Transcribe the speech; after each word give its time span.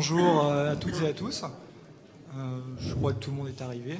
bonjour 0.00 0.46
euh, 0.46 0.72
à 0.72 0.76
toutes 0.76 1.02
et 1.02 1.08
à 1.08 1.12
tous. 1.12 1.44
Euh, 1.44 2.58
je 2.78 2.94
crois 2.94 3.12
que 3.12 3.18
tout 3.18 3.32
le 3.32 3.36
monde 3.36 3.48
est 3.48 3.60
arrivé. 3.60 3.98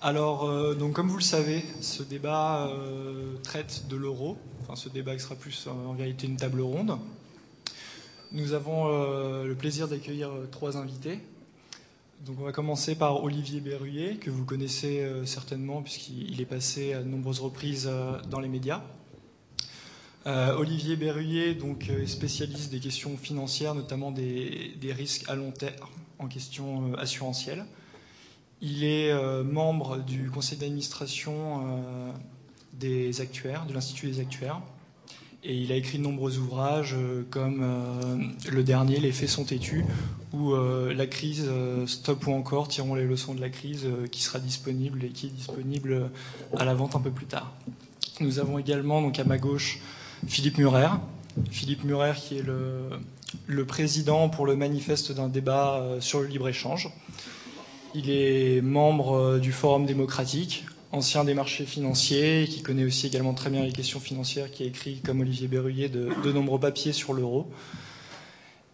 Alors, 0.00 0.50
euh, 0.50 0.74
donc 0.74 0.94
comme 0.94 1.06
vous 1.06 1.18
le 1.18 1.22
savez, 1.22 1.64
ce 1.80 2.02
débat 2.02 2.68
traite 3.44 3.86
de 3.86 3.94
l'euro. 3.94 4.36
Ce 4.74 4.88
débat 4.88 5.16
sera 5.20 5.36
plus 5.36 5.68
en 5.68 5.92
vérité 5.92 6.26
une 6.26 6.38
table 6.38 6.60
ronde. 6.60 6.98
Nous 8.32 8.52
avons 8.52 8.88
le 9.44 9.54
plaisir 9.54 9.86
d'accueillir 9.86 10.30
trois 10.50 10.76
invités. 10.76 11.20
Donc 12.26 12.40
on 12.40 12.44
va 12.44 12.50
commencer 12.50 12.96
par 12.96 13.22
Olivier 13.22 13.60
Berruyer, 13.60 14.16
que 14.16 14.30
vous 14.30 14.44
connaissez 14.44 15.08
certainement 15.24 15.82
puisqu'il 15.82 16.40
est 16.40 16.46
passé 16.46 16.94
à 16.94 17.02
de 17.02 17.08
nombreuses 17.08 17.38
reprises 17.38 17.88
dans 18.28 18.40
les 18.40 18.48
médias. 18.48 18.82
Euh, 20.26 20.54
Olivier 20.56 20.94
Berruyer 20.94 21.54
donc, 21.54 21.88
euh, 21.90 22.06
spécialiste 22.06 22.70
des 22.70 22.78
questions 22.78 23.16
financières, 23.16 23.74
notamment 23.74 24.12
des, 24.12 24.74
risques 24.96 25.24
à 25.28 25.34
long 25.34 25.50
terme 25.50 25.74
en 26.18 26.28
question 26.28 26.92
euh, 26.92 26.96
assurantielle. 26.96 27.64
Il 28.60 28.84
est 28.84 29.12
membre 29.42 29.98
du 29.98 30.30
conseil 30.30 30.56
d'administration 30.56 32.14
des 32.74 33.20
actuaires, 33.20 33.66
de 33.66 33.74
l'Institut 33.74 34.06
des 34.06 34.20
actuaires. 34.20 34.60
Et 35.42 35.56
il 35.56 35.72
a 35.72 35.74
écrit 35.74 35.98
de 35.98 36.04
nombreux 36.04 36.38
ouvrages 36.38 36.94
comme 37.30 38.36
le 38.48 38.62
dernier, 38.62 39.00
Les 39.00 39.10
faits 39.10 39.30
sont 39.30 39.42
têtus, 39.42 39.84
ou 40.32 40.54
La 40.54 41.08
crise, 41.08 41.50
stop 41.86 42.24
ou 42.28 42.34
encore, 42.34 42.68
tirons 42.68 42.94
les 42.94 43.04
leçons 43.04 43.34
de 43.34 43.40
la 43.40 43.50
crise, 43.50 43.84
qui 44.12 44.22
sera 44.22 44.38
disponible 44.38 45.02
et 45.02 45.08
qui 45.08 45.26
est 45.26 45.30
disponible 45.30 46.12
à 46.56 46.64
la 46.64 46.74
vente 46.74 46.94
un 46.94 47.00
peu 47.00 47.10
plus 47.10 47.26
tard. 47.26 47.52
Nous 48.20 48.38
avons 48.38 48.60
également 48.60 49.02
donc 49.02 49.18
à 49.18 49.24
ma 49.24 49.38
gauche 49.38 49.80
Philippe 50.26 50.58
Murer. 50.58 50.88
Philippe 51.50 51.84
Murer 51.84 52.12
qui 52.16 52.38
est 52.38 52.44
le, 53.46 53.64
président 53.64 54.28
pour 54.28 54.46
le 54.46 54.56
manifeste 54.56 55.12
d'un 55.12 55.28
débat 55.28 55.80
euh, 55.80 56.00
sur 56.00 56.20
le 56.20 56.26
libre-échange. 56.26 56.90
Il 57.94 58.10
est 58.10 58.60
membre 58.60 59.14
euh, 59.14 59.38
du 59.38 59.52
Forum 59.52 59.86
démocratique, 59.86 60.64
ancien 60.92 61.24
des 61.24 61.34
marchés 61.34 61.64
financiers, 61.64 62.46
qui 62.48 62.62
connaît 62.62 62.84
aussi 62.84 63.06
également 63.06 63.34
très 63.34 63.50
bien 63.50 63.64
les 63.64 63.72
questions 63.72 64.00
financières, 64.00 64.50
qui 64.50 64.62
a 64.62 64.66
écrit, 64.66 65.00
comme 65.04 65.20
Olivier 65.20 65.48
Berruyer, 65.48 65.88
de, 65.88 66.32
nombreux 66.32 66.60
papiers 66.60 66.92
sur 66.92 67.14
l'euro. 67.14 67.50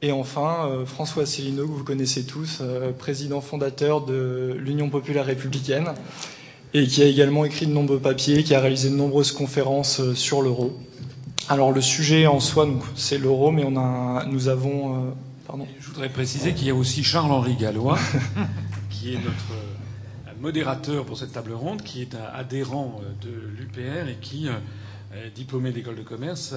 Et 0.02 0.12
enfin, 0.12 0.68
euh, 0.68 0.86
François 0.86 1.22
Asselineau, 1.22 1.66
que 1.66 1.72
vous 1.72 1.84
connaissez 1.84 2.24
tous, 2.24 2.62
président 2.98 3.40
fondateur 3.40 4.04
de 4.04 4.56
l'Union 4.58 4.90
populaire 4.90 5.24
républicaine, 5.24 5.92
et 6.74 6.86
qui 6.86 7.02
a 7.02 7.06
également 7.06 7.44
écrit 7.44 7.66
de 7.66 7.72
nombreux 7.72 7.98
papiers, 7.98 8.44
qui 8.44 8.54
a 8.54 8.60
réalisé 8.60 8.90
de 8.90 8.96
nombreuses 8.96 9.32
conférences 9.32 10.12
sur 10.14 10.42
l'euro. 10.42 10.78
Alors 11.50 11.72
le 11.72 11.80
sujet 11.80 12.26
en 12.26 12.40
soi, 12.40 12.68
c'est 12.94 13.16
l'euro, 13.16 13.50
mais 13.50 13.64
on 13.64 13.76
a, 13.76 14.24
nous 14.26 14.48
avons. 14.48 15.08
Euh, 15.08 15.10
pardon. 15.46 15.66
Je 15.80 15.86
voudrais 15.86 16.10
préciser 16.10 16.52
qu'il 16.52 16.66
y 16.66 16.70
a 16.70 16.74
aussi 16.74 17.02
Charles-Henri 17.02 17.56
Gallois, 17.56 17.98
qui 18.90 19.14
est 19.14 19.18
notre 19.18 19.52
euh, 19.52 20.32
modérateur 20.40 21.06
pour 21.06 21.16
cette 21.16 21.32
table 21.32 21.52
ronde, 21.52 21.82
qui 21.82 22.02
est 22.02 22.14
un 22.14 22.38
adhérent 22.38 23.00
euh, 23.02 23.24
de 23.24 23.58
l'UPR 23.58 24.08
et 24.10 24.18
qui, 24.20 24.48
diplômé 25.34 25.72
d'école 25.72 25.96
de 25.96 26.02
commerce, 26.02 26.54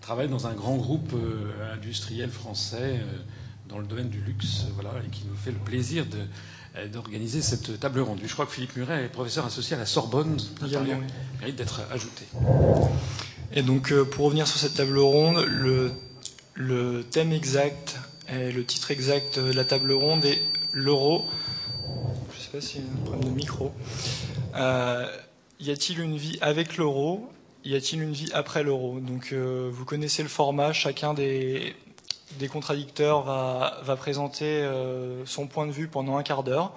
travaille 0.00 0.28
dans 0.28 0.46
un 0.46 0.54
grand 0.54 0.76
groupe 0.76 1.14
industriel 1.74 2.30
français 2.30 2.98
dans 3.68 3.78
le 3.78 3.84
domaine 3.84 4.08
du 4.08 4.22
luxe, 4.22 4.64
voilà, 4.74 4.90
et 5.06 5.10
qui 5.10 5.24
nous 5.28 5.36
fait 5.36 5.50
le 5.50 5.58
plaisir 5.58 6.06
d'organiser 6.90 7.42
cette 7.42 7.78
table 7.78 8.00
ronde. 8.00 8.18
Je 8.24 8.32
crois 8.32 8.46
que 8.46 8.52
Philippe 8.52 8.74
Muret 8.76 9.04
est 9.04 9.08
professeur 9.08 9.44
associé 9.44 9.76
à 9.76 9.78
la 9.78 9.86
Sorbonne. 9.86 10.38
Il 10.62 10.78
mérite 11.40 11.56
d'être 11.56 11.82
ajouté. 11.92 12.24
Et 13.52 13.62
donc, 13.62 13.90
euh, 13.90 14.04
pour 14.04 14.26
revenir 14.26 14.46
sur 14.46 14.58
cette 14.58 14.74
table 14.74 14.98
ronde, 14.98 15.44
le, 16.54 17.02
thème 17.10 17.32
exact 17.32 17.98
et 18.28 18.52
le 18.52 18.64
titre 18.64 18.92
exact 18.92 19.40
de 19.40 19.52
la 19.52 19.64
table 19.64 19.92
ronde 19.92 20.24
est 20.24 20.40
l'euro. 20.72 21.24
Je 22.32 22.38
ne 22.38 22.42
sais 22.42 22.50
pas 22.52 22.60
s'il 22.60 22.82
y 22.82 22.84
a 22.84 22.86
un 22.86 23.04
problème 23.04 23.24
de 23.24 23.34
micro. 23.34 23.72
Euh, 24.54 25.06
y 25.58 25.70
a-t-il 25.72 25.98
une 25.98 26.16
vie 26.16 26.38
avec 26.40 26.76
l'euro? 26.76 27.28
Y 27.64 27.74
a-t-il 27.74 28.02
une 28.02 28.12
vie 28.12 28.30
après 28.34 28.62
l'euro? 28.62 29.00
Donc, 29.00 29.30
euh, 29.32 29.68
vous 29.72 29.84
connaissez 29.84 30.22
le 30.22 30.28
format. 30.28 30.72
Chacun 30.72 31.12
des, 31.12 31.74
contradicteurs 32.52 33.22
va, 33.22 33.96
présenter 33.96 34.64
son 35.24 35.48
point 35.48 35.66
de 35.66 35.72
vue 35.72 35.88
pendant 35.88 36.16
un 36.16 36.22
quart 36.22 36.44
d'heure. 36.44 36.72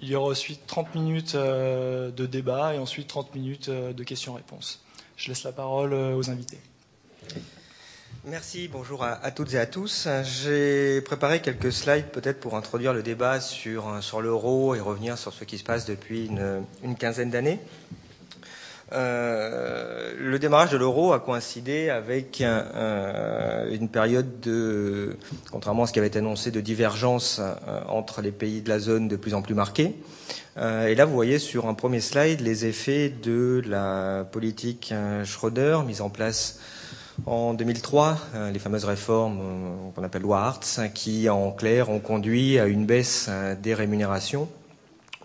Il 0.00 0.08
y 0.08 0.14
aura 0.14 0.32
ensuite 0.32 0.66
30 0.66 0.94
minutes 0.94 1.34
de 1.34 2.26
débat 2.26 2.74
et 2.74 2.78
ensuite 2.78 3.08
30 3.08 3.34
minutes 3.34 3.70
de 3.70 4.04
questions-réponses. 4.04 4.82
Je 5.20 5.28
laisse 5.28 5.44
la 5.44 5.52
parole 5.52 5.92
euh, 5.92 6.16
aux 6.16 6.30
invités. 6.30 6.56
Merci, 8.24 8.68
bonjour 8.68 9.04
à, 9.04 9.30
toutes 9.30 9.52
et 9.52 9.58
à 9.58 9.66
tous. 9.66 10.08
J'ai 10.24 11.02
préparé 11.02 11.42
quelques 11.42 11.72
slides 11.72 12.06
peut-être 12.06 12.40
pour 12.40 12.56
introduire 12.56 12.94
le 12.94 13.02
débat 13.02 13.38
sur, 13.38 13.88
euh, 13.88 14.00
sur 14.00 14.22
l'euro 14.22 14.74
et 14.74 14.80
revenir 14.80 15.18
sur 15.18 15.34
ce 15.34 15.44
qui 15.44 15.58
se 15.58 15.64
passe 15.64 15.84
depuis 15.84 16.26
une, 16.26 16.96
quinzaine 16.96 17.28
d'années. 17.28 17.60
Euh, 18.92 20.12
le 20.18 20.38
démarrage 20.38 20.70
de 20.70 20.76
l'euro 20.76 21.12
a 21.12 21.20
coïncidé 21.20 21.90
avec 21.90 22.40
une 22.42 23.88
période 23.88 24.40
de, 24.40 25.16
contrairement 25.50 25.84
à 25.84 25.86
ce 25.86 25.92
qui 25.92 25.98
avait 25.98 26.08
été 26.08 26.18
annoncé, 26.18 26.50
de 26.50 26.60
divergence 26.60 27.40
entre 27.88 28.20
les 28.20 28.32
pays 28.32 28.62
de 28.62 28.68
la 28.68 28.78
zone 28.78 29.08
de 29.08 29.16
plus 29.16 29.34
en 29.34 29.42
plus 29.42 29.54
marquée. 29.54 29.94
Euh, 30.56 30.88
et 30.88 30.94
là, 30.94 31.04
vous 31.04 31.14
voyez 31.14 31.38
sur 31.38 31.66
un 31.66 31.74
premier 31.74 32.00
slide 32.00 32.40
les 32.40 32.66
effets 32.66 33.08
de 33.08 33.62
la 33.66 34.26
politique 34.30 34.90
euh, 34.92 35.24
Schröder 35.24 35.78
mise 35.86 36.00
en 36.00 36.10
place 36.10 36.58
en 37.26 37.54
2003, 37.54 38.18
euh, 38.34 38.50
les 38.50 38.58
fameuses 38.58 38.84
réformes 38.84 39.92
qu'on 39.94 40.02
appelle 40.02 40.22
loi 40.22 40.40
Hartz, 40.40 40.80
qui 40.94 41.28
en 41.28 41.52
clair 41.52 41.90
ont 41.90 42.00
conduit 42.00 42.58
à 42.58 42.66
une 42.66 42.86
baisse 42.86 43.28
des 43.62 43.74
rémunérations 43.74 44.48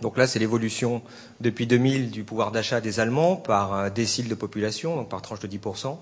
donc 0.02 0.18
là, 0.18 0.28
c'est 0.28 0.40
l'évolution 0.40 1.02
depuis 1.40 1.68
2000 1.68 2.12
du 2.12 2.26
pouvoir 2.26 2.52
d'achat 2.52 2.82
des 2.82 3.00
Allemands 3.00 3.38
par 3.38 3.90
décile 3.92 4.28
de 4.28 4.36
population, 4.36 4.98
donc 4.98 5.10
par 5.10 5.22
tranche 5.22 5.40
de 5.40 5.48
10%. 5.48 5.98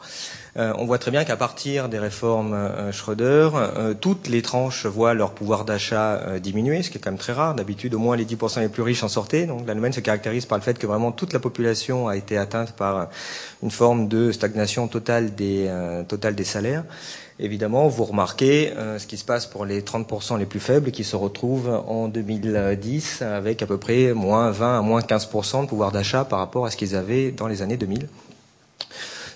Euh, 0.58 0.74
on 0.78 0.86
voit 0.86 0.98
très 0.98 1.12
bien 1.12 1.24
qu'à 1.24 1.38
partir 1.38 1.90
des 1.90 2.00
réformes 2.00 2.54
euh, 2.54 2.92
Schröder, 2.92 3.50
euh, 3.54 3.94
toutes 3.94 4.28
les 4.28 4.42
tranches 4.42 4.88
voient 4.88 5.14
leur 5.14 5.32
pouvoir 5.32 5.64
d'achat 5.64 6.40
diminuer, 6.40 6.82
ce 6.82 6.90
qui 6.90 6.98
est 6.98 7.02
quand 7.02 7.12
même 7.12 7.20
très 7.20 7.34
rare. 7.34 7.54
D'habitude, 7.54 7.94
au 7.94 8.00
moins 8.00 8.16
les 8.16 8.26
10% 8.26 8.62
les 8.62 8.70
plus 8.70 8.82
riches 8.82 9.04
en 9.04 9.08
sortaient. 9.08 9.46
Donc 9.46 9.68
l'Allemagne 9.68 9.94
se 9.94 10.00
caractérise 10.00 10.48
par 10.48 10.58
le 10.58 10.64
fait 10.64 10.80
que 10.80 10.88
vraiment 10.88 11.12
toute 11.12 11.32
la 11.32 11.40
population 11.40 12.08
a 12.08 12.18
été 12.18 12.36
atteinte 12.38 12.74
par 12.74 13.10
une 13.62 13.72
forme 13.72 14.08
de 14.08 14.32
stagnation 14.32 14.88
totale 14.88 15.36
des 15.36 15.70
salaires. 16.44 16.84
Évidemment, 17.40 17.88
vous 17.88 18.04
remarquez 18.04 18.72
euh, 18.78 19.00
ce 19.00 19.08
qui 19.08 19.18
se 19.18 19.26
passe 19.26 19.48
pour 19.48 19.66
les 19.66 19.82
30% 19.82 20.38
les 20.38 20.46
plus 20.46 20.60
faibles 20.60 20.92
qui 20.92 21.04
se 21.04 21.16
retrouvent 21.16 21.70
en 21.88 22.08
2010 22.08 23.24
avec 23.24 23.62
à 23.62 23.66
peu 23.66 23.78
près 23.78 24.14
moins 24.14 24.52
20 24.52 24.80
à 24.80 24.82
moins 24.82 25.02
15% 25.02 25.64
de 25.64 25.68
pouvoir 25.68 25.92
d'achat 25.92 26.26
par 26.26 26.40
rapport 26.40 26.66
à 26.66 26.72
ce 26.72 26.78
qu'ils 26.78 26.96
avaient 26.96 27.32
dans 27.32 27.48
les 27.48 27.62
années 27.62 27.78
2000. 27.78 28.08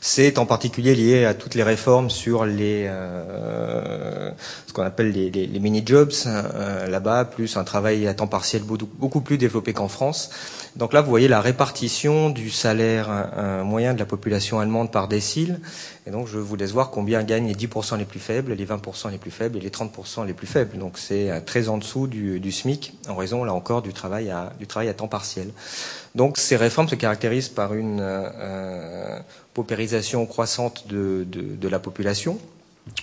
C'est 0.01 0.37
en 0.37 0.45
particulier 0.45 0.95
lié 0.95 1.25
à 1.25 1.33
toutes 1.33 1.55
les 1.55 1.63
réformes 1.63 2.09
sur 2.09 2.45
les 2.45 2.85
euh, 2.87 4.31
ce 4.67 4.73
qu'on 4.73 4.83
appelle 4.83 5.11
les, 5.11 5.29
les, 5.31 5.47
les 5.47 5.59
mini-jobs 5.59 6.11
euh, 6.25 6.87
là-bas, 6.87 7.25
plus 7.25 7.57
un 7.57 7.63
travail 7.63 8.07
à 8.07 8.13
temps 8.13 8.27
partiel 8.27 8.63
beaucoup 8.63 9.21
plus 9.21 9.37
développé 9.37 9.73
qu'en 9.73 9.87
France. 9.87 10.29
Donc 10.75 10.93
là, 10.93 11.01
vous 11.01 11.09
voyez 11.09 11.27
la 11.27 11.41
répartition 11.41 12.29
du 12.29 12.51
salaire 12.51 13.07
euh, 13.09 13.63
moyen 13.63 13.93
de 13.93 13.99
la 13.99 14.05
population 14.05 14.59
allemande 14.59 14.91
par 14.91 15.07
décile. 15.07 15.59
Et 16.05 16.11
donc, 16.11 16.27
je 16.27 16.37
vous 16.37 16.55
laisse 16.55 16.71
voir 16.71 16.91
combien 16.91 17.23
gagnent 17.23 17.47
les 17.47 17.55
10% 17.55 17.97
les 17.97 18.05
plus 18.05 18.19
faibles, 18.19 18.53
les 18.53 18.65
20% 18.65 19.09
les 19.11 19.17
plus 19.17 19.31
faibles 19.31 19.57
et 19.57 19.59
les 19.59 19.69
30% 19.69 20.25
les 20.25 20.33
plus 20.33 20.47
faibles. 20.47 20.77
Donc, 20.77 20.97
c'est 20.97 21.31
euh, 21.31 21.39
très 21.43 21.67
en 21.67 21.77
dessous 21.77 22.07
du, 22.07 22.39
du, 22.39 22.51
SMIC, 22.51 22.93
en 23.09 23.15
raison, 23.15 23.43
là 23.43 23.53
encore, 23.53 23.81
du 23.81 23.91
travail 23.91 24.29
à, 24.29 24.53
du 24.59 24.67
travail 24.67 24.89
à 24.89 24.93
temps 24.93 25.07
partiel. 25.07 25.49
Donc, 26.13 26.37
ces 26.37 26.55
réformes 26.55 26.87
se 26.87 26.95
caractérisent 26.95 27.49
par 27.49 27.73
une 27.73 27.99
euh, 28.01 29.19
paupérisation 29.57 30.27
croissante 30.27 30.85
de, 30.87 31.67
la 31.67 31.79
population. 31.79 32.37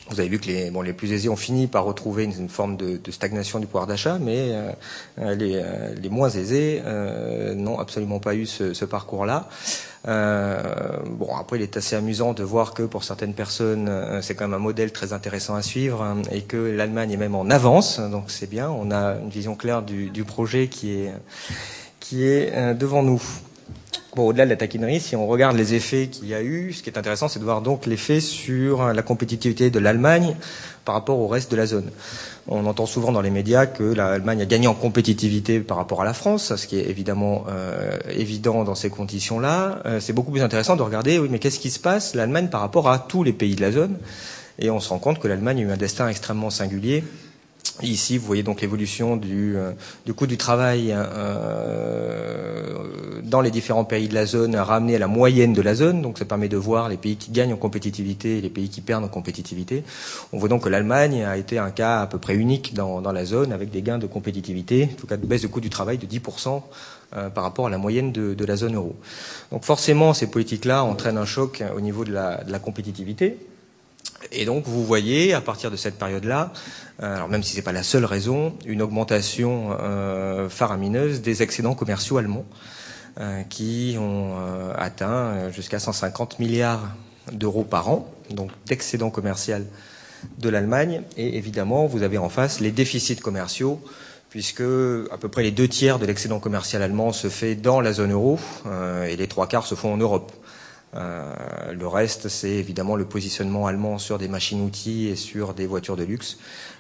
Vous 0.09 0.21
avez 0.21 0.29
vu 0.29 0.39
que 0.39 0.47
les, 0.47 0.71
bon, 0.71 0.83
les 0.83 0.93
plus 0.93 1.11
aisés 1.11 1.29
ont 1.29 1.35
fini 1.35 1.67
par 1.67 1.83
retrouver 1.83 2.23
une, 2.23 2.49
forme 2.49 2.77
de, 2.77 3.11
stagnation 3.11 3.59
du 3.59 3.67
pouvoir 3.67 3.89
d'achat, 3.89 4.19
mais 4.21 4.53
euh, 4.53 4.71
euh, 5.19 5.95
les, 6.01 6.09
moins 6.11 6.31
aisés 6.31 6.81
euh, 6.85 7.55
n'ont 7.57 7.81
absolument 7.81 8.21
pas 8.21 8.37
eu 8.37 8.47
ce, 8.47 8.85
parcours-là. 8.85 9.49
bon, 10.07 11.35
après, 11.37 11.57
il 11.59 11.63
est 11.63 11.77
assez 11.77 11.97
amusant 11.97 12.35
de 12.35 12.45
voir 12.45 12.73
que 12.73 12.85
pour 12.85 13.03
certaines 13.03 13.35
personnes, 13.35 13.91
c'est 14.23 14.37
quand 14.37 14.45
même 14.45 14.55
un 14.55 14.63
modèle 14.63 14.93
très 14.93 15.13
intéressant 15.13 15.57
à 15.57 15.63
suivre 15.63 16.03
hein, 16.03 16.23
et 16.31 16.43
que 16.43 16.57
l'Allemagne 16.57 17.11
est 17.11 17.17
même 17.17 17.35
en 17.35 17.51
avance, 17.51 17.99
donc 17.99 18.27
c'est 18.29 18.49
bien. 18.49 18.71
On 18.71 18.93
a 18.93 19.17
une 19.17 19.31
vision 19.31 19.57
claire 19.57 19.83
du, 19.83 20.09
du 20.11 20.23
projet 20.23 20.69
qui 20.69 20.93
est, 21.01 21.13
qui 21.99 22.25
est 22.25 22.75
devant 22.75 23.03
nous. 23.03 23.21
Bon, 24.17 24.29
au-delà 24.29 24.45
de 24.45 24.51
la 24.51 24.57
taquinerie, 24.57 25.01
si 25.01 25.17
on 25.17 25.27
regarde 25.27 25.57
les 25.57 25.75
effets 25.75 26.07
qu'il 26.07 26.29
y 26.29 26.35
a 26.35 26.43
eu, 26.43 26.73
ce 26.73 26.85
qui 26.85 26.91
est 26.91 26.97
intéressant, 26.97 27.27
c'est 27.27 27.41
de 27.41 27.45
voir 27.45 27.63
donc 27.63 27.85
l'effet 27.85 28.21
sur 28.21 28.93
la 28.93 29.03
compétitivité 29.03 29.71
de 29.71 29.81
l'Allemagne 29.81 30.37
par 30.85 30.95
rapport 30.95 31.19
au 31.19 31.27
reste 31.27 31.51
de 31.51 31.57
la 31.57 31.67
zone. 31.67 31.91
On 32.47 32.65
entend 32.67 32.87
souvent 32.87 33.11
dans 33.11 33.23
les 33.23 33.31
médias 33.31 33.67
que 33.67 33.83
l'Allemagne 33.83 34.43
a 34.43 34.45
gagné 34.45 34.69
en 34.69 34.75
compétitivité 34.75 35.59
par 35.59 35.79
rapport 35.79 36.01
à 36.01 36.05
la 36.05 36.15
France, 36.15 36.55
ce 36.55 36.67
qui 36.69 36.79
est 36.79 36.89
évidemment 36.89 37.45
euh, 37.49 37.99
évident 38.11 38.63
dans 38.63 38.77
ces 38.77 38.89
conditions-là. 38.89 39.81
Euh, 39.85 39.99
c'est 39.99 40.13
beaucoup 40.13 40.31
plus 40.31 40.43
intéressant 40.43 40.77
de 40.77 40.83
regarder, 40.83 41.19
oui, 41.19 41.27
mais 41.29 41.41
qu'est-ce 41.41 41.59
qui 41.59 41.71
se 41.71 41.81
passe 41.81 42.15
l'Allemagne 42.15 42.47
par 42.49 42.61
rapport 42.61 42.89
à 42.89 43.01
tous 43.01 43.25
les 43.25 43.33
pays 43.33 43.57
de 43.57 43.63
la 43.63 43.73
zone? 43.73 43.97
Et 44.61 44.71
on 44.71 44.79
se 44.79 44.91
rend 44.91 45.01
compte 45.01 45.19
que 45.19 45.27
l'Allemagne 45.27 45.59
a 45.59 45.63
eu 45.63 45.73
un 45.73 45.77
destin 45.77 46.07
extrêmement 46.07 46.51
singulier 46.51 47.03
Ici, 47.83 48.19
vous 48.19 48.27
voyez 48.27 48.45
donc 48.45 48.61
l'évolution 48.61 49.17
du, 49.17 49.57
du, 50.07 50.15
coût 50.15 50.27
du 50.29 50.37
travail 50.37 50.95
dans 53.25 53.41
les 53.41 53.51
différents 53.51 53.85
pays 53.85 54.07
de 54.07 54.15
la 54.15 54.27
zone 54.27 54.55
ramené 54.55 54.95
à 54.95 54.99
la 55.01 55.09
moyenne 55.09 55.53
de 55.53 55.61
la 55.61 55.75
zone. 55.75 56.01
Donc 56.01 56.19
ça 56.19 56.25
permet 56.25 56.49
de 56.49 56.57
voir 56.57 56.89
les 56.89 56.97
pays 56.97 57.17
qui 57.17 57.33
gagnent 57.33 57.53
en 57.53 57.57
compétitivité 57.57 58.39
et 58.39 58.41
les 58.41 58.51
pays 58.51 58.69
qui 58.69 58.81
perdent 58.81 59.05
en 59.05 59.09
compétitivité. 59.09 59.83
On 60.33 60.39
voit 60.39 60.49
donc 60.49 60.63
que 60.63 60.69
l'Allemagne 60.69 61.25
a 61.25 61.37
été 61.37 61.59
un 61.59 61.71
cas 61.71 62.03
à 62.03 62.07
peu 62.07 62.19
près 62.19 62.37
unique 62.37 62.75
dans, 62.75 63.01
dans, 63.01 63.13
la 63.13 63.25
zone 63.25 63.53
avec 63.53 63.71
des 63.71 63.83
gains 63.83 63.99
de 63.99 64.07
compétitivité, 64.07 64.89
en 64.93 64.97
tout 64.97 65.07
cas 65.09 65.17
de 65.17 65.27
baisse 65.27 65.43
de 65.43 65.49
coût 65.49 65.61
du 65.61 65.71
travail 65.71 65.99
de 65.99 66.07
10% 66.07 66.63
par 67.35 67.45
rapport 67.45 67.67
à 67.67 67.71
la 67.71 67.79
moyenne 67.79 68.13
de, 68.13 68.35
de, 68.35 68.45
la 68.45 68.57
zone 68.57 68.75
euro. 68.75 68.97
Donc 69.53 69.65
forcément, 69.65 70.15
ces 70.15 70.27
politiques-là 70.29 70.85
entraînent 70.85 71.19
un 71.19 71.25
choc 71.25 71.63
au 71.77 71.81
niveau 71.81 72.05
de 72.05 72.13
la, 72.13 72.43
de 72.45 72.51
la 72.51 72.59
compétitivité. 72.59 73.37
Et 74.33 74.45
donc, 74.45 74.65
vous 74.67 74.85
voyez, 74.85 75.33
à 75.33 75.41
partir 75.41 75.71
de 75.71 75.77
cette 75.77 75.99
période-là, 75.99 76.53
euh, 77.03 77.17
alors 77.17 77.29
même 77.29 77.43
si 77.43 77.53
ce 77.53 77.57
n'est 77.57 77.63
pas 77.63 77.73
la 77.73 77.83
seule 77.83 78.05
raison, 78.05 78.57
une 78.67 78.83
augmentation 78.83 79.77
euh, 79.81 80.49
faramineuse 80.49 81.21
des 81.23 81.43
excédents 81.43 81.75
commerciaux 81.75 82.19
allemands, 82.19 82.45
euh, 83.21 83.43
qui 83.43 83.97
ont 83.99 84.35
euh, 84.39 84.73
atteint 84.77 85.51
jusqu'à 85.51 85.79
150 85.79 86.39
milliards 86.39 86.83
d'euros 87.33 87.65
par 87.65 87.89
an, 87.89 88.13
donc 88.31 88.51
d'excédents 88.67 89.11
commerciaux 89.11 89.57
de 90.39 90.49
l'Allemagne. 90.49 91.03
Et 91.17 91.37
évidemment, 91.37 91.87
vous 91.87 92.03
avez 92.03 92.19
en 92.19 92.29
face 92.29 92.61
les 92.61 92.71
déficits 92.73 93.17
commerciaux, 93.17 93.81
puisque 94.31 94.63
à 95.13 95.17
peu 95.19 95.29
près 95.29 95.43
les 95.43 95.53
deux 95.53 95.69
tiers 95.69 95.99
de 95.99 96.07
l'excédent 96.07 96.41
commercial 96.41 96.83
allemand 96.83 97.13
se 97.13 97.29
fait 97.29 97.55
dans 97.55 97.81
la 97.81 97.93
zone 97.93 98.13
euro, 98.13 98.39
et 99.07 99.17
les 99.17 99.29
trois 99.29 99.47
quarts 99.47 99.67
se 99.67 99.75
font 99.75 99.93
en 99.93 99.97
Europe. 99.97 100.33
Euh, 100.97 101.73
le 101.73 101.87
reste, 101.87 102.29
c'est 102.29 102.51
évidemment 102.51 102.97
le 102.97 103.05
positionnement 103.05 103.67
allemand 103.67 103.99
sur 103.99 104.19
des 104.19 104.29
machines-outils 104.29 105.09
et 105.09 105.17
sur 105.17 105.55
des 105.55 105.67
voitures 105.67 105.97
de 105.97 106.05
luxe 106.05 106.39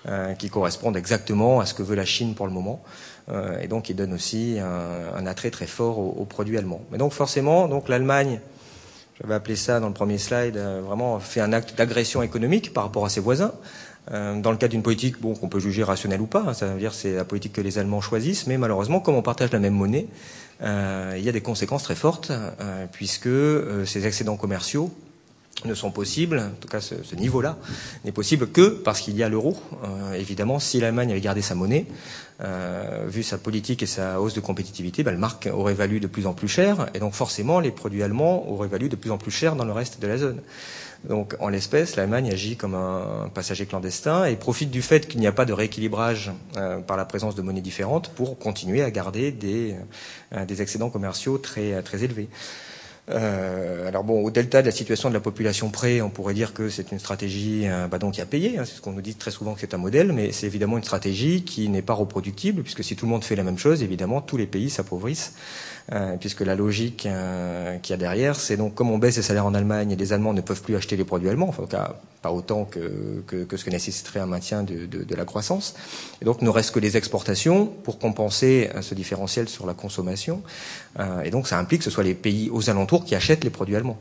euh, 0.09 0.35
qui 0.35 0.51
correspondent 0.51 0.97
exactement 0.97 1.61
à 1.61 1.67
ce 1.67 1.75
que 1.75 1.83
veut 1.83 1.97
la 1.97 2.05
Chine 2.05 2.35
pour 2.35 2.47
le 2.47 2.53
moment. 2.53 2.83
Euh, 3.31 3.59
et 3.61 3.69
donc, 3.69 3.85
qui 3.85 3.95
donne 3.95 4.13
aussi 4.13 4.59
un, 4.61 5.27
attrait 5.27 5.51
très 5.51 5.67
fort 5.67 5.99
aux, 5.99 6.25
produits 6.27 6.59
allemands. 6.59 6.83
Mais 6.93 6.99
donc, 6.99 7.13
forcément, 7.13 7.69
donc 7.69 7.89
l'Allemagne, 7.89 8.41
j'avais 9.21 9.35
appelé 9.35 9.57
ça 9.57 9.81
dans 9.81 9.89
le 9.89 9.95
premier 9.95 10.19
slide, 10.19 10.57
vraiment 10.57 11.19
fait 11.21 11.41
un 11.41 11.53
acte 11.53 11.77
d'agression 11.77 12.23
économique 12.23 12.73
par 12.73 12.85
rapport 12.85 13.07
à 13.07 13.09
ses 13.09 13.21
voisins. 13.21 13.53
Dans 14.11 14.51
le 14.51 14.59
cadre 14.59 14.73
d'une 14.73 14.83
politique 14.83 15.19
bon, 15.19 15.35
qu'on 15.35 15.49
peut 15.49 15.61
juger 15.61 15.83
rationnelle 15.83 16.21
ou 16.21 16.27
pas, 16.27 16.45
hein, 16.47 16.53
ça 16.53 16.67
veut 16.67 16.79
dire 16.79 16.93
c'est 16.93 17.15
la 17.15 17.25
politique 17.25 17.55
que 17.55 17.63
les 17.63 17.79
Allemands 17.79 18.03
choisissent, 18.03 18.47
mais 18.47 18.59
malheureusement, 18.59 19.01
comme 19.01 19.15
on 19.15 19.23
partage 19.23 19.51
la 19.51 19.61
même 19.61 19.73
monnaie, 19.73 20.09
il 20.61 21.23
y 21.23 21.29
a 21.29 21.33
des 21.33 21.41
conséquences 21.41 21.83
très 21.83 21.95
fortes, 21.95 22.31
euh, 22.31 22.87
puisque 22.91 23.27
euh, 23.27 23.85
ces 23.85 24.07
excédents 24.07 24.37
commerciaux 24.37 24.93
ne 25.65 25.75
sont 25.75 25.91
possibles, 25.91 26.39
en 26.39 26.61
tout 26.61 26.69
cas 26.69 26.81
ce, 26.81 27.15
niveau-là, 27.15 27.57
n'est 28.05 28.13
possible 28.13 28.49
que 28.49 28.69
parce 28.69 29.01
qu'il 29.01 29.17
y 29.17 29.23
a 29.23 29.29
l'euro. 29.29 29.57
Euh, 29.85 30.15
évidemment, 30.15 30.59
si 30.59 30.81
l'Allemagne 30.81 31.11
avait 31.11 31.21
gardé 31.21 31.43
sa 31.43 31.55
monnaie, 31.55 31.87
euh, 32.43 33.07
vu 33.09 33.23
sa 33.23 33.39
politique 33.39 33.83
et 33.83 33.87
sa 33.87 34.21
hausse 34.21 34.35
de 34.35 34.41
compétitivité, 34.41 35.03
ben, 35.03 35.13
le 35.13 35.19
marque 35.19 35.49
aurait 35.53 35.75
valu 35.75 36.01
de 36.01 36.07
plus 36.07 36.27
en 36.27 36.35
plus 36.35 36.49
cher, 36.49 36.89
et 36.95 36.99
donc 36.99 37.15
forcément 37.15 37.61
les 37.61 37.71
produits 37.71 38.03
allemands 38.03 38.49
auraient 38.51 38.69
valu 38.69 38.89
de 38.89 38.97
plus 38.97 39.11
en 39.11 39.19
plus 39.19 39.31
cher 39.31 39.57
dans 39.57 39.65
le 39.65 39.73
reste 39.73 40.01
de 40.01 40.07
la 40.07 40.19
zone. 40.19 40.41
Donc, 41.09 41.37
en 41.39 41.49
l'espèce, 41.49 41.97
l'Allemagne 41.97 42.31
agit 42.31 42.57
comme 42.57 42.75
un 42.75 43.31
passager 43.35 43.67
clandestin 43.67 44.25
et 44.25 44.37
profite 44.37 44.71
du 44.71 44.81
fait 44.81 45.07
qu'il 45.07 45.21
n'y 45.21 45.27
a 45.27 45.33
pas 45.33 45.45
de 45.45 45.53
rééquilibrage 45.53 46.33
euh, 46.57 46.79
par 46.79 46.97
la 46.97 47.05
présence 47.05 47.35
de 47.35 47.43
monnaies 47.43 47.61
différentes 47.61 48.09
pour 48.11 48.39
continuer 48.39 48.83
à 48.83 48.91
garder 48.91 49.31
des, 49.31 49.75
euh, 50.33 50.47
des 50.47 50.63
excédents 50.63 50.91
commerciaux 50.91 51.37
très, 51.37 51.83
très 51.83 52.05
élevés. 52.05 52.29
Euh, 53.11 53.87
alors 53.87 54.03
bon, 54.03 54.25
au 54.25 54.31
delta 54.31 54.63
de 54.63 54.67
la 54.67 54.73
situation 54.73 55.11
de 55.11 55.15
la 55.15 55.21
population 55.21 55.69
près, 55.71 56.01
on 56.01 56.09
pourrait 56.09 56.33
dire 56.33 56.55
que 56.55 56.71
c'est 56.71 56.91
une 56.91 56.99
stratégie 56.99 57.65
euh, 57.67 57.87
bah, 57.87 57.99
donc 57.99 58.19
a 58.19 58.25
payé. 58.25 58.59
Hein, 58.59 58.65
c'est 58.65 58.77
ce 58.77 58.81
qu'on 58.81 58.93
nous 58.93 59.03
dit 59.03 59.15
très 59.15 59.31
souvent 59.31 59.55
que 59.55 59.61
c'est 59.61 59.75
un 59.75 59.79
modèle, 59.79 60.13
mais 60.13 60.33
c'est 60.33 60.47
évidemment 60.47 60.79
une 60.79 60.85
stratégie 60.85 61.43
qui 61.45 61.69
n'est 61.69 61.83
pas 61.83 61.93
reproductible, 61.93 62.63
puisque 62.63 62.83
si 62.83 62.97
tout 62.97 63.05
le 63.05 63.11
monde 63.11 63.25
fait 63.25 63.37
la 63.37 63.43
même 63.43 63.59
chose, 63.59 63.83
évidemment, 63.83 64.23
tous 64.23 64.37
les 64.37 64.47
pays 64.47 64.71
s'appauvrissent. 64.71 65.35
Euh, 65.93 66.17
puisque 66.19 66.41
la 66.41 66.55
logique 66.55 67.05
euh, 67.05 67.77
qu'il 67.77 67.93
y 67.93 67.95
a 67.95 67.99
derrière, 67.99 68.37
c'est 68.37 68.57
donc 68.57 68.75
comme 68.75 68.91
on 68.91 68.97
baisse 68.97 69.17
les 69.17 69.23
salaires 69.23 69.45
en 69.45 69.53
Allemagne, 69.53 69.95
les 69.99 70.13
Allemands 70.15 70.33
ne 70.33 70.41
peuvent 70.41 70.63
plus 70.63 70.77
acheter 70.77 70.97
les 70.97 71.05
produits 71.05 71.29
allemands, 71.29 71.49
enfin, 71.49 71.65
en 71.65 71.67
tout 71.67 71.73
cas 71.73 71.97
pas 72.25 72.33
autant 72.33 72.65
que, 72.65 73.23
que, 73.27 73.45
que 73.45 73.59
ce 73.59 73.67
que 73.67 73.71
nécessiterait 73.71 74.21
un 74.21 74.27
maintien 74.27 74.63
de, 74.63 74.87
de, 74.87 75.05
de, 75.05 75.15
la 75.15 75.27
croissance. 75.27 75.75
Et 76.23 76.25
donc, 76.25 76.41
ne 76.41 76.49
reste 76.49 76.71
que 76.71 76.81
les 76.81 76.97
exportations 76.97 77.67
pour 77.67 77.99
compenser 77.99 78.71
euh, 78.75 78.81
ce 78.81 78.95
différentiel 78.95 79.47
sur 79.47 79.67
la 79.67 79.75
consommation. 79.75 80.43
Euh, 80.99 81.21
et 81.21 81.31
donc, 81.31 81.47
ça 81.47 81.59
implique 81.59 81.81
que 81.81 81.85
ce 81.85 81.91
soit 81.91 82.03
les 82.03 82.15
pays 82.15 82.49
aux 82.51 82.71
alentours 82.71 83.05
qui 83.05 83.15
achètent 83.15 83.45
les 83.45 83.51
produits 83.51 83.77
allemands. 83.77 83.99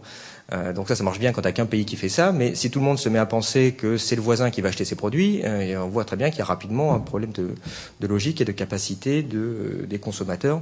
Euh, 0.52 0.74
donc 0.74 0.88
ça, 0.90 0.96
ça 0.96 1.04
marche 1.04 1.20
bien 1.20 1.32
quand 1.32 1.46
a 1.46 1.52
qu'un 1.52 1.66
pays 1.66 1.86
qui 1.86 1.96
fait 1.96 2.10
ça, 2.10 2.32
mais 2.32 2.54
si 2.54 2.70
tout 2.70 2.80
le 2.80 2.86
monde 2.86 3.00
se 3.00 3.08
met 3.08 3.20
à 3.20 3.26
penser 3.26 3.74
que 3.74 3.98
c'est 3.98 4.16
le 4.16 4.22
voisin 4.22 4.52
qui 4.52 4.62
va 4.62 4.70
acheter 4.70 4.86
ses 4.86 4.96
produits, 4.96 5.42
euh, 5.46 5.82
on 5.82 5.88
voit 5.88 6.04
très 6.04 6.18
bien 6.18 6.30
qu'il 6.30 6.40
y 6.40 6.42
a 6.42 6.46
rapidement 6.46 6.94
un 6.94 7.00
problème 7.00 7.32
de, 7.32 7.56
de 8.02 8.08
logique 8.08 8.42
et 8.42 8.46
de 8.46 8.52
capacité 8.52 9.24
de, 9.24 9.86
des 9.90 10.00
consommateurs 10.00 10.62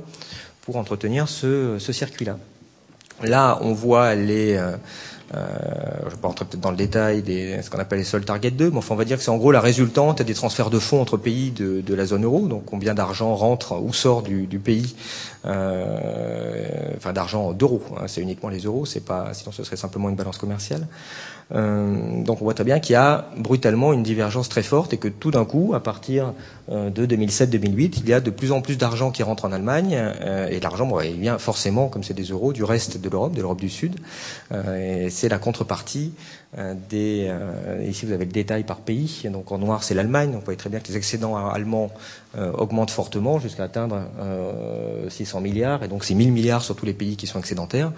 pour 0.71 0.79
entretenir 0.79 1.27
ce, 1.27 1.79
ce 1.79 1.91
circuit-là. 1.91 2.37
Là, 3.23 3.59
on 3.61 3.73
voit 3.73 4.15
les... 4.15 4.55
Euh, 4.55 4.71
euh, 5.33 5.47
je 5.99 6.05
ne 6.05 6.09
vais 6.11 6.17
pas 6.17 6.29
rentrer 6.29 6.45
peut-être 6.45 6.61
dans 6.61 6.71
le 6.71 6.77
détail 6.77 7.21
des 7.21 7.61
ce 7.61 7.69
qu'on 7.69 7.77
appelle 7.77 7.99
les 7.99 8.05
soldes 8.05 8.25
Target 8.25 8.51
2, 8.51 8.69
mais 8.71 8.77
enfin 8.77 8.95
on 8.95 8.97
va 8.97 9.05
dire 9.05 9.17
que 9.17 9.23
c'est 9.23 9.31
en 9.31 9.37
gros 9.37 9.51
la 9.51 9.61
résultante 9.61 10.21
des 10.21 10.33
transferts 10.33 10.69
de 10.69 10.79
fonds 10.79 11.01
entre 11.01 11.15
pays 11.15 11.51
de, 11.51 11.93
la 11.93 12.05
zone 12.05 12.25
euro, 12.25 12.47
donc 12.49 12.65
combien 12.65 12.93
d'argent 12.93 13.33
rentre 13.33 13.81
ou 13.81 13.93
sort 13.93 14.23
du, 14.23 14.45
du 14.45 14.59
pays, 14.59 14.93
euh, 15.45 16.67
enfin 16.97 17.13
d'argent 17.13 17.53
d'euros, 17.53 17.81
hein, 17.97 18.07
c'est 18.07 18.19
uniquement 18.19 18.49
les 18.49 18.59
euros, 18.59 18.85
c'est 18.85 19.05
pas 19.05 19.33
sinon 19.33 19.53
ce 19.53 19.63
serait 19.63 19.77
simplement 19.77 20.09
une 20.09 20.15
balance 20.15 20.37
commerciale. 20.37 20.85
Euh, 21.53 22.23
donc 22.23 22.41
on 22.41 22.45
voit 22.45 22.53
très 22.53 22.63
bien 22.63 22.79
qu'il 22.79 22.93
y 22.93 22.97
a 22.97 23.25
brutalement 23.37 23.93
une 23.93 24.03
divergence 24.03 24.47
très 24.49 24.63
forte 24.63 24.93
et 24.93 24.97
que 24.97 25.07
tout 25.07 25.31
d'un 25.31 25.45
coup, 25.45 25.73
à 25.73 25.81
partir 25.81 26.33
euh, 26.71 26.89
de 26.89 27.05
2007-2008, 27.05 27.99
il 28.03 28.09
y 28.09 28.13
a 28.13 28.21
de 28.21 28.29
plus 28.29 28.51
en 28.51 28.61
plus 28.61 28.77
d'argent 28.77 29.11
qui 29.11 29.23
rentre 29.23 29.45
en 29.45 29.51
Allemagne 29.51 29.97
euh, 29.97 30.47
et 30.47 30.59
l'argent 30.59 30.85
bon, 30.85 31.01
il 31.01 31.19
vient 31.19 31.37
forcément, 31.37 31.89
comme 31.89 32.03
c'est 32.03 32.13
des 32.13 32.23
euros, 32.23 32.53
du 32.53 32.63
reste 32.63 33.01
de 33.01 33.09
l'Europe, 33.09 33.33
de 33.33 33.41
l'Europe 33.41 33.59
du 33.59 33.69
Sud. 33.69 33.95
et 34.53 35.09
c'est 35.09 35.29
la 35.29 35.39
contrepartie 35.39 36.13
des. 36.89 37.31
ici 37.87 38.05
vous 38.05 38.11
avez 38.11 38.25
le 38.25 38.31
détail 38.31 38.63
par 38.63 38.77
pays. 38.77 39.23
Donc 39.31 39.51
en 39.51 39.57
noir 39.57 39.83
c'est 39.83 39.93
l'Allemagne. 39.93 40.31
Donc 40.31 40.39
vous 40.39 40.45
voyez 40.45 40.57
très 40.57 40.69
bien 40.69 40.79
que 40.79 40.87
les 40.87 40.97
excédents 40.97 41.35
allemands 41.47 41.91
augmentent 42.37 42.91
fortement 42.91 43.39
jusqu'à 43.39 43.63
atteindre 43.63 44.03
600 45.09 45.41
milliards 45.41 45.83
et 45.83 45.87
donc 45.87 46.03
c'est 46.03 46.13
1000 46.13 46.31
milliards 46.31 46.61
sur 46.61 46.75
tous 46.75 46.85
les 46.85 46.93
pays 46.93 47.15
qui 47.15 47.27
sont 47.27 47.39
excédentaires. 47.39 47.91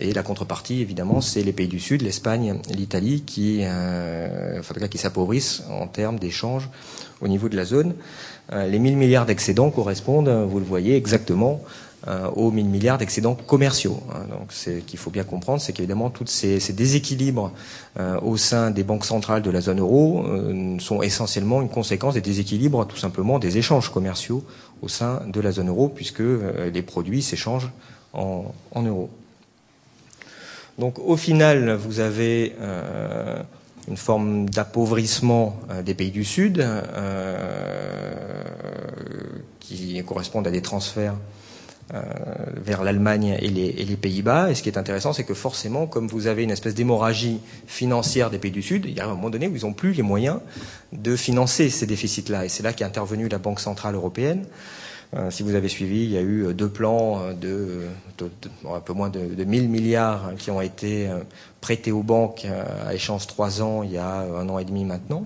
Et 0.00 0.12
la 0.12 0.22
contrepartie, 0.22 0.80
évidemment, 0.80 1.20
c'est 1.20 1.42
les 1.42 1.52
pays 1.52 1.66
du 1.66 1.80
Sud, 1.80 2.02
l'Espagne, 2.02 2.60
l'Italie, 2.70 3.22
qui, 3.22 3.60
euh, 3.62 4.60
enfin, 4.60 4.74
qui 4.86 4.98
s'appauvrissent 4.98 5.64
en 5.70 5.88
termes 5.88 6.18
d'échanges 6.18 6.68
au 7.20 7.26
niveau 7.26 7.48
de 7.48 7.56
la 7.56 7.64
zone. 7.64 7.94
Euh, 8.52 8.66
les 8.66 8.78
1000 8.78 8.96
milliards 8.96 9.26
d'excédents 9.26 9.70
correspondent, 9.70 10.28
vous 10.48 10.60
le 10.60 10.64
voyez, 10.64 10.96
exactement 10.96 11.60
euh, 12.06 12.28
aux 12.30 12.52
1000 12.52 12.66
milliards 12.66 12.96
d'excédents 12.98 13.34
commerciaux. 13.34 14.00
Donc, 14.30 14.52
ce 14.52 14.70
qu'il 14.70 15.00
faut 15.00 15.10
bien 15.10 15.24
comprendre, 15.24 15.60
c'est 15.60 15.72
qu'évidemment, 15.72 16.10
tous 16.10 16.26
ces, 16.26 16.60
ces, 16.60 16.72
déséquilibres 16.72 17.52
euh, 17.98 18.20
au 18.20 18.36
sein 18.36 18.70
des 18.70 18.84
banques 18.84 19.04
centrales 19.04 19.42
de 19.42 19.50
la 19.50 19.60
zone 19.60 19.80
euro 19.80 20.24
sont 20.78 21.02
essentiellement 21.02 21.60
une 21.60 21.68
conséquence 21.68 22.14
des 22.14 22.20
déséquilibres, 22.20 22.86
tout 22.86 22.96
simplement, 22.96 23.40
des 23.40 23.58
échanges 23.58 23.90
commerciaux 23.90 24.44
au 24.80 24.86
sein 24.86 25.22
de 25.26 25.40
la 25.40 25.50
zone 25.50 25.68
euro, 25.68 25.88
puisque 25.88 26.22
les 26.72 26.82
produits 26.82 27.20
s'échangent 27.22 27.70
en, 28.12 28.54
en 28.70 28.82
euros. 28.82 29.10
Donc 30.78 30.98
au 31.00 31.16
final, 31.16 31.72
vous 31.72 31.98
avez 32.00 32.54
euh, 32.60 33.42
une 33.88 33.96
forme 33.96 34.48
d'appauvrissement 34.48 35.58
euh, 35.70 35.82
des 35.82 35.94
pays 35.94 36.12
du 36.12 36.24
Sud 36.24 36.60
euh, 36.60 37.34
qui 39.58 40.00
correspondent 40.04 40.46
à 40.46 40.50
des 40.50 40.62
transferts 40.62 41.16
vers 42.62 42.84
l'Allemagne 42.84 43.38
et 43.40 43.48
les, 43.48 43.68
et 43.68 43.84
les 43.86 43.96
Pays-Bas. 43.96 44.50
Et 44.50 44.54
ce 44.54 44.62
qui 44.62 44.68
est 44.68 44.76
intéressant, 44.76 45.14
c'est 45.14 45.24
que 45.24 45.32
forcément, 45.32 45.86
comme 45.86 46.06
vous 46.06 46.26
avez 46.26 46.42
une 46.42 46.50
espèce 46.50 46.74
d'hémorragie 46.74 47.40
financière 47.66 48.28
des 48.28 48.38
pays 48.38 48.50
du 48.50 48.60
Sud, 48.60 48.84
il 48.84 48.94
y 48.94 49.00
a 49.00 49.06
un 49.06 49.08
moment 49.08 49.30
donné 49.30 49.48
où 49.48 49.56
ils 49.56 49.62
n'ont 49.62 49.72
plus 49.72 49.94
les 49.94 50.02
moyens 50.02 50.40
de 50.92 51.16
financer 51.16 51.70
ces 51.70 51.86
déficits-là. 51.86 52.44
Et 52.44 52.50
c'est 52.50 52.62
là 52.62 52.74
qu'est 52.74 52.84
intervenue 52.84 53.30
la 53.30 53.38
Banque 53.38 53.58
centrale 53.58 53.94
européenne. 53.94 54.44
Euh, 55.16 55.30
si 55.30 55.42
vous 55.42 55.54
avez 55.54 55.68
suivi, 55.68 56.04
il 56.04 56.10
y 56.10 56.18
a 56.18 56.22
eu 56.22 56.52
deux 56.54 56.68
plans 56.68 57.32
de, 57.32 57.86
de, 58.18 58.30
un 58.68 58.80
peu 58.80 58.92
moins 58.92 59.08
de, 59.08 59.20
de 59.34 59.44
1000 59.44 59.68
milliards 59.68 60.32
qui 60.38 60.50
ont 60.50 60.60
été 60.60 61.08
prêtés 61.60 61.92
aux 61.92 62.02
banques 62.02 62.46
à 62.86 62.94
échéance 62.94 63.26
trois 63.26 63.62
ans 63.62 63.82
il 63.82 63.92
y 63.92 63.98
a 63.98 64.20
un 64.20 64.48
an 64.48 64.58
et 64.58 64.64
demi 64.64 64.84
maintenant, 64.84 65.24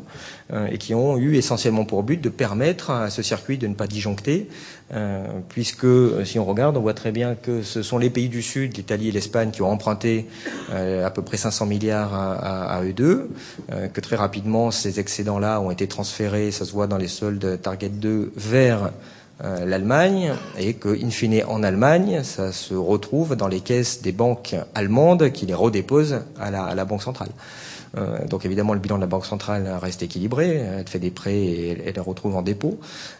euh, 0.52 0.66
et 0.66 0.78
qui 0.78 0.94
ont 0.94 1.18
eu 1.18 1.36
essentiellement 1.36 1.84
pour 1.84 2.02
but 2.02 2.20
de 2.20 2.28
permettre 2.28 2.90
à 2.90 3.10
ce 3.10 3.22
circuit 3.22 3.58
de 3.58 3.66
ne 3.66 3.74
pas 3.74 3.86
disjoncter, 3.86 4.48
euh, 4.92 5.26
puisque 5.48 5.86
si 6.24 6.38
on 6.38 6.44
regarde, 6.44 6.76
on 6.76 6.80
voit 6.80 6.94
très 6.94 7.12
bien 7.12 7.34
que 7.34 7.62
ce 7.62 7.82
sont 7.82 7.98
les 7.98 8.10
pays 8.10 8.28
du 8.28 8.42
Sud, 8.42 8.76
l'Italie 8.76 9.08
et 9.08 9.12
l'Espagne, 9.12 9.50
qui 9.50 9.62
ont 9.62 9.70
emprunté 9.70 10.26
euh, 10.70 11.06
à 11.06 11.10
peu 11.10 11.22
près 11.22 11.36
500 11.36 11.66
milliards 11.66 12.14
à, 12.14 12.32
à, 12.34 12.78
à 12.78 12.84
eux 12.84 12.92
deux, 12.92 13.30
euh, 13.70 13.88
que 13.88 14.00
très 14.00 14.16
rapidement 14.16 14.70
ces 14.70 15.00
excédents-là 15.00 15.60
ont 15.60 15.70
été 15.70 15.86
transférés, 15.86 16.50
ça 16.50 16.64
se 16.64 16.72
voit 16.72 16.86
dans 16.86 16.98
les 16.98 17.08
soldes 17.08 17.60
Target 17.60 17.90
2, 17.90 18.32
vers 18.36 18.84
euh, 18.84 18.88
l'Allemagne 19.42 20.32
et 20.58 20.74
que, 20.74 20.88
in 20.88 21.10
fine, 21.10 21.42
en 21.48 21.62
Allemagne, 21.62 22.22
ça 22.22 22.52
se 22.52 22.74
retrouve 22.74 23.34
dans 23.34 23.48
les 23.48 23.60
caisses 23.60 24.00
des 24.02 24.12
banques 24.12 24.54
allemandes 24.74 25.30
qui 25.32 25.46
les 25.46 25.54
redéposent 25.54 26.20
à 26.38 26.50
la, 26.50 26.64
à 26.64 26.74
la 26.74 26.84
Banque 26.84 27.02
centrale. 27.02 27.30
donc 28.28 28.44
évidemment, 28.44 28.72
le 28.72 28.80
bilan 28.80 28.96
de 28.96 29.00
la 29.00 29.06
Banque 29.06 29.26
centrale 29.26 29.68
reste 29.80 30.02
équilibré. 30.02 30.62
Elle 30.78 30.88
fait 30.88 31.00
des 31.00 31.10
prêts 31.10 31.34
et 31.34 31.82
elle 31.86 31.94
les 31.94 32.00
retrouve 32.00 32.36
en 32.36 32.42
dépôt. 32.42 32.78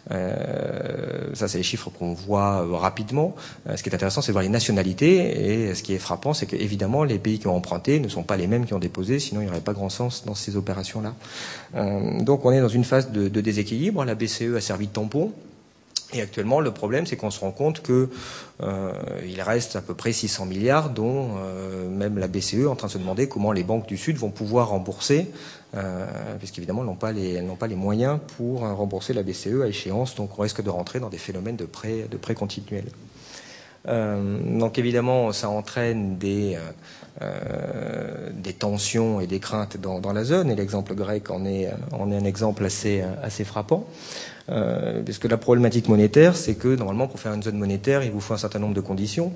ça, 0.09 1.47
c'est 1.47 1.57
les 1.57 1.63
chiffres 1.63 1.89
qu'on 1.89 2.13
voit 2.13 2.65
rapidement. 2.77 3.35
ce 3.75 3.83
qui 3.83 3.89
est 3.89 3.95
intéressant, 3.95 4.21
c'est 4.21 4.31
de 4.31 4.33
voir 4.33 4.43
les 4.43 4.49
nationalités. 4.49 5.67
Et 5.67 5.75
ce 5.75 5.83
qui 5.83 5.93
est 5.93 5.99
frappant, 5.99 6.33
c'est 6.33 6.45
qu'évidemment, 6.45 7.03
les 7.03 7.19
pays 7.19 7.37
qui 7.39 7.47
ont 7.47 7.55
emprunté 7.55 7.99
ne 7.99 8.07
sont 8.07 8.23
pas 8.23 8.37
les 8.37 8.47
mêmes 8.47 8.65
qui 8.65 8.73
ont 8.73 8.79
déposé, 8.79 9.19
sinon 9.19 9.41
il 9.41 9.45
n'y 9.45 9.51
aurait 9.51 9.61
pas 9.61 9.73
grand 9.73 9.89
sens 9.89 10.23
dans 10.25 10.35
ces 10.35 10.55
opérations-là. 10.55 11.13
donc 12.21 12.45
on 12.45 12.51
est 12.51 12.61
dans 12.61 12.67
une 12.69 12.85
phase 12.85 13.11
de, 13.11 13.27
de 13.27 13.41
déséquilibre. 13.41 14.05
La 14.05 14.15
BCE 14.15 14.55
a 14.55 14.61
servi 14.61 14.87
de 14.87 14.93
tampon. 14.93 15.33
Et 16.13 16.21
actuellement, 16.21 16.59
le 16.59 16.71
problème, 16.71 17.07
c'est 17.07 17.15
qu'on 17.15 17.31
se 17.31 17.39
rend 17.39 17.51
compte 17.51 17.81
qu'il 17.81 18.07
euh, 18.61 18.93
reste 19.39 19.75
à 19.75 19.81
peu 19.81 19.95
près 19.95 20.13
600 20.13 20.45
milliards, 20.45 20.91
dont 20.91 21.37
euh, 21.37 21.89
même 21.89 22.19
la 22.19 22.27
BCE 22.27 22.53
est 22.53 22.65
en 22.65 22.75
train 22.75 22.87
de 22.87 22.93
se 22.93 22.97
demander 22.99 23.27
comment 23.27 23.51
les 23.51 23.63
banques 23.63 23.87
du 23.87 23.97
Sud 23.97 24.17
vont 24.17 24.29
pouvoir 24.29 24.69
rembourser, 24.69 25.27
euh, 25.75 26.05
puisqu'évidemment, 26.37 26.81
elles 26.81 26.87
n'ont 26.87 27.55
pas, 27.55 27.67
les, 27.67 27.75
moyens 27.75 28.19
pour 28.37 28.59
rembourser 28.59 29.13
la 29.13 29.23
BCE 29.23 29.61
à 29.63 29.67
échéance. 29.67 30.13
Donc, 30.13 30.37
on 30.37 30.43
risque 30.43 30.61
de 30.61 30.69
rentrer 30.69 30.99
dans 30.99 31.09
des 31.09 31.17
phénomènes 31.17 31.55
de 31.55 31.65
prêts 31.65 32.05
de 32.09 32.17
prêt 32.17 32.35
continuels. 32.35 32.91
donc, 33.87 34.77
évidemment, 34.77 35.31
ça 35.31 35.49
entraîne 35.49 36.17
des, 36.19 36.57
tensions 38.59 39.19
et 39.19 39.25
des 39.25 39.39
craintes 39.39 39.77
dans, 39.77 40.13
la 40.13 40.23
zone. 40.23 40.51
Et 40.51 40.55
l'exemple 40.55 40.93
grec 40.93 41.31
en 41.31 41.43
est, 41.43 41.71
un 41.91 42.23
exemple 42.23 42.65
assez 42.65 43.43
frappant. 43.43 43.87
Euh, 44.49 45.01
puisque 45.03 45.25
la 45.25 45.37
problématique 45.37 45.87
monétaire, 45.87 46.35
c'est 46.35 46.55
que 46.55 46.75
normalement, 46.75 47.07
pour 47.07 47.19
faire 47.19 47.33
une 47.33 47.43
zone 47.43 47.57
monétaire, 47.57 48.03
il 48.03 48.11
vous 48.11 48.19
faut 48.19 48.33
un 48.33 48.37
certain 48.37 48.59
nombre 48.59 48.73
de 48.73 48.81
conditions. 48.81 49.33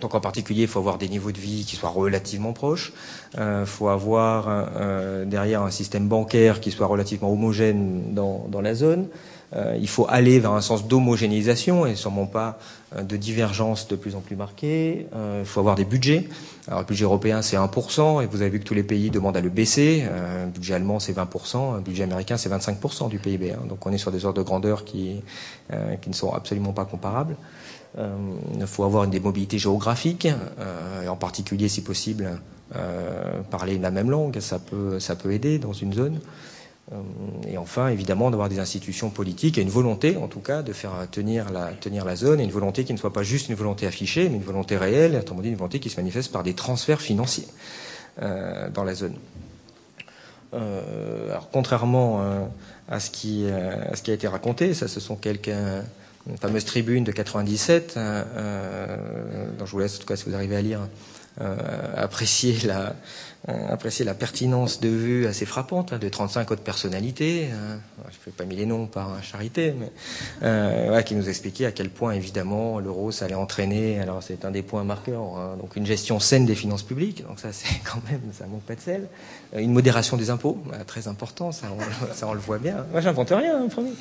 Donc 0.00 0.14
en 0.14 0.20
particulier, 0.20 0.62
il 0.62 0.68
faut 0.68 0.80
avoir 0.80 0.98
des 0.98 1.08
niveaux 1.08 1.32
de 1.32 1.38
vie 1.38 1.64
qui 1.64 1.76
soient 1.76 1.88
relativement 1.88 2.52
proches. 2.52 2.92
Il 3.34 3.40
euh, 3.40 3.66
faut 3.66 3.88
avoir 3.88 4.46
euh, 4.48 5.24
derrière 5.24 5.62
un 5.62 5.70
système 5.70 6.08
bancaire 6.08 6.60
qui 6.60 6.70
soit 6.70 6.86
relativement 6.86 7.32
homogène 7.32 8.14
dans, 8.14 8.46
dans 8.48 8.60
la 8.60 8.74
zone. 8.74 9.08
Euh, 9.54 9.76
il 9.80 9.88
faut 9.88 10.06
aller 10.08 10.40
vers 10.40 10.52
un 10.52 10.60
sens 10.60 10.86
d'homogénéisation 10.86 11.86
et 11.86 11.94
sûrement 11.94 12.26
pas 12.26 12.58
euh, 12.96 13.02
de 13.02 13.16
divergence 13.16 13.86
de 13.86 13.94
plus 13.94 14.16
en 14.16 14.20
plus 14.20 14.36
marquée. 14.36 15.06
Euh, 15.14 15.40
il 15.42 15.46
faut 15.46 15.60
avoir 15.60 15.76
des 15.76 15.84
budgets. 15.84 16.28
Alors 16.66 16.80
le 16.80 16.86
budget 16.86 17.04
européen 17.04 17.40
c'est 17.42 17.56
1% 17.56 18.22
et 18.22 18.26
vous 18.26 18.42
avez 18.42 18.50
vu 18.50 18.58
que 18.58 18.64
tous 18.64 18.74
les 18.74 18.82
pays 18.82 19.10
demandent 19.10 19.36
à 19.36 19.40
le 19.40 19.50
baisser. 19.50 20.04
le 20.44 20.50
budget 20.50 20.74
allemand 20.74 20.98
c'est 20.98 21.12
20%, 21.12 21.76
le 21.76 21.80
budget 21.82 22.04
américain 22.04 22.36
c'est 22.36 22.50
25% 22.50 23.08
du 23.08 23.18
PIB. 23.18 23.52
Hein. 23.52 23.58
Donc 23.68 23.86
on 23.86 23.92
est 23.92 23.98
sur 23.98 24.10
des 24.10 24.24
ordres 24.24 24.38
de 24.38 24.42
grandeur 24.42 24.84
qui, 24.84 25.22
qui 26.00 26.08
ne 26.08 26.14
sont 26.14 26.32
absolument 26.32 26.72
pas 26.72 26.86
comparables. 26.86 27.36
Il 27.96 28.66
faut 28.66 28.84
avoir 28.84 29.06
des 29.06 29.20
mobilités 29.20 29.58
géographiques, 29.58 30.26
et 30.26 31.08
en 31.08 31.16
particulier 31.16 31.68
si 31.68 31.82
possible 31.82 32.40
parler 33.50 33.78
la 33.78 33.90
même 33.90 34.10
langue, 34.10 34.40
ça 34.40 34.58
peut, 34.58 34.98
ça 34.98 35.14
peut 35.14 35.32
aider 35.32 35.58
dans 35.58 35.72
une 35.72 35.92
zone. 35.92 36.18
Euh, 36.92 36.96
et 37.48 37.56
enfin, 37.56 37.88
évidemment, 37.88 38.30
d'avoir 38.30 38.48
des 38.48 38.58
institutions 38.58 39.10
politiques 39.10 39.56
et 39.58 39.62
une 39.62 39.70
volonté, 39.70 40.16
en 40.16 40.28
tout 40.28 40.40
cas, 40.40 40.62
de 40.62 40.72
faire 40.72 40.92
tenir 41.10 41.50
la, 41.50 41.68
tenir 41.72 42.04
la 42.04 42.16
zone, 42.16 42.40
et 42.40 42.44
une 42.44 42.50
volonté 42.50 42.84
qui 42.84 42.92
ne 42.92 42.98
soit 42.98 43.12
pas 43.12 43.22
juste 43.22 43.48
une 43.48 43.54
volonté 43.54 43.86
affichée, 43.86 44.28
mais 44.28 44.36
une 44.36 44.42
volonté 44.42 44.76
réelle, 44.76 45.16
autrement 45.16 45.40
dit, 45.40 45.48
une 45.48 45.56
volonté 45.56 45.80
qui 45.80 45.88
se 45.88 45.96
manifeste 45.96 46.30
par 46.32 46.42
des 46.42 46.54
transferts 46.54 47.00
financiers 47.00 47.46
euh, 48.22 48.68
dans 48.70 48.84
la 48.84 48.94
zone. 48.94 49.14
Euh, 50.52 51.30
alors, 51.30 51.48
contrairement 51.50 52.20
euh, 52.20 52.44
à, 52.88 53.00
ce 53.00 53.10
qui, 53.10 53.46
à 53.48 53.96
ce 53.96 54.02
qui 54.02 54.10
a 54.10 54.14
été 54.14 54.28
raconté, 54.28 54.74
ça, 54.74 54.86
ce 54.86 55.00
sont 55.00 55.16
quelques 55.16 55.50
fameuses 56.40 56.64
tribunes 56.64 57.04
de 57.04 57.12
97, 57.12 57.94
dont 59.58 59.66
je 59.66 59.70
vous 59.70 59.78
laisse, 59.78 59.96
en 59.96 60.00
tout 60.00 60.06
cas, 60.06 60.16
si 60.16 60.24
vous 60.24 60.34
arrivez 60.34 60.56
à 60.56 60.62
lire, 60.62 60.80
apprécier 61.96 62.56
la, 62.66 62.94
euh, 63.50 63.68
apprécier 63.68 64.06
la 64.06 64.14
pertinence 64.14 64.80
de 64.80 64.88
vues 64.88 65.26
assez 65.26 65.44
frappantes 65.44 65.92
hein, 65.92 65.98
de 65.98 66.08
35 66.08 66.50
autres 66.50 66.62
personnalités. 66.62 67.48
Hein. 67.52 67.78
je 68.04 68.16
ne 68.16 68.22
fais 68.24 68.30
pas 68.30 68.46
mis 68.46 68.56
les 68.56 68.64
noms 68.64 68.86
par 68.86 69.22
charité, 69.22 69.74
mais 69.78 69.92
euh, 70.42 71.02
qui 71.02 71.14
nous 71.14 71.28
expliquaient 71.28 71.66
à 71.66 71.72
quel 71.72 71.90
point 71.90 72.12
évidemment 72.12 72.80
l'euro 72.80 73.12
ça 73.12 73.26
allait 73.26 73.34
entraîner. 73.34 74.00
Alors 74.00 74.22
c'est 74.22 74.46
un 74.46 74.50
des 74.50 74.62
points 74.62 74.82
marqueurs. 74.82 75.36
Hein, 75.36 75.58
donc 75.60 75.76
une 75.76 75.84
gestion 75.84 76.20
saine 76.20 76.46
des 76.46 76.54
finances 76.54 76.84
publiques. 76.84 77.22
Donc 77.28 77.38
ça 77.38 77.48
c'est 77.52 77.80
quand 77.84 78.00
même 78.10 78.22
ça 78.32 78.46
manque 78.46 78.62
pas 78.62 78.76
de 78.76 78.80
sel. 78.80 79.08
Euh, 79.54 79.58
une 79.58 79.74
modération 79.74 80.16
des 80.16 80.30
impôts, 80.30 80.62
bah, 80.64 80.78
très 80.86 81.06
important. 81.06 81.52
Ça 81.52 81.66
on, 82.22 82.32
le 82.32 82.40
voit 82.40 82.58
bien. 82.58 82.86
Moi 82.92 83.02
j'invente 83.02 83.28
rien, 83.28 83.62
hein, 83.62 83.68
premier. 83.68 83.92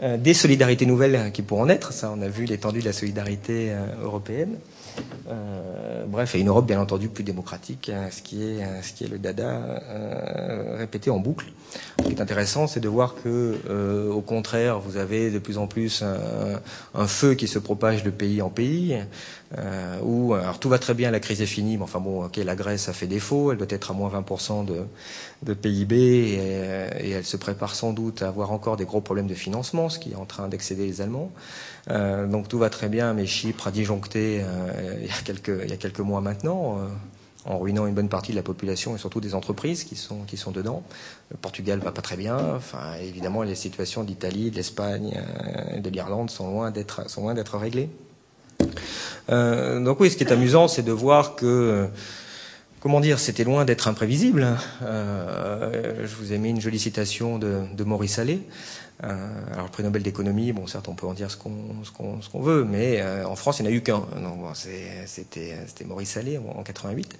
Euh, 0.00 0.16
des 0.16 0.34
solidarités 0.34 0.86
nouvelles 0.86 1.32
qui 1.32 1.42
pourront 1.42 1.66
naître. 1.66 1.92
Ça 1.92 2.12
on 2.16 2.22
a 2.22 2.28
vu 2.28 2.44
l'étendue 2.44 2.80
de 2.80 2.84
la 2.84 2.92
solidarité 2.92 3.72
euh, 3.72 4.04
européenne. 4.04 4.58
Euh, 5.28 6.04
bref, 6.06 6.34
et 6.34 6.40
une 6.40 6.48
Europe 6.48 6.66
bien 6.66 6.80
entendu 6.80 7.08
plus 7.08 7.24
démocratique, 7.24 7.90
hein, 7.94 8.08
ce 8.10 8.22
qui 8.22 8.42
est, 8.42 8.82
ce 8.82 8.92
qui 8.92 9.04
est 9.04 9.08
le 9.08 9.18
dada 9.18 9.50
euh, 9.50 10.76
répété 10.78 11.10
en 11.10 11.18
boucle. 11.18 11.46
Ce 12.00 12.04
qui 12.04 12.12
est 12.12 12.20
intéressant, 12.20 12.66
c'est 12.66 12.80
de 12.80 12.88
voir 12.88 13.14
que, 13.22 13.56
euh, 13.68 14.10
au 14.10 14.22
contraire, 14.22 14.78
vous 14.80 14.96
avez 14.96 15.30
de 15.30 15.38
plus 15.38 15.58
en 15.58 15.66
plus 15.66 16.02
un, 16.02 16.60
un 16.94 17.06
feu 17.06 17.34
qui 17.34 17.46
se 17.46 17.58
propage 17.58 18.02
de 18.02 18.10
pays 18.10 18.40
en 18.40 18.48
pays. 18.48 18.98
Euh, 19.56 19.98
où 20.02 20.34
alors 20.34 20.58
tout 20.58 20.68
va 20.68 20.78
très 20.78 20.92
bien, 20.92 21.10
la 21.10 21.20
crise 21.20 21.40
est 21.40 21.46
finie, 21.46 21.78
mais 21.78 21.82
enfin 21.82 22.00
bon, 22.00 22.26
ok, 22.26 22.36
la 22.36 22.54
Grèce 22.54 22.90
a 22.90 22.92
fait 22.92 23.06
défaut, 23.06 23.50
elle 23.50 23.56
doit 23.56 23.66
être 23.70 23.90
à 23.90 23.94
moins 23.94 24.10
20% 24.10 24.66
de, 24.66 24.80
de 25.42 25.54
PIB 25.54 25.96
et, 25.96 26.34
et, 27.00 27.10
elle 27.12 27.24
se 27.24 27.38
prépare 27.38 27.74
sans 27.74 27.94
doute 27.94 28.20
à 28.20 28.28
avoir 28.28 28.52
encore 28.52 28.76
des 28.76 28.84
gros 28.84 29.00
problèmes 29.00 29.26
de 29.26 29.34
financement, 29.34 29.88
ce 29.88 29.98
qui 29.98 30.12
est 30.12 30.16
en 30.16 30.26
train 30.26 30.48
d'excéder 30.48 30.84
les 30.84 31.00
Allemands. 31.00 31.32
Euh, 31.90 32.26
donc 32.26 32.48
tout 32.48 32.58
va 32.58 32.70
très 32.70 32.88
bien, 32.88 33.14
mais 33.14 33.26
Chypre 33.26 33.68
a 33.68 33.70
disjoncté 33.70 34.42
euh, 34.42 34.98
il, 35.00 35.06
y 35.06 35.10
a 35.10 35.22
quelques, 35.24 35.60
il 35.64 35.70
y 35.70 35.72
a 35.72 35.76
quelques 35.76 36.00
mois 36.00 36.20
maintenant, 36.20 36.78
euh, 36.78 36.86
en 37.46 37.58
ruinant 37.58 37.86
une 37.86 37.94
bonne 37.94 38.08
partie 38.08 38.32
de 38.32 38.36
la 38.36 38.42
population 38.42 38.94
et 38.94 38.98
surtout 38.98 39.20
des 39.20 39.34
entreprises 39.34 39.84
qui 39.84 39.96
sont, 39.96 40.20
qui 40.26 40.36
sont 40.36 40.50
dedans. 40.50 40.82
Le 41.30 41.36
Portugal 41.36 41.78
va 41.78 41.92
pas 41.92 42.02
très 42.02 42.16
bien. 42.16 42.36
Enfin, 42.56 42.94
évidemment, 43.00 43.42
les 43.42 43.54
situations 43.54 44.04
d'Italie, 44.04 44.50
de 44.50 44.56
l'Espagne 44.56 45.18
et 45.74 45.80
de 45.80 45.90
l'Irlande 45.90 46.30
sont 46.30 46.50
loin 46.50 46.70
d'être, 46.70 47.08
sont 47.08 47.22
loin 47.22 47.34
d'être 47.34 47.56
réglées. 47.56 47.88
donc 49.28 50.00
oui, 50.00 50.10
ce 50.10 50.16
qui 50.16 50.24
est 50.24 50.32
amusant, 50.32 50.68
c'est 50.68 50.82
de 50.82 50.92
voir 50.92 51.36
que 51.36 51.88
comment 52.80 53.00
dire, 53.00 53.18
c'était 53.18 53.44
loin 53.44 53.64
d'être 53.64 53.88
imprévisible. 53.88 54.56
Euh, 54.82 56.06
je 56.06 56.14
vous 56.16 56.32
ai 56.32 56.38
mis 56.38 56.50
une 56.50 56.60
jolie 56.60 56.78
citation 56.78 57.38
de, 57.38 57.62
de 57.76 57.84
Maurice 57.84 58.18
Allais. 58.18 58.40
Euh, 59.04 59.52
alors 59.52 59.66
le 59.66 59.70
prix 59.70 59.84
Nobel 59.84 60.02
d'économie, 60.02 60.52
bon 60.52 60.66
certes 60.66 60.88
on 60.88 60.94
peut 60.94 61.06
en 61.06 61.14
dire 61.14 61.30
ce 61.30 61.36
qu'on 61.36 61.52
ce 61.84 61.92
qu'on 61.92 62.18
qu'on 62.32 62.40
veut, 62.40 62.64
mais 62.64 63.00
euh, 63.00 63.24
en 63.26 63.36
France 63.36 63.60
il 63.60 63.62
n'y 63.62 63.68
en 63.68 63.72
a 63.72 63.74
eu 63.74 63.80
qu'un. 63.80 64.02
Donc 64.20 64.40
c'était 64.54 65.56
c'était 65.66 65.84
Maurice 65.84 66.16
Allais 66.16 66.38
en, 66.38 66.58
en 66.58 66.62
88. 66.64 67.16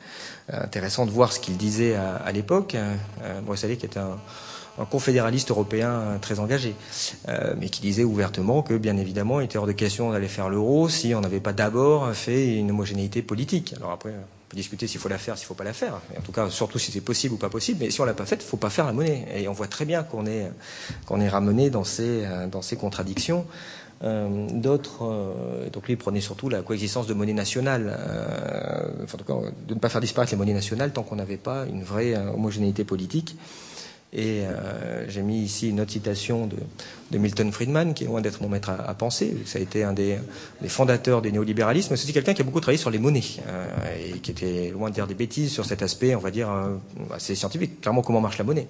Euh, 0.53 0.65
intéressant 0.65 1.07
de 1.07 1.13
voir 1.13 1.33
ce 1.33 1.39
qu'il 1.39 1.57
disait 1.57 1.95
à, 1.95 2.33
l'époque. 2.33 2.75
Euh, 2.75 3.41
Maurice 3.43 3.63
Allais 3.63 3.77
qui 3.77 3.87
était 3.87 4.01
un, 4.01 4.19
un 4.79 4.85
confédéraliste 4.87 5.51
européen 5.51 6.19
très 6.21 6.41
engagé, 6.41 6.75
mais 7.57 7.69
qui 7.69 7.81
disait 7.81 8.05
ouvertement 8.05 8.63
que, 8.63 8.75
bien 8.75 8.97
évidemment, 8.97 9.41
il 9.41 9.45
était 9.45 9.59
hors 9.59 9.67
de 9.67 9.73
question 9.73 10.13
d'aller 10.13 10.29
faire 10.29 10.49
l'euro 10.49 10.89
si 10.89 11.15
on 11.15 11.21
n'avait 11.21 11.41
pas 11.41 11.53
d'abord 11.53 12.13
fait 12.15 12.57
une 12.57 12.71
homogénéité 12.71 13.23
politique. 13.23 13.75
Alors 13.77 13.91
après, 13.91 14.15
on 14.49 14.51
peut 14.51 14.57
discuter 14.57 14.87
s'il 14.87 14.99
faut 14.99 15.11
la 15.11 15.19
faire, 15.19 15.37
s'il 15.37 15.47
faut 15.47 15.55
pas 15.55 15.65
la 15.65 15.75
faire. 15.75 16.01
En 16.17 16.23
tout 16.23 16.33
cas, 16.33 16.49
surtout 16.49 16.79
si 16.79 16.91
c'est 16.91 17.03
possible 17.03 17.35
ou 17.35 17.37
pas 17.37 17.51
possible. 17.51 17.81
Mais 17.81 17.91
si 17.91 18.01
on 18.01 18.05
l'a 18.07 18.15
pas 18.15 18.25
faite, 18.25 18.43
il 18.43 18.49
faut 18.49 18.57
pas 18.57 18.71
faire 18.71 18.87
la 18.87 18.95
monnaie. 18.95 19.27
Et 19.37 19.47
on 19.47 19.53
voit 19.53 19.67
très 19.69 19.85
bien 19.85 20.03
qu'on 20.03 20.25
est 20.27 20.51
qu'on 21.05 21.21
est 21.21 21.29
ramené 21.29 21.69
dans 21.69 21.85
ces 21.85 22.27
dans 22.51 22.63
ces 22.63 22.77
contradictions. 22.77 23.45
Euh, 24.05 24.47
D'autres, 24.53 25.05
euh, 25.05 25.71
donc 25.71 25.89
lui 25.89 25.97
prenait 25.97 26.21
surtout 26.21 26.49
la 26.49 26.63
coexistence 26.63 27.07
de 27.07 27.15
monnaie 27.15 27.33
nationale, 27.33 27.97
euh, 27.99 29.05
enfin, 29.05 29.15
en 29.15 29.19
tout 29.19 29.25
cas, 29.25 29.51
de 29.67 29.75
ne 29.75 29.81
pas 29.81 29.89
faire 29.89 30.01
disparaître 30.01 30.33
les 30.33 30.39
monnaies 30.39 30.55
nationales 30.55 30.93
tant 30.93 31.03
qu'on 31.03 31.17
n'avait 31.17 31.37
pas 31.37 31.67
une 31.67 31.83
vraie 31.83 32.15
euh, 32.15 32.31
homogénéité 32.33 32.85
politique. 32.85 33.37
Et 34.13 34.45
euh, 34.47 35.07
j'ai 35.09 35.21
mis 35.21 35.41
ici 35.43 35.69
une 35.69 35.81
autre 35.81 35.91
citation 35.91 36.47
de, 36.47 36.57
de, 37.11 37.19
Milton 37.19 37.53
Friedman, 37.53 37.93
qui 37.93 38.05
est 38.05 38.07
loin 38.07 38.23
d'être 38.23 38.41
mon 38.41 38.49
maître 38.49 38.71
à, 38.71 38.89
à, 38.89 38.95
penser. 38.95 39.37
Ça 39.45 39.59
a 39.59 39.63
été 39.63 39.85
un 39.85 39.93
des, 39.93 40.17
des 40.63 40.69
fondateurs 40.69 41.21
du 41.21 41.31
néolibéralisme. 41.31 41.95
C'est 41.95 42.05
aussi 42.05 42.15
quelqu'un 42.15 42.33
qui 42.33 42.41
a 42.41 42.45
beaucoup 42.45 42.61
travaillé 42.61 42.79
sur 42.79 42.91
les 42.91 42.99
monnaies 42.99 43.23
euh, 43.49 44.15
et 44.15 44.19
qui 44.21 44.31
était 44.31 44.71
loin 44.71 44.89
de 44.89 44.95
dire 44.95 45.07
des 45.07 45.15
bêtises 45.15 45.53
sur 45.53 45.67
cet 45.67 45.83
aspect, 45.83 46.15
on 46.15 46.21
va 46.21 46.31
dire, 46.31 46.51
euh, 46.51 46.77
assez 47.15 47.35
scientifique. 47.35 47.83
Clairement, 47.83 48.01
comment 48.01 48.23
marche 48.23 48.39
la 48.39 48.45
monnaie. 48.45 48.67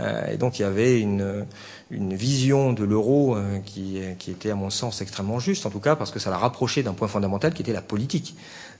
Euh, 0.00 0.26
et 0.32 0.36
donc, 0.36 0.58
il 0.58 0.62
y 0.62 0.64
avait 0.64 1.00
une, 1.00 1.46
une 1.90 2.14
vision 2.14 2.72
de 2.72 2.84
l'euro 2.84 3.36
euh, 3.36 3.58
qui, 3.64 4.00
qui 4.18 4.30
était, 4.30 4.50
à 4.50 4.54
mon 4.54 4.70
sens, 4.70 5.00
extrêmement 5.02 5.38
juste, 5.38 5.66
en 5.66 5.70
tout 5.70 5.80
cas, 5.80 5.96
parce 5.96 6.10
que 6.10 6.18
ça 6.18 6.30
l'a 6.30 6.38
rapproché 6.38 6.82
d'un 6.82 6.94
point 6.94 7.08
fondamental 7.08 7.52
qui 7.52 7.62
était 7.62 7.72
la 7.72 7.82
politique. 7.82 8.34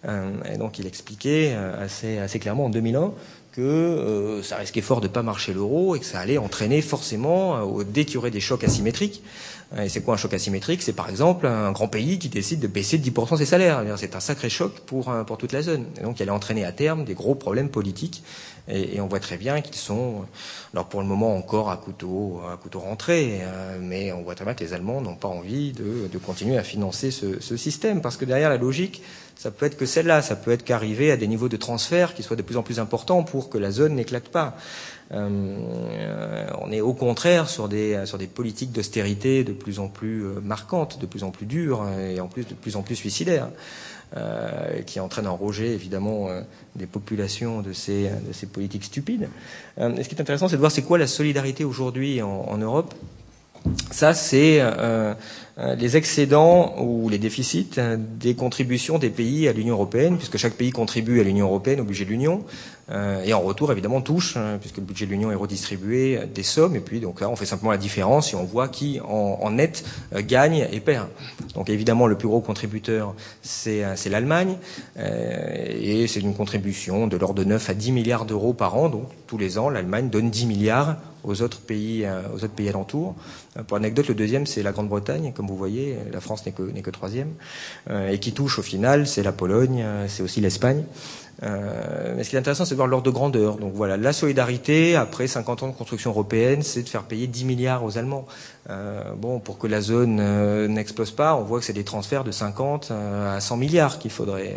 Euh, 0.07 0.31
et 0.53 0.57
donc, 0.57 0.79
il 0.79 0.87
expliquait 0.87 1.55
assez, 1.55 2.19
assez 2.19 2.39
clairement 2.39 2.67
en 2.67 2.71
2001 2.71 3.13
que 3.53 3.61
euh, 3.61 4.43
ça 4.43 4.57
risquait 4.57 4.81
fort 4.81 5.01
de 5.01 5.09
pas 5.09 5.23
marcher 5.23 5.53
l'euro 5.53 5.95
et 5.95 6.01
que 6.01 6.07
ça 6.07 6.19
allait 6.19 6.39
entraîner 6.39 6.83
forcément, 6.83 7.79
euh, 7.79 7.85
dès 7.85 8.05
qu'il 8.05 8.15
y 8.15 8.19
aurait 8.19 8.31
des 8.31 8.41
chocs 8.41 8.65
asymétriques, 8.65 9.23
Et 9.79 9.89
c'est 9.89 10.03
quoi 10.03 10.15
un 10.15 10.17
choc 10.17 10.35
asymétrique? 10.35 10.83
C'est 10.83 10.93
par 10.93 11.09
exemple 11.09 11.47
un 11.47 11.73
grand 11.73 11.89
pays 11.89 12.19
qui 12.19 12.29
décide 12.29 12.61
de 12.61 12.67
baisser 12.67 12.99
de 12.99 13.09
10% 13.09 13.39
ses 13.39 13.47
salaires. 13.47 13.83
C'est 13.97 14.15
un 14.15 14.21
sacré 14.21 14.51
choc 14.51 14.81
pour, 14.87 15.13
pour 15.27 15.39
toute 15.39 15.53
la 15.53 15.63
zone. 15.63 15.87
Et 15.99 16.03
donc 16.03 16.19
il 16.19 16.23
allait 16.23 16.31
entraîner 16.31 16.65
à 16.65 16.73
terme 16.73 17.05
des 17.05 17.15
gros 17.15 17.35
problèmes 17.35 17.71
politiques. 17.71 18.23
Et, 18.69 19.01
on 19.01 19.09
voit 19.09 19.19
très 19.19 19.39
bien 19.39 19.61
qu'ils 19.61 19.75
sont, 19.75 20.25
alors 20.73 20.87
pour 20.87 21.01
le 21.01 21.07
moment 21.07 21.37
encore 21.37 21.71
à 21.71 21.77
couteau, 21.77 22.41
à 22.51 22.57
couteau 22.57 22.79
rentré, 22.79 23.41
euh, 23.43 23.79
mais 23.81 24.13
on 24.13 24.23
voit 24.23 24.37
très 24.37 24.45
bien 24.45 24.55
que 24.55 24.63
les 24.63 24.73
Allemands 24.73 25.01
n'ont 25.01 25.17
pas 25.17 25.29
envie 25.29 25.73
de, 25.73 26.09
de, 26.11 26.19
continuer 26.19 26.57
à 26.57 26.63
financer 26.63 27.11
ce, 27.11 27.41
ce, 27.41 27.57
système, 27.57 28.01
parce 28.01 28.17
que 28.17 28.25
derrière 28.25 28.51
la 28.51 28.59
logique, 28.59 29.03
ça 29.37 29.51
peut 29.51 29.67
être 29.67 29.77
que 29.77 29.87
celle-là, 29.87 30.23
ça 30.23 30.37
peut 30.37 30.51
être 30.51 30.65
qu'arriver 30.65 31.11
à 31.11 31.17
des 31.17 31.27
niveaux 31.27 31.49
de 31.49 31.57
transfert 31.57 32.15
qui 32.15 32.23
soient 32.23 32.37
de 32.37 32.43
plus 32.43 32.57
en 32.57 32.63
plus 32.63 32.79
importants 32.79 33.23
pour 33.23 33.49
que 33.49 33.59
la 33.59 33.71
zone 33.71 33.95
n'éclate 33.95 34.29
pas. 34.29 34.57
Euh, 35.13 36.47
on 36.61 36.73
est 36.73 36.81
au 36.81 36.95
contraire 36.95 37.49
sur 37.49 37.69
des, 37.69 38.07
sur 38.07 38.17
des 38.19 38.27
politiques 38.27 38.73
d'austérité 38.73 39.45
de 39.45 39.53
plus 39.53 39.79
en 39.79 39.89
plus 39.89 40.25
euh, 40.25 40.41
marquantes, 40.43 40.99
de 41.01 41.07
plus 41.07 41.23
en 41.23 41.31
plus 41.31 41.45
dures 41.47 41.87
et 41.99 42.21
en 42.21 42.29
plus 42.29 42.47
de 42.47 42.55
plus 42.55 42.77
en 42.77 42.83
plus 42.83 42.97
suicidaires. 42.97 43.49
Euh, 44.15 44.83
qui 44.83 45.01
entraîne 45.01 45.27
un 45.27 45.31
rejet 45.31 45.69
évidemment 45.69 46.29
euh, 46.29 46.43
des 46.77 46.85
populations 46.85 47.63
de 47.63 47.73
ces, 47.73 48.11
de 48.11 48.33
ces 48.35 48.45
politiques 48.45 48.85
stupides. 48.85 49.27
Euh, 49.79 49.91
ce 50.03 50.07
qui 50.07 50.15
est 50.15 50.21
intéressant, 50.21 50.49
c'est 50.49 50.57
de 50.57 50.61
voir 50.61 50.71
c'est 50.71 50.83
quoi 50.83 50.99
la 50.99 51.07
solidarité 51.07 51.65
aujourd'hui 51.65 52.21
en, 52.21 52.29
en, 52.29 52.59
Europe. 52.59 52.93
Ça, 53.91 54.13
c'est 54.13 54.59
euh, 54.61 55.15
les 55.59 55.97
excédents 55.97 56.75
ou 56.81 57.09
les 57.09 57.19
déficits 57.19 57.69
euh, 57.79 57.97
des 57.99 58.35
contributions 58.35 58.99
des 58.99 59.11
pays 59.11 59.49
à 59.49 59.53
l'Union 59.53 59.75
européenne, 59.75 60.17
puisque 60.17 60.39
chaque 60.39 60.55
pays 60.55 60.71
contribue 60.71 61.21
à 61.21 61.25
l'Union 61.25 61.47
européenne, 61.47 61.81
au 61.81 61.85
budget 61.85 62.05
de 62.05 62.11
l'Union, 62.11 62.43
euh, 62.82 62.82
et 62.91 63.33
en 63.33 63.41
retour, 63.41 63.73
évidemment, 63.73 64.01
touche, 64.01 64.37
hein, 64.37 64.59
puisque 64.61 64.77
le 64.77 64.83
budget 64.83 65.07
de 65.07 65.13
l'Union 65.13 65.31
est 65.33 65.37
redistribué, 65.37 66.21
des 66.35 66.43
sommes, 66.43 66.77
et 66.77 66.81
puis 66.81 67.01
donc 67.01 67.21
là, 67.21 67.31
on 67.31 67.37
fait 67.37 67.47
simplement 67.47 67.71
la 67.71 67.79
différence 67.79 68.33
et 68.33 68.37
on 68.37 68.45
voit 68.45 68.69
qui, 68.69 69.01
en, 69.01 69.39
en 69.41 69.51
net, 69.51 69.85
gagne 70.15 70.67
et 70.71 70.81
perd. 70.81 71.09
Donc 71.55 71.71
évidemment, 71.71 72.07
le 72.07 72.17
plus 72.17 72.29
gros 72.29 72.41
contributeur, 72.41 73.15
c'est 73.43 73.83
l'Allemagne, 74.11 74.57
et 74.99 76.07
c'est 76.07 76.21
une 76.21 76.35
contribution 76.35 77.07
de 77.07 77.17
l'ordre 77.17 77.43
de 77.43 77.45
9 77.45 77.71
à 77.71 77.75
10 77.75 77.93
milliards 77.93 78.25
d'euros 78.27 78.53
par 78.53 78.77
an, 78.77 78.89
donc 78.89 79.09
tous 79.27 79.39
les 79.39 79.59
ans, 79.59 79.71
l'Allemagne 79.71 80.11
donne 80.11 80.29
10 80.29 80.47
milliards 80.47 80.97
aux 81.25 81.41
autres 81.41 81.61
pays, 81.61 82.07
aux 82.35 82.45
autres 82.45 82.49
pays 82.49 82.69
alentours. 82.69 83.15
Pour 83.67 83.77
l'anecdote, 83.77 84.09
le 84.09 84.15
deuxième, 84.15 84.47
c'est 84.47 84.63
la 84.63 84.73
Grande-Bretagne, 84.73 85.33
comme 85.35 85.47
vous 85.47 85.57
voyez, 85.57 85.97
la 86.11 86.21
France 86.21 86.47
n'est 86.47 86.53
que, 86.53 86.63
n'est 86.63 86.81
que 86.81 86.91
troisième, 86.91 87.33
euh, 87.91 88.11
et 88.11 88.19
qui 88.19 88.33
touche 88.33 88.59
au 88.59 88.63
final, 88.63 89.07
c'est 89.07 89.23
la 89.23 89.33
Pologne, 89.33 89.83
euh, 89.85 90.07
c'est 90.09 90.23
aussi 90.23 90.41
l'Espagne. 90.41 90.85
Euh, 91.43 92.15
mais 92.17 92.25
ce 92.25 92.31
qui 92.31 92.37
est 92.37 92.39
intéressant, 92.39 92.65
c'est 92.65 92.75
de 92.75 92.77
voir 92.77 92.89
l'ordre 92.89 93.05
de 93.07 93.11
grandeur. 93.11 93.57
Donc 93.57 93.73
voilà, 93.75 93.97
la 93.97 94.13
solidarité, 94.13 94.97
après 94.97 95.27
50 95.27 95.63
ans 95.65 95.69
de 95.69 95.73
construction 95.73 96.11
européenne, 96.11 96.63
c'est 96.63 96.83
de 96.83 96.89
faire 96.89 97.03
payer 97.03 97.27
10 97.27 97.45
milliards 97.45 97.85
aux 97.85 97.99
Allemands. 97.99 98.27
Euh, 98.71 99.15
bon, 99.17 99.41
pour 99.41 99.59
que 99.59 99.67
la 99.67 99.81
zone 99.81 100.19
euh, 100.21 100.69
n'explose 100.69 101.11
pas, 101.11 101.35
on 101.35 101.43
voit 101.43 101.59
que 101.59 101.65
c'est 101.65 101.73
des 101.73 101.83
transferts 101.83 102.23
de 102.23 102.31
50 102.31 102.91
euh, 102.91 103.37
à 103.37 103.41
100 103.41 103.57
milliards 103.57 103.99
qu'il 103.99 104.13
faudrait 104.13 104.57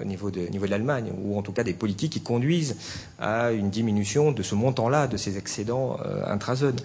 au 0.00 0.04
niveau 0.04 0.30
de, 0.30 0.40
niveau 0.48 0.66
de 0.66 0.70
l'Allemagne, 0.70 1.10
ou 1.24 1.38
en 1.38 1.42
tout 1.42 1.52
cas 1.52 1.62
des 1.62 1.72
politiques 1.72 2.12
qui 2.12 2.20
conduisent 2.20 2.76
à 3.18 3.52
une 3.52 3.70
diminution 3.70 4.32
de 4.32 4.42
ce 4.42 4.54
montant-là, 4.54 5.06
de 5.06 5.16
ces 5.16 5.38
excédents 5.38 5.96
intra-zone. 6.26 6.76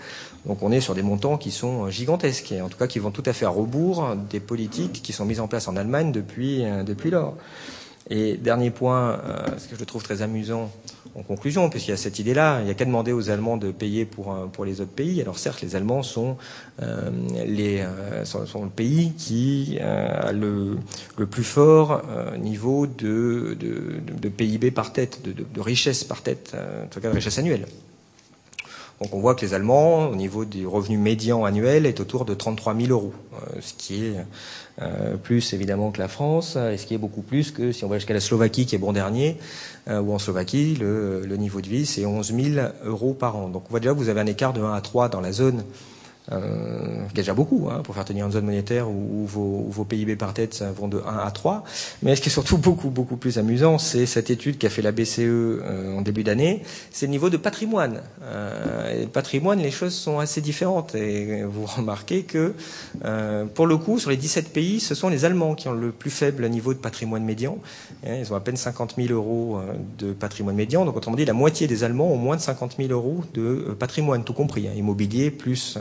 Donc 0.45 0.63
on 0.63 0.71
est 0.71 0.79
sur 0.79 0.95
des 0.95 1.01
montants 1.01 1.38
qui 1.38 1.51
sont 1.51 1.89
gigantesques, 1.89 2.51
et 2.51 2.61
en 2.61 2.69
tout 2.69 2.77
cas 2.77 2.88
qui 2.88 2.99
vont 2.99 3.11
tout 3.11 3.23
à 3.25 3.33
fait 3.33 3.45
à 3.45 3.49
rebours 3.49 4.15
des 4.29 4.39
politiques 4.39 5.01
qui 5.03 5.11
sont 5.11 5.25
mises 5.25 5.39
en 5.39 5.47
place 5.47 5.67
en 5.67 5.75
Allemagne 5.75 6.11
depuis, 6.11 6.63
depuis 6.85 7.09
lors. 7.09 7.35
Et 8.09 8.37
dernier 8.37 8.71
point, 8.71 9.11
euh, 9.11 9.57
ce 9.57 9.67
que 9.67 9.75
je 9.75 9.83
trouve 9.83 10.01
très 10.03 10.21
amusant 10.23 10.71
en 11.15 11.21
conclusion, 11.21 11.69
puisqu'il 11.69 11.91
y 11.91 11.93
a 11.93 11.97
cette 11.97 12.17
idée-là, 12.17 12.59
il 12.61 12.65
n'y 12.65 12.71
a 12.71 12.73
qu'à 12.73 12.85
demander 12.85 13.11
aux 13.11 13.29
Allemands 13.29 13.57
de 13.57 13.71
payer 13.71 14.05
pour, 14.05 14.35
pour 14.51 14.65
les 14.65 14.81
autres 14.81 14.91
pays. 14.91 15.21
Alors 15.21 15.37
certes, 15.37 15.61
les 15.61 15.75
Allemands 15.75 16.01
sont, 16.01 16.37
euh, 16.81 17.09
les, 17.45 17.81
euh, 17.81 18.25
sont, 18.25 18.63
le 18.63 18.69
pays 18.69 19.13
qui 19.13 19.77
a 19.79 20.31
le, 20.31 20.77
le, 21.17 21.25
plus 21.27 21.43
fort 21.43 22.01
niveau 22.39 22.87
de, 22.87 23.55
de, 23.59 23.99
de, 24.19 24.29
PIB 24.29 24.71
par 24.71 24.91
tête, 24.91 25.21
de, 25.23 25.31
de 25.31 25.61
richesse 25.61 26.03
par 26.03 26.21
tête, 26.21 26.55
en 26.55 26.87
tout 26.87 26.99
cas 26.99 27.09
de 27.09 27.15
richesse 27.15 27.37
annuelle. 27.37 27.65
Donc 29.01 29.13
on 29.13 29.20
voit 29.20 29.34
que 29.34 29.46
les 29.46 29.53
Allemands, 29.53 30.10
au 30.10 30.15
niveau 30.15 30.44
du 30.44 30.68
revenu 30.68 30.98
médian 30.98 31.46
annuel, 31.46 31.86
est 31.86 32.01
autour 32.01 32.25
de 32.25 32.34
33 32.34 32.75
000 32.75 32.88
euros, 32.89 33.13
ce 33.62 33.74
qui 33.74 34.06
est 34.06 34.15
euh, 34.82 35.15
plus 35.15 35.53
évidemment 35.53 35.91
que 35.91 36.00
la 36.00 36.10
France, 36.10 36.58
et 36.58 36.77
ce 36.77 36.86
qui 36.86 36.96
est 36.96 36.98
beaucoup 36.98 37.22
plus 37.22 37.51
que 37.51 37.72
si 37.72 37.86
on 37.86 37.88
va 37.88 37.98
jusqu'à 37.98 38.13
la 38.13 38.20
Slovaquie 38.20 38.65
qui 38.65 38.75
est 38.75 38.79
bon 38.79 38.92
dernier, 38.92 39.38
euh, 39.88 40.01
ou 40.01 40.14
en 40.14 40.20
Slovaquie, 40.20 40.75
le, 40.75 41.25
le, 41.25 41.38
niveau 41.38 41.62
de 41.62 41.68
vie 41.68 41.85
c'est 41.85 42.05
11 42.05 42.33
000 42.33 42.68
euros 42.83 43.14
par 43.14 43.38
an. 43.38 43.48
Donc 43.48 43.64
on 43.68 43.70
voit 43.70 43.79
déjà 43.79 43.94
que 43.94 43.98
vous 43.98 44.09
avez 44.09 44.20
un 44.20 44.25
écart 44.25 44.51
de 44.51 44.62
1 44.62 44.74
à 44.74 44.81
3 44.81 45.07
dans 45.07 45.22
la 45.22 45.31
zone 45.31 45.64
euh, 46.31 47.05
déjà 47.15 47.33
beaucoup 47.33 47.70
hein, 47.72 47.81
pour 47.83 47.96
faire 47.96 48.05
tenir 48.05 48.25
une 48.25 48.31
zone 48.31 48.46
monétaire 48.46 48.89
où, 48.89 49.25
vos, 49.25 49.65
vos, 49.70 49.83
PIB 49.83 50.15
par 50.15 50.33
tête 50.33 50.63
vont 50.75 50.87
de 50.87 51.00
1 51.00 51.18
à 51.18 51.31
3. 51.31 51.63
Mais 52.03 52.15
ce 52.15 52.22
qui 52.22 52.29
est 52.29 52.31
surtout 52.31 52.57
beaucoup 52.57 52.89
beaucoup 52.89 53.18
plus 53.18 53.37
amusant, 53.37 53.77
c'est 53.77 54.05
cette 54.05 54.29
étude 54.29 54.57
qu'a 54.57 54.70
fait 54.70 54.81
la 54.81 54.92
BCE 54.92 55.20
euh, 55.20 55.98
en 55.98 56.01
début 56.01 56.24
d'année, 56.24 56.63
c'est 56.92 57.05
le 57.05 57.11
niveau 57.11 57.29
de 57.29 57.37
patrimoine. 57.37 58.01
Euh, 58.24 59.05
patrimoine, 59.07 59.59
les 59.59 59.72
choses 59.72 59.94
sont 59.94 60.20
assez 60.20 60.42
différentes. 60.42 60.96
Et 60.96 61.44
vous 61.44 61.65
remarquez 61.65 62.24
que, 62.24 62.53
euh, 63.05 63.46
pour 63.46 63.68
le 63.68 63.77
coup, 63.77 64.00
sur 64.00 64.09
les 64.09 64.18
17 64.18 64.53
pays, 64.53 64.79
ce 64.79 64.96
sont 64.96 65.09
les 65.09 65.25
Allemands 65.25 65.55
qui 65.55 65.68
ont 65.68 65.74
le 65.74 65.92
plus 65.92 66.11
faible 66.11 66.48
niveau 66.50 66.74
de 66.74 66.79
patrimoine 66.79 67.24
médian. 67.24 67.57
Ils 68.05 68.31
ont 68.31 68.35
à 68.35 68.40
peine 68.40 68.55
50 68.55 68.96
000 68.98 69.14
euros 69.14 69.57
euh, 69.57 69.74
de 69.98 70.14
patrimoine 70.14 70.55
médian. 70.55 70.85
Donc, 70.85 70.96
autrement 70.96 71.18
dit, 71.18 71.25
la 71.25 71.33
moitié 71.33 71.68
des 71.68 71.83
Allemands 71.83 72.12
ont 72.12 72.18
moins 72.18 72.38
de 72.38 72.42
50 72.42 72.75
000 72.77 72.92
euros 72.92 73.24
de 73.33 73.42
euh, 73.42 73.75
patrimoine, 73.77 74.24
tout 74.24 74.33
compris, 74.33 74.68
hein, 74.68 74.72
immobilier 74.75 75.31
plus 75.31 75.77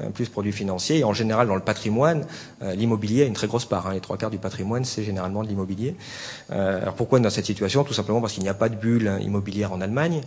euh, 0.00 0.10
plus 0.10 0.28
produits 0.28 0.52
financiers. 0.52 0.98
Et 0.98 1.04
en 1.04 1.12
général, 1.12 1.46
dans 1.46 1.54
le 1.54 1.60
patrimoine, 1.60 2.26
euh, 2.62 2.74
l'immobilier 2.74 3.22
a 3.22 3.26
une 3.26 3.32
très 3.32 3.46
grosse 3.46 3.64
part. 3.64 3.86
Hein. 3.86 3.94
Les 3.94 4.00
trois 4.00 4.16
quarts 4.16 4.30
du 4.30 4.38
patrimoine, 4.38 4.84
c'est 4.84 5.04
généralement 5.04 5.44
de 5.44 5.48
l'immobilier. 5.48 5.94
Euh, 6.50 6.82
alors 6.82 6.94
pourquoi 6.94 7.20
dans 7.20 7.30
cette 7.30 7.46
situation? 7.46 7.84
Tout 7.84 7.94
simplement 7.94 8.20
parce 8.20 8.32
qu'il 8.32 8.42
n'y 8.42 8.48
a 8.48 8.54
pas 8.54 8.68
de 8.68 8.74
bulle 8.74 9.18
immobilière 9.20 9.72
en 9.72 9.80
Allemagne, 9.80 10.20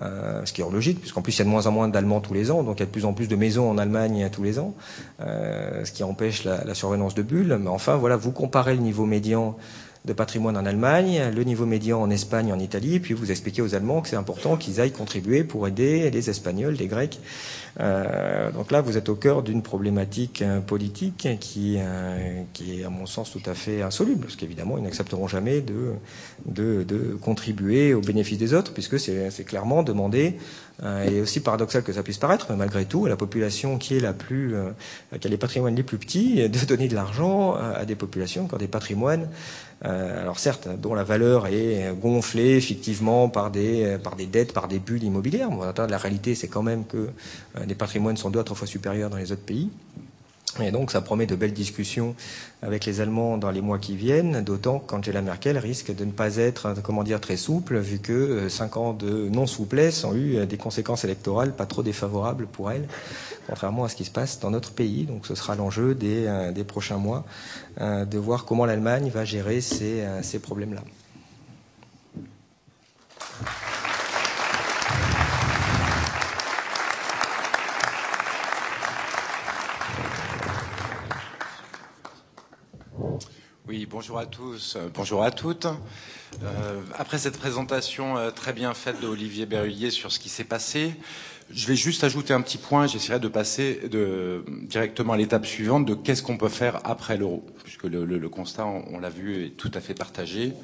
ce 0.00 0.52
qui 0.52 0.60
est 0.60 0.70
logique, 0.70 1.00
puisqu'en 1.00 1.22
plus 1.22 1.36
il 1.36 1.38
y 1.38 1.42
a 1.42 1.44
de 1.44 1.50
moins 1.50 1.66
en 1.66 1.70
moins 1.70 1.88
d'Allemands 1.88 2.20
tous 2.20 2.34
les 2.34 2.50
ans, 2.50 2.62
donc 2.62 2.78
il 2.78 2.80
y 2.80 2.82
a 2.82 2.86
de 2.86 2.90
plus 2.90 3.04
en 3.04 3.12
plus 3.12 3.28
de 3.28 3.36
maisons 3.36 3.70
en 3.70 3.78
Allemagne 3.78 4.28
tous 4.32 4.42
les 4.42 4.58
ans, 4.58 4.74
ce 5.20 5.90
qui 5.92 6.02
empêche 6.02 6.44
la, 6.44 6.64
la 6.64 6.74
survenance 6.74 7.14
de 7.14 7.22
bulles. 7.22 7.58
Mais 7.60 7.70
enfin, 7.70 7.96
voilà, 7.96 8.16
vous 8.16 8.32
comparez 8.32 8.74
le 8.74 8.80
niveau 8.80 9.04
médian 9.06 9.56
de 10.04 10.12
patrimoine 10.12 10.56
en 10.56 10.66
Allemagne, 10.66 11.30
le 11.32 11.44
niveau 11.44 11.64
médian 11.64 12.00
en 12.02 12.10
Espagne, 12.10 12.52
en 12.52 12.58
Italie, 12.58 12.98
puis 12.98 13.14
vous 13.14 13.30
expliquez 13.30 13.62
aux 13.62 13.76
Allemands 13.76 14.00
que 14.00 14.08
c'est 14.08 14.16
important 14.16 14.56
qu'ils 14.56 14.80
aillent 14.80 14.90
contribuer 14.92 15.44
pour 15.44 15.68
aider 15.68 16.10
les 16.10 16.28
Espagnols, 16.28 16.74
les 16.74 16.88
Grecs. 16.88 17.20
Euh, 17.80 18.50
donc 18.50 18.70
là, 18.72 18.80
vous 18.80 18.96
êtes 18.96 19.08
au 19.08 19.14
cœur 19.14 19.42
d'une 19.42 19.62
problématique 19.62 20.42
euh, 20.42 20.60
politique 20.60 21.28
qui, 21.40 21.76
euh, 21.78 22.42
qui 22.52 22.80
est, 22.80 22.84
à 22.84 22.90
mon 22.90 23.06
sens, 23.06 23.30
tout 23.30 23.42
à 23.46 23.54
fait 23.54 23.82
insoluble, 23.82 24.22
parce 24.22 24.36
qu'évidemment, 24.36 24.76
ils 24.76 24.84
n'accepteront 24.84 25.28
jamais 25.28 25.60
de, 25.60 25.92
de, 26.46 26.82
de, 26.82 27.16
contribuer 27.20 27.94
au 27.94 28.00
bénéfice 28.00 28.38
des 28.38 28.54
autres, 28.54 28.72
puisque 28.72 28.98
c'est 28.98 29.44
clairement 29.44 29.82
demander, 29.82 30.36
et 30.82 31.20
aussi 31.20 31.40
paradoxal 31.40 31.82
que 31.82 31.92
ça 31.92 32.02
puisse 32.02 32.18
paraître, 32.18 32.52
malgré 32.54 32.84
tout, 32.84 33.06
la 33.06 33.16
population 33.16 33.78
qui 33.78 33.96
est 33.96 34.00
la 34.00 34.12
plus, 34.12 34.54
euh, 34.54 34.70
qui 35.20 35.26
a 35.26 35.30
les 35.30 35.36
patrimoines 35.36 35.76
les 35.76 35.82
plus 35.82 35.98
petits, 35.98 36.48
de 36.48 36.66
donner 36.66 36.88
de 36.88 36.94
l'argent 36.94 37.54
à 37.54 37.84
des 37.84 37.94
populations 37.94 38.48
qui 38.48 38.54
ont 38.54 38.58
des 38.58 38.68
patrimoines 38.68 39.28
euh, 39.84 40.20
alors 40.20 40.38
certes, 40.38 40.68
dont 40.80 40.94
la 40.94 41.02
valeur 41.02 41.46
est 41.48 41.92
gonflée 42.00 42.56
effectivement 42.56 43.28
par 43.28 43.50
des, 43.50 43.96
par 44.02 44.14
des 44.14 44.26
dettes, 44.26 44.52
par 44.52 44.68
des 44.68 44.78
bulles 44.78 45.02
immobilières. 45.02 45.50
Bon, 45.50 45.72
la 45.76 45.98
réalité, 45.98 46.34
c'est 46.34 46.48
quand 46.48 46.62
même 46.62 46.84
que 46.84 46.96
euh, 46.96 47.64
les 47.66 47.74
patrimoines 47.74 48.16
sont 48.16 48.30
deux 48.30 48.38
à 48.38 48.44
trois 48.44 48.56
fois 48.56 48.68
supérieurs 48.68 49.10
dans 49.10 49.16
les 49.16 49.32
autres 49.32 49.42
pays. 49.42 49.70
Et 50.60 50.70
donc 50.70 50.90
ça 50.90 51.00
promet 51.00 51.26
de 51.26 51.34
belles 51.34 51.54
discussions 51.54 52.14
avec 52.60 52.84
les 52.84 53.00
Allemands 53.00 53.38
dans 53.38 53.50
les 53.50 53.62
mois 53.62 53.78
qui 53.78 53.96
viennent, 53.96 54.42
d'autant 54.42 54.78
qu'Angela 54.78 55.22
Merkel 55.22 55.56
risque 55.56 55.94
de 55.94 56.04
ne 56.04 56.10
pas 56.10 56.36
être, 56.36 56.74
comment 56.82 57.04
dire, 57.04 57.20
très 57.20 57.38
souple, 57.38 57.78
vu 57.78 57.98
que 57.98 58.12
euh, 58.12 58.48
cinq 58.50 58.76
ans 58.76 58.92
de 58.92 59.28
non-souplesse 59.30 60.04
ont 60.04 60.14
eu 60.14 60.44
des 60.46 60.56
conséquences 60.58 61.04
électorales 61.04 61.56
pas 61.56 61.64
trop 61.64 61.82
défavorables 61.82 62.46
pour 62.46 62.70
elle, 62.70 62.86
contrairement 63.48 63.84
à 63.84 63.88
ce 63.88 63.96
qui 63.96 64.04
se 64.04 64.10
passe 64.10 64.40
dans 64.40 64.50
notre 64.50 64.72
pays. 64.72 65.04
Donc 65.04 65.26
ce 65.26 65.34
sera 65.34 65.54
l'enjeu 65.54 65.94
des, 65.94 66.26
euh, 66.26 66.52
des, 66.52 66.64
prochains 66.64 66.98
mois, 66.98 67.24
euh, 67.80 68.04
de 68.04 68.18
voir 68.18 68.44
comment 68.44 68.66
l'Allemagne 68.66 69.10
va 69.12 69.24
gérer 69.24 69.62
ces, 69.62 70.04
ces 70.22 70.38
problèmes-là. 70.38 70.82
Oui, 83.72 83.81
bonjour 83.92 84.18
à 84.18 84.24
tous, 84.24 84.76
euh, 84.76 84.88
bonjour 84.94 85.22
à 85.22 85.30
toutes. 85.30 85.66
Euh, 86.42 86.80
après 86.98 87.18
cette 87.18 87.36
présentation 87.36 88.16
euh, 88.16 88.30
très 88.30 88.54
bien 88.54 88.72
faite 88.72 89.02
de 89.02 89.06
Olivier 89.06 89.44
Berrulier 89.44 89.90
sur 89.90 90.10
ce 90.10 90.18
qui 90.18 90.30
s'est 90.30 90.44
passé, 90.44 90.94
je 91.50 91.66
vais 91.66 91.76
juste 91.76 92.02
ajouter 92.02 92.32
un 92.32 92.40
petit 92.40 92.56
point. 92.56 92.86
J'essaierai 92.86 93.20
de 93.20 93.28
passer 93.28 93.82
directement 94.62 95.12
à 95.12 95.18
l'étape 95.18 95.44
suivante 95.44 95.84
de 95.84 95.92
qu'est-ce 95.92 96.22
qu'on 96.22 96.38
peut 96.38 96.48
faire 96.48 96.80
après 96.84 97.18
l'euro, 97.18 97.44
puisque 97.64 97.84
le, 97.84 98.28
constat, 98.30 98.64
on, 98.64 98.82
on 98.92 98.98
l'a 98.98 99.10
vu, 99.10 99.44
est 99.44 99.50
tout 99.50 99.70
à 99.74 99.80
fait 99.80 99.92
partagé. 99.92 100.54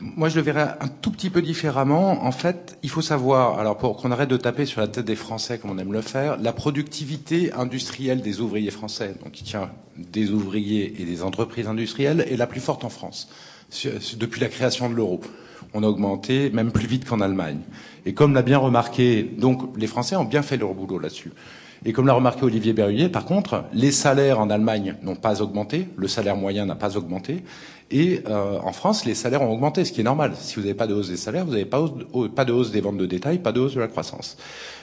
Moi, 0.00 0.28
je 0.28 0.36
le 0.36 0.42
verrais 0.42 0.74
un 0.80 0.88
tout 0.88 1.10
petit 1.10 1.30
peu 1.30 1.42
différemment. 1.42 2.24
En 2.24 2.32
fait, 2.32 2.78
il 2.82 2.90
faut 2.90 3.02
savoir, 3.02 3.58
alors 3.58 3.76
pour 3.76 3.96
qu'on 3.96 4.10
arrête 4.10 4.28
de 4.28 4.36
taper 4.36 4.66
sur 4.66 4.80
la 4.80 4.88
tête 4.88 5.04
des 5.04 5.16
Français 5.16 5.58
comme 5.58 5.70
on 5.70 5.78
aime 5.78 5.92
le 5.92 6.00
faire, 6.00 6.38
la 6.38 6.52
productivité 6.52 7.52
industrielle 7.52 8.20
des 8.20 8.40
ouvriers 8.40 8.70
français, 8.70 9.14
donc 9.22 9.32
qui 9.32 9.44
tient 9.44 9.70
des 9.96 10.30
ouvriers 10.30 11.00
et 11.00 11.04
des 11.04 11.22
entreprises 11.22 11.68
industrielles, 11.68 12.26
est 12.28 12.36
la 12.36 12.46
plus 12.46 12.60
forte 12.60 12.84
en 12.84 12.88
France 12.88 13.28
depuis 14.18 14.40
la 14.40 14.48
création 14.48 14.90
de 14.90 14.94
l'euro. 14.94 15.20
On 15.74 15.82
a 15.82 15.86
augmenté 15.86 16.50
même 16.50 16.72
plus 16.72 16.86
vite 16.86 17.06
qu'en 17.08 17.20
Allemagne. 17.20 17.60
Et 18.04 18.12
comme 18.12 18.34
l'a 18.34 18.42
bien 18.42 18.58
remarqué, 18.58 19.22
donc 19.22 19.76
les 19.76 19.86
Français 19.86 20.16
ont 20.16 20.24
bien 20.24 20.42
fait 20.42 20.56
leur 20.56 20.74
boulot 20.74 20.98
là-dessus. 20.98 21.32
Et 21.84 21.92
comme 21.92 22.06
l'a 22.06 22.12
remarqué 22.12 22.44
Olivier 22.44 22.72
Berruyer, 22.72 23.08
par 23.08 23.24
contre, 23.24 23.64
les 23.72 23.90
salaires 23.90 24.38
en 24.38 24.50
Allemagne 24.50 24.94
n'ont 25.02 25.16
pas 25.16 25.42
augmenté, 25.42 25.88
le 25.96 26.06
salaire 26.06 26.36
moyen 26.36 26.66
n'a 26.66 26.76
pas 26.76 26.96
augmenté, 26.96 27.42
et 27.92 28.22
euh, 28.26 28.58
en 28.64 28.72
France, 28.72 29.04
les 29.04 29.14
salaires 29.14 29.42
ont 29.42 29.52
augmenté, 29.52 29.84
ce 29.84 29.92
qui 29.92 30.00
est 30.00 30.04
normal. 30.04 30.32
Si 30.38 30.56
vous 30.56 30.62
n'avez 30.62 30.74
pas 30.74 30.86
de 30.86 30.94
hausse 30.94 31.10
des 31.10 31.18
salaires, 31.18 31.44
vous 31.44 31.52
n'avez 31.52 31.66
pas, 31.66 31.84
pas 32.34 32.46
de 32.46 32.52
hausse 32.52 32.72
des 32.72 32.80
ventes 32.80 32.96
de 32.96 33.04
détail, 33.04 33.38
pas 33.38 33.52
de 33.52 33.60
hausse 33.60 33.74
de 33.74 33.80
la 33.80 33.88
croissance. 33.88 34.38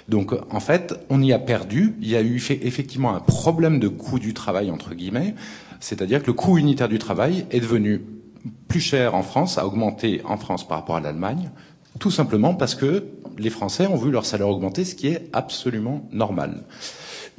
Donc, 0.07 0.33
en 0.51 0.59
fait, 0.59 0.93
on 1.09 1.21
y 1.21 1.33
a 1.33 1.39
perdu. 1.39 1.95
Il 2.01 2.07
y 2.07 2.15
a 2.15 2.21
eu 2.21 2.35
effectivement 2.35 3.15
un 3.15 3.19
problème 3.19 3.79
de 3.79 3.87
coût 3.87 4.19
du 4.19 4.35
travail, 4.35 4.69
entre 4.69 4.93
guillemets, 4.93 5.33
c'est-à-dire 5.79 6.21
que 6.21 6.27
le 6.27 6.33
coût 6.33 6.59
unitaire 6.59 6.87
du 6.87 6.99
travail 6.99 7.45
est 7.49 7.59
devenu 7.59 8.01
plus 8.67 8.79
cher 8.79 9.15
en 9.15 9.23
France, 9.23 9.57
a 9.57 9.65
augmenté 9.65 10.21
en 10.23 10.37
France 10.37 10.67
par 10.67 10.77
rapport 10.77 10.97
à 10.97 10.99
l'Allemagne, 10.99 11.49
tout 11.99 12.11
simplement 12.11 12.53
parce 12.53 12.75
que 12.75 13.05
les 13.37 13.49
Français 13.49 13.87
ont 13.87 13.95
vu 13.95 14.11
leur 14.11 14.25
salaire 14.25 14.49
augmenter, 14.49 14.85
ce 14.85 14.93
qui 14.93 15.07
est 15.07 15.29
absolument 15.33 16.07
normal. 16.11 16.63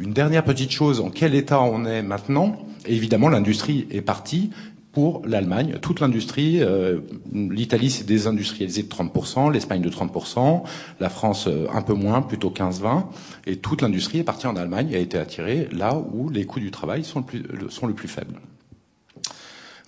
Une 0.00 0.12
dernière 0.12 0.44
petite 0.44 0.70
chose, 0.70 1.00
en 1.00 1.10
quel 1.10 1.34
état 1.34 1.60
on 1.60 1.84
est 1.84 2.02
maintenant? 2.02 2.56
Évidemment, 2.86 3.28
l'industrie 3.28 3.86
est 3.90 4.00
partie 4.00 4.50
pour 4.92 5.22
l'Allemagne. 5.24 5.78
Toute 5.80 6.00
l'industrie, 6.00 6.60
euh, 6.60 7.00
l'Italie 7.32 7.90
s'est 7.90 8.04
désindustrialisée 8.04 8.82
de 8.82 8.88
30%, 8.88 9.52
l'Espagne 9.52 9.82
de 9.82 9.90
30%, 9.90 10.62
la 10.98 11.08
France 11.08 11.46
euh, 11.46 11.66
un 11.72 11.82
peu 11.82 11.94
moins, 11.94 12.22
plutôt 12.22 12.50
15-20, 12.50 13.04
et 13.46 13.56
toute 13.56 13.82
l'industrie 13.82 14.18
est 14.18 14.24
partie 14.24 14.46
en 14.46 14.56
Allemagne 14.56 14.94
a 14.94 14.98
été 14.98 15.18
attirée 15.18 15.68
là 15.72 15.96
où 15.96 16.28
les 16.28 16.44
coûts 16.44 16.60
du 16.60 16.70
travail 16.70 17.04
sont 17.04 17.20
le 17.20 17.24
plus, 17.24 17.44
sont 17.70 17.86
le 17.86 17.94
plus 17.94 18.08
faibles. 18.08 18.34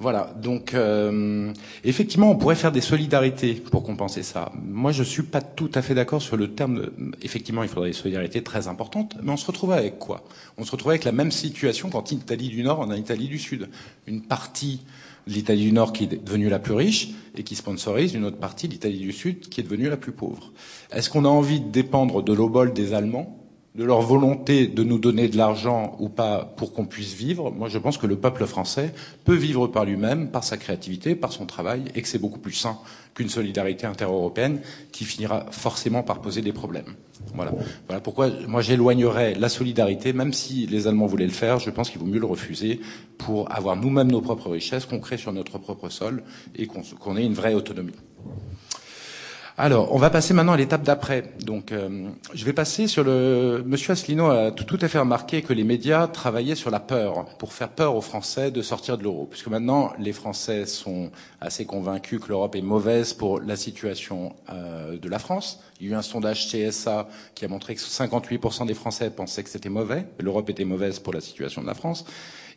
Voilà, 0.02 0.34
donc 0.42 0.74
euh, 0.74 1.52
effectivement, 1.84 2.28
on 2.28 2.34
pourrait 2.34 2.56
faire 2.56 2.72
des 2.72 2.80
solidarités 2.80 3.54
pour 3.54 3.84
compenser 3.84 4.24
ça. 4.24 4.50
Moi, 4.60 4.90
je 4.90 5.04
suis 5.04 5.22
pas 5.22 5.40
tout 5.40 5.70
à 5.74 5.80
fait 5.80 5.94
d'accord 5.94 6.20
sur 6.20 6.36
le 6.36 6.48
terme. 6.54 6.74
De, 6.74 6.92
effectivement, 7.22 7.62
il 7.62 7.68
faudrait 7.68 7.90
des 7.90 7.96
solidarités 7.96 8.42
très 8.42 8.66
importantes, 8.66 9.16
mais 9.22 9.30
on 9.30 9.36
se 9.36 9.46
retrouvait 9.46 9.76
avec 9.76 10.00
quoi? 10.00 10.24
On 10.58 10.64
se 10.64 10.72
retrouvait 10.72 10.94
avec 10.94 11.04
la 11.04 11.12
même 11.12 11.30
situation 11.30 11.88
qu'en 11.88 12.02
Italie 12.02 12.48
du 12.48 12.64
Nord, 12.64 12.80
en 12.80 12.92
Italie 12.92 13.28
du 13.28 13.38
Sud. 13.38 13.68
Une 14.08 14.22
partie 14.22 14.80
de 15.28 15.34
l'Italie 15.34 15.66
du 15.66 15.72
Nord 15.72 15.92
qui 15.92 16.02
est 16.02 16.24
devenue 16.24 16.48
la 16.48 16.58
plus 16.58 16.74
riche 16.74 17.10
et 17.36 17.44
qui 17.44 17.54
sponsorise 17.54 18.12
une 18.14 18.24
autre 18.24 18.38
partie 18.38 18.66
de 18.66 18.72
l'Italie 18.72 18.98
du 18.98 19.12
Sud 19.12 19.48
qui 19.50 19.60
est 19.60 19.64
devenue 19.64 19.88
la 19.88 19.96
plus 19.96 20.10
pauvre. 20.10 20.50
Est-ce 20.90 21.10
qu'on 21.10 21.24
a 21.24 21.28
envie 21.28 21.60
de 21.60 21.70
dépendre 21.70 22.24
de 22.24 22.32
l'obol 22.32 22.72
des 22.72 22.92
Allemands? 22.92 23.38
De 23.74 23.84
leur 23.84 24.02
volonté 24.02 24.66
de 24.66 24.84
nous 24.84 24.98
donner 24.98 25.28
de 25.28 25.36
l'argent 25.36 25.96
ou 25.98 26.10
pas 26.10 26.44
pour 26.56 26.74
qu'on 26.74 26.84
puisse 26.84 27.14
vivre, 27.14 27.50
moi 27.50 27.68
je 27.68 27.78
pense 27.78 27.96
que 27.96 28.06
le 28.06 28.16
peuple 28.16 28.46
français 28.46 28.92
peut 29.24 29.34
vivre 29.34 29.66
par 29.66 29.86
lui-même, 29.86 30.28
par 30.28 30.44
sa 30.44 30.58
créativité, 30.58 31.14
par 31.14 31.32
son 31.32 31.46
travail, 31.46 31.84
et 31.94 32.02
que 32.02 32.08
c'est 32.08 32.18
beaucoup 32.18 32.38
plus 32.38 32.52
sain 32.52 32.78
qu'une 33.14 33.30
solidarité 33.30 33.86
intereuropéenne 33.86 34.60
qui 34.90 35.04
finira 35.04 35.46
forcément 35.50 36.02
par 36.02 36.20
poser 36.20 36.42
des 36.42 36.52
problèmes. 36.52 36.94
Voilà. 37.34 37.52
Voilà 37.86 38.00
pourquoi 38.00 38.28
moi 38.46 38.60
j'éloignerais 38.60 39.34
la 39.34 39.48
solidarité, 39.48 40.12
même 40.12 40.34
si 40.34 40.66
les 40.66 40.86
Allemands 40.86 41.06
voulaient 41.06 41.24
le 41.24 41.30
faire, 41.30 41.58
je 41.58 41.70
pense 41.70 41.88
qu'il 41.88 42.00
vaut 42.00 42.06
mieux 42.06 42.20
le 42.20 42.26
refuser 42.26 42.80
pour 43.16 43.50
avoir 43.54 43.76
nous-mêmes 43.76 44.10
nos 44.10 44.20
propres 44.20 44.50
richesses 44.50 44.84
qu'on 44.84 45.00
crée 45.00 45.16
sur 45.16 45.32
notre 45.32 45.58
propre 45.58 45.88
sol 45.88 46.24
et 46.56 46.66
qu'on 46.66 47.16
ait 47.16 47.24
une 47.24 47.34
vraie 47.34 47.54
autonomie. 47.54 47.94
Alors, 49.58 49.94
on 49.94 49.98
va 49.98 50.08
passer 50.08 50.32
maintenant 50.32 50.54
à 50.54 50.56
l'étape 50.56 50.82
d'après. 50.82 51.24
Donc, 51.44 51.72
euh, 51.72 52.08
je 52.32 52.44
vais 52.46 52.54
passer 52.54 52.86
sur 52.86 53.04
le. 53.04 53.62
Monsieur 53.66 53.92
Asselineau 53.92 54.30
a 54.30 54.50
tout, 54.50 54.78
à 54.80 54.88
fait 54.88 54.98
remarqué 54.98 55.42
que 55.42 55.52
les 55.52 55.62
médias 55.62 56.06
travaillaient 56.06 56.54
sur 56.54 56.70
la 56.70 56.80
peur 56.80 57.26
pour 57.36 57.52
faire 57.52 57.68
peur 57.68 57.94
aux 57.94 58.00
Français 58.00 58.50
de 58.50 58.62
sortir 58.62 58.96
de 58.96 59.02
l'euro, 59.02 59.26
puisque 59.26 59.48
maintenant 59.48 59.92
les 59.98 60.14
Français 60.14 60.64
sont 60.64 61.10
assez 61.42 61.66
convaincus 61.66 62.18
que 62.20 62.28
l'Europe 62.28 62.56
est 62.56 62.62
mauvaise 62.62 63.12
pour 63.12 63.40
la 63.40 63.56
situation 63.56 64.34
euh, 64.50 64.98
de 64.98 65.08
la 65.10 65.18
France. 65.18 65.60
Il 65.80 65.86
y 65.86 65.90
a 65.90 65.92
eu 65.92 65.96
un 65.96 66.02
sondage 66.02 66.48
CSA 66.48 67.08
qui 67.34 67.44
a 67.44 67.48
montré 67.48 67.74
que 67.74 67.80
58% 67.82 68.66
des 68.66 68.74
Français 68.74 69.10
pensaient 69.10 69.42
que 69.42 69.50
c'était 69.50 69.68
mauvais, 69.68 70.06
l'Europe 70.18 70.48
était 70.48 70.64
mauvaise 70.64 70.98
pour 70.98 71.12
la 71.12 71.20
situation 71.20 71.60
de 71.60 71.66
la 71.66 71.74
France, 71.74 72.06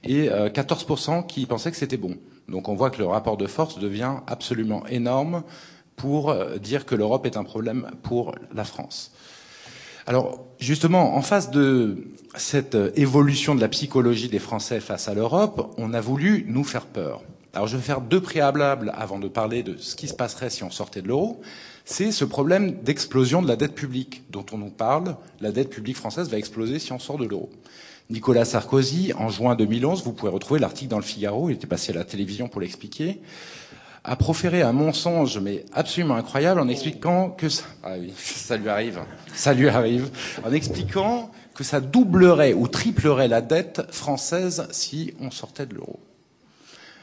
et 0.05 0.29
14% 0.29 1.19
euh, 1.19 1.21
qui 1.23 1.45
pensaient 1.45 1.71
que 1.71 1.77
c'était 1.77 1.97
bon. 1.97 2.15
Donc, 2.47 2.69
on 2.69 2.75
voit 2.75 2.91
que 2.91 2.99
le 2.99 3.07
rapport 3.07 3.37
de 3.37 3.47
force 3.47 3.79
devient 3.79 4.17
absolument 4.27 4.85
énorme 4.87 5.43
pour 5.95 6.29
euh, 6.29 6.57
dire 6.57 6.85
que 6.85 6.95
l'Europe 6.95 7.25
est 7.25 7.37
un 7.37 7.43
problème 7.43 7.91
pour 8.03 8.35
la 8.53 8.63
France. 8.63 9.11
Alors, 10.07 10.45
justement, 10.59 11.15
en 11.15 11.21
face 11.21 11.49
de 11.49 12.07
cette 12.35 12.75
euh, 12.75 12.91
évolution 12.95 13.55
de 13.55 13.61
la 13.61 13.69
psychologie 13.69 14.29
des 14.29 14.39
Français 14.39 14.79
face 14.79 15.07
à 15.07 15.13
l'Europe, 15.13 15.73
on 15.77 15.93
a 15.93 16.01
voulu 16.01 16.45
nous 16.47 16.63
faire 16.63 16.85
peur. 16.85 17.23
Alors, 17.53 17.67
je 17.67 17.77
vais 17.77 17.83
faire 17.83 18.01
deux 18.01 18.21
préalables 18.21 18.93
avant 18.95 19.17
de 19.17 19.27
parler 19.27 19.63
de 19.63 19.77
ce 19.77 19.95
qui 19.95 20.07
se 20.07 20.13
passerait 20.13 20.49
si 20.49 20.63
on 20.63 20.69
sortait 20.69 21.01
de 21.01 21.07
l'euro. 21.07 21.41
C'est 21.85 22.11
ce 22.11 22.25
problème 22.25 22.81
d'explosion 22.83 23.41
de 23.41 23.47
la 23.47 23.55
dette 23.55 23.73
publique 23.73 24.23
dont 24.29 24.45
on 24.51 24.57
nous 24.57 24.69
parle. 24.69 25.15
La 25.39 25.51
dette 25.51 25.69
publique 25.69 25.97
française 25.97 26.29
va 26.29 26.37
exploser 26.37 26.79
si 26.79 26.91
on 26.91 26.99
sort 26.99 27.17
de 27.17 27.25
l'euro. 27.25 27.49
Nicolas 28.09 28.45
Sarkozy, 28.45 29.13
en 29.17 29.29
juin 29.29 29.55
2011, 29.55 30.03
vous 30.03 30.13
pouvez 30.13 30.31
retrouver 30.31 30.59
l'article 30.59 30.91
dans 30.91 30.97
le 30.97 31.03
Figaro, 31.03 31.49
il 31.49 31.53
était 31.53 31.65
passé 31.65 31.91
à 31.91 31.95
la 31.95 32.03
télévision 32.03 32.47
pour 32.47 32.61
l'expliquer, 32.61 33.19
a 34.05 34.15
proféré 34.15 34.61
un 34.61 34.71
mensonge, 34.71 35.39
mais 35.39 35.65
absolument 35.73 36.15
incroyable, 36.15 36.59
en 36.59 36.67
expliquant 36.67 37.31
que 37.31 37.49
ça, 37.49 37.63
ah 37.83 37.95
ça 38.17 38.55
lui 38.55 38.69
arrive, 38.69 38.99
ça 39.33 39.53
lui 39.53 39.67
arrive, 39.67 40.09
en 40.45 40.53
expliquant 40.53 41.31
que 41.55 41.63
ça 41.63 41.79
doublerait 41.79 42.53
ou 42.53 42.67
triplerait 42.67 43.27
la 43.27 43.41
dette 43.41 43.81
française 43.91 44.67
si 44.71 45.13
on 45.19 45.31
sortait 45.31 45.65
de 45.65 45.73
l'euro. 45.73 45.99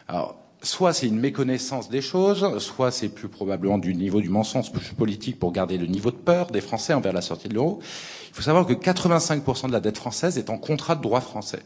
Alors, 0.07 0.37
soit 0.63 0.93
c'est 0.93 1.09
une 1.09 1.19
méconnaissance 1.19 1.89
des 1.89 2.03
choses, 2.03 2.59
soit 2.59 2.93
c'est 2.93 3.09
plus 3.09 3.29
probablement 3.29 3.79
du 3.79 3.95
niveau 3.95 4.21
du 4.21 4.29
mensonge 4.29 4.71
politique 4.97 5.39
pour 5.39 5.53
garder 5.53 5.79
le 5.79 5.87
niveau 5.87 6.11
de 6.11 6.17
peur 6.17 6.51
des 6.51 6.61
Français 6.61 6.95
envers 6.95 7.13
la 7.13 7.23
sortie 7.23 7.49
de 7.49 7.55
l'euro. 7.55 7.81
Il 8.29 8.35
faut 8.35 8.43
savoir 8.43 8.65
que 8.67 8.75
85% 8.75 9.67
de 9.67 9.73
la 9.73 9.81
dette 9.81 9.99
française 9.99 10.39
est 10.39 10.51
en 10.51 10.59
contrat 10.59 10.95
de 10.95 11.03
droit 11.03 11.21
français. 11.21 11.63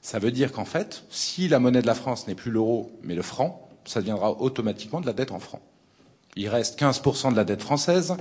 Ça 0.00 0.18
veut 0.18 0.30
dire 0.30 0.52
qu'en 0.52 0.64
fait, 0.64 1.04
si 1.10 1.48
la 1.48 1.58
monnaie 1.58 1.82
de 1.82 1.86
la 1.86 1.94
France 1.94 2.26
n'est 2.26 2.36
plus 2.36 2.52
l'euro, 2.52 2.92
mais 3.02 3.14
le 3.14 3.22
franc, 3.22 3.67
ça 3.88 4.00
deviendra 4.00 4.40
automatiquement 4.40 5.00
de 5.00 5.06
la 5.06 5.12
dette 5.12 5.32
en 5.32 5.38
francs. 5.38 5.62
Il 6.36 6.48
reste 6.48 6.80
15% 6.80 7.32
de 7.32 7.36
la 7.36 7.44
dette 7.44 7.62
française 7.62 8.16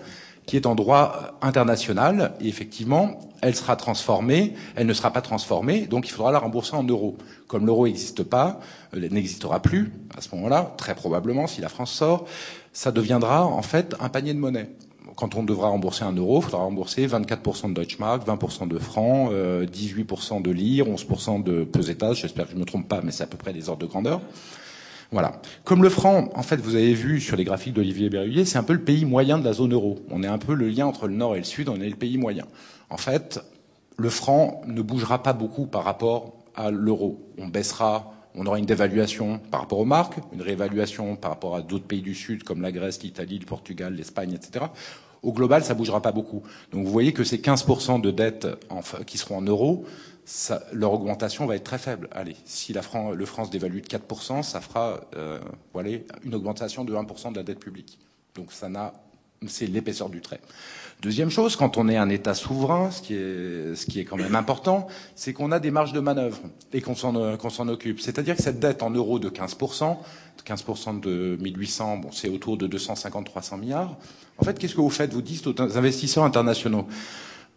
qui 0.48 0.56
est 0.56 0.66
en 0.66 0.76
droit 0.76 1.38
international 1.42 2.34
et 2.40 2.48
effectivement, 2.48 3.20
elle 3.42 3.56
sera 3.56 3.76
transformée, 3.76 4.54
elle 4.76 4.88
ne 4.88 4.94
sera 4.94 5.12
pas 5.12 5.22
transformée, 5.22 5.82
donc 5.82 6.08
il 6.08 6.12
faudra 6.12 6.32
la 6.32 6.40
rembourser 6.40 6.76
en 6.76 6.84
euros. 6.84 7.18
Comme 7.48 7.66
l'euro 7.66 7.86
n'existe 7.86 8.24
pas, 8.24 8.60
elle 8.94 9.04
euh, 9.04 9.10
n'existera 9.10 9.62
plus 9.62 9.92
à 10.18 10.22
ce 10.22 10.34
moment-là, 10.36 10.74
très 10.78 10.96
probablement 10.96 11.48
si 11.48 11.60
la 11.60 11.70
France 11.70 11.92
sort, 11.92 12.26
ça 12.72 12.92
deviendra 12.92 13.46
en 13.46 13.62
fait 13.62 13.94
un 14.00 14.10
panier 14.10 14.34
de 14.34 14.40
monnaie. 14.40 14.70
Quand 15.18 15.36
on 15.36 15.44
devra 15.44 15.68
rembourser 15.68 16.06
un 16.06 16.14
euro, 16.14 16.40
il 16.40 16.46
faudra 16.46 16.60
rembourser 16.60 17.08
24% 17.08 17.70
de 17.70 17.74
Deutschmark, 17.74 18.26
20% 18.26 18.68
de 18.68 18.78
francs, 18.78 19.32
18% 19.32 20.42
de 20.44 20.52
lire, 20.52 20.86
11% 20.86 21.44
de 21.44 21.64
pesetas, 21.64 22.14
j'espère 22.14 22.46
que 22.46 22.52
je 22.52 22.56
ne 22.56 22.62
me 22.62 22.66
trompe 22.66 22.88
pas, 22.88 23.02
mais 23.04 23.12
c'est 23.12 23.24
à 23.24 23.28
peu 23.28 23.38
près 23.38 23.52
les 23.52 23.68
ordres 23.68 23.82
de 23.82 23.88
grandeur. 23.88 24.22
Voilà. 25.12 25.42
Comme 25.64 25.84
le 25.84 25.90
franc, 25.90 26.30
en 26.36 26.44
fait, 26.44 26.58
vous 26.58 26.76
avez 26.76 26.94
vu 26.94 27.22
sur 27.22 27.38
les 27.38 27.46
graphiques 27.46 27.74
d'Olivier 27.74 28.10
Berruyer, 28.10 28.46
c'est 28.46 28.58
un 28.58 28.64
peu 28.64 28.74
le 28.74 28.84
pays 28.84 29.06
moyen 29.06 29.38
de 29.38 29.46
la 29.46 29.54
zone 29.54 29.74
euro. 29.74 30.00
On 30.10 30.22
est 30.24 30.28
un 30.28 30.38
peu 30.38 30.54
le 30.54 30.68
lien 30.68 30.86
entre 30.86 31.08
le 31.08 31.14
nord 31.14 31.36
et 31.36 31.40
le 31.40 31.46
sud, 31.46 31.70
on 31.70 31.80
est 31.80 31.90
le 31.90 31.96
pays 31.96 32.18
moyen. 32.18 32.46
En 32.90 32.98
fait, 32.98 33.40
le 33.98 34.10
franc 34.10 34.62
ne 34.68 34.82
bougera 34.82 35.24
pas 35.24 35.34
beaucoup 35.34 35.66
par 35.66 35.84
rapport 35.84 36.34
à 36.56 36.72
l'euro. 36.72 37.32
On 37.38 37.48
baissera, 37.48 38.14
on 38.36 38.46
aura 38.46 38.60
une 38.60 38.66
dévaluation 38.66 39.40
par 39.40 39.62
rapport 39.62 39.80
aux 39.80 39.86
marques, 39.86 40.18
une 40.34 40.42
réévaluation 40.42 41.16
par 41.16 41.32
rapport 41.32 41.56
à 41.56 41.62
d'autres 41.62 41.88
pays 41.88 42.02
du 42.02 42.14
sud 42.14 42.44
comme 42.44 42.62
la 42.62 42.72
Grèce, 42.72 43.02
l'Italie, 43.02 43.40
le 43.40 43.46
Portugal, 43.46 43.94
l'Espagne, 43.96 44.34
etc. 44.34 44.66
Au 45.24 45.32
global, 45.32 45.64
ça 45.64 45.74
bougera 45.74 46.02
pas 46.02 46.12
beaucoup. 46.12 46.44
Donc 46.72 46.86
vous 46.86 46.92
voyez 46.92 47.14
que 47.14 47.24
ces 47.24 47.38
15% 47.38 48.02
de 48.02 48.12
dettes 48.12 48.48
qui 49.06 49.18
seront 49.18 49.38
en 49.38 49.42
euros, 49.42 49.86
ça, 50.28 50.62
leur 50.74 50.92
augmentation 50.92 51.46
va 51.46 51.56
être 51.56 51.64
très 51.64 51.78
faible. 51.78 52.10
Allez, 52.12 52.36
si 52.44 52.74
la 52.74 52.82
le 53.16 53.26
France 53.26 53.50
dévalue 53.50 53.80
de 53.80 53.88
4%, 53.88 54.44
ça 54.44 54.60
fera 54.60 55.00
euh, 55.16 55.40
voilà, 55.72 55.92
une 56.26 56.36
augmentation 56.36 56.84
de 56.84 56.94
1% 56.94 57.32
de 57.32 57.38
la 57.38 57.44
dette 57.44 57.60
publique. 57.60 57.98
Donc 58.36 58.52
ça 58.52 58.68
n'a, 58.68 58.92
c'est 59.48 59.68
l'épaisseur 59.68 60.10
du 60.10 60.20
trait. 60.20 60.42
Deuxième 61.02 61.30
chose, 61.30 61.56
quand 61.56 61.78
on 61.78 61.88
est 61.88 61.96
un 61.96 62.10
État 62.10 62.34
souverain, 62.34 62.92
ce 62.92 63.02
qui 63.02 63.14
est, 63.14 63.76
ce 63.76 63.86
qui 63.86 64.02
est 64.02 64.04
quand 64.04 64.18
même 64.18 64.36
important, 64.36 64.88
c'est 65.16 65.32
qu'on 65.32 65.54
a 65.54 65.60
des 65.60 65.72
marges 65.72 65.94
de 65.94 66.02
manœuvre 66.02 66.40
et 66.74 66.82
qu'on 66.82 66.96
s'en, 66.96 67.38
qu'on 67.38 67.50
s'en 67.50 67.70
occupe. 67.70 68.02
C'est-à-dire 68.02 68.36
que 68.36 68.44
cette 68.44 68.60
dette 68.60 68.84
en 68.84 68.90
euros 68.90 69.20
de 69.20 69.30
15%, 69.30 69.96
15% 70.46 71.00
de 71.00 71.38
1800, 71.40 71.98
bon, 71.98 72.12
c'est 72.12 72.28
autour 72.28 72.58
de 72.58 72.68
250-300 72.68 73.60
milliards. 73.60 73.96
En 74.40 74.44
fait, 74.44 74.60
qu'est-ce 74.60 74.76
que 74.76 74.82
vous 74.82 74.90
faites? 74.90 75.14
Vous 75.14 75.22
dites 75.22 75.48
aux 75.48 75.78
investisseurs 75.78 76.26
internationaux, 76.26 76.86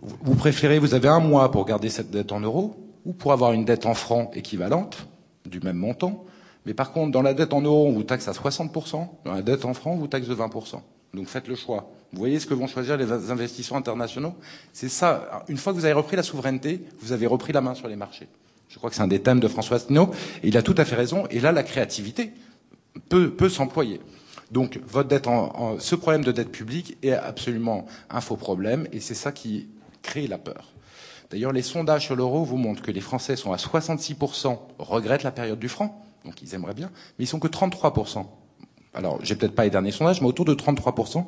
vous 0.03 0.35
préférez, 0.35 0.79
vous 0.79 0.95
avez 0.95 1.09
un 1.09 1.21
mois 1.21 1.51
pour 1.51 1.65
garder 1.65 1.91
cette 1.91 2.11
dette 2.11 2.33
en 2.33 2.41
euros 2.41 2.77
ou 3.05 3.13
pour 3.13 3.33
avoir 3.33 3.53
une 3.53 3.65
dette 3.65 3.87
en 3.87 3.95
francs 3.95 4.31
équivalente, 4.35 5.07
du 5.47 5.61
même 5.61 5.77
montant, 5.77 6.25
Mais 6.67 6.75
par 6.75 6.93
contre, 6.93 7.13
dans 7.13 7.23
la 7.23 7.35
dette 7.35 7.53
en 7.55 7.63
euros, 7.63 7.87
on 7.87 7.93
vous 7.93 8.03
taxe 8.03 8.29
à 8.29 8.33
60%, 8.33 9.09
dans 9.25 9.33
la 9.33 9.43
dette 9.43 9.65
en 9.65 9.75
francs, 9.75 9.95
on 9.95 9.99
vous 9.99 10.09
taxe 10.09 10.29
de 10.29 10.35
20%. 10.35 10.81
Donc 11.15 11.27
faites 11.27 11.49
le 11.49 11.57
choix. 11.57 11.91
Vous 12.13 12.19
voyez 12.19 12.39
ce 12.39 12.47
que 12.47 12.55
vont 12.55 12.67
choisir 12.67 12.97
les 12.97 13.11
investisseurs 13.31 13.77
internationaux? 13.77 14.35
C'est 14.73 14.89
ça. 14.89 15.45
Une 15.49 15.57
fois 15.57 15.73
que 15.73 15.79
vous 15.79 15.85
avez 15.85 15.95
repris 15.95 16.17
la 16.17 16.23
souveraineté, 16.23 16.85
vous 17.01 17.13
avez 17.13 17.27
repris 17.27 17.53
la 17.53 17.61
main 17.61 17.75
sur 17.75 17.89
les 17.89 17.97
marchés. 17.97 18.29
Je 18.69 18.79
crois 18.79 18.91
que 18.91 18.97
c'est 18.97 19.03
un 19.03 19.09
des 19.09 19.21
thèmes 19.21 19.41
de 19.41 19.49
François 19.49 19.77
Asselineau, 19.77 20.11
il 20.45 20.57
a 20.57 20.63
tout 20.63 20.75
à 20.77 20.85
fait 20.85 20.97
raison. 20.97 21.27
Et 21.31 21.41
là, 21.41 21.51
la 21.51 21.63
créativité 21.63 22.33
peut, 23.09 23.31
peut 23.31 23.49
s'employer. 23.49 24.01
Donc, 24.51 24.81
votre 24.87 25.09
dette 25.09 25.29
en, 25.29 25.79
ce 25.79 25.95
problème 25.95 26.25
de 26.25 26.33
dette 26.33 26.51
publique 26.51 26.97
est 27.03 27.13
absolument 27.13 27.87
un 28.11 28.21
faux 28.21 28.37
problème, 28.37 28.87
et 28.93 29.01
c'est 29.01 29.15
ça 29.15 29.31
qui 29.31 29.69
crée 30.03 30.27
la 30.27 30.39
peur. 30.39 30.73
D'ailleurs, 31.31 31.53
les 31.53 31.63
sondages 31.63 32.07
sur 32.07 32.17
l'euro 32.17 32.45
vous 32.45 32.57
montrent 32.57 32.83
que 32.83 32.91
les 32.91 33.01
Français 33.01 33.37
sont 33.37 33.53
à 33.53 33.57
66%, 33.57 34.59
regrettent 34.79 35.23
la 35.23 35.31
période 35.31 35.59
du 35.59 35.69
franc, 35.69 36.05
donc 36.25 36.43
ils 36.43 36.55
aimeraient 36.55 36.75
bien, 36.75 36.91
mais 37.19 37.25
ils 37.25 37.29
sont 37.29 37.39
que 37.39 37.49
33%. 37.49 38.27
Alors, 38.95 39.19
j'ai 39.23 39.37
peut-être 39.37 39.55
pas 39.55 39.65
les 39.65 39.71
derniers 39.71 39.93
sondages, 39.93 40.21
mais 40.21 40.27
autour 40.27 40.45
de 40.45 40.55
33% 40.55 41.25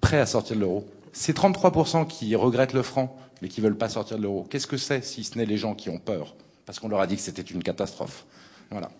prêts 0.00 0.20
à 0.20 0.26
sortir 0.26 0.56
de 0.56 0.60
l'euro. 0.60 0.86
Ces 1.12 1.32
33% 1.32 2.06
qui 2.06 2.36
regrettent 2.36 2.72
le 2.72 2.82
franc, 2.82 3.16
mais 3.42 3.48
qui 3.48 3.60
veulent 3.60 3.76
pas 3.76 3.88
sortir 3.88 4.18
de 4.18 4.22
l'euro, 4.22 4.46
qu'est-ce 4.48 4.66
que 4.66 4.76
c'est 4.76 5.04
si 5.04 5.24
ce 5.24 5.36
n'est 5.36 5.46
les 5.46 5.56
gens 5.56 5.74
qui 5.74 5.90
ont 5.90 5.98
peur? 5.98 6.36
Parce 6.64 6.78
qu'on 6.78 6.88
leur 6.88 7.00
a 7.00 7.06
dit 7.06 7.16
que 7.16 7.22
c'était 7.22 7.42
une 7.42 7.62
catastrophe. 7.62 8.26
Voilà. 8.70 8.90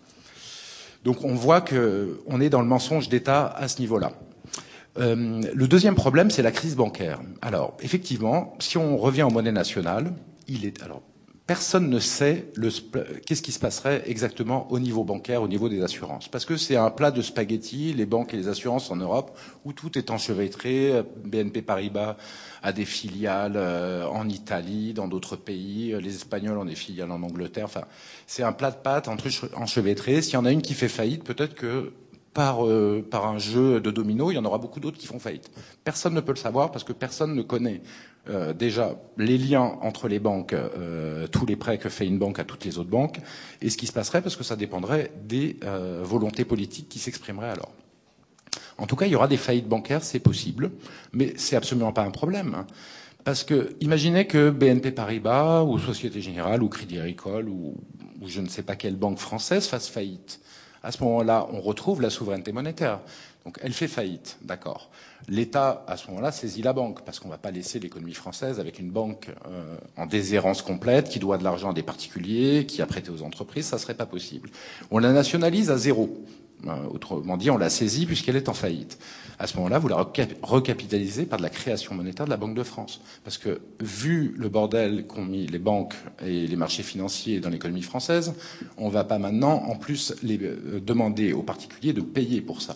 Donc 1.03 1.23
on 1.23 1.35
voit 1.35 1.61
qu'on 1.61 2.41
est 2.41 2.49
dans 2.49 2.61
le 2.61 2.67
mensonge 2.67 3.07
d'État 3.07 3.47
à 3.47 3.67
ce 3.67 3.79
niveau-là. 3.79 4.11
Euh, 4.99 5.41
le 5.53 5.67
deuxième 5.67 5.95
problème, 5.95 6.29
c'est 6.29 6.41
la 6.41 6.51
crise 6.51 6.75
bancaire. 6.75 7.19
Alors, 7.41 7.77
effectivement, 7.81 8.55
si 8.59 8.77
on 8.77 8.97
revient 8.97 9.23
aux 9.23 9.29
monnaies 9.29 9.51
nationales, 9.51 10.13
il 10.47 10.65
est 10.65 10.81
alors 10.81 11.01
personne 11.47 11.89
ne 11.89 11.99
sait 11.99 12.51
qu'est-ce 13.25 13.41
qui 13.41 13.53
se 13.53 13.59
passerait 13.59 14.03
exactement 14.05 14.69
au 14.69 14.79
niveau 14.79 15.05
bancaire, 15.05 15.41
au 15.41 15.47
niveau 15.47 15.69
des 15.69 15.81
assurances. 15.81 16.27
Parce 16.27 16.43
que 16.43 16.57
c'est 16.57 16.75
un 16.75 16.91
plat 16.91 17.09
de 17.09 17.21
spaghettis, 17.21 17.93
les 17.93 18.05
banques 18.05 18.33
et 18.33 18.37
les 18.37 18.49
assurances 18.49 18.91
en 18.91 18.97
Europe, 18.97 19.35
où 19.63 19.71
tout 19.71 19.97
est 19.97 20.11
enchevêtré. 20.11 21.01
BNP 21.23 21.61
Paribas 21.61 22.17
a 22.61 22.73
des 22.73 22.83
filiales 22.83 23.55
euh, 23.55 24.05
en 24.07 24.27
Italie, 24.27 24.93
dans 24.93 25.07
d'autres 25.07 25.37
pays. 25.37 25.95
Les 26.01 26.15
Espagnols 26.15 26.57
ont 26.57 26.65
des 26.65 26.75
filiales 26.75 27.11
en 27.11 27.23
Angleterre. 27.23 27.65
Enfin, 27.65 27.85
c'est 28.27 28.43
un 28.43 28.51
plat 28.51 28.71
de 28.71 28.75
pâtes 28.75 29.07
enchevêtré. 29.55 30.21
S'il 30.21 30.33
y 30.33 30.37
en 30.37 30.45
a 30.45 30.51
une 30.51 30.61
qui 30.61 30.73
fait 30.73 30.89
faillite, 30.89 31.23
peut-être 31.23 31.55
que 31.55 31.93
par, 32.37 32.67
euh, 32.67 33.03
par 33.09 33.25
un 33.25 33.39
jeu 33.39 33.81
de 33.81 33.89
domino, 33.89 34.29
il 34.29 34.35
y 34.35 34.37
en 34.37 34.45
aura 34.45 34.59
beaucoup 34.59 34.79
d'autres 34.79 34.99
qui 34.99 35.07
font 35.07 35.17
faillite. 35.17 35.49
Personne 35.83 36.13
ne 36.13 36.21
peut 36.21 36.33
le 36.33 36.37
savoir 36.37 36.71
parce 36.71 36.83
que 36.83 36.93
personne 36.93 37.33
ne 37.33 37.41
connaît 37.41 37.81
euh, 38.29 38.53
déjà 38.53 38.95
les 39.17 39.39
liens 39.39 39.79
entre 39.81 40.07
les 40.07 40.19
banques, 40.19 40.53
euh, 40.53 41.25
tous 41.25 41.47
les 41.47 41.55
prêts 41.55 41.79
que 41.79 41.89
fait 41.89 42.05
une 42.05 42.19
banque 42.19 42.37
à 42.37 42.43
toutes 42.43 42.63
les 42.63 42.77
autres 42.77 42.91
banques, 42.91 43.19
et 43.59 43.71
ce 43.71 43.77
qui 43.77 43.87
se 43.87 43.91
passerait 43.91 44.21
parce 44.21 44.35
que 44.35 44.43
ça 44.43 44.55
dépendrait 44.55 45.11
des 45.23 45.57
volontés 46.03 46.45
politiques 46.45 46.89
qui 46.89 46.99
s'exprimeraient 46.99 47.49
alors. 47.49 47.71
En 48.77 48.85
tout 48.85 48.95
cas, 48.95 49.07
il 49.07 49.11
y 49.11 49.15
aura 49.15 49.27
des 49.27 49.37
faillites 49.37 49.67
bancaires, 49.67 50.03
c'est 50.03 50.19
possible, 50.19 50.69
mais 51.13 51.33
c'est 51.37 51.55
absolument 51.55 51.91
pas 51.91 52.03
un 52.03 52.11
problème. 52.11 52.53
Hein, 52.53 52.67
parce 53.23 53.43
que 53.43 53.75
imaginez 53.81 54.27
que 54.27 54.51
BNP 54.51 54.91
Paribas 54.91 55.63
ou 55.63 55.79
Société 55.79 56.21
Générale 56.21 56.61
ou 56.61 56.69
Crédit 56.69 56.99
Agricole 56.99 57.49
ou 57.49 57.75
je 58.27 58.41
ne 58.41 58.47
sais 58.47 58.61
pas 58.61 58.75
quelle 58.75 58.95
banque 58.95 59.17
française 59.17 59.65
fasse 59.65 59.89
faillite. 59.89 60.39
À 60.87 60.93
ce 60.93 61.03
moment-là, 61.03 61.49
on 61.51 61.59
retrouve 61.59 62.01
la 62.01 62.09
souveraineté 62.09 62.53
monétaire. 62.53 63.01
Donc 63.43 63.59
elle 63.61 63.73
fait 63.73 63.89
faillite, 63.89 64.37
d'accord. 64.41 64.89
L'État, 65.27 65.83
à 65.85 65.97
ce 65.97 66.07
moment-là, 66.07 66.31
saisit 66.31 66.61
la 66.61 66.71
banque, 66.71 67.01
parce 67.01 67.19
qu'on 67.19 67.27
ne 67.27 67.33
va 67.33 67.37
pas 67.37 67.51
laisser 67.51 67.77
l'économie 67.77 68.13
française 68.13 68.61
avec 68.61 68.79
une 68.79 68.89
banque 68.89 69.27
euh, 69.47 69.75
en 69.97 70.05
déshérence 70.05 70.61
complète, 70.61 71.09
qui 71.09 71.19
doit 71.19 71.37
de 71.37 71.43
l'argent 71.43 71.71
à 71.71 71.73
des 71.73 71.83
particuliers, 71.83 72.65
qui 72.65 72.81
a 72.81 72.85
prêté 72.85 73.11
aux 73.11 73.21
entreprises, 73.21 73.65
ça 73.65 73.75
ne 73.75 73.81
serait 73.81 73.95
pas 73.95 74.05
possible. 74.05 74.49
On 74.89 74.99
la 74.99 75.11
nationalise 75.11 75.71
à 75.71 75.77
zéro. 75.77 76.09
Euh, 76.65 76.87
autrement 76.89 77.37
dit, 77.37 77.51
on 77.51 77.57
la 77.57 77.69
saisit 77.69 78.05
puisqu'elle 78.05 78.35
est 78.35 78.49
en 78.49 78.53
faillite. 78.53 78.97
À 79.39 79.45
ce 79.45 79.55
moment-là, 79.57 79.77
vous 79.77 79.87
la 79.87 80.07
recapitalisez 80.41 81.27
par 81.27 81.37
de 81.37 81.43
la 81.43 81.51
création 81.51 81.93
monétaire 81.93 82.25
de 82.25 82.31
la 82.31 82.37
Banque 82.37 82.55
de 82.55 82.63
France. 82.63 83.01
Parce 83.23 83.37
que, 83.37 83.61
vu 83.79 84.33
le 84.35 84.49
bordel 84.49 85.05
qu'ont 85.05 85.23
mis 85.23 85.45
les 85.45 85.59
banques 85.59 85.93
et 86.25 86.47
les 86.47 86.55
marchés 86.55 86.81
financiers 86.81 87.39
dans 87.39 87.49
l'économie 87.49 87.83
française, 87.83 88.33
on 88.77 88.87
ne 88.87 88.91
va 88.91 89.03
pas 89.03 89.19
maintenant, 89.19 89.63
en 89.67 89.75
plus, 89.75 90.15
les, 90.23 90.39
euh, 90.41 90.81
demander 90.83 91.33
aux 91.33 91.43
particuliers 91.43 91.93
de 91.93 92.01
payer 92.01 92.41
pour 92.41 92.63
ça. 92.63 92.75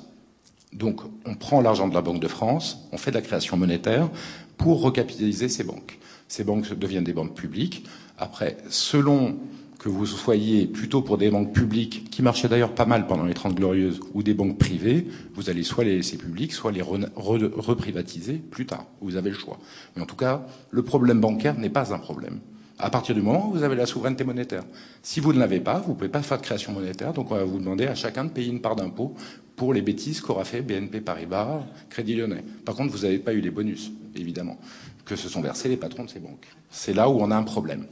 Donc, 0.74 1.02
on 1.26 1.34
prend 1.34 1.62
l'argent 1.62 1.88
de 1.88 1.96
la 1.96 2.02
Banque 2.02 2.22
de 2.22 2.28
France, 2.28 2.88
on 2.91 2.98
fait 2.98 3.12
de 3.12 3.15
la 3.15 3.22
création 3.22 3.58
monétaire 3.58 4.10
pour 4.58 4.82
recapitaliser 4.82 5.50
ces 5.50 5.63
banques. 5.63 5.98
Ces 6.28 6.44
banques 6.44 6.72
deviennent 6.74 7.04
des 7.04 7.13
banques 7.13 7.36
publiques. 7.36 7.86
Après, 8.20 8.58
selon 8.70 9.38
que 9.82 9.89
vous 9.89 10.06
soyez 10.06 10.67
plutôt 10.67 11.02
pour 11.02 11.17
des 11.17 11.32
banques 11.32 11.54
publiques, 11.54 12.08
qui 12.12 12.22
marchaient 12.22 12.48
d'ailleurs 12.48 12.76
pas 12.76 12.86
mal 12.86 13.08
pendant 13.08 13.26
les 13.26 13.34
Trente 13.34 13.56
Glorieuses, 13.56 14.00
ou 14.13 14.22
des 14.22 14.36
banques 14.36 14.60
privées, 14.60 15.08
vous 15.34 15.50
allez 15.50 15.63
soit 15.63 15.84
les 15.84 15.96
laisser 15.96 16.17
publiques, 16.17 16.54
soit 16.54 16.72
les 16.72 16.84
reprivatiser 16.84 18.34
plus 18.34 18.67
tard. 18.67 18.86
Vous 19.02 19.15
avez 19.15 19.32
le 19.32 19.36
choix. 19.36 19.58
Mais 19.96 20.04
en 20.04 20.06
tout 20.06 20.15
cas, 20.15 20.46
le 20.70 20.84
problème 20.84 21.20
bancaire 21.20 21.58
n'est 21.58 21.72
pas 21.72 21.96
un 21.96 21.98
problème. 21.98 22.41
À 22.78 22.91
partir 22.91 23.15
du 23.15 23.24
moment 23.24 23.50
où 23.50 23.54
vous 23.54 23.63
avez 23.63 23.76
la 23.76 23.88
souveraineté 23.88 24.24
monétaire. 24.24 24.63
Si 25.02 25.20
vous 25.20 25.34
ne 25.34 25.39
l'avez 25.39 25.60
pas, 25.60 25.80
vous 25.80 25.94
ne 25.94 25.96
pouvez 25.96 26.10
pas 26.10 26.22
faire 26.22 26.38
de 26.38 26.44
création 26.44 26.74
monétaire, 26.74 27.13
donc 27.13 27.32
on 27.32 27.36
va 27.36 27.44
vous 27.44 27.58
demander 27.58 27.88
à 27.88 27.96
chacun 27.96 28.26
de 28.26 28.30
payer 28.30 28.52
une 28.52 28.62
part 28.62 28.76
d'impôt 28.76 29.15
pour 29.56 29.74
les 29.74 29.82
bêtises 29.82 30.22
qu'aura 30.22 30.46
fait 30.46 30.62
BNP 30.62 31.02
Paribas, 31.02 31.63
Crédit 31.89 32.15
Lyonnais. 32.15 32.44
Par 32.65 32.76
contre, 32.76 32.91
vous 32.91 33.02
n'avez 33.02 33.17
pas 33.17 33.34
eu 33.34 33.41
les 33.41 33.50
bonus, 33.50 33.91
évidemment, 34.15 34.60
que 35.06 35.15
se 35.15 35.28
sont 35.28 35.41
versés 35.41 35.70
les 35.70 35.78
patrons 35.78 36.04
de 36.04 36.10
ces 36.12 36.20
banques. 36.20 36.48
C'est 36.70 36.94
là 36.94 37.10
où 37.10 37.20
on 37.20 37.32
a 37.32 37.36
un 37.36 37.44
problème. 37.44 37.88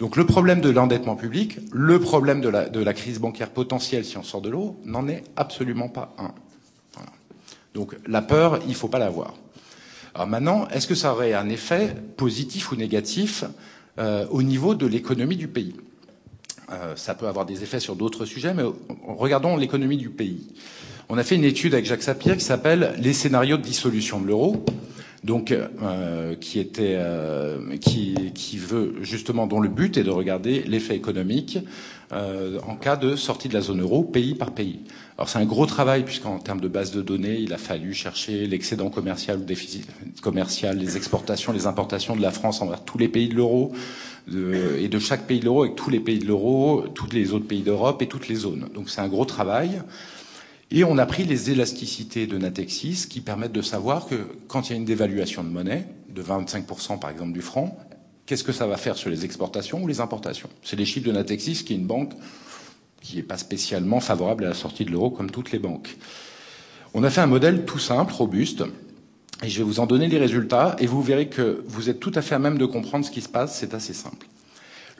Donc 0.00 0.16
le 0.16 0.24
problème 0.24 0.62
de 0.62 0.70
l'endettement 0.70 1.14
public, 1.14 1.58
le 1.72 2.00
problème 2.00 2.40
de 2.40 2.48
la, 2.48 2.94
crise 2.94 3.20
bancaire 3.20 3.50
potentielle 3.50 4.06
si 4.06 4.16
on 4.16 4.22
sort 4.22 4.40
de 4.40 4.48
l'eau, 4.48 4.80
n'en 4.86 5.06
est 5.06 5.22
absolument 5.36 5.90
pas 5.90 6.14
un. 6.18 6.32
Donc 7.74 7.94
la 8.06 8.22
peur, 8.22 8.60
il 8.64 8.70
ne 8.70 8.74
faut 8.74 8.88
pas 8.88 8.98
l'avoir. 8.98 9.34
Alors 10.14 10.26
maintenant, 10.26 10.66
est-ce 10.68 10.86
que 10.88 10.94
ça 10.94 11.12
aurait 11.12 11.34
un 11.34 11.50
effet 11.50 11.94
positif 12.16 12.72
ou 12.72 12.76
négatif 12.76 13.44
euh, 13.98 14.26
au 14.30 14.42
niveau 14.42 14.74
de 14.74 14.86
l'économie 14.86 15.36
du 15.36 15.48
pays? 15.48 15.76
Euh, 16.72 16.96
Ça 16.96 17.14
peut 17.14 17.28
avoir 17.28 17.44
des 17.44 17.62
effets 17.62 17.78
sur 17.78 17.94
d'autres 17.94 18.24
sujets, 18.24 18.54
mais 18.54 18.64
regardons 19.06 19.58
l'économie 19.58 19.98
du 19.98 20.08
pays. 20.08 20.48
On 21.10 21.18
a 21.18 21.22
fait 21.22 21.34
une 21.34 21.44
étude 21.44 21.74
avec 21.74 21.84
Jacques 21.84 22.02
Sapir 22.02 22.38
qui 22.38 22.44
s'appelle 22.44 22.94
Les 22.98 23.12
scénarios 23.12 23.58
de 23.58 23.62
dissolution 23.62 24.18
de 24.18 24.28
l'euro, 24.28 24.64
donc 25.22 25.52
euh, 25.52 25.68
euh, 25.82 26.34
qui, 26.36 26.58
veut 28.58 28.94
justement 29.02 29.46
dont 29.46 29.60
le 29.60 29.68
but 29.68 29.96
est 29.96 30.02
de 30.02 30.10
regarder 30.10 30.62
l'effet 30.62 30.96
économique 30.96 31.58
euh, 32.12 32.58
en 32.66 32.74
cas 32.74 32.96
de 32.96 33.16
sortie 33.16 33.48
de 33.48 33.54
la 33.54 33.60
zone 33.60 33.82
euro 33.82 34.02
pays 34.02 34.34
par 34.34 34.52
pays. 34.52 34.80
Alors 35.18 35.28
c'est 35.28 35.38
un 35.38 35.44
gros 35.44 35.66
travail 35.66 36.04
puisqu'en 36.04 36.38
termes 36.38 36.60
de 36.60 36.68
base 36.68 36.90
de 36.90 37.02
données, 37.02 37.38
il 37.38 37.52
a 37.52 37.58
fallu 37.58 37.92
chercher 37.92 38.46
l'excédent 38.46 38.88
commercial 38.88 39.38
ou 39.38 39.44
déficit 39.44 39.86
commercial, 40.22 40.78
les 40.78 40.96
exportations, 40.96 41.52
les 41.52 41.66
importations 41.66 42.16
de 42.16 42.22
la 42.22 42.30
France 42.30 42.62
envers 42.62 42.82
tous 42.82 42.96
les 42.96 43.08
pays 43.08 43.28
de 43.28 43.34
l'euro 43.34 43.72
et 44.28 44.88
de 44.88 44.98
chaque 44.98 45.26
pays 45.26 45.40
de 45.40 45.44
l'euro 45.44 45.64
avec 45.64 45.76
tous 45.76 45.90
les 45.90 46.00
pays 46.00 46.18
de 46.18 46.26
l'euro, 46.26 46.84
tous 46.94 47.10
les 47.10 47.32
autres 47.32 47.46
pays 47.46 47.62
d'Europe 47.62 48.00
et 48.00 48.06
toutes 48.06 48.28
les 48.28 48.36
zones. 48.36 48.68
Donc 48.74 48.88
c'est 48.88 49.00
un 49.00 49.08
gros 49.08 49.24
travail. 49.24 49.82
Et 50.72 50.84
on 50.84 50.98
a 50.98 51.06
pris 51.06 51.24
les 51.24 51.50
élasticités 51.50 52.28
de 52.28 52.38
Natexis 52.38 53.06
qui 53.08 53.20
permettent 53.20 53.52
de 53.52 53.62
savoir 53.62 54.06
que 54.06 54.26
quand 54.46 54.68
il 54.68 54.72
y 54.72 54.74
a 54.74 54.78
une 54.78 54.84
dévaluation 54.84 55.42
de 55.42 55.48
monnaie, 55.48 55.86
de 56.08 56.22
25% 56.22 57.00
par 57.00 57.10
exemple 57.10 57.32
du 57.32 57.42
franc, 57.42 57.76
qu'est-ce 58.26 58.44
que 58.44 58.52
ça 58.52 58.68
va 58.68 58.76
faire 58.76 58.96
sur 58.96 59.10
les 59.10 59.24
exportations 59.24 59.82
ou 59.82 59.88
les 59.88 60.00
importations? 60.00 60.48
C'est 60.62 60.76
les 60.76 60.84
chiffres 60.84 61.06
de 61.06 61.12
Natexis 61.12 61.64
qui 61.64 61.72
est 61.72 61.76
une 61.76 61.86
banque 61.86 62.12
qui 63.02 63.16
n'est 63.16 63.24
pas 63.24 63.38
spécialement 63.38 63.98
favorable 63.98 64.44
à 64.44 64.50
la 64.50 64.54
sortie 64.54 64.84
de 64.84 64.92
l'euro 64.92 65.10
comme 65.10 65.30
toutes 65.30 65.50
les 65.50 65.58
banques. 65.58 65.96
On 66.94 67.02
a 67.02 67.10
fait 67.10 67.20
un 67.20 67.26
modèle 67.26 67.64
tout 67.64 67.78
simple, 67.78 68.12
robuste, 68.12 68.62
et 69.42 69.48
je 69.48 69.58
vais 69.58 69.64
vous 69.64 69.80
en 69.80 69.86
donner 69.86 70.06
les 70.06 70.18
résultats, 70.18 70.76
et 70.78 70.86
vous 70.86 71.02
verrez 71.02 71.28
que 71.28 71.64
vous 71.66 71.88
êtes 71.88 71.98
tout 71.98 72.12
à 72.14 72.22
fait 72.22 72.34
à 72.34 72.38
même 72.38 72.58
de 72.58 72.66
comprendre 72.66 73.04
ce 73.04 73.10
qui 73.10 73.22
se 73.22 73.28
passe, 73.28 73.58
c'est 73.58 73.74
assez 73.74 73.94
simple. 73.94 74.26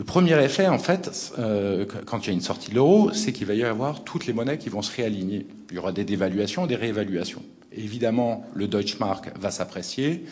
Le 0.01 0.05
premier 0.07 0.43
effet, 0.43 0.67
en 0.67 0.79
fait, 0.79 1.35
euh, 1.39 1.85
quand 2.07 2.25
il 2.25 2.29
y 2.29 2.31
a 2.31 2.33
une 2.33 2.41
sortie 2.41 2.71
de 2.71 2.75
l'euro, 2.75 3.13
c'est 3.13 3.35
qu'il 3.35 3.47
va 3.47 3.53
y 3.53 3.63
avoir 3.63 4.03
toutes 4.03 4.25
les 4.25 4.33
monnaies 4.33 4.57
qui 4.57 4.71
vont 4.71 4.81
se 4.81 4.97
réaligner. 4.97 5.47
Il 5.69 5.77
y 5.77 5.79
aura 5.79 5.93
des 5.93 6.05
dévaluations 6.05 6.67
des 6.67 6.75
réévaluations. 6.75 7.43
évidemment, 7.71 8.47
le 8.55 8.67
Deutschmark 8.67 9.31
va 9.39 9.51
s'apprécier. 9.51 10.25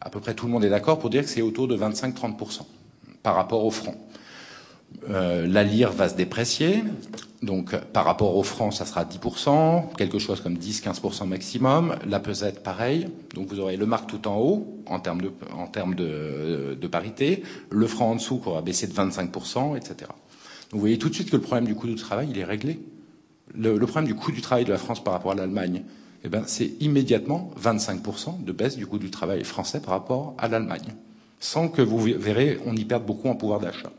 À 0.00 0.10
peu 0.10 0.18
près 0.18 0.34
tout 0.34 0.46
le 0.46 0.52
monde 0.52 0.64
est 0.64 0.68
d'accord 0.68 0.98
pour 0.98 1.10
dire 1.10 1.22
que 1.22 1.28
c'est 1.28 1.42
autour 1.42 1.68
de 1.68 1.76
25-30% 1.76 2.62
par 3.22 3.36
rapport 3.36 3.64
au 3.64 3.70
franc. 3.70 3.94
Euh, 5.10 5.46
la 5.46 5.64
lire 5.64 5.92
va 5.92 6.08
se 6.08 6.16
déprécier. 6.16 6.82
Donc, 7.42 7.76
par 7.92 8.06
rapport 8.06 8.36
au 8.36 8.42
franc, 8.42 8.70
ça 8.70 8.86
sera 8.86 9.04
10%, 9.04 9.94
quelque 9.96 10.18
chose 10.18 10.40
comme 10.40 10.54
10-15% 10.54 11.26
maximum. 11.26 11.96
La 12.08 12.20
pesette, 12.20 12.62
pareil. 12.62 13.08
Donc, 13.34 13.48
vous 13.48 13.60
aurez 13.60 13.76
le 13.76 13.84
marque 13.84 14.08
tout 14.08 14.26
en 14.26 14.38
haut, 14.38 14.82
en 14.86 14.98
termes 14.98 15.20
de, 15.94 16.86
parité. 16.86 17.42
Le 17.70 17.86
franc 17.86 18.12
en 18.12 18.14
dessous, 18.14 18.38
qui 18.38 18.48
aura 18.48 18.62
baissé 18.62 18.86
de 18.86 18.92
25%, 18.94 19.76
etc. 19.76 19.94
Donc, 20.00 20.72
vous 20.72 20.80
voyez 20.80 20.98
tout 20.98 21.10
de 21.10 21.14
suite 21.14 21.30
que 21.30 21.36
le 21.36 21.42
problème 21.42 21.66
du 21.66 21.74
coût 21.74 21.86
du 21.86 21.96
travail, 21.96 22.28
il 22.30 22.38
est 22.38 22.44
réglé. 22.44 22.80
Le, 23.54 23.76
le 23.76 23.86
problème 23.86 24.06
du 24.06 24.14
coût 24.14 24.32
du 24.32 24.40
travail 24.40 24.64
de 24.64 24.72
la 24.72 24.78
France 24.78 25.04
par 25.04 25.12
rapport 25.12 25.32
à 25.32 25.34
l'Allemagne, 25.34 25.82
eh 26.24 26.28
ben, 26.30 26.44
c'est 26.46 26.72
immédiatement 26.80 27.50
25% 27.62 28.42
de 28.42 28.52
baisse 28.52 28.76
du 28.76 28.86
coût 28.86 28.98
du 28.98 29.10
travail 29.10 29.44
français 29.44 29.80
par 29.80 29.90
rapport 29.90 30.34
à 30.38 30.48
l'Allemagne. 30.48 30.94
Sans 31.38 31.68
que 31.68 31.82
vous 31.82 31.98
verrez, 31.98 32.58
on 32.64 32.74
y 32.74 32.86
perde 32.86 33.04
beaucoup 33.04 33.28
en 33.28 33.34
pouvoir 33.34 33.60
d'achat. 33.60 33.90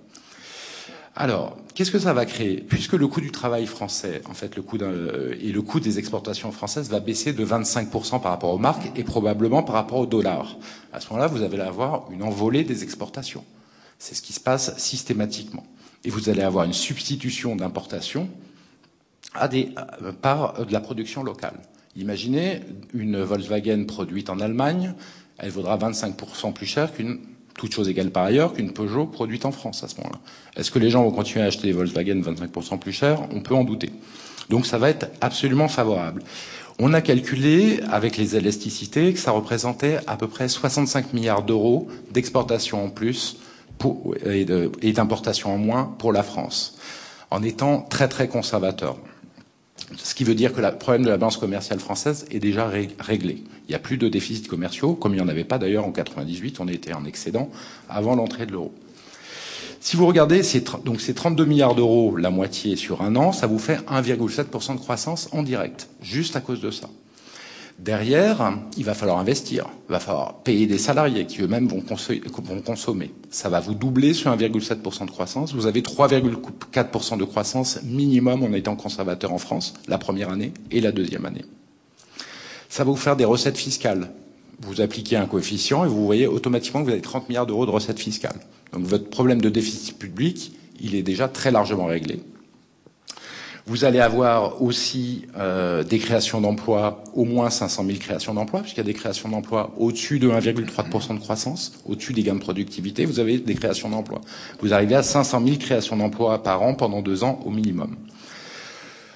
Alors, 1.18 1.56
qu'est-ce 1.74 1.92
que 1.92 2.00
ça 2.00 2.14
va 2.14 2.26
créer? 2.26 2.58
Puisque 2.58 2.94
le 2.94 3.08
coût 3.08 3.22
du 3.22 3.32
travail 3.32 3.66
français, 3.68 4.22
en 4.30 4.34
fait, 4.34 4.58
le 4.58 4.62
coût 4.62 4.78
et 4.78 5.52
le 5.52 5.62
coût 5.62 5.80
des 5.80 5.98
exportations 5.98 6.52
françaises 6.52 6.90
va 6.90 7.00
baisser 7.00 7.32
de 7.32 7.46
25% 7.46 8.22
par 8.22 8.32
rapport 8.34 8.54
aux 8.54 8.58
marques 8.58 8.92
et 8.98 9.04
probablement 9.04 9.64
par 9.64 9.76
rapport 9.76 10.00
au 10.00 10.06
dollar. 10.06 10.58
À 10.92 11.00
ce 11.00 11.08
moment-là, 11.10 11.28
vous 11.28 11.42
allez 11.42 11.60
avoir 11.62 12.12
une 12.12 12.22
envolée 12.22 12.66
des 12.66 12.84
exportations. 12.84 13.46
C'est 13.98 14.14
ce 14.14 14.22
qui 14.22 14.34
se 14.34 14.42
passe 14.42 14.78
systématiquement. 14.78 15.66
Et 16.04 16.10
vous 16.10 16.30
allez 16.30 16.42
avoir 16.42 16.66
une 16.66 16.74
substitution 16.74 17.56
d'importation 17.56 18.28
à 19.34 19.48
des, 19.48 19.74
euh, 20.02 20.12
par 20.12 20.66
de 20.66 20.74
la 20.74 20.82
production 20.82 21.24
locale. 21.24 21.60
Imaginez 21.96 22.60
une 22.94 23.22
Volkswagen 23.22 23.86
produite 23.86 24.30
en 24.30 24.42
Allemagne, 24.42 24.94
elle 25.38 25.52
vaudra 25.52 25.78
25% 25.78 26.52
plus 26.52 26.66
cher 26.66 26.94
qu'une, 26.94 27.20
toute 27.58 27.74
chose 27.74 27.90
égale 27.90 28.12
par 28.12 28.24
ailleurs, 28.26 28.54
qu'une 28.54 28.72
Peugeot 28.72 29.06
produite 29.06 29.46
en 29.46 29.52
France 29.52 29.84
à 29.84 29.88
ce 29.88 29.96
moment-là. 29.98 30.20
Est-ce 30.56 30.72
que 30.72 30.80
les 30.80 30.90
gens 30.90 31.04
vont 31.04 31.12
continuer 31.12 31.44
à 31.44 31.48
acheter 31.48 31.68
des 31.68 31.74
Volkswagen 31.74 32.22
25% 32.22 32.80
plus 32.80 32.92
cher 32.92 33.22
On 33.32 33.42
peut 33.42 33.56
en 33.56 33.64
douter. 33.64 33.92
Donc 34.50 34.66
ça 34.66 34.78
va 34.78 34.90
être 34.90 35.08
absolument 35.22 35.68
favorable. 35.68 36.22
On 36.78 36.94
a 36.94 37.02
calculé 37.02 37.80
avec 37.90 38.18
les 38.18 38.36
élasticités 38.36 39.14
que 39.14 39.20
ça 39.20 39.32
représentait 39.32 40.00
à 40.08 40.18
peu 40.18 40.28
près 40.28 40.50
65 40.50 41.14
milliards 41.14 41.44
d'euros 41.44 41.88
d'exportation 42.12 42.84
en 42.84 42.90
plus 42.90 43.38
et 44.26 44.92
d'importation 44.94 45.54
en 45.54 45.58
moins 45.58 45.96
pour 45.98 46.12
la 46.12 46.24
France, 46.24 46.78
en 47.32 47.44
étant 47.44 47.82
très 47.82 48.08
très 48.08 48.28
conservateur. 48.28 48.98
Ce 49.98 50.16
qui 50.16 50.24
veut 50.24 50.36
dire 50.36 50.54
que 50.54 50.62
le 50.62 50.72
problème 50.78 51.04
de 51.04 51.10
la 51.10 51.18
balance 51.18 51.38
commerciale 51.38 51.80
française 51.80 52.26
est 52.32 52.40
déjà 52.40 52.68
réglé. 52.68 53.44
Il 53.68 53.70
n'y 53.70 53.76
a 53.76 53.80
plus 53.80 53.98
de 53.98 54.08
déficits 54.08 54.48
commerciaux, 54.48 54.94
comme 54.94 55.14
il 55.14 55.18
n'y 55.18 55.22
en 55.22 55.28
avait 55.28 55.44
pas 55.44 55.58
d'ailleurs 55.58 55.86
en 55.86 55.92
98, 55.92 56.60
on 56.60 56.68
était 56.68 56.94
en 56.94 57.06
excédent 57.06 57.50
avant 57.90 58.16
l'entrée 58.16 58.46
de 58.46 58.52
l'euro. 58.52 58.74
Si 59.80 59.96
vous 59.98 60.08
regardez, 60.08 60.42
donc 60.84 61.02
ces 61.02 61.14
32 61.14 61.46
milliards 61.46 61.76
d'euros, 61.76 62.16
la 62.18 62.32
moitié 62.32 62.76
sur 62.76 63.04
un 63.04 63.16
an, 63.16 63.32
ça 63.32 63.46
vous 63.46 63.60
fait 63.60 63.78
1,7% 63.88 64.74
de 64.74 64.80
croissance 64.80 65.30
en 65.32 65.44
direct, 65.44 65.90
juste 66.02 66.36
à 66.36 66.42
cause 66.42 66.62
de 66.62 66.72
ça. 66.72 66.90
Derrière, 67.78 68.54
il 68.78 68.86
va 68.86 68.94
falloir 68.94 69.20
investir, 69.20 69.68
il 69.90 69.92
va 69.92 70.00
falloir 70.00 70.36
payer 70.44 70.66
des 70.66 70.78
salariés 70.78 71.26
qui 71.26 71.42
eux-mêmes 71.42 71.68
vont, 71.68 71.82
consommer. 72.62 73.12
Ça 73.30 73.50
va 73.50 73.60
vous 73.60 73.74
doubler 73.74 74.14
sur 74.14 74.32
1,7% 74.32 75.06
de 75.06 75.12
croissance. 75.12 75.54
Vous 75.54 75.68
avez 75.68 75.82
3,4% 75.82 77.18
de 77.18 77.26
croissance 77.26 77.80
minimum 77.84 78.44
en 78.44 78.54
étant 78.54 78.78
conservateur 78.78 79.34
en 79.34 79.40
France, 79.40 79.74
la 79.90 79.98
première 79.98 80.30
année 80.30 80.54
et 80.72 80.80
la 80.80 80.94
deuxième 80.94 81.26
année. 81.26 81.44
Ça 82.70 82.86
va 82.86 82.92
vous 82.92 82.98
faire 82.98 83.18
des 83.18 83.26
recettes 83.26 83.58
fiscales. 83.58 84.10
Vous 84.62 84.80
appliquez 84.80 85.18
un 85.18 85.26
coefficient 85.26 85.84
et 85.84 85.90
vous 85.90 86.06
voyez 86.06 86.28
automatiquement 86.28 86.80
que 86.80 86.86
vous 86.86 86.94
avez 86.94 87.02
30 87.02 87.28
milliards 87.28 87.46
d'euros 87.46 87.66
de 87.66 87.72
recettes 87.72 88.00
fiscales. 88.00 88.40
Donc 88.72 88.84
votre 88.84 89.10
problème 89.10 89.42
de 89.42 89.50
déficit 89.50 89.98
public, 90.00 90.54
il 90.80 90.96
est 90.96 91.04
déjà 91.04 91.28
très 91.28 91.52
largement 91.52 91.86
réglé. 91.86 92.22
Vous 93.68 93.84
allez 93.84 94.00
avoir 94.00 94.62
aussi 94.62 95.26
euh, 95.38 95.84
des 95.84 95.98
créations 95.98 96.40
d'emplois, 96.40 97.04
au 97.16 97.26
moins 97.26 97.50
500 97.50 97.84
000 97.84 97.98
créations 97.98 98.36
d'emplois, 98.36 98.62
puisqu'il 98.62 98.78
y 98.78 98.82
a 98.82 98.84
des 98.86 98.94
créations 98.94 99.28
d'emplois 99.28 99.74
au-dessus 99.78 100.20
de 100.20 100.30
1,3% 100.30 101.16
de 101.16 101.20
croissance, 101.20 101.74
au-dessus 101.88 102.14
des 102.14 102.22
gains 102.22 102.36
de 102.36 102.40
productivité, 102.40 103.06
vous 103.06 103.20
avez 103.20 103.40
des 103.40 103.56
créations 103.56 103.90
d'emplois. 103.90 104.22
Vous 104.62 104.72
arrivez 104.72 104.94
à 104.94 105.02
500 105.02 105.42
000 105.44 105.58
créations 105.58 105.98
d'emplois 105.98 106.44
par 106.44 106.62
an 106.62 106.76
pendant 106.76 107.02
deux 107.02 107.24
ans 107.24 107.40
au 107.44 107.50
minimum. 107.50 107.96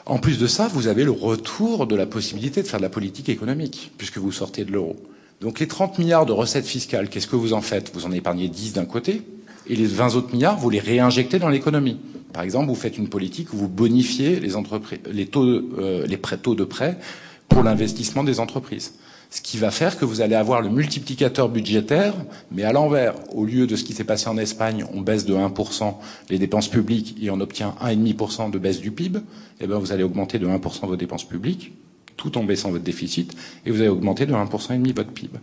En 0.07 0.17
plus 0.17 0.39
de 0.39 0.47
ça, 0.47 0.67
vous 0.67 0.87
avez 0.87 1.03
le 1.03 1.11
retour 1.11 1.85
de 1.85 1.95
la 1.95 2.07
possibilité 2.07 2.63
de 2.63 2.67
faire 2.67 2.79
de 2.79 2.85
la 2.85 2.89
politique 2.89 3.29
économique, 3.29 3.91
puisque 3.99 4.17
vous 4.17 4.31
sortez 4.31 4.65
de 4.65 4.71
l'euro. 4.71 4.95
Donc 5.41 5.59
les 5.59 5.67
30 5.67 5.99
milliards 5.99 6.25
de 6.25 6.33
recettes 6.33 6.65
fiscales, 6.65 7.09
qu'est-ce 7.09 7.27
que 7.27 7.35
vous 7.35 7.53
en 7.53 7.61
faites? 7.61 7.91
Vous 7.93 8.07
en 8.07 8.11
épargnez 8.11 8.49
10 8.49 8.73
d'un 8.73 8.85
côté, 8.85 9.21
et 9.67 9.75
les 9.75 9.85
20 9.85 10.15
autres 10.15 10.33
milliards, 10.33 10.57
vous 10.57 10.71
les 10.71 10.79
réinjectez 10.79 11.37
dans 11.37 11.49
l'économie. 11.49 11.99
Par 12.33 12.43
exemple, 12.43 12.67
vous 12.67 12.75
faites 12.75 12.97
une 12.97 13.09
politique 13.09 13.53
où 13.53 13.57
vous 13.57 13.67
bonifiez 13.67 14.39
les, 14.39 15.25
taux, 15.25 15.43
euh, 15.43 16.05
les 16.05 16.17
prêts, 16.17 16.37
taux 16.37 16.55
de 16.55 16.63
prêt 16.63 16.99
pour 17.47 17.63
l'investissement 17.63 18.23
des 18.23 18.39
entreprises. 18.39 18.93
Ce 19.31 19.41
qui 19.41 19.57
va 19.57 19.69
faire 19.69 19.97
que 19.97 20.05
vous 20.05 20.21
allez 20.21 20.35
avoir 20.35 20.61
le 20.61 20.69
multiplicateur 20.69 21.49
budgétaire, 21.49 22.13
mais 22.51 22.63
à 22.63 22.71
l'envers. 22.71 23.13
Au 23.35 23.45
lieu 23.45 23.67
de 23.67 23.75
ce 23.75 23.83
qui 23.83 23.93
s'est 23.93 24.03
passé 24.03 24.27
en 24.27 24.37
Espagne, 24.37 24.85
on 24.93 25.01
baisse 25.01 25.25
de 25.25 25.35
1% 25.35 25.95
les 26.29 26.39
dépenses 26.39 26.67
publiques 26.67 27.15
et 27.21 27.29
on 27.29 27.39
obtient 27.39 27.75
1,5% 27.83 28.49
de 28.49 28.57
baisse 28.57 28.79
du 28.79 28.91
PIB, 28.91 29.19
eh 29.59 29.67
bien 29.67 29.77
vous 29.77 29.91
allez 29.91 30.03
augmenter 30.03 30.39
de 30.39 30.47
1% 30.47 30.87
vos 30.87 30.95
dépenses 30.95 31.25
publiques, 31.25 31.73
tout 32.17 32.37
en 32.39 32.43
baissant 32.43 32.71
votre 32.71 32.83
déficit, 32.83 33.35
et 33.65 33.71
vous 33.71 33.81
allez 33.81 33.89
augmenter 33.89 34.25
de 34.25 34.33
1,5% 34.33 34.73
et 34.73 34.77
demi 34.77 34.93
votre 34.93 35.11
PIB. 35.11 35.37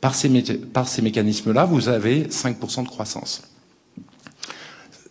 Par 0.00 0.14
ces, 0.14 0.28
par 0.72 0.86
ces 0.86 1.02
mécanismes-là, 1.02 1.64
vous 1.64 1.88
avez 1.88 2.24
5% 2.24 2.84
de 2.84 2.88
croissance 2.88 3.42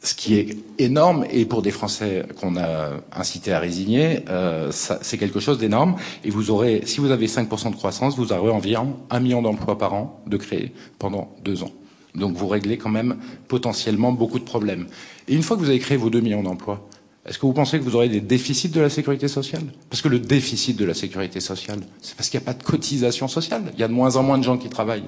ce 0.03 0.13
qui 0.13 0.35
est 0.35 0.57
énorme, 0.79 1.25
et 1.31 1.45
pour 1.45 1.61
des 1.61 1.71
Français 1.71 2.25
qu'on 2.39 2.57
a 2.57 2.89
incité 3.13 3.53
à 3.53 3.59
résigner, 3.59 4.19
euh, 4.29 4.69
c'est 4.71 5.17
quelque 5.17 5.39
chose 5.39 5.57
d'énorme. 5.57 5.95
Et 6.25 6.29
vous 6.29 6.51
aurez, 6.51 6.81
si 6.85 6.99
vous 6.99 7.11
avez 7.11 7.27
5% 7.27 7.71
de 7.71 7.75
croissance, 7.75 8.17
vous 8.17 8.33
aurez 8.33 8.51
environ 8.51 8.97
un 9.09 9.21
million 9.21 9.41
d'emplois 9.41 9.77
par 9.77 9.93
an 9.93 10.21
de 10.27 10.35
créer 10.35 10.73
pendant 10.99 11.33
deux 11.43 11.63
ans. 11.63 11.71
Donc 12.15 12.35
vous 12.35 12.47
réglez 12.47 12.77
quand 12.77 12.89
même 12.89 13.15
potentiellement 13.47 14.11
beaucoup 14.11 14.39
de 14.39 14.43
problèmes. 14.43 14.87
Et 15.27 15.33
une 15.35 15.41
fois 15.41 15.55
que 15.55 15.61
vous 15.61 15.69
avez 15.69 15.79
créé 15.79 15.97
vos 15.97 16.09
2 16.09 16.19
millions 16.19 16.43
d'emplois, 16.43 16.87
est-ce 17.25 17.39
que 17.39 17.45
vous 17.45 17.53
pensez 17.53 17.79
que 17.79 17.83
vous 17.83 17.95
aurez 17.95 18.09
des 18.09 18.19
déficits 18.19 18.69
de 18.69 18.81
la 18.81 18.89
sécurité 18.89 19.29
sociale? 19.29 19.63
Parce 19.89 20.01
que 20.01 20.09
le 20.09 20.19
déficit 20.19 20.77
de 20.77 20.83
la 20.83 20.93
sécurité 20.93 21.39
sociale, 21.39 21.79
c'est 22.01 22.15
parce 22.15 22.29
qu'il 22.29 22.39
n'y 22.39 22.43
a 22.43 22.47
pas 22.51 22.57
de 22.57 22.63
cotisation 22.63 23.29
sociale. 23.29 23.71
Il 23.73 23.79
y 23.79 23.83
a 23.83 23.87
de 23.87 23.93
moins 23.93 24.17
en 24.17 24.23
moins 24.23 24.37
de 24.37 24.43
gens 24.43 24.57
qui 24.57 24.67
travaillent. 24.67 25.05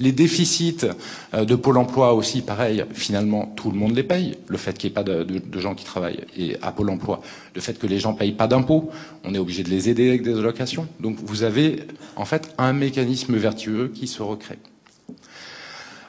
Les 0.00 0.12
déficits 0.12 0.86
euh, 1.34 1.44
de 1.44 1.54
Pôle 1.54 1.76
emploi 1.76 2.14
aussi, 2.14 2.40
pareil, 2.40 2.84
finalement, 2.92 3.52
tout 3.54 3.70
le 3.70 3.78
monde 3.78 3.94
les 3.94 4.02
paye. 4.02 4.36
Le 4.48 4.56
fait 4.56 4.76
qu'il 4.76 4.88
n'y 4.88 4.92
ait 4.92 4.94
pas 4.94 5.02
de, 5.02 5.60
gens 5.60 5.74
qui 5.74 5.84
travaillent 5.84 6.24
et 6.36 6.56
à 6.62 6.72
Pôle 6.72 6.90
emploi, 6.90 7.20
le 7.54 7.60
fait 7.60 7.78
que 7.78 7.86
les 7.86 7.98
gens 7.98 8.12
ne 8.12 8.18
payent 8.18 8.32
pas 8.32 8.46
d'impôts, 8.46 8.90
on 9.24 9.34
est 9.34 9.38
obligé 9.38 9.62
de 9.62 9.68
les 9.68 9.88
aider 9.88 10.08
avec 10.08 10.22
des 10.22 10.38
allocations. 10.38 10.88
Donc 11.00 11.18
vous 11.22 11.42
avez 11.42 11.82
en 12.16 12.24
fait 12.24 12.54
un 12.56 12.72
mécanisme 12.72 13.36
vertueux 13.36 13.92
qui 13.94 14.06
se 14.06 14.22
recrée. 14.22 14.58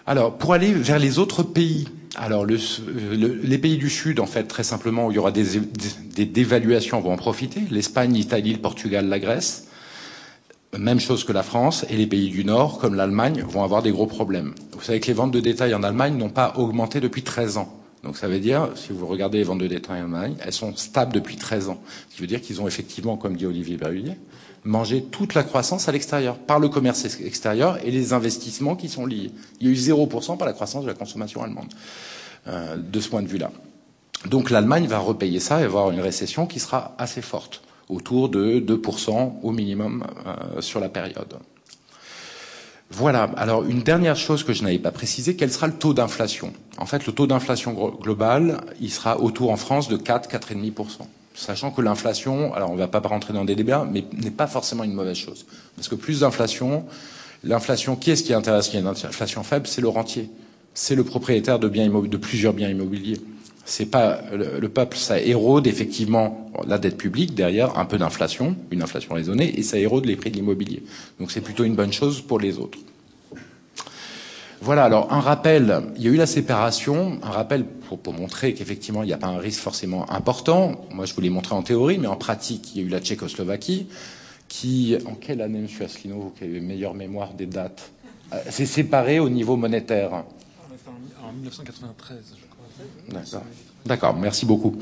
Alors, 0.07 0.37
pour 0.37 0.53
aller 0.53 0.71
vers 0.71 0.97
les 0.97 1.19
autres 1.19 1.43
pays, 1.43 1.87
alors 2.15 2.45
le, 2.45 2.57
les 3.43 3.57
pays 3.57 3.77
du 3.77 3.89
Sud, 3.89 4.19
en 4.19 4.25
fait, 4.25 4.43
très 4.43 4.63
simplement, 4.63 5.07
où 5.07 5.11
il 5.11 5.15
y 5.15 5.19
aura 5.19 5.31
des, 5.31 5.59
des 6.15 6.25
dévaluations, 6.25 6.99
vont 7.01 7.13
en 7.13 7.17
profiter. 7.17 7.61
L'Espagne, 7.69 8.13
l'Italie, 8.13 8.53
le 8.53 8.59
Portugal, 8.59 9.07
la 9.07 9.19
Grèce. 9.19 9.67
Même 10.77 11.01
chose 11.01 11.25
que 11.25 11.33
la 11.33 11.43
France 11.43 11.85
et 11.89 11.97
les 11.97 12.07
pays 12.07 12.29
du 12.29 12.45
Nord, 12.45 12.79
comme 12.79 12.95
l'Allemagne, 12.95 13.43
vont 13.45 13.63
avoir 13.63 13.83
des 13.83 13.91
gros 13.91 14.07
problèmes. 14.07 14.53
Vous 14.71 14.81
savez 14.81 15.01
que 15.01 15.07
les 15.07 15.13
ventes 15.13 15.31
de 15.31 15.41
détail 15.41 15.73
en 15.75 15.83
Allemagne 15.83 16.15
n'ont 16.15 16.29
pas 16.29 16.53
augmenté 16.55 17.01
depuis 17.01 17.23
13 17.23 17.57
ans. 17.57 17.81
Donc 18.03 18.15
ça 18.17 18.29
veut 18.29 18.39
dire, 18.39 18.69
si 18.75 18.93
vous 18.93 19.05
regardez 19.05 19.37
les 19.37 19.43
ventes 19.43 19.59
de 19.59 19.67
détail 19.67 20.01
en 20.01 20.05
Allemagne, 20.05 20.35
elles 20.39 20.53
sont 20.53 20.73
stables 20.77 21.11
depuis 21.11 21.35
13 21.35 21.67
ans. 21.69 21.81
Ce 22.09 22.15
qui 22.15 22.21
veut 22.21 22.27
dire 22.27 22.39
qu'ils 22.39 22.61
ont 22.61 22.67
effectivement, 22.67 23.17
comme 23.17 23.35
dit 23.35 23.45
Olivier 23.45 23.75
Berrulier, 23.75 24.15
mangé 24.63 25.03
toute 25.03 25.33
la 25.33 25.43
croissance 25.43 25.89
à 25.89 25.91
l'extérieur, 25.91 26.37
par 26.37 26.59
le 26.59 26.69
commerce 26.69 27.03
extérieur 27.19 27.77
et 27.85 27.91
les 27.91 28.13
investissements 28.13 28.77
qui 28.77 28.87
sont 28.87 29.05
liés. 29.05 29.31
Il 29.59 29.67
y 29.67 29.69
a 29.69 29.73
eu 29.73 29.75
0% 29.75 30.37
par 30.37 30.47
la 30.47 30.53
croissance 30.53 30.83
de 30.83 30.87
la 30.87 30.95
consommation 30.95 31.43
allemande, 31.43 31.73
euh, 32.47 32.77
de 32.77 32.99
ce 33.01 33.09
point 33.09 33.21
de 33.21 33.27
vue-là. 33.27 33.51
Donc 34.29 34.49
l'Allemagne 34.49 34.87
va 34.87 34.99
repayer 34.99 35.41
ça 35.41 35.59
et 35.59 35.65
avoir 35.65 35.91
une 35.91 35.99
récession 35.99 36.45
qui 36.45 36.59
sera 36.59 36.95
assez 36.97 37.21
forte 37.21 37.61
autour 37.91 38.29
de 38.29 38.59
2% 38.59 39.33
au 39.43 39.51
minimum 39.51 40.03
euh, 40.25 40.61
sur 40.61 40.79
la 40.79 40.89
période. 40.89 41.35
Voilà. 42.89 43.23
Alors 43.37 43.63
une 43.63 43.83
dernière 43.83 44.15
chose 44.15 44.43
que 44.43 44.53
je 44.53 44.63
n'avais 44.63 44.79
pas 44.79 44.91
précisé, 44.91 45.35
quel 45.35 45.51
sera 45.51 45.67
le 45.67 45.73
taux 45.73 45.93
d'inflation? 45.93 46.53
En 46.77 46.85
fait, 46.85 47.05
le 47.05 47.13
taux 47.13 47.27
d'inflation 47.27 47.73
global, 48.01 48.61
il 48.81 48.91
sera 48.91 49.19
autour 49.19 49.51
en 49.51 49.57
France 49.57 49.87
de 49.87 49.97
4, 49.97 50.29
4,5%. 50.29 51.05
Sachant 51.33 51.71
que 51.71 51.81
l'inflation, 51.81 52.53
alors 52.53 52.71
on 52.71 52.73
ne 52.73 52.79
va 52.79 52.87
pas 52.87 52.99
rentrer 52.99 53.33
dans 53.33 53.45
des 53.45 53.55
débats, 53.55 53.87
mais 53.89 54.03
n'est 54.13 54.31
pas 54.31 54.47
forcément 54.47 54.83
une 54.83 54.93
mauvaise 54.93 55.15
chose. 55.15 55.45
Parce 55.75 55.87
que 55.87 55.95
plus 55.95 56.21
d'inflation, 56.21 56.85
l'inflation, 57.43 57.95
qui 57.95 58.11
est-ce 58.11 58.23
qui 58.23 58.33
intéresse 58.33 58.67
qu'il 58.67 58.79
y 58.79 58.83
ait 58.83 58.85
une 58.85 58.89
inflation 58.89 59.43
faible 59.43 59.67
C'est 59.67 59.81
le 59.81 59.87
rentier. 59.87 60.29
C'est 60.73 60.95
le 60.95 61.05
propriétaire 61.05 61.59
de 61.59 62.17
plusieurs 62.17 62.53
biens 62.53 62.69
immobiliers 62.69 63.21
c'est 63.65 63.85
pas 63.85 64.21
le, 64.31 64.69
peuple, 64.69 64.97
ça 64.97 65.19
érode 65.19 65.67
effectivement 65.67 66.51
la 66.67 66.77
dette 66.77 66.97
publique 66.97 67.35
derrière 67.35 67.77
un 67.77 67.85
peu 67.85 67.97
d'inflation, 67.97 68.55
une 68.71 68.81
inflation 68.81 69.13
raisonnée, 69.13 69.57
et 69.57 69.63
ça 69.63 69.77
érode 69.77 70.05
les 70.05 70.15
prix 70.15 70.31
de 70.31 70.35
l'immobilier. 70.35 70.83
Donc 71.19 71.31
c'est 71.31 71.41
plutôt 71.41 71.63
une 71.63 71.75
bonne 71.75 71.93
chose 71.93 72.21
pour 72.21 72.39
les 72.39 72.57
autres. 72.57 72.79
Voilà, 74.63 74.83
alors 74.83 75.11
un 75.11 75.21
rappel, 75.21 75.81
il 75.95 76.03
y 76.03 76.07
a 76.07 76.11
eu 76.11 76.17
la 76.17 76.27
séparation, 76.27 77.19
un 77.23 77.31
rappel 77.31 77.65
pour, 77.65 78.13
montrer 78.13 78.53
qu'effectivement 78.53 79.01
il 79.03 79.07
n'y 79.07 79.13
a 79.13 79.17
pas 79.17 79.27
un 79.27 79.39
risque 79.39 79.59
forcément 79.59 80.09
important. 80.11 80.85
Moi 80.91 81.05
je 81.05 81.13
vous 81.15 81.21
l'ai 81.21 81.31
montré 81.31 81.55
en 81.55 81.63
théorie, 81.63 81.97
mais 81.97 82.07
en 82.07 82.15
pratique, 82.15 82.75
il 82.75 82.81
y 82.81 82.83
a 82.83 82.87
eu 82.87 82.89
la 82.89 82.99
Tchécoslovaquie, 82.99 83.87
qui, 84.47 84.97
en 85.07 85.15
quelle 85.15 85.41
année, 85.41 85.59
M. 85.59 85.67
Asselineau, 85.83 86.19
vous 86.19 86.29
qui 86.29 86.43
avez 86.43 86.59
meilleure 86.59 86.93
mémoire 86.93 87.33
des 87.33 87.47
dates, 87.47 87.91
euh, 88.33 88.37
s'est 88.49 88.65
séparée 88.65 89.19
au 89.19 89.29
niveau 89.29 89.55
monétaire? 89.55 90.25
En 91.23 91.33
1993, 91.33 92.35
je 92.37 92.50
D'accord. 93.85 94.15
Merci 94.15 94.45
beaucoup. 94.45 94.75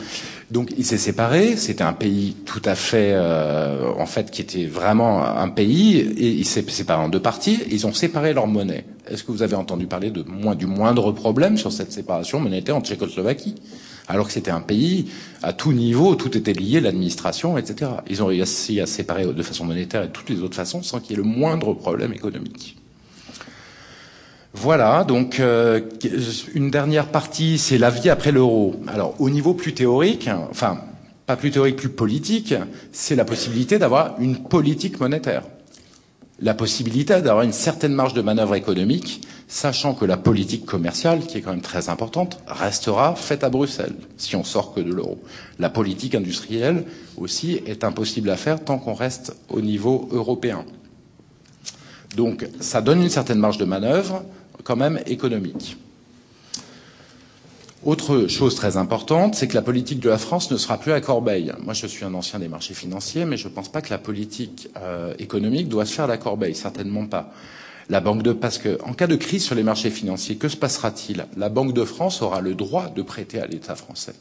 Donc 0.51 0.73
il 0.77 0.85
s'est 0.85 0.97
séparé, 0.97 1.55
c'était 1.55 1.83
un 1.83 1.93
pays 1.93 2.35
tout 2.45 2.61
à 2.65 2.75
fait, 2.75 3.11
euh, 3.13 3.91
en 3.97 4.05
fait, 4.05 4.29
qui 4.29 4.41
était 4.41 4.65
vraiment 4.65 5.23
un 5.23 5.47
pays, 5.49 5.99
et 5.99 6.27
il 6.27 6.45
s'est 6.45 6.65
séparé 6.67 7.01
en 7.01 7.07
deux 7.07 7.21
parties, 7.21 7.59
ils 7.71 7.87
ont 7.87 7.93
séparé 7.93 8.33
leur 8.33 8.47
monnaie. 8.47 8.83
Est-ce 9.07 9.23
que 9.23 9.31
vous 9.31 9.41
avez 9.41 9.55
entendu 9.55 9.87
parler 9.87 10.11
de 10.11 10.25
du 10.55 10.65
moindre 10.65 11.11
problème 11.13 11.57
sur 11.57 11.71
cette 11.71 11.93
séparation 11.93 12.39
monétaire 12.39 12.75
en 12.75 12.81
Tchécoslovaquie 12.81 13.55
alors 14.09 14.25
que 14.25 14.33
c'était 14.33 14.49
un 14.49 14.61
pays 14.61 15.05
à 15.43 15.53
tout 15.53 15.71
niveau, 15.71 16.15
tout 16.15 16.35
était 16.35 16.53
lié, 16.53 16.81
l'administration, 16.81 17.59
etc. 17.59 17.91
Ils 18.09 18.23
ont 18.23 18.25
réussi 18.25 18.81
à 18.81 18.87
séparer 18.87 19.23
de 19.23 19.43
façon 19.43 19.65
monétaire 19.65 20.01
et 20.01 20.09
toutes 20.09 20.31
les 20.31 20.41
autres 20.41 20.55
façons 20.55 20.81
sans 20.81 20.99
qu'il 20.99 21.11
y 21.11 21.13
ait 21.13 21.23
le 21.23 21.29
moindre 21.29 21.75
problème 21.75 22.11
économique. 22.11 22.75
Voilà, 24.53 25.03
donc 25.03 25.39
euh, 25.39 25.79
une 26.55 26.71
dernière 26.71 27.07
partie, 27.07 27.57
c'est 27.59 27.77
la 27.77 27.89
vie 27.91 28.09
après 28.09 28.31
l'euro. 28.31 28.75
Alors 28.87 29.15
au 29.19 29.29
niveau 29.29 29.53
plus 29.53 29.73
théorique, 29.73 30.29
enfin 30.49 30.81
pas 31.27 31.35
plus 31.35 31.51
théorique, 31.51 31.75
plus 31.75 31.89
politique, 31.89 32.55
c'est 32.91 33.15
la 33.15 33.25
possibilité 33.25 33.77
d'avoir 33.77 34.15
une 34.19 34.37
politique 34.37 34.99
monétaire. 34.99 35.43
La 36.41 36.55
possibilité 36.55 37.21
d'avoir 37.21 37.43
une 37.43 37.51
certaine 37.53 37.93
marge 37.93 38.15
de 38.15 38.21
manœuvre 38.23 38.55
économique, 38.55 39.21
sachant 39.47 39.93
que 39.93 40.05
la 40.05 40.17
politique 40.17 40.65
commerciale, 40.65 41.19
qui 41.19 41.37
est 41.37 41.41
quand 41.41 41.51
même 41.51 41.61
très 41.61 41.89
importante, 41.89 42.39
restera 42.47 43.13
faite 43.15 43.43
à 43.43 43.49
Bruxelles, 43.49 43.93
si 44.17 44.35
on 44.35 44.43
sort 44.43 44.73
que 44.73 44.79
de 44.79 44.91
l'euro. 44.91 45.19
La 45.59 45.69
politique 45.69 46.15
industrielle 46.15 46.85
aussi 47.17 47.61
est 47.67 47.83
impossible 47.83 48.31
à 48.31 48.35
faire 48.37 48.63
tant 48.63 48.79
qu'on 48.79 48.95
reste 48.95 49.35
au 49.49 49.61
niveau 49.61 50.09
européen. 50.11 50.65
Donc 52.15 52.47
ça 52.59 52.81
donne 52.81 53.03
une 53.03 53.09
certaine 53.09 53.37
marge 53.37 53.57
de 53.59 53.65
manœuvre 53.65 54.23
quand 54.70 54.76
même 54.76 54.99
économique. 55.07 55.78
Autre 57.84 58.28
chose 58.28 58.53
très 58.53 58.78
importante, 58.78 59.34
c'est 59.34 59.47
que 59.47 59.55
la 59.55 59.63
politique 59.63 59.99
de 59.99 60.09
la 60.09 60.20
France 60.20 60.51
ne 60.51 60.57
sera 60.57 60.78
plus 60.78 60.91
à 60.91 61.01
corbeille. 61.01 61.51
Moi, 61.63 61.74
je 61.74 61.88
suis 61.88 62.05
un 62.05 62.13
ancien 62.13 62.38
des 62.38 62.47
marchés 62.47 62.76
financiers, 62.76 63.26
mais 63.26 63.36
je 63.36 63.47
ne 63.47 63.53
pense 63.53 63.70
pas 63.70 63.82
que 63.82 63.89
la 63.89 63.97
politique 63.97 64.70
euh, 64.78 65.15
économique 65.17 65.70
doit 65.70 65.88
se 65.88 65.93
faire 65.93 66.05
à 66.05 66.07
la 66.07 66.17
corbeille, 66.17 66.53
certainement 66.53 67.07
pas. 67.07 67.34
La 67.89 67.99
Banque 67.99 68.22
de 68.22 68.32
parce 68.32 68.59
que 68.59 68.78
en 68.84 68.93
cas 68.93 69.07
de 69.07 69.15
crise 69.15 69.43
sur 69.43 69.55
les 69.55 69.63
marchés 69.63 69.89
financiers, 69.89 70.36
que 70.36 70.47
se 70.47 70.57
passera-t-il? 70.57 71.26
La 71.36 71.49
Banque 71.49 71.74
de 71.74 71.84
France 71.84 72.22
aura 72.22 72.39
le 72.39 72.53
droit 72.53 72.89
de 72.89 73.01
prêter 73.01 73.41
à 73.41 73.47
l'État 73.47 73.74
français. 73.74 74.13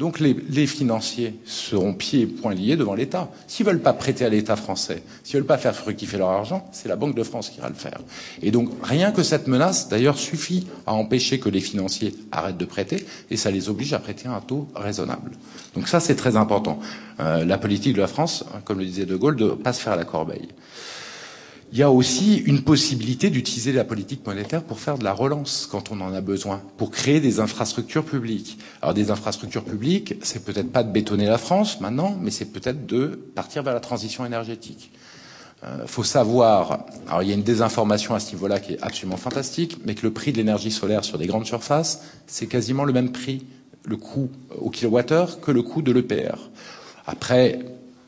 Donc 0.00 0.18
les, 0.18 0.66
financiers 0.66 1.34
seront 1.44 1.92
pieds 1.92 2.22
et 2.22 2.26
poings 2.26 2.54
liés 2.54 2.74
devant 2.74 2.94
l'État. 2.94 3.28
S'ils 3.46 3.66
veulent 3.66 3.82
pas 3.82 3.92
prêter 3.92 4.24
à 4.24 4.30
l'État 4.30 4.56
français, 4.56 5.02
s'ils 5.22 5.36
veulent 5.36 5.46
pas 5.46 5.58
faire 5.58 5.76
fructifier 5.76 6.16
leur 6.16 6.30
argent, 6.30 6.66
c'est 6.72 6.88
la 6.88 6.96
Banque 6.96 7.14
de 7.14 7.22
France 7.22 7.50
qui 7.50 7.58
ira 7.58 7.68
le 7.68 7.74
faire. 7.74 8.00
Et 8.40 8.50
donc 8.50 8.70
rien 8.82 9.12
que 9.12 9.22
cette 9.22 9.46
menace, 9.46 9.90
d'ailleurs, 9.90 10.16
suffit 10.16 10.66
à 10.86 10.94
empêcher 10.94 11.38
que 11.38 11.50
les 11.50 11.60
financiers 11.60 12.14
arrêtent 12.32 12.56
de 12.56 12.64
prêter, 12.64 13.04
et 13.30 13.36
ça 13.36 13.50
les 13.50 13.68
oblige 13.68 13.92
à 13.92 13.98
prêter 13.98 14.26
à 14.26 14.32
un 14.32 14.40
taux 14.40 14.68
raisonnable. 14.74 15.32
Donc 15.74 15.86
ça, 15.86 16.00
c'est 16.00 16.16
très 16.16 16.34
important. 16.34 16.80
Euh, 17.20 17.44
la 17.44 17.58
politique 17.58 17.94
de 17.94 18.00
la 18.00 18.06
France, 18.06 18.46
comme 18.64 18.78
le 18.78 18.86
disait 18.86 19.04
De 19.04 19.16
Gaulle, 19.16 19.36
ne 19.36 19.50
pas 19.50 19.74
se 19.74 19.82
faire 19.82 19.92
à 19.92 19.96
la 19.96 20.06
corbeille 20.06 20.48
il 21.72 21.78
y 21.78 21.82
a 21.82 21.90
aussi 21.90 22.36
une 22.36 22.62
possibilité 22.62 23.30
d'utiliser 23.30 23.72
la 23.72 23.84
politique 23.84 24.26
monétaire 24.26 24.62
pour 24.64 24.80
faire 24.80 24.98
de 24.98 25.04
la 25.04 25.12
relance 25.12 25.68
quand 25.70 25.92
on 25.92 26.00
en 26.00 26.12
a 26.12 26.20
besoin, 26.20 26.60
pour 26.76 26.90
créer 26.90 27.20
des 27.20 27.38
infrastructures 27.38 28.04
publiques. 28.04 28.58
Alors 28.82 28.92
des 28.92 29.10
infrastructures 29.12 29.64
publiques, 29.64 30.14
c'est 30.22 30.44
peut-être 30.44 30.72
pas 30.72 30.82
de 30.82 30.90
bétonner 30.90 31.26
la 31.26 31.38
France 31.38 31.80
maintenant, 31.80 32.16
mais 32.20 32.32
c'est 32.32 32.46
peut-être 32.46 32.86
de 32.86 33.06
partir 33.34 33.62
vers 33.62 33.74
la 33.74 33.80
transition 33.80 34.26
énergétique. 34.26 34.90
Euh, 35.62 35.86
faut 35.86 36.02
savoir, 36.02 36.86
alors 37.06 37.22
il 37.22 37.28
y 37.28 37.32
a 37.32 37.34
une 37.34 37.42
désinformation 37.42 38.14
à 38.14 38.20
ce 38.20 38.32
niveau-là 38.32 38.58
qui 38.58 38.72
est 38.72 38.82
absolument 38.82 39.18
fantastique, 39.18 39.78
mais 39.84 39.94
que 39.94 40.02
le 40.02 40.12
prix 40.12 40.32
de 40.32 40.38
l'énergie 40.38 40.72
solaire 40.72 41.04
sur 41.04 41.18
des 41.18 41.26
grandes 41.26 41.46
surfaces, 41.46 42.02
c'est 42.26 42.46
quasiment 42.46 42.84
le 42.84 42.92
même 42.92 43.12
prix, 43.12 43.46
le 43.84 43.96
coût 43.96 44.28
au 44.58 44.70
kilowattheure, 44.70 45.40
que 45.40 45.52
le 45.52 45.62
coût 45.62 45.82
de 45.82 45.92
l'EPR. 45.92 46.50
Après, 47.06 47.60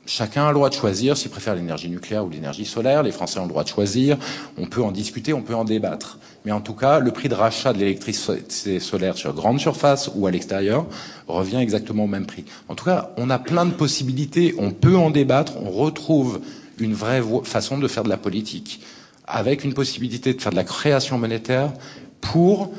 Chacun 0.05 0.47
a 0.47 0.49
le 0.49 0.55
droit 0.55 0.69
de 0.69 0.75
choisir 0.75 1.17
s'il 1.17 1.31
préfère 1.31 1.55
l'énergie 1.55 1.89
nucléaire 1.89 2.25
ou 2.25 2.31
l'énergie 2.31 2.65
solaire. 2.65 3.05
Les 3.05 3.13
Français 3.13 3.39
ont 3.39 3.45
le 3.45 3.49
droit 3.49 3.63
de 3.63 3.69
choisir. 3.69 4.19
On 4.59 4.67
peut 4.67 4.83
en 4.83 4.91
discuter, 4.91 5.33
on 5.33 5.43
peut 5.43 5.55
en 5.55 5.65
débattre. 5.65 6.19
Mais 6.45 6.51
en 6.51 6.61
tout 6.61 6.75
cas, 6.75 6.99
le 6.99 7.13
prix 7.13 7.29
de 7.29 7.35
rachat 7.35 7.73
de 7.73 7.79
l'électricité 7.79 8.81
solaire 8.81 9.17
sur 9.17 9.33
grande 9.33 9.61
surface 9.61 10.11
ou 10.17 10.27
à 10.27 10.33
l'extérieur 10.33 10.87
revient 11.29 11.59
exactement 11.59 12.05
au 12.05 12.09
même 12.09 12.27
prix. 12.27 12.45
En 12.69 12.75
tout 12.75 12.85
cas, 12.85 13.11
on 13.17 13.31
a 13.31 13.39
plein 13.39 13.65
de 13.65 13.71
possibilités. 13.71 14.57
On 14.59 14.73
peut 14.73 14.97
en 14.97 15.11
débattre. 15.11 15.53
On 15.63 15.71
retrouve 15.71 16.41
une 16.79 16.95
vraie 16.95 17.23
façon 17.45 17.79
de 17.79 17.87
faire 17.87 18.03
de 18.03 18.09
la 18.09 18.17
politique 18.17 18.81
avec 19.25 19.63
une 19.63 19.73
possibilité 19.73 20.35
de 20.35 20.43
faire 20.43 20.51
de 20.51 20.57
la 20.57 20.65
création 20.65 21.17
monétaire 21.17 21.73
pour 22.21 22.73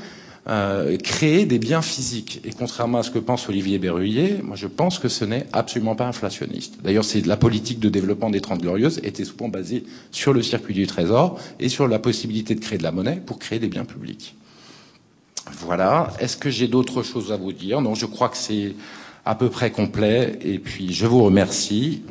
euh, 0.47 0.97
créer 0.97 1.45
des 1.45 1.57
biens 1.57 1.81
physiques. 1.81 2.41
Et 2.43 2.51
contrairement 2.51 2.99
à 2.99 3.03
ce 3.03 3.11
que 3.11 3.19
pense 3.19 3.47
Olivier 3.47 3.79
Berruyer, 3.79 4.41
moi 4.43 4.55
je 4.55 4.67
pense 4.67 4.99
que 4.99 5.07
ce 5.07 5.23
n'est 5.23 5.45
absolument 5.53 5.95
pas 5.95 6.05
inflationniste. 6.05 6.79
D'ailleurs, 6.83 7.05
c'est 7.05 7.25
la 7.25 7.37
politique 7.37 7.79
de 7.79 7.89
développement 7.89 8.29
des 8.29 8.41
Trente 8.41 8.61
Glorieuses 8.61 8.99
était 9.03 9.23
souvent 9.23 9.47
basée 9.47 9.85
sur 10.11 10.33
le 10.33 10.41
circuit 10.41 10.73
du 10.73 10.85
Trésor 10.85 11.39
et 11.59 11.69
sur 11.69 11.87
la 11.87 11.99
possibilité 11.99 12.55
de 12.55 12.59
créer 12.59 12.77
de 12.77 12.83
la 12.83 12.91
monnaie 12.91 13.21
pour 13.25 13.39
créer 13.39 13.59
des 13.59 13.69
biens 13.69 13.85
publics. 13.85 14.35
Voilà. 15.59 16.11
Est-ce 16.19 16.37
que 16.37 16.49
j'ai 16.49 16.67
d'autres 16.67 17.03
choses 17.03 17.31
à 17.31 17.37
vous 17.37 17.53
dire? 17.53 17.81
Non, 17.81 17.95
je 17.95 18.05
crois 18.05 18.29
que 18.29 18.37
c'est 18.37 18.75
à 19.25 19.35
peu 19.35 19.49
près 19.49 19.71
complet. 19.71 20.39
Et 20.41 20.59
puis, 20.59 20.93
je 20.93 21.05
vous 21.05 21.23
remercie. 21.23 22.03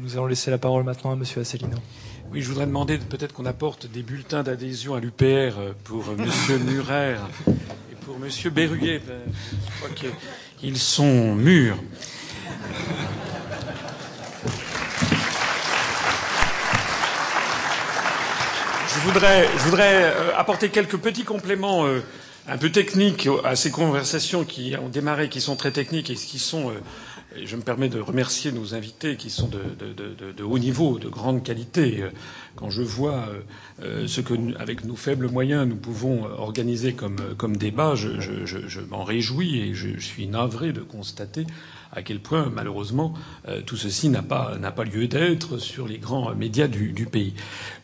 Nous 0.00 0.16
allons 0.16 0.17
laisser 0.28 0.50
la 0.50 0.58
parole 0.58 0.84
maintenant 0.84 1.12
à 1.12 1.16
Monsieur 1.16 1.40
Asselineau. 1.40 1.78
Oui, 2.30 2.42
je 2.42 2.48
voudrais 2.48 2.66
demander 2.66 2.98
peut-être 2.98 3.32
qu'on 3.32 3.46
apporte 3.46 3.86
des 3.90 4.02
bulletins 4.02 4.42
d'adhésion 4.42 4.94
à 4.94 5.00
l'UPR 5.00 5.24
euh, 5.24 5.72
pour 5.84 6.10
euh, 6.10 6.16
Monsieur 6.16 6.58
Murer 6.58 7.16
et 7.90 7.94
pour 8.04 8.18
Monsieur 8.18 8.50
Berruyer. 8.50 9.00
Je 9.00 9.76
crois 9.78 10.12
qu'ils 10.58 10.78
sont 10.78 11.34
mûrs. 11.34 11.78
Je 18.94 19.00
voudrais, 19.06 19.48
je 19.56 19.62
voudrais 19.62 20.04
euh, 20.04 20.36
apporter 20.36 20.68
quelques 20.68 20.98
petits 20.98 21.24
compléments 21.24 21.86
un 22.46 22.58
peu 22.58 22.70
techniques 22.70 23.26
à 23.44 23.56
ces 23.56 23.70
conversations 23.70 24.44
qui 24.44 24.74
ont 24.76 24.90
démarré, 24.90 25.30
qui 25.30 25.40
sont 25.40 25.56
très 25.56 25.70
techniques 25.70 26.10
et 26.10 26.14
qui 26.14 26.38
sont 26.38 26.72
je 27.44 27.56
me 27.56 27.62
permets 27.62 27.88
de 27.88 28.00
remercier 28.00 28.52
nos 28.52 28.74
invités 28.74 29.16
qui 29.16 29.30
sont 29.30 29.48
de, 29.48 30.42
haut 30.42 30.58
niveau, 30.58 30.98
de 30.98 31.08
grande 31.08 31.42
qualité. 31.42 32.04
Quand 32.56 32.70
je 32.70 32.82
vois 32.82 33.28
euh, 33.82 34.06
ce 34.06 34.20
que, 34.20 34.34
avec 34.58 34.84
nos 34.84 34.96
faibles 34.96 35.28
moyens, 35.28 35.66
nous 35.66 35.76
pouvons 35.76 36.24
organiser 36.24 36.94
comme, 36.94 37.56
débat, 37.56 37.94
je 37.94 38.80
m'en 38.90 39.04
réjouis 39.04 39.60
et 39.60 39.74
je, 39.74 39.98
suis 39.98 40.26
navré 40.26 40.72
de 40.72 40.80
constater 40.80 41.46
à 41.92 42.02
quel 42.02 42.20
point, 42.20 42.50
malheureusement, 42.54 43.14
euh, 43.48 43.60
tout 43.64 43.76
ceci 43.76 44.08
n'a 44.08 44.22
pas, 44.22 44.56
pas 44.74 44.84
lieu 44.84 45.08
d'être 45.08 45.58
sur 45.58 45.88
les 45.88 45.98
grands 45.98 46.34
médias 46.34 46.68
du, 46.68 47.06
pays. 47.10 47.34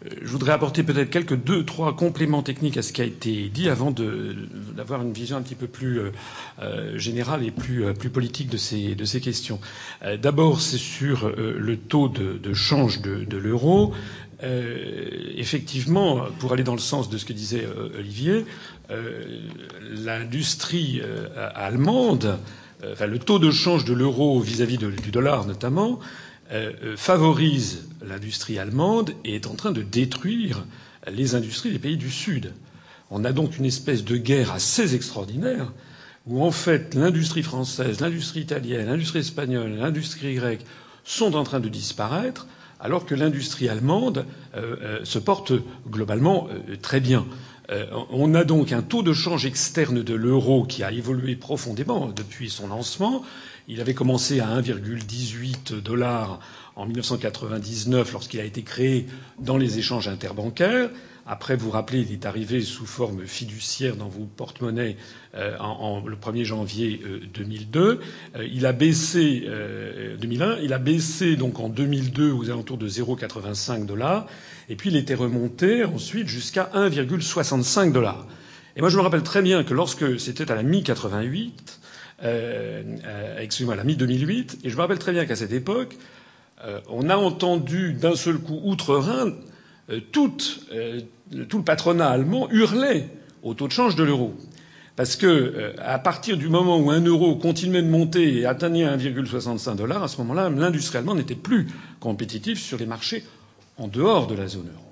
Euh, 0.05 0.11
je 0.23 0.29
voudrais 0.29 0.53
apporter 0.53 0.83
peut-être 0.83 1.11
quelques 1.11 1.37
deux, 1.37 1.65
trois 1.65 1.97
compléments 1.97 2.43
techniques 2.43 2.77
à 2.77 2.83
ce 2.83 2.93
qui 2.93 3.01
a 3.01 3.05
été 3.05 3.49
dit 3.49 3.69
avant 3.69 3.93
d'avoir 3.93 5.03
une 5.03 5.13
vision 5.13 5.37
un 5.37 5.43
petit 5.43 5.55
peu 5.55 5.67
plus 5.67 6.01
euh, 6.61 6.99
générale 6.99 7.45
et 7.45 7.51
plus, 7.51 7.93
plus 7.95 8.11
politique 8.11 8.51
de 8.51 8.57
ces, 8.57 8.95
de 8.95 9.05
ces 9.05 9.21
questions. 9.21 9.59
D'abord, 10.21 10.61
c'est 10.61 10.79
sur 10.79 11.33
le 11.37 11.77
taux 11.77 12.09
de, 12.09 12.55
change 12.55 13.01
de, 13.01 13.25
de 13.25 13.37
l'euro. 13.37 13.95
Effectivement, 15.37 16.27
pour 16.39 16.53
aller 16.53 16.65
dans 16.65 16.75
le 16.75 16.79
sens 16.79 17.09
de 17.09 17.19
ce 17.19 17.25
que 17.25 17.33
disait 17.33 17.67
Olivier, 17.97 18.45
l'industrie 19.91 21.01
allemande 21.55 22.39
enfin, 22.93 23.07
le 23.07 23.19
taux 23.19 23.39
de 23.39 23.51
change 23.51 23.85
de 23.85 23.95
l'euro 23.95 24.41
vis-à-vis 24.41 24.79
du 24.79 25.11
dollar 25.11 25.47
notamment 25.47 26.01
euh, 26.53 26.73
euh, 26.83 26.97
favorise 26.97 27.89
l'industrie 28.07 28.59
allemande 28.59 29.13
et 29.25 29.37
est 29.37 29.47
en 29.47 29.55
train 29.55 29.73
de 29.73 29.81
détruire 29.83 30.67
les 31.11 31.35
industries 31.35 31.73
des 31.73 31.79
pays 31.79 31.97
du 31.97 32.11
Sud. 32.11 32.53
On 33.11 33.25
a 33.25 33.33
donc 33.33 33.57
une 33.59 33.65
espèce 33.65 34.05
de 34.05 34.17
guerre 34.17 34.53
assez 34.53 34.95
extraordinaire 34.95 35.73
où 36.27 36.45
en 36.45 36.51
fait 36.51 36.95
l'industrie 36.95 37.43
française, 37.43 38.01
l'industrie 38.01 38.41
italienne, 38.41 38.87
l'industrie 38.87 39.21
espagnole, 39.21 39.77
l'industrie 39.77 40.35
grecque 40.35 40.65
sont 41.05 41.35
en 41.35 41.45
train 41.45 41.61
de 41.61 41.69
disparaître 41.69 42.47
alors 42.79 43.07
que 43.07 43.15
l'industrie 43.15 43.69
allemande 43.71 44.27
se 45.05 45.19
porte 45.19 45.53
globalement 45.89 46.49
très 46.83 47.01
bien. 47.01 47.25
Euh, 47.71 47.87
on 48.11 48.35
a 48.35 48.45
donc 48.45 48.73
un 48.73 48.83
taux 48.83 49.03
de 49.03 49.13
change 49.13 49.47
externe 49.47 50.03
de 50.03 50.15
l'euro 50.15 50.65
qui 50.65 50.83
a 50.83 50.93
évolué 50.93 51.35
profondément 51.37 52.09
depuis 52.09 52.51
son 52.51 52.69
lancement. 52.69 53.23
Il 53.69 53.81
avait 53.81 53.95
commencé 53.95 54.41
à 54.41 54.61
1,18 54.61 55.81
dollars 55.81 56.41
en 56.77 56.85
1999 56.87 58.13
lorsqu'il 58.13 58.41
a 58.41 58.45
été 58.45 58.63
créé 58.63 59.07
dans 59.39 59.57
les 59.57 59.79
échanges 59.79 60.09
interbancaires. 60.09 60.91
Après, 61.27 61.57
vous 61.57 61.71
rappelez, 61.71 62.01
il 62.01 62.13
est 62.13 62.27
arrivé 62.27 62.61
sous 62.61 62.85
forme 62.87 63.27
fiduciaire 63.27 63.97
dans 63.97 64.09
vos 64.09 64.25
porte-monnaies 64.25 64.97
euh, 65.35 65.57
en, 65.59 66.05
le 66.07 66.17
1er 66.17 66.45
janvier 66.45 67.01
2002. 67.33 67.81
Euh, 67.81 67.97
euh, 68.37 68.47
il 68.53 68.67
a 68.67 68.73
baissé 68.73 69.49
2001. 70.21 70.59
Il 70.63 70.73
a 70.73 70.79
baissé 70.79 71.37
donc 71.37 71.61
en 71.61 71.69
2002 71.69 72.31
aux 72.31 72.51
alentours 72.51 72.79
de 72.79 72.89
0,85 72.89 73.87
dollars. 73.87 74.27
Et 74.69 74.77
puis 74.77 74.91
il 74.91 74.97
était 74.97 75.15
remonté 75.15 75.85
ensuite 75.85 76.29
jusqu'à 76.29 76.71
1,65 76.75 77.93
dollars. 77.93 78.27
Et 78.77 78.81
moi, 78.81 78.91
je 78.91 78.97
me 78.97 79.03
rappelle 79.03 79.23
très 79.23 79.41
bien 79.41 79.65
que 79.65 79.73
lorsque 79.73 80.19
c'était 80.19 80.51
à 80.51 80.55
la 80.55 80.63
mi 80.63 80.83
88, 80.83 81.81
euh, 82.23 82.83
euh, 83.05 83.39
excusez-moi, 83.39 83.77
la 83.77 83.85
mi-2008. 83.85 84.59
Et 84.65 84.71
je 84.71 84.77
me 84.77 84.81
rappelle 84.81 84.99
très 84.99 85.13
bien 85.13 85.27
qu'à 85.27 85.37
cette 85.37 85.53
époque, 85.53 85.97
euh, 86.65 86.81
on 86.89 87.09
a 87.09 87.17
entendu 87.17 87.93
d'un 87.93 88.17
seul 88.17 88.39
coup, 88.39 88.61
outre-Rhin, 88.65 89.33
tout, 90.13 90.33
tout 91.49 91.59
le 91.59 91.65
patronat 91.65 92.09
allemand 92.09 92.49
hurler 92.51 93.05
au 93.43 93.55
taux 93.55 93.67
de 93.67 93.73
change 93.73 93.97
de 93.97 94.05
l'euro. 94.05 94.35
Parce 94.97 95.17
que 95.17 95.75
à 95.79 95.99
partir 95.99 96.37
du 96.37 96.49
moment 96.49 96.79
où 96.79 96.91
un 96.91 97.01
euro 97.01 97.35
continuait 97.37 97.83
de 97.83 97.89
monter 97.89 98.39
et 98.39 98.47
atteignait 98.47 98.87
1,65 98.87 99.77
dollars, 99.77 100.05
à 100.05 100.09
ce 100.09 100.19
moment-là, 100.19 100.51
l'industrie 100.51 100.99
allemande 100.99 101.19
n'était 101.19 101.35
plus 101.35 101.67
compétitive 101.99 102.59
sur 102.59 102.79
les 102.79 102.87
marchés 102.87 103.25
en 103.77 103.89
dehors 103.89 104.27
de 104.29 104.35
la 104.35 104.47
zone 104.47 104.69
euro. 104.73 104.85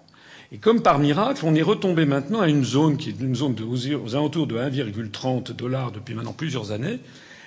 Et 0.50 0.58
comme 0.58 0.82
par 0.82 0.98
miracle, 0.98 1.44
on 1.46 1.54
est 1.54 1.62
retombé 1.62 2.04
maintenant 2.04 2.40
à 2.40 2.48
une 2.48 2.64
zone 2.64 2.98
qui 2.98 3.08
est 3.08 3.20
une 3.20 3.34
zone 3.34 3.54
de, 3.54 3.64
aux 3.64 4.14
alentours 4.14 4.46
de 4.46 4.56
1,30 4.56 5.56
dollars 5.56 5.92
depuis 5.92 6.14
maintenant 6.14 6.34
plusieurs 6.34 6.72
années, 6.72 6.98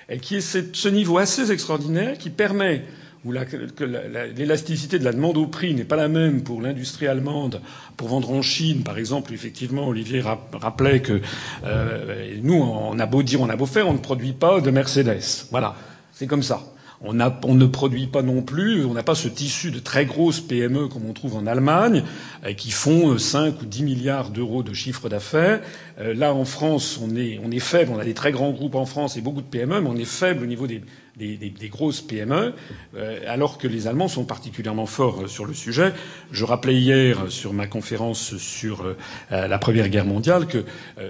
et 0.08 0.18
qui 0.18 0.36
est 0.36 0.40
ce 0.40 0.88
niveau 0.88 1.18
assez 1.18 1.52
extraordinaire 1.52 2.18
qui 2.18 2.30
permet 2.30 2.84
où 3.26 3.32
l'élasticité 3.32 4.98
de 4.98 5.04
la 5.04 5.12
demande 5.12 5.36
au 5.36 5.46
prix 5.46 5.74
n'est 5.74 5.84
pas 5.84 5.96
la 5.96 6.08
même 6.08 6.42
pour 6.42 6.62
l'industrie 6.62 7.08
allemande 7.08 7.60
pour 7.96 8.08
vendre 8.08 8.30
en 8.30 8.40
Chine, 8.40 8.82
par 8.82 8.98
exemple. 8.98 9.32
Effectivement, 9.34 9.88
Olivier 9.88 10.22
rappelait 10.52 11.00
que 11.00 11.20
euh, 11.64 12.36
nous, 12.42 12.54
on 12.54 12.98
a 12.98 13.06
beau 13.06 13.24
dire, 13.24 13.40
on 13.40 13.48
a 13.48 13.56
beau 13.56 13.66
faire, 13.66 13.88
on 13.88 13.94
ne 13.94 13.98
produit 13.98 14.32
pas 14.32 14.60
de 14.60 14.70
Mercedes. 14.70 15.46
Voilà, 15.50 15.74
c'est 16.12 16.26
comme 16.28 16.44
ça. 16.44 16.62
On, 17.02 17.12
ne 17.12 17.66
produit 17.66 18.06
pas 18.06 18.22
non 18.22 18.42
plus, 18.42 18.84
on 18.84 18.94
n'a 18.94 19.02
pas 19.02 19.14
ce 19.14 19.28
tissu 19.28 19.70
de 19.70 19.78
très 19.78 20.06
grosses 20.06 20.40
PME 20.40 20.88
comme 20.88 21.04
on 21.06 21.12
trouve 21.12 21.36
en 21.36 21.46
Allemagne, 21.46 22.02
euh, 22.44 22.54
qui 22.54 22.70
font 22.70 23.18
5 23.18 23.38
euh, 23.38 23.52
ou 23.62 23.66
10 23.66 23.82
milliards 23.82 24.30
d'euros 24.30 24.62
de 24.62 24.72
chiffre 24.72 25.08
d'affaires. 25.08 25.60
Euh, 26.00 26.14
là, 26.14 26.32
en 26.32 26.46
France, 26.46 26.98
on 27.02 27.14
est, 27.14 27.38
on 27.44 27.50
est 27.50 27.58
faible. 27.58 27.92
On 27.94 27.98
a 27.98 28.04
des 28.04 28.14
très 28.14 28.32
grands 28.32 28.50
groupes 28.50 28.76
en 28.76 28.86
France 28.86 29.16
et 29.16 29.20
beaucoup 29.20 29.42
de 29.42 29.46
PME, 29.46 29.82
mais 29.82 29.88
on 29.88 29.96
est 29.96 30.06
faible 30.06 30.44
au 30.44 30.46
niveau 30.46 30.66
des, 30.66 30.82
des, 31.16 31.36
des, 31.36 31.68
grosses 31.68 32.02
PME, 32.02 32.52
alors 33.26 33.56
que 33.56 33.66
les 33.66 33.86
Allemands 33.86 34.08
sont 34.08 34.24
particulièrement 34.24 34.84
forts 34.84 35.28
sur 35.28 35.46
le 35.46 35.54
sujet. 35.54 35.92
Je 36.30 36.44
rappelais 36.44 36.74
hier 36.74 37.30
sur 37.30 37.54
ma 37.54 37.66
conférence 37.66 38.36
sur 38.36 38.84
la 39.30 39.58
Première 39.58 39.88
Guerre 39.88 40.04
mondiale 40.04 40.46
que 40.46 40.64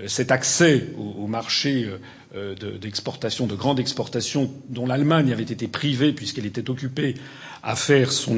cet 0.06 0.30
accès 0.30 0.90
au, 0.96 1.24
au 1.24 1.26
marché 1.26 1.88
d'exportation, 2.80 3.46
de, 3.46 3.52
de 3.52 3.56
grande 3.56 3.80
exportation, 3.80 4.50
dont 4.68 4.86
l'Allemagne 4.86 5.32
avait 5.32 5.42
été 5.42 5.68
privée 5.68 6.12
puisqu'elle 6.12 6.46
était 6.46 6.70
occupée 6.70 7.14
à 7.66 7.74
faire 7.74 8.12
son, 8.12 8.36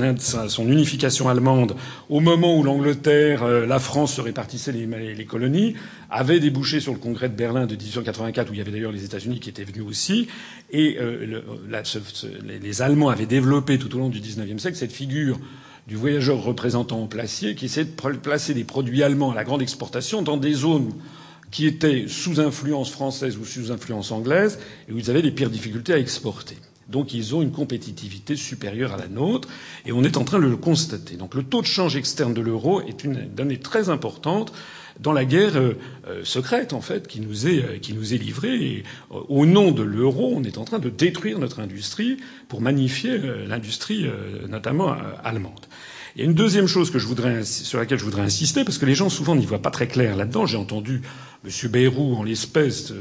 unification 0.67 1.29
allemande 1.29 1.77
au 2.09 2.21
moment 2.21 2.57
où 2.57 2.63
l'Angleterre, 2.63 3.43
euh, 3.43 3.67
la 3.67 3.79
France 3.79 4.15
se 4.15 4.23
répartissaient 4.23 4.73
les, 4.73 5.25
colonies, 5.27 5.75
avait 6.09 6.41
débouché 6.41 6.81
sur 6.81 6.95
le 6.95 6.99
congrès 6.99 7.29
de 7.29 7.35
Berlin 7.35 7.67
de 7.67 7.77
1884 7.77 8.49
où 8.49 8.55
il 8.55 8.59
y 8.59 8.61
avait 8.63 8.71
d'ailleurs 8.71 8.91
les 8.91 9.05
États-Unis 9.05 9.39
qui 9.39 9.51
étaient 9.51 9.65
venus 9.65 9.85
aussi, 9.87 10.29
et 10.71 10.97
euh, 10.99 11.43
les 12.43 12.83
Allemands 12.83 13.11
avaient 13.11 13.27
développé 13.27 13.79
tout 13.79 13.95
au 13.95 13.99
long 13.99 14.09
du 14.09 14.21
XIXe 14.21 14.61
siècle 14.61 14.79
cette 14.79 14.93
figure 14.93 15.39
du 15.87 15.97
voyageur 15.97 16.43
représentant 16.43 17.01
au 17.03 17.07
placier 17.07 17.55
qui 17.55 17.67
essaie 17.67 17.85
de 17.85 17.91
placer 17.91 18.55
des 18.55 18.65
produits 18.65 19.03
allemands 19.03 19.33
à 19.33 19.35
la 19.35 19.45
grande 19.45 19.61
exportation 19.61 20.23
dans 20.23 20.39
des 20.39 20.53
zones 20.55 20.93
qui 21.51 21.67
étaient 21.67 22.07
sous 22.09 22.41
influence 22.41 22.91
française 22.91 23.37
ou 23.37 23.45
sous 23.45 23.73
influence 23.73 24.13
anglaise 24.13 24.59
et 24.89 24.93
où 24.93 24.99
ils 24.99 25.11
avaient 25.11 25.23
les 25.23 25.31
pires 25.31 25.51
difficultés 25.51 25.93
à 25.93 25.99
exporter. 25.99 26.57
Donc 26.89 27.13
ils 27.13 27.35
ont 27.35 27.43
une 27.43 27.53
compétitivité 27.53 28.35
supérieure 28.35 28.95
à 28.95 28.97
la 28.97 29.09
nôtre 29.09 29.49
et 29.85 29.93
on 29.93 30.05
est 30.05 30.17
en 30.17 30.25
train 30.25 30.39
de 30.39 30.47
le 30.47 30.57
constater. 30.57 31.17
Donc 31.17 31.35
le 31.35 31.43
taux 31.43 31.61
de 31.61 31.67
change 31.67 31.97
externe 31.97 32.33
de 32.33 32.41
l'euro 32.41 32.81
est 32.81 33.05
une 33.05 33.29
donnée 33.35 33.59
très 33.59 33.91
importante 33.91 34.53
dans 35.01 35.13
la 35.13 35.25
guerre 35.25 35.57
euh, 35.57 35.75
euh, 36.09 36.25
secrète 36.25 36.73
en 36.73 36.81
fait 36.81 37.07
qui 37.07 37.21
nous 37.21 37.47
est 37.47 37.63
euh, 37.63 37.79
qui 37.79 37.93
nous 37.93 38.15
est 38.15 38.19
livrée 38.19 38.55
et 38.55 38.83
au 39.11 39.47
nom 39.47 39.71
de 39.71 39.83
l'euro 39.83 40.33
on 40.35 40.43
est 40.43 40.59
en 40.59 40.65
train 40.65 40.79
de 40.79 40.89
détruire 40.89 41.39
notre 41.39 41.61
industrie 41.61 42.17
pour 42.49 42.61
magnifier 42.61 43.19
l'industrie 43.47 44.07
notamment 44.49 44.97
allemande. 45.23 45.67
Il 46.19 46.23
y 46.23 46.25
a 46.25 46.31
une 46.31 46.35
deuxième 46.35 46.67
chose 46.67 46.91
que 46.91 46.99
je 46.99 47.07
voudrais, 47.07 47.45
sur 47.45 47.79
laquelle 47.79 48.01
je 48.01 48.05
voudrais 48.05 48.23
insister, 48.23 48.65
parce 48.65 48.79
que 48.79 48.87
les 48.87 48.97
gens 48.97 49.09
souvent 49.09 49.37
n'y 49.37 49.47
voient 49.47 49.63
pas 49.63 49.71
très 49.71 49.87
clair 49.87 50.17
là-dedans. 50.17 50.47
J'ai 50.47 50.57
entendu 50.57 51.01
M. 51.45 51.71
Bayrou, 51.71 52.17
en 52.17 52.25
l'espèce, 52.25 52.93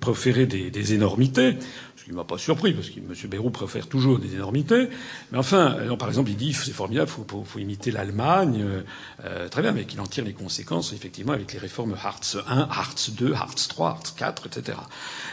proférer 0.00 0.46
des, 0.46 0.70
des 0.70 0.94
énormités, 0.94 1.58
ce 1.96 2.04
qui 2.04 2.12
ne 2.12 2.16
m'a 2.16 2.24
pas 2.24 2.38
surpris, 2.38 2.72
parce 2.72 2.88
que 2.88 2.98
M. 2.98 3.12
Bayrou 3.28 3.50
préfère 3.50 3.86
toujours 3.88 4.18
des 4.18 4.36
énormités. 4.36 4.88
Mais 5.32 5.38
enfin, 5.38 5.76
euh, 5.80 5.96
par 5.96 6.08
exemple, 6.08 6.30
il 6.30 6.36
dit 6.38 6.54
c'est 6.54 6.72
formidable, 6.72 7.10
il 7.10 7.30
faut, 7.30 7.44
faut, 7.44 7.58
imiter 7.58 7.90
l'Allemagne. 7.90 8.62
Euh, 8.64 8.80
euh, 9.26 9.48
très 9.50 9.60
bien, 9.60 9.72
mais 9.72 9.84
qu'il 9.84 10.00
en 10.00 10.06
tire 10.06 10.24
les 10.24 10.32
conséquences, 10.32 10.94
effectivement, 10.94 11.34
avec 11.34 11.52
les 11.52 11.58
réformes 11.58 11.94
Hartz 12.02 12.38
1, 12.48 12.68
Hartz 12.70 13.10
2, 13.10 13.34
Hartz 13.34 13.68
3, 13.68 13.90
Hartz 13.90 14.12
4, 14.12 14.46
etc. 14.46 14.78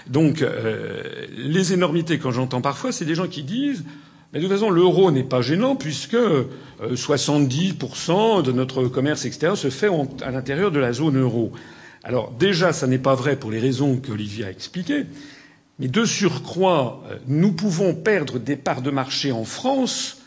Donc, 0.08 0.42
euh, 0.42 1.26
les 1.38 1.72
énormités, 1.72 2.20
quand 2.20 2.32
j'entends 2.32 2.60
parfois, 2.60 2.92
c'est 2.92 3.06
des 3.06 3.16
gens 3.16 3.30
qui 3.30 3.44
disent 3.44 3.86
mais 4.34 4.40
de 4.40 4.48
toute 4.48 4.54
façon, 4.54 4.72
l'euro 4.72 5.12
n'est 5.12 5.24
pas 5.24 5.44
gênant 5.44 5.76
puisque 5.76 6.18
70% 6.82 8.42
de 8.42 8.52
notre 8.52 8.86
commerce 8.86 9.26
extérieur 9.26 9.58
se 9.58 9.70
fait 9.70 9.90
à 10.24 10.32
l'intérieur 10.32 10.72
de 10.72 10.80
la 10.80 10.92
zone 10.92 11.20
euro. 11.20 11.52
Alors 12.04 12.32
déjà, 12.32 12.74
ça 12.74 12.88
n'est 12.88 12.98
pas 12.98 13.14
vrai 13.14 13.38
pour 13.38 13.52
les 13.52 13.60
raisons 13.60 13.98
qu'Olivier 13.98 14.46
a 14.46 14.50
expliquées, 14.50 15.06
mais 15.80 15.88
de 15.88 16.04
surcroît, 16.04 17.04
euh, 17.10 17.18
nous 17.28 17.54
pouvons 17.54 17.96
perdre 17.96 18.40
des 18.40 18.56
parts 18.56 18.82
de 18.82 18.92
marché 18.92 19.32
en 19.32 19.46
France 19.46 20.18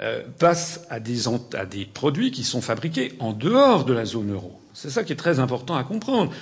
euh, 0.00 0.22
face 0.38 0.80
à 0.90 0.98
des, 0.98 1.28
à 1.54 1.66
des 1.66 1.84
produits 1.84 2.30
qui 2.32 2.44
sont 2.44 2.60
fabriqués 2.60 3.12
en 3.20 3.32
dehors 3.32 3.84
de 3.84 3.92
la 3.92 4.04
zone 4.04 4.32
euro. 4.32 4.60
C'est 4.72 4.90
ça 4.90 5.04
qui 5.04 5.12
est 5.12 5.16
très 5.16 5.38
important 5.38 5.76
à 5.76 5.84
comprendre. 5.84 6.32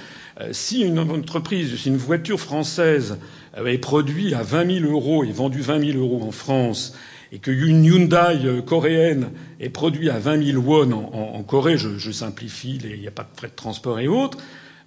Euh, 0.41 0.49
si 0.53 0.81
une 0.81 0.99
entreprise, 0.99 1.77
si 1.77 1.89
une 1.89 1.97
voiture 1.97 2.41
française 2.41 3.19
est 3.67 3.79
produite 3.79 4.33
à 4.35 4.43
20 4.43 4.81
000 4.81 4.93
euros 4.93 5.25
et 5.25 5.33
vendue 5.33 5.61
20 5.61 5.93
000 5.93 5.99
euros 5.99 6.23
en 6.23 6.31
France, 6.33 6.95
et 7.33 7.39
qu'une 7.39 7.85
Hyundai 7.85 8.63
coréenne 8.67 9.31
est 9.59 9.71
produite 9.71 10.11
à 10.11 10.19
20 10.19 10.53
000 10.53 10.63
won 10.63 10.93
en, 10.93 11.43
Corée, 11.43 11.79
je, 11.79 12.11
simplifie, 12.11 12.79
il 12.85 13.01
n'y 13.01 13.09
a 13.09 13.11
pas 13.11 13.23
de 13.23 13.37
frais 13.37 13.49
de 13.49 13.55
transport 13.55 13.99
et 13.99 14.09
autres, 14.09 14.39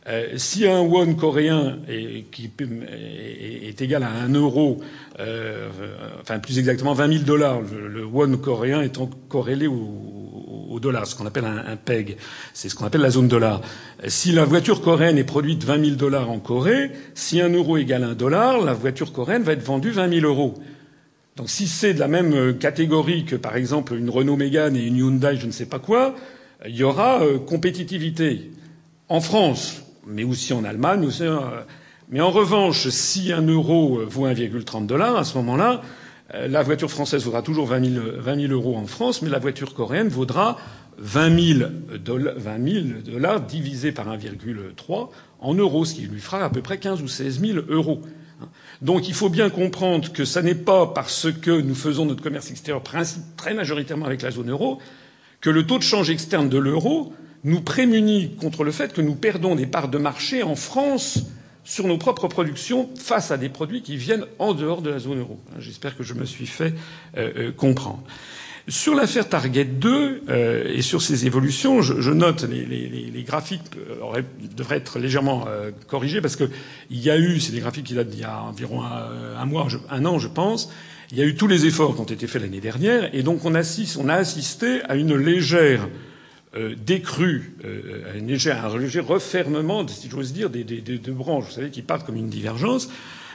euh, 0.07 0.37
si 0.37 0.67
un 0.67 0.81
won 0.81 1.15
coréen 1.15 1.79
est, 1.89 3.81
égal 3.81 4.03
à 4.03 4.11
un 4.11 4.29
euro, 4.29 4.79
euh, 5.19 5.69
enfin 6.21 6.37
plus 6.37 6.59
exactement 6.59 6.93
20 6.93 7.13
000 7.13 7.23
dollars, 7.23 7.61
le, 7.61 8.05
won 8.05 8.37
coréen 8.37 8.81
étant 8.83 9.09
corrélé 9.29 9.65
au, 9.65 10.24
au 10.69 10.79
dollar, 10.79 11.07
ce 11.07 11.15
qu'on 11.15 11.25
appelle 11.25 11.45
un, 11.45 11.57
un 11.57 11.75
peg, 11.75 12.17
c'est 12.53 12.69
ce 12.69 12.75
qu'on 12.75 12.85
appelle 12.85 13.01
la 13.01 13.09
zone 13.09 13.27
dollar. 13.27 13.61
Si 14.07 14.31
la 14.31 14.45
voiture 14.45 14.81
coréenne 14.81 15.17
est 15.17 15.23
produite 15.23 15.63
20 15.63 15.83
000 15.83 15.95
dollars 15.95 16.29
en 16.29 16.39
Corée, 16.39 16.91
si 17.13 17.41
un 17.41 17.49
euro 17.49 17.77
égale 17.77 18.03
un 18.03 18.13
dollar, 18.13 18.63
la 18.63 18.73
voiture 18.73 19.11
coréenne 19.11 19.43
va 19.43 19.53
être 19.53 19.63
vendue 19.63 19.91
20 19.91 20.19
000 20.19 20.25
euros. 20.25 20.55
Donc 21.35 21.49
si 21.49 21.67
c'est 21.67 21.93
de 21.93 21.99
la 21.99 22.07
même 22.07 22.57
catégorie 22.57 23.25
que 23.25 23.35
par 23.35 23.57
exemple 23.57 23.95
une 23.95 24.09
Renault 24.09 24.37
Mégane 24.37 24.75
et 24.77 24.85
une 24.85 24.97
Hyundai, 24.97 25.35
je 25.37 25.47
ne 25.47 25.51
sais 25.51 25.65
pas 25.65 25.79
quoi, 25.79 26.15
il 26.65 26.75
y 26.75 26.83
aura 26.83 27.21
euh, 27.21 27.39
compétitivité. 27.39 28.51
En 29.07 29.21
France, 29.21 29.83
mais 30.07 30.23
aussi 30.23 30.53
en 30.53 30.63
Allemagne. 30.63 31.07
Euh, 31.21 31.39
mais 32.09 32.21
en 32.21 32.31
revanche, 32.31 32.89
si 32.89 33.31
un 33.31 33.45
euro 33.45 34.01
vaut 34.07 34.27
1,30 34.27 34.87
dollars, 34.87 35.15
à 35.17 35.23
ce 35.23 35.37
moment-là, 35.37 35.81
euh, 35.81 36.04
la 36.33 36.63
voiture 36.63 36.89
française 36.89 37.23
vaudra 37.23 37.41
toujours 37.41 37.67
20 37.67 37.93
000, 37.93 38.05
20 38.17 38.41
000 38.47 38.53
euros 38.53 38.75
en 38.75 38.87
France, 38.87 39.21
mais 39.21 39.29
la 39.29 39.39
voiture 39.39 39.73
coréenne 39.73 40.07
vaudra 40.07 40.57
20 40.97 41.57
000 41.57 41.69
dollars, 42.03 42.33
20 42.37 42.71
000 42.73 42.85
dollars 43.05 43.41
divisé 43.41 43.91
par 43.91 44.07
1,3 44.07 45.09
en 45.39 45.53
euros, 45.53 45.85
ce 45.85 45.93
qui 45.93 46.01
lui 46.01 46.19
fera 46.19 46.43
à 46.43 46.49
peu 46.49 46.61
près 46.61 46.77
15 46.77 47.01
ou 47.01 47.07
16 47.07 47.41
000 47.41 47.59
euros. 47.69 48.01
Donc 48.81 49.07
il 49.07 49.13
faut 49.13 49.29
bien 49.29 49.49
comprendre 49.49 50.11
que 50.11 50.25
ce 50.25 50.39
n'est 50.39 50.55
pas 50.55 50.87
parce 50.87 51.31
que 51.31 51.51
nous 51.61 51.75
faisons 51.75 52.05
notre 52.05 52.21
commerce 52.21 52.51
extérieur 52.51 52.83
très 52.83 53.53
majoritairement 53.53 54.05
avec 54.05 54.21
la 54.21 54.31
zone 54.31 54.49
euro 54.49 54.79
que 55.41 55.49
le 55.49 55.65
taux 55.65 55.77
de 55.77 55.83
change 55.83 56.09
externe 56.09 56.49
de 56.49 56.57
l'euro 56.57 57.13
nous 57.43 57.61
prémunit 57.61 58.35
contre 58.35 58.63
le 58.63 58.71
fait 58.71 58.93
que 58.93 59.01
nous 59.01 59.15
perdons 59.15 59.55
des 59.55 59.67
parts 59.67 59.87
de 59.89 59.97
marché 59.97 60.43
en 60.43 60.55
France 60.55 61.19
sur 61.65 61.87
nos 61.87 61.97
propres 61.97 62.29
productions 62.29 62.89
face 62.97 63.31
à 63.31 63.37
des 63.37 63.49
produits 63.49 63.81
qui 63.81 63.97
viennent 63.97 64.25
en 64.39 64.53
dehors 64.53 64.81
de 64.81 64.89
la 64.89 64.99
zone 64.99 65.19
euro. 65.19 65.39
J'espère 65.59 65.97
que 65.97 66.03
je 66.03 66.13
me 66.13 66.23
suis 66.23 66.47
fait 66.47 66.73
euh, 67.17 67.31
euh, 67.37 67.51
comprendre. 67.51 68.03
Sur 68.67 68.95
l'affaire 68.95 69.29
Target 69.29 69.65
2 69.65 70.23
euh, 70.27 70.73
et 70.73 70.81
sur 70.81 70.99
ses 71.03 71.27
évolutions, 71.27 71.83
je, 71.83 72.11
note 72.11 72.43
les, 72.49 72.65
les, 72.65 73.23
graphiques 73.23 73.61
euh, 73.77 74.21
devraient 74.57 74.77
être 74.77 74.97
légèrement 74.97 75.45
euh, 75.47 75.69
corrigés 75.87 76.19
parce 76.19 76.35
qu'il 76.35 76.49
y 76.89 77.11
a 77.11 77.17
eu, 77.17 77.39
c'est 77.39 77.51
des 77.51 77.59
graphiques 77.59 77.85
qui 77.85 77.93
datent 77.93 78.09
d'il 78.09 78.21
y 78.21 78.23
a 78.23 78.41
environ 78.41 78.81
un, 78.83 79.37
un 79.39 79.45
mois, 79.45 79.67
un 79.91 80.05
an, 80.05 80.17
je 80.17 80.27
pense. 80.27 80.71
Il 81.11 81.17
y 81.19 81.21
a 81.21 81.25
eu 81.25 81.35
tous 81.35 81.45
les 81.45 81.67
efforts 81.67 81.93
qui 81.93 82.01
ont 82.01 82.05
été 82.05 82.25
faits 82.25 82.41
l'année 82.41 82.59
dernière 82.59 83.13
et 83.13 83.21
donc 83.21 83.45
on, 83.45 83.53
assiste, 83.53 83.97
on 83.97 84.09
a 84.09 84.15
assisté 84.15 84.81
à 84.89 84.95
une 84.95 85.15
légère 85.15 85.87
décrue, 86.75 87.55
euh, 87.65 88.15
un, 88.15 88.25
léger, 88.25 88.51
un 88.51 88.77
léger 88.77 89.01
refermement, 89.01 89.87
si 89.87 90.09
j'ose 90.09 90.33
dire, 90.33 90.49
des, 90.49 90.63
des, 90.63 90.81
des, 90.81 91.11
branches, 91.11 91.45
vous 91.45 91.51
savez, 91.51 91.69
qui 91.69 91.81
partent 91.81 92.05
comme 92.05 92.15
une 92.15 92.29
divergence. 92.29 92.89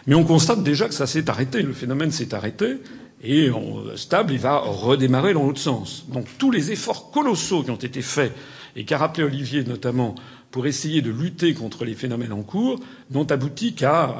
Mais 0.06 0.14
on 0.14 0.24
constate 0.24 0.62
déjà 0.62 0.88
que 0.88 0.94
ça 0.94 1.06
s'est 1.06 1.28
arrêté, 1.28 1.62
le 1.62 1.74
phénomène 1.74 2.10
s'est 2.10 2.34
arrêté, 2.34 2.78
et 3.22 3.50
on, 3.50 3.96
stable, 3.96 4.32
il 4.32 4.38
va 4.38 4.58
redémarrer 4.58 5.34
dans 5.34 5.44
l'autre 5.44 5.60
sens. 5.60 6.06
Donc 6.08 6.26
tous 6.38 6.50
les 6.50 6.72
efforts 6.72 7.10
colossaux 7.10 7.62
qui 7.62 7.70
ont 7.70 7.76
été 7.76 8.00
faits, 8.00 8.32
et 8.76 8.84
qu'a 8.84 8.98
rappelé 8.98 9.24
Olivier 9.24 9.64
notamment 9.64 10.14
pour 10.50 10.66
essayer 10.66 11.02
de 11.02 11.10
lutter 11.10 11.54
contre 11.54 11.84
les 11.84 11.94
phénomènes 11.94 12.32
en 12.32 12.42
cours 12.42 12.80
n'ont 13.10 13.24
abouti 13.24 13.74
qu'à 13.74 14.14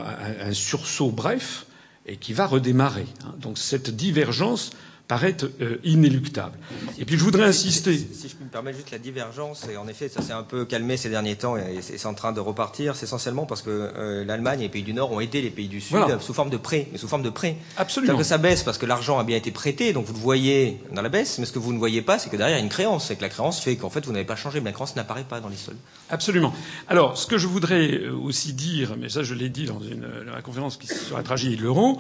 un 0.44 0.53
sursaut 0.53 1.11
bref 1.11 1.66
et 2.07 2.16
qui 2.16 2.32
va 2.32 2.46
redémarrer. 2.46 3.07
Hein. 3.24 3.34
Donc 3.40 3.59
cette 3.59 3.90
divergence 3.90 4.70
paraît 5.11 5.36
euh, 5.61 5.78
inéluctable. 5.82 6.56
Et 7.00 7.04
puis 7.04 7.18
je 7.18 7.24
voudrais 7.24 7.42
insister. 7.42 7.98
Si, 7.98 8.28
je 8.28 8.36
peux 8.36 8.44
me 8.44 8.48
permettre 8.48 8.76
juste 8.76 8.92
la 8.92 8.98
divergence, 8.98 9.66
et 9.68 9.76
en 9.76 9.88
effet 9.88 10.08
ça 10.08 10.22
s'est 10.22 10.32
un 10.32 10.44
peu 10.44 10.64
calmé 10.64 10.96
ces 10.96 11.08
derniers 11.08 11.34
temps 11.34 11.56
et 11.56 11.80
c'est 11.82 12.06
en 12.06 12.14
train 12.14 12.30
de 12.30 12.38
repartir, 12.38 12.94
c'est 12.94 13.06
essentiellement 13.06 13.44
parce 13.44 13.62
que 13.62 13.70
euh, 13.70 14.24
l'Allemagne 14.24 14.61
et 14.61 14.62
les 14.64 14.68
pays 14.68 14.84
du 14.84 14.94
Nord 14.94 15.11
ont 15.11 15.18
aidé 15.18 15.42
les 15.42 15.50
pays 15.50 15.66
du 15.66 15.80
Sud 15.80 15.98
sous 16.20 16.32
forme 16.32 16.48
de 16.48 16.56
prêts, 16.56 16.86
mais 16.92 16.98
sous 16.98 17.08
forme 17.08 17.24
de 17.24 17.30
prêts. 17.30 17.56
Absolument. 17.76 18.16
que 18.16 18.22
ça 18.22 18.38
baisse 18.38 18.62
parce 18.62 18.78
que 18.78 18.86
l'argent 18.86 19.18
a 19.18 19.24
bien 19.24 19.36
été 19.36 19.50
prêté, 19.50 19.92
donc 19.92 20.06
vous 20.06 20.12
le 20.12 20.20
voyez 20.20 20.80
dans 20.94 21.02
la 21.02 21.08
baisse, 21.08 21.40
mais 21.40 21.44
ce 21.44 21.50
que 21.50 21.58
vous 21.58 21.72
ne 21.72 21.78
voyez 21.78 22.02
pas, 22.02 22.20
c'est 22.20 22.30
que 22.30 22.36
derrière 22.36 22.58
il 22.58 22.61
y 22.61 22.62
a 22.62 22.64
une 22.64 22.70
créance, 22.70 23.08
c'est 23.08 23.16
que 23.16 23.22
la 23.22 23.30
créance 23.30 23.58
fait 23.61 23.74
qu'en 23.74 23.90
fait 23.90 24.06
vous 24.06 24.12
n'avez 24.12 24.24
pas 24.24 24.36
changé, 24.36 24.61
mais 24.61 24.70
la 24.70 24.74
créance 24.74 24.94
n'apparaît 24.94 25.26
pas 25.28 25.40
dans 25.40 25.48
les 25.48 25.56
sols. 25.56 25.74
Absolument. 26.08 26.54
Alors 26.86 27.18
ce 27.18 27.26
que 27.26 27.36
je 27.36 27.48
voudrais 27.48 27.90
euh, 27.90 28.12
aussi 28.12 28.52
dire, 28.52 28.94
mais 28.96 29.08
ça 29.08 29.24
je 29.24 29.34
l'ai 29.34 29.48
dit 29.48 29.64
dans, 29.64 29.80
une, 29.80 30.06
la 30.32 30.40
conférence 30.40 30.76
qui 30.76 30.86
sur 30.86 31.16
la 31.16 31.24
tragédie 31.24 31.56
de 31.56 31.62
l'euro, 31.62 31.98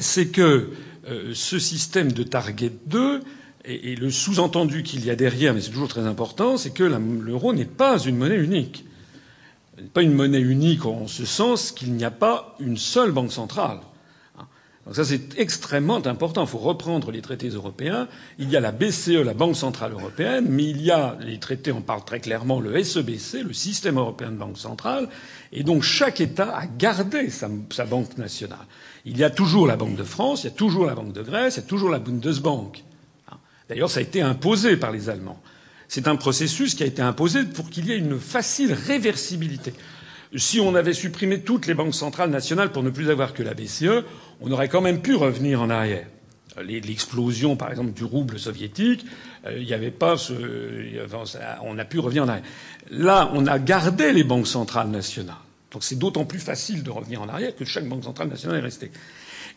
c'est 0.00 0.28
que 0.28 0.70
ce 1.34 1.58
système 1.58 2.12
de 2.12 2.22
Target 2.22 2.72
2 2.86 3.20
et, 3.66 3.96
le 3.96 4.10
sous-entendu 4.10 4.82
qu'il 4.82 5.04
y 5.04 5.10
a 5.10 5.16
derrière, 5.16 5.52
mais 5.54 5.60
c'est 5.60 5.70
toujours 5.70 5.88
très 5.88 6.06
important, 6.06 6.56
c'est 6.56 6.70
que 6.70 6.84
l'euro 6.84 7.52
n'est 7.52 7.64
pas 7.64 7.98
une 7.98 8.16
monnaie 8.16 8.36
unique. 8.36 8.84
Pas 9.92 10.02
une 10.02 10.12
monnaie 10.14 10.40
unique 10.40 10.86
en 10.86 11.06
ce 11.06 11.24
sens 11.26 11.70
qu'il 11.72 11.92
n'y 11.92 12.04
a 12.04 12.10
pas 12.10 12.56
une 12.60 12.76
seule 12.78 13.12
banque 13.12 13.32
centrale. 13.32 13.80
Donc 14.86 14.94
ça, 14.94 15.04
c'est 15.04 15.36
extrêmement 15.36 15.96
important. 16.06 16.42
Il 16.44 16.48
faut 16.48 16.58
reprendre 16.58 17.10
les 17.10 17.20
traités 17.20 17.48
européens. 17.48 18.06
Il 18.38 18.48
y 18.50 18.56
a 18.56 18.60
la 18.60 18.70
BCE, 18.70 19.08
la 19.24 19.34
Banque 19.34 19.56
centrale 19.56 19.90
européenne, 19.92 20.46
mais 20.48 20.62
il 20.62 20.80
y 20.80 20.92
a 20.92 21.16
les 21.20 21.40
traités, 21.40 21.72
on 21.72 21.82
parle 21.82 22.04
très 22.04 22.20
clairement, 22.20 22.60
le 22.60 22.82
SEBC, 22.84 23.42
le 23.42 23.52
système 23.52 23.98
européen 23.98 24.30
de 24.30 24.36
banque 24.36 24.58
centrale. 24.58 25.08
Et 25.52 25.64
donc 25.64 25.82
chaque 25.82 26.20
État 26.20 26.56
a 26.56 26.66
gardé 26.66 27.30
sa 27.30 27.84
banque 27.84 28.16
nationale. 28.16 28.64
Il 29.06 29.16
y 29.16 29.24
a 29.24 29.30
toujours 29.30 29.68
la 29.68 29.76
Banque 29.76 29.94
de 29.94 30.02
France, 30.02 30.42
il 30.42 30.48
y 30.48 30.50
a 30.50 30.56
toujours 30.56 30.84
la 30.84 30.96
Banque 30.96 31.12
de 31.12 31.22
Grèce, 31.22 31.54
il 31.56 31.60
y 31.60 31.64
a 31.64 31.66
toujours 31.68 31.90
la 31.90 32.00
Bundesbank. 32.00 32.82
D'ailleurs, 33.68 33.90
ça 33.90 34.00
a 34.00 34.02
été 34.02 34.20
imposé 34.20 34.76
par 34.76 34.90
les 34.90 35.08
Allemands. 35.08 35.40
C'est 35.86 36.08
un 36.08 36.16
processus 36.16 36.74
qui 36.74 36.82
a 36.82 36.86
été 36.86 37.02
imposé 37.02 37.44
pour 37.44 37.70
qu'il 37.70 37.86
y 37.86 37.92
ait 37.92 37.98
une 37.98 38.18
facile 38.18 38.72
réversibilité. 38.72 39.72
Si 40.34 40.58
on 40.58 40.74
avait 40.74 40.92
supprimé 40.92 41.40
toutes 41.40 41.66
les 41.66 41.74
banques 41.74 41.94
centrales 41.94 42.30
nationales 42.30 42.72
pour 42.72 42.82
ne 42.82 42.90
plus 42.90 43.08
avoir 43.08 43.32
que 43.32 43.44
la 43.44 43.54
BCE, 43.54 44.04
on 44.40 44.50
aurait 44.50 44.68
quand 44.68 44.80
même 44.80 45.00
pu 45.00 45.14
revenir 45.14 45.62
en 45.62 45.70
arrière. 45.70 46.06
L'explosion, 46.60 47.54
par 47.54 47.70
exemple, 47.70 47.92
du 47.92 48.02
rouble 48.02 48.40
soviétique, 48.40 49.06
euh, 49.46 49.58
il 49.58 49.66
n'y 49.66 49.74
avait 49.74 49.90
pas 49.90 50.16
ce, 50.16 50.32
on 51.62 51.78
a 51.78 51.84
pu 51.84 52.00
revenir 52.00 52.24
en 52.24 52.28
arrière. 52.28 52.44
Là, 52.90 53.30
on 53.34 53.46
a 53.46 53.58
gardé 53.58 54.12
les 54.12 54.24
banques 54.24 54.46
centrales 54.46 54.88
nationales. 54.88 55.36
Donc 55.76 55.84
c'est 55.84 55.98
d'autant 55.98 56.24
plus 56.24 56.38
facile 56.38 56.82
de 56.82 56.88
revenir 56.88 57.20
en 57.20 57.28
arrière 57.28 57.54
que 57.54 57.66
chaque 57.66 57.86
banque 57.86 58.04
centrale 58.04 58.28
nationale 58.28 58.60
est 58.60 58.62
restée. 58.62 58.90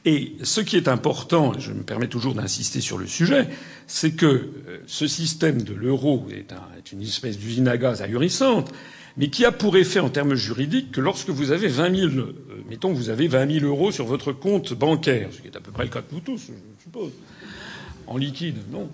Et 0.04 0.34
ce 0.44 0.60
qui 0.60 0.76
est 0.76 0.90
important, 0.90 1.54
et 1.54 1.62
je 1.62 1.72
me 1.72 1.82
permets 1.82 2.10
toujours 2.10 2.34
d'insister 2.34 2.82
sur 2.82 2.98
le 2.98 3.08
sujet, 3.08 3.48
c'est 3.88 4.12
que 4.12 4.26
euh, 4.26 4.80
ce 4.86 5.08
système 5.08 5.62
de 5.62 5.74
l'euro 5.74 6.28
est, 6.30 6.54
une 6.92 7.04
espèce 7.04 7.38
d'usine 7.38 7.70
à 7.70 7.78
gaz 7.78 8.02
ahurissante, 8.02 8.70
mais 9.16 9.30
qui 9.30 9.46
a 9.46 9.54
pour 9.54 9.78
effet 9.78 10.02
en 10.02 10.10
termes 10.10 10.36
juridiques 10.36 10.92
que 10.92 11.00
lorsque 11.00 11.30
vous 11.30 11.52
avez 11.52 11.70
20 11.70 11.96
000, 11.96 12.12
euh, 12.12 12.36
mettons 12.70 12.92
que 12.92 12.98
vous 12.98 13.10
avez 13.10 13.30
20 13.30 13.60
000 13.62 13.66
euros 13.66 13.94
sur 13.94 14.06
votre 14.06 14.34
compte 14.34 14.74
bancaire, 14.74 15.30
ce 15.32 15.40
qui 15.40 15.48
est 15.48 15.56
à 15.56 15.62
peu 15.62 15.72
près 15.72 15.86
le 15.86 15.90
cas 15.90 16.02
de 16.02 16.08
vous 16.12 16.20
tous, 16.20 16.48
je 16.48 16.84
suppose, 16.84 17.14
en 18.08 18.18
liquide, 18.18 18.58
non? 18.74 18.90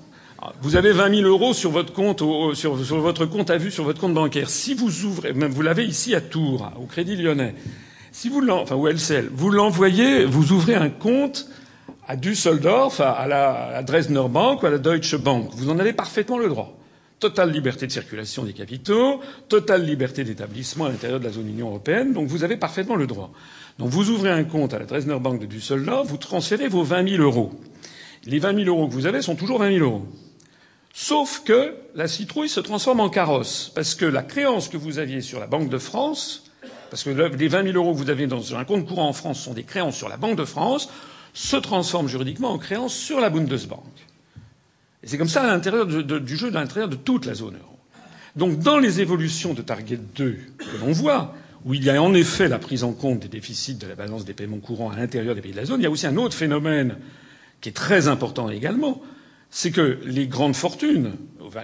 Vous 0.61 0.75
avez 0.75 0.91
20 0.91 1.15
000 1.21 1.27
euros 1.27 1.53
sur 1.53 1.71
votre 1.71 1.93
compte, 1.93 2.21
sur, 2.53 2.75
votre 2.75 3.25
compte 3.25 3.49
à 3.49 3.57
vue, 3.57 3.71
sur 3.71 3.83
votre 3.83 3.99
compte 3.99 4.13
bancaire. 4.13 4.49
Si 4.49 4.73
vous 4.73 5.05
ouvrez, 5.05 5.33
même 5.33 5.51
vous 5.51 5.61
l'avez 5.61 5.85
ici 5.85 6.15
à 6.15 6.21
Tours, 6.21 6.71
au 6.79 6.85
Crédit 6.85 7.15
Lyonnais, 7.15 7.55
si 8.11 8.29
vous 8.29 8.47
enfin 8.49 8.75
au 8.75 8.87
LCL, 8.87 9.29
vous 9.33 9.49
l'envoyez, 9.49 10.25
vous 10.25 10.53
ouvrez 10.53 10.75
un 10.75 10.89
compte 10.89 11.47
à 12.07 12.15
Düsseldorf, 12.15 13.01
à, 13.01 13.27
la, 13.27 13.83
Dresdner 13.83 14.27
Bank 14.29 14.63
ou 14.63 14.67
à 14.67 14.69
la 14.69 14.77
Deutsche 14.77 15.15
Bank. 15.15 15.49
Vous 15.53 15.69
en 15.69 15.79
avez 15.79 15.93
parfaitement 15.93 16.37
le 16.37 16.47
droit. 16.47 16.77
Totale 17.19 17.51
liberté 17.51 17.87
de 17.87 17.91
circulation 17.91 18.43
des 18.43 18.53
capitaux, 18.53 19.21
totale 19.49 19.85
liberté 19.85 20.23
d'établissement 20.23 20.85
à 20.85 20.89
l'intérieur 20.89 21.19
de 21.19 21.25
la 21.25 21.31
zone 21.31 21.49
Union 21.49 21.67
européenne, 21.67 22.13
donc 22.13 22.27
vous 22.27 22.43
avez 22.43 22.57
parfaitement 22.57 22.95
le 22.95 23.07
droit. 23.07 23.31
Donc 23.79 23.89
vous 23.89 24.09
ouvrez 24.09 24.31
un 24.31 24.43
compte 24.43 24.73
à 24.73 24.79
la 24.79 24.85
Dresdner 24.85 25.19
Bank 25.19 25.39
de 25.39 25.45
Düsseldorf, 25.45 26.05
vous 26.07 26.17
transférez 26.17 26.67
vos 26.67 26.83
20 26.83 27.09
000 27.09 27.23
euros. 27.23 27.51
Les 28.25 28.39
20 28.39 28.63
000 28.63 28.67
euros 28.67 28.87
que 28.87 28.93
vous 28.93 29.07
avez 29.07 29.21
sont 29.21 29.35
toujours 29.35 29.59
20 29.59 29.77
000 29.77 29.85
euros. 29.85 30.05
Sauf 30.97 31.43
que 31.43 31.75
la 31.93 32.07
citrouille 32.07 32.47
se 32.47 32.61
transforme 32.61 33.01
en 33.01 33.09
carrosse, 33.09 33.69
parce 33.75 33.95
que 33.95 34.05
la 34.05 34.23
créance 34.23 34.69
que 34.69 34.77
vous 34.77 34.97
aviez 34.97 35.19
sur 35.19 35.41
la 35.41 35.45
Banque 35.45 35.67
de 35.67 35.77
France, 35.77 36.45
parce 36.89 37.03
que 37.03 37.09
les 37.09 37.47
20 37.49 37.63
000 37.63 37.75
euros 37.75 37.91
que 37.91 37.97
vous 37.97 38.09
avez 38.09 38.27
dans 38.27 38.55
un 38.55 38.63
compte 38.63 38.87
courant 38.87 39.09
en 39.09 39.13
France 39.13 39.41
sont 39.41 39.53
des 39.53 39.63
créances 39.63 39.97
sur 39.97 40.07
la 40.07 40.15
Banque 40.15 40.37
de 40.37 40.45
France, 40.45 40.89
se 41.33 41.57
transforment 41.57 42.07
juridiquement 42.07 42.51
en 42.51 42.57
créances 42.57 42.93
sur 42.93 43.19
la 43.19 43.29
Bundesbank. 43.29 43.83
Et 45.03 45.07
c'est 45.07 45.17
comme 45.17 45.27
ça 45.27 45.43
à 45.43 45.47
l'intérieur 45.47 45.85
du 45.85 46.37
jeu, 46.37 46.47
à 46.47 46.61
l'intérieur 46.61 46.87
de 46.87 46.95
toute 46.95 47.25
la 47.25 47.33
zone 47.33 47.57
euro. 47.61 47.77
Donc 48.37 48.59
dans 48.59 48.79
les 48.79 49.01
évolutions 49.01 49.53
de 49.53 49.61
Target 49.61 49.99
2 50.15 50.37
que 50.57 50.77
l'on 50.79 50.93
voit, 50.93 51.35
où 51.65 51.73
il 51.73 51.83
y 51.83 51.89
a 51.89 52.01
en 52.01 52.13
effet 52.13 52.47
la 52.47 52.57
prise 52.57 52.85
en 52.85 52.93
compte 52.93 53.19
des 53.19 53.27
déficits 53.27 53.75
de 53.75 53.87
la 53.87 53.95
balance 53.95 54.23
des 54.23 54.33
paiements 54.33 54.59
courants 54.59 54.91
à 54.91 54.95
l'intérieur 54.95 55.35
des 55.35 55.41
pays 55.41 55.51
de 55.51 55.57
la 55.57 55.65
zone, 55.65 55.81
il 55.81 55.83
y 55.83 55.87
a 55.87 55.91
aussi 55.91 56.07
un 56.07 56.15
autre 56.15 56.35
phénomène 56.35 56.95
qui 57.59 57.67
est 57.67 57.73
très 57.73 58.07
important 58.07 58.49
également, 58.49 59.01
c'est 59.57 59.71
que 59.71 59.99
les 60.03 60.27
grandes 60.27 60.53
fortunes, 60.53 61.13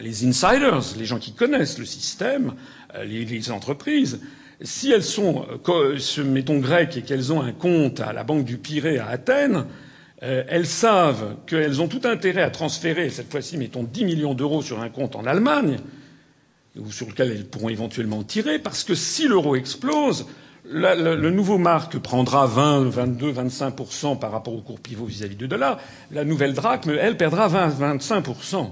les 0.01 0.25
insiders, 0.25 0.79
les 0.97 1.03
gens 1.03 1.19
qui 1.19 1.33
connaissent 1.33 1.77
le 1.77 1.83
système, 1.83 2.53
euh, 2.95 3.03
les, 3.03 3.25
les 3.25 3.51
entreprises, 3.51 4.21
si 4.61 4.89
elles 4.93 5.03
sont, 5.03 5.45
euh, 5.67 6.23
mettons, 6.23 6.59
grecques 6.59 6.95
et 6.95 7.01
qu'elles 7.01 7.33
ont 7.33 7.41
un 7.41 7.51
compte 7.51 7.99
à 7.99 8.13
la 8.13 8.23
Banque 8.23 8.45
du 8.45 8.57
Pirée 8.57 8.97
à 8.97 9.09
Athènes, 9.09 9.65
euh, 10.23 10.45
elles 10.47 10.67
savent 10.67 11.35
qu'elles 11.45 11.81
ont 11.81 11.89
tout 11.89 12.03
intérêt 12.05 12.43
à 12.43 12.49
transférer, 12.49 13.09
cette 13.09 13.29
fois-ci, 13.29 13.57
mettons, 13.57 13.83
10 13.83 14.05
millions 14.05 14.35
d'euros 14.35 14.61
sur 14.61 14.79
un 14.79 14.87
compte 14.87 15.17
en 15.17 15.25
Allemagne, 15.25 15.75
ou 16.77 16.93
sur 16.93 17.09
lequel 17.09 17.31
elles 17.31 17.45
pourront 17.45 17.67
éventuellement 17.67 18.23
tirer, 18.23 18.57
parce 18.57 18.85
que 18.85 18.95
si 18.95 19.27
l'euro 19.27 19.57
explose, 19.57 20.27
le, 20.71 21.29
nouveau 21.29 21.57
marque 21.57 21.97
prendra 21.99 22.45
20, 22.45 22.89
22, 22.89 23.31
25% 23.33 24.17
par 24.19 24.31
rapport 24.31 24.53
au 24.53 24.61
cours 24.61 24.79
pivot 24.79 25.05
vis-à-vis 25.05 25.35
du 25.35 25.47
dollar. 25.47 25.77
La 26.11 26.23
nouvelle 26.23 26.53
drachme, 26.53 26.91
elle, 26.99 27.17
perdra 27.17 27.47
20, 27.47 27.97
25%. 27.97 28.71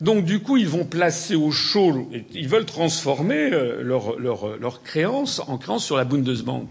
Donc 0.00 0.24
du 0.24 0.40
coup, 0.40 0.56
ils 0.56 0.68
vont 0.68 0.84
placer 0.84 1.36
au 1.36 1.50
chaud, 1.50 2.08
ils 2.32 2.48
veulent 2.48 2.64
transformer 2.66 3.52
euh, 3.52 3.82
leur, 3.82 4.18
leur, 4.18 4.82
créance 4.82 5.40
en 5.46 5.56
créance 5.56 5.84
sur 5.84 5.96
la 5.96 6.04
Bundesbank. 6.04 6.68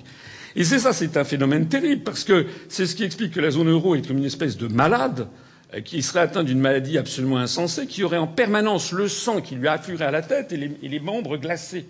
Et 0.55 0.63
c'est 0.63 0.79
ça, 0.79 0.93
c'est 0.93 1.17
un 1.17 1.23
phénomène 1.23 1.67
terrible, 1.67 2.03
parce 2.03 2.23
que 2.23 2.45
c'est 2.69 2.85
ce 2.85 2.95
qui 2.95 3.03
explique 3.03 3.33
que 3.33 3.39
la 3.39 3.49
zone 3.49 3.69
euro 3.69 3.95
est 3.95 4.05
comme 4.05 4.17
une 4.17 4.25
espèce 4.25 4.57
de 4.57 4.67
malade 4.67 5.27
euh, 5.73 5.79
qui 5.81 6.03
serait 6.03 6.19
atteint 6.19 6.43
d'une 6.43 6.59
maladie 6.59 6.97
absolument 6.97 7.37
insensée, 7.37 7.87
qui 7.87 8.03
aurait 8.03 8.17
en 8.17 8.27
permanence 8.27 8.91
le 8.91 9.07
sang 9.07 9.39
qui 9.41 9.55
lui 9.55 9.67
affluerait 9.67 10.05
à 10.05 10.11
la 10.11 10.21
tête 10.21 10.51
et 10.51 10.71
et 10.81 10.89
les 10.89 10.99
membres 10.99 11.37
glacés. 11.37 11.87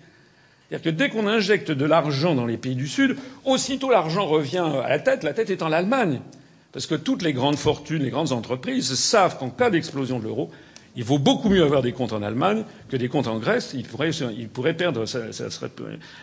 C'est-à-dire 0.74 0.92
que 0.92 0.98
dès 0.98 1.08
qu'on 1.08 1.28
injecte 1.28 1.70
de 1.70 1.84
l'argent 1.84 2.34
dans 2.34 2.46
les 2.46 2.56
pays 2.56 2.74
du 2.74 2.88
Sud, 2.88 3.16
aussitôt 3.44 3.90
l'argent 3.92 4.26
revient 4.26 4.64
à 4.84 4.88
la 4.88 4.98
tête, 4.98 5.22
la 5.22 5.32
tête 5.32 5.50
étant 5.50 5.68
l'Allemagne. 5.68 6.20
Parce 6.72 6.86
que 6.86 6.96
toutes 6.96 7.22
les 7.22 7.32
grandes 7.32 7.58
fortunes, 7.58 8.02
les 8.02 8.10
grandes 8.10 8.32
entreprises 8.32 8.92
savent 8.94 9.38
qu'en 9.38 9.50
cas 9.50 9.70
d'explosion 9.70 10.18
de 10.18 10.24
l'euro, 10.24 10.50
il 10.96 11.04
vaut 11.04 11.18
beaucoup 11.18 11.48
mieux 11.48 11.62
avoir 11.62 11.82
des 11.82 11.92
comptes 11.92 12.12
en 12.12 12.22
Allemagne 12.22 12.64
que 12.88 12.96
des 12.96 13.08
comptes 13.08 13.28
en 13.28 13.38
Grèce. 13.38 13.72
Ils 13.74 13.84
pourraient, 13.84 14.74
perdre, 14.74 15.04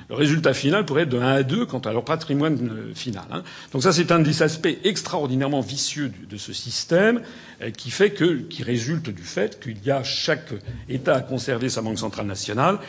le 0.10 0.16
résultat 0.16 0.54
final 0.54 0.86
pourrait 0.86 1.04
être 1.04 1.10
de 1.10 1.20
1 1.20 1.28
à 1.28 1.43
2 1.43 1.66
quant 1.66 1.80
à 1.80 1.93
leur 1.93 2.04
patrimoine 2.04 2.58
euh, 2.70 2.93
final. 2.93 3.24
Hein. 3.32 3.43
Donc 3.72 3.84
ça, 3.84 3.91
c'est 3.93 4.12
un 4.12 4.20
des 4.20 4.43
aspects 4.43 4.78
extraordinairement 4.84 5.62
vicieux 5.62 6.12
de 6.30 6.38
ce 6.38 6.52
système 6.54 7.22
euh, 7.62 7.72
qui 7.72 7.89
fait 7.89 8.12
que, 8.12 8.39
qui 8.49 8.64
résulte 8.64 9.10
du 9.10 9.24
fait 9.24 9.62
qu'il 9.62 9.84
y 9.86 9.91
a 9.91 10.04
chaque 10.04 10.54
État 10.89 11.16
à 11.16 11.22
conserver 11.22 11.70
sa 11.70 11.82
banque 11.82 11.99
centrale 11.99 12.28
nationale 12.28 12.80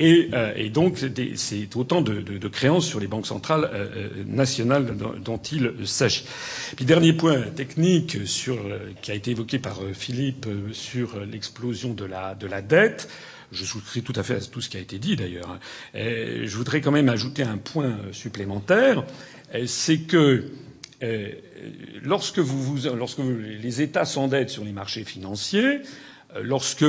et, 0.00 0.30
euh, 0.32 0.52
et, 0.54 0.70
donc, 0.70 0.98
c'est 1.34 1.76
autant 1.76 2.00
de, 2.02 2.20
de, 2.20 2.38
de, 2.38 2.48
créances 2.48 2.86
sur 2.86 3.00
les 3.00 3.08
banques 3.08 3.26
centrales 3.26 3.68
euh, 3.72 3.88
euh 3.96 4.24
nationales 4.26 4.96
dont, 4.96 5.14
dont 5.18 5.38
il 5.38 5.72
s'agit. 5.86 6.24
Puis 6.76 6.84
dernier 6.84 7.12
point 7.12 7.40
technique 7.42 8.18
sur, 8.26 8.54
euh, 8.54 8.78
qui 9.02 9.10
a 9.10 9.14
été 9.14 9.32
évoqué 9.32 9.58
par 9.58 9.82
euh, 9.82 9.92
Philippe 9.92 10.46
sur 10.72 11.18
l'explosion 11.24 11.94
de 11.94 12.04
la, 12.04 12.36
de 12.36 12.46
la 12.46 12.62
dette. 12.62 13.08
Je 13.50 13.64
souscris 13.64 14.02
tout 14.02 14.12
à 14.14 14.22
fait 14.22 14.36
à 14.36 14.40
tout 14.40 14.60
ce 14.60 14.68
qui 14.68 14.76
a 14.76 14.80
été 14.80 14.98
dit 14.98 15.16
d'ailleurs. 15.16 15.50
Hein. 15.50 15.58
Je 15.94 16.54
voudrais 16.54 16.80
quand 16.80 16.90
même 16.92 17.08
ajouter 17.08 17.42
un 17.42 17.56
point 17.56 17.96
supplémentaire, 18.12 19.04
c'est 19.64 20.00
que 20.00 20.50
lorsque, 22.02 22.40
vous, 22.40 22.62
vous, 22.62 22.94
lorsque 22.94 23.20
les 23.62 23.80
États 23.80 24.04
s'endettent 24.04 24.50
sur 24.50 24.64
les 24.64 24.72
marchés 24.72 25.04
financiers, 25.04 25.80
lorsque 26.42 26.84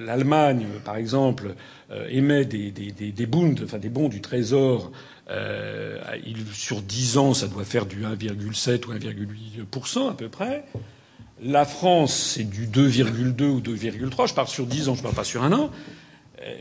l'Allemagne, 0.00 0.66
par 0.84 0.96
exemple, 0.96 1.54
euh, 1.90 2.06
émet 2.10 2.44
des, 2.44 3.26
bonds, 3.26 3.54
bons 3.90 4.08
du 4.08 4.20
Trésor, 4.20 4.90
euh, 5.30 5.98
sur 6.52 6.82
10 6.82 7.18
ans, 7.18 7.34
ça 7.34 7.46
doit 7.46 7.64
faire 7.64 7.86
du 7.86 8.04
1,7 8.04 8.86
ou 8.86 8.92
1,8% 8.92 10.10
à 10.10 10.14
peu 10.14 10.28
près. 10.28 10.64
La 11.42 11.64
France, 11.64 12.34
c'est 12.34 12.44
du 12.44 12.66
2,2 12.66 13.42
ou 13.44 13.60
2,3. 13.60 14.28
Je 14.28 14.34
parle 14.34 14.48
sur 14.48 14.66
10 14.66 14.88
ans, 14.88 14.94
je 14.94 15.00
ne 15.00 15.02
parle 15.02 15.14
pas 15.14 15.24
sur 15.24 15.42
un 15.42 15.52
an. 15.52 15.70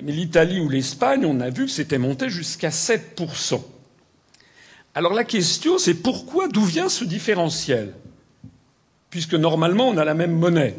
Mais 0.01 0.11
l'Italie 0.11 0.59
ou 0.59 0.69
l'Espagne, 0.69 1.25
on 1.25 1.39
a 1.39 1.49
vu 1.49 1.65
que 1.65 1.71
c'était 1.71 1.97
monté 1.97 2.29
jusqu'à 2.29 2.69
7%. 2.69 3.61
Alors 4.95 5.13
la 5.13 5.23
question, 5.23 5.77
c'est 5.77 5.95
pourquoi, 5.95 6.47
d'où 6.47 6.63
vient 6.63 6.89
ce 6.89 7.03
différentiel? 7.03 7.93
Puisque 9.09 9.33
normalement, 9.33 9.89
on 9.89 9.97
a 9.97 10.05
la 10.05 10.13
même 10.13 10.33
monnaie. 10.33 10.75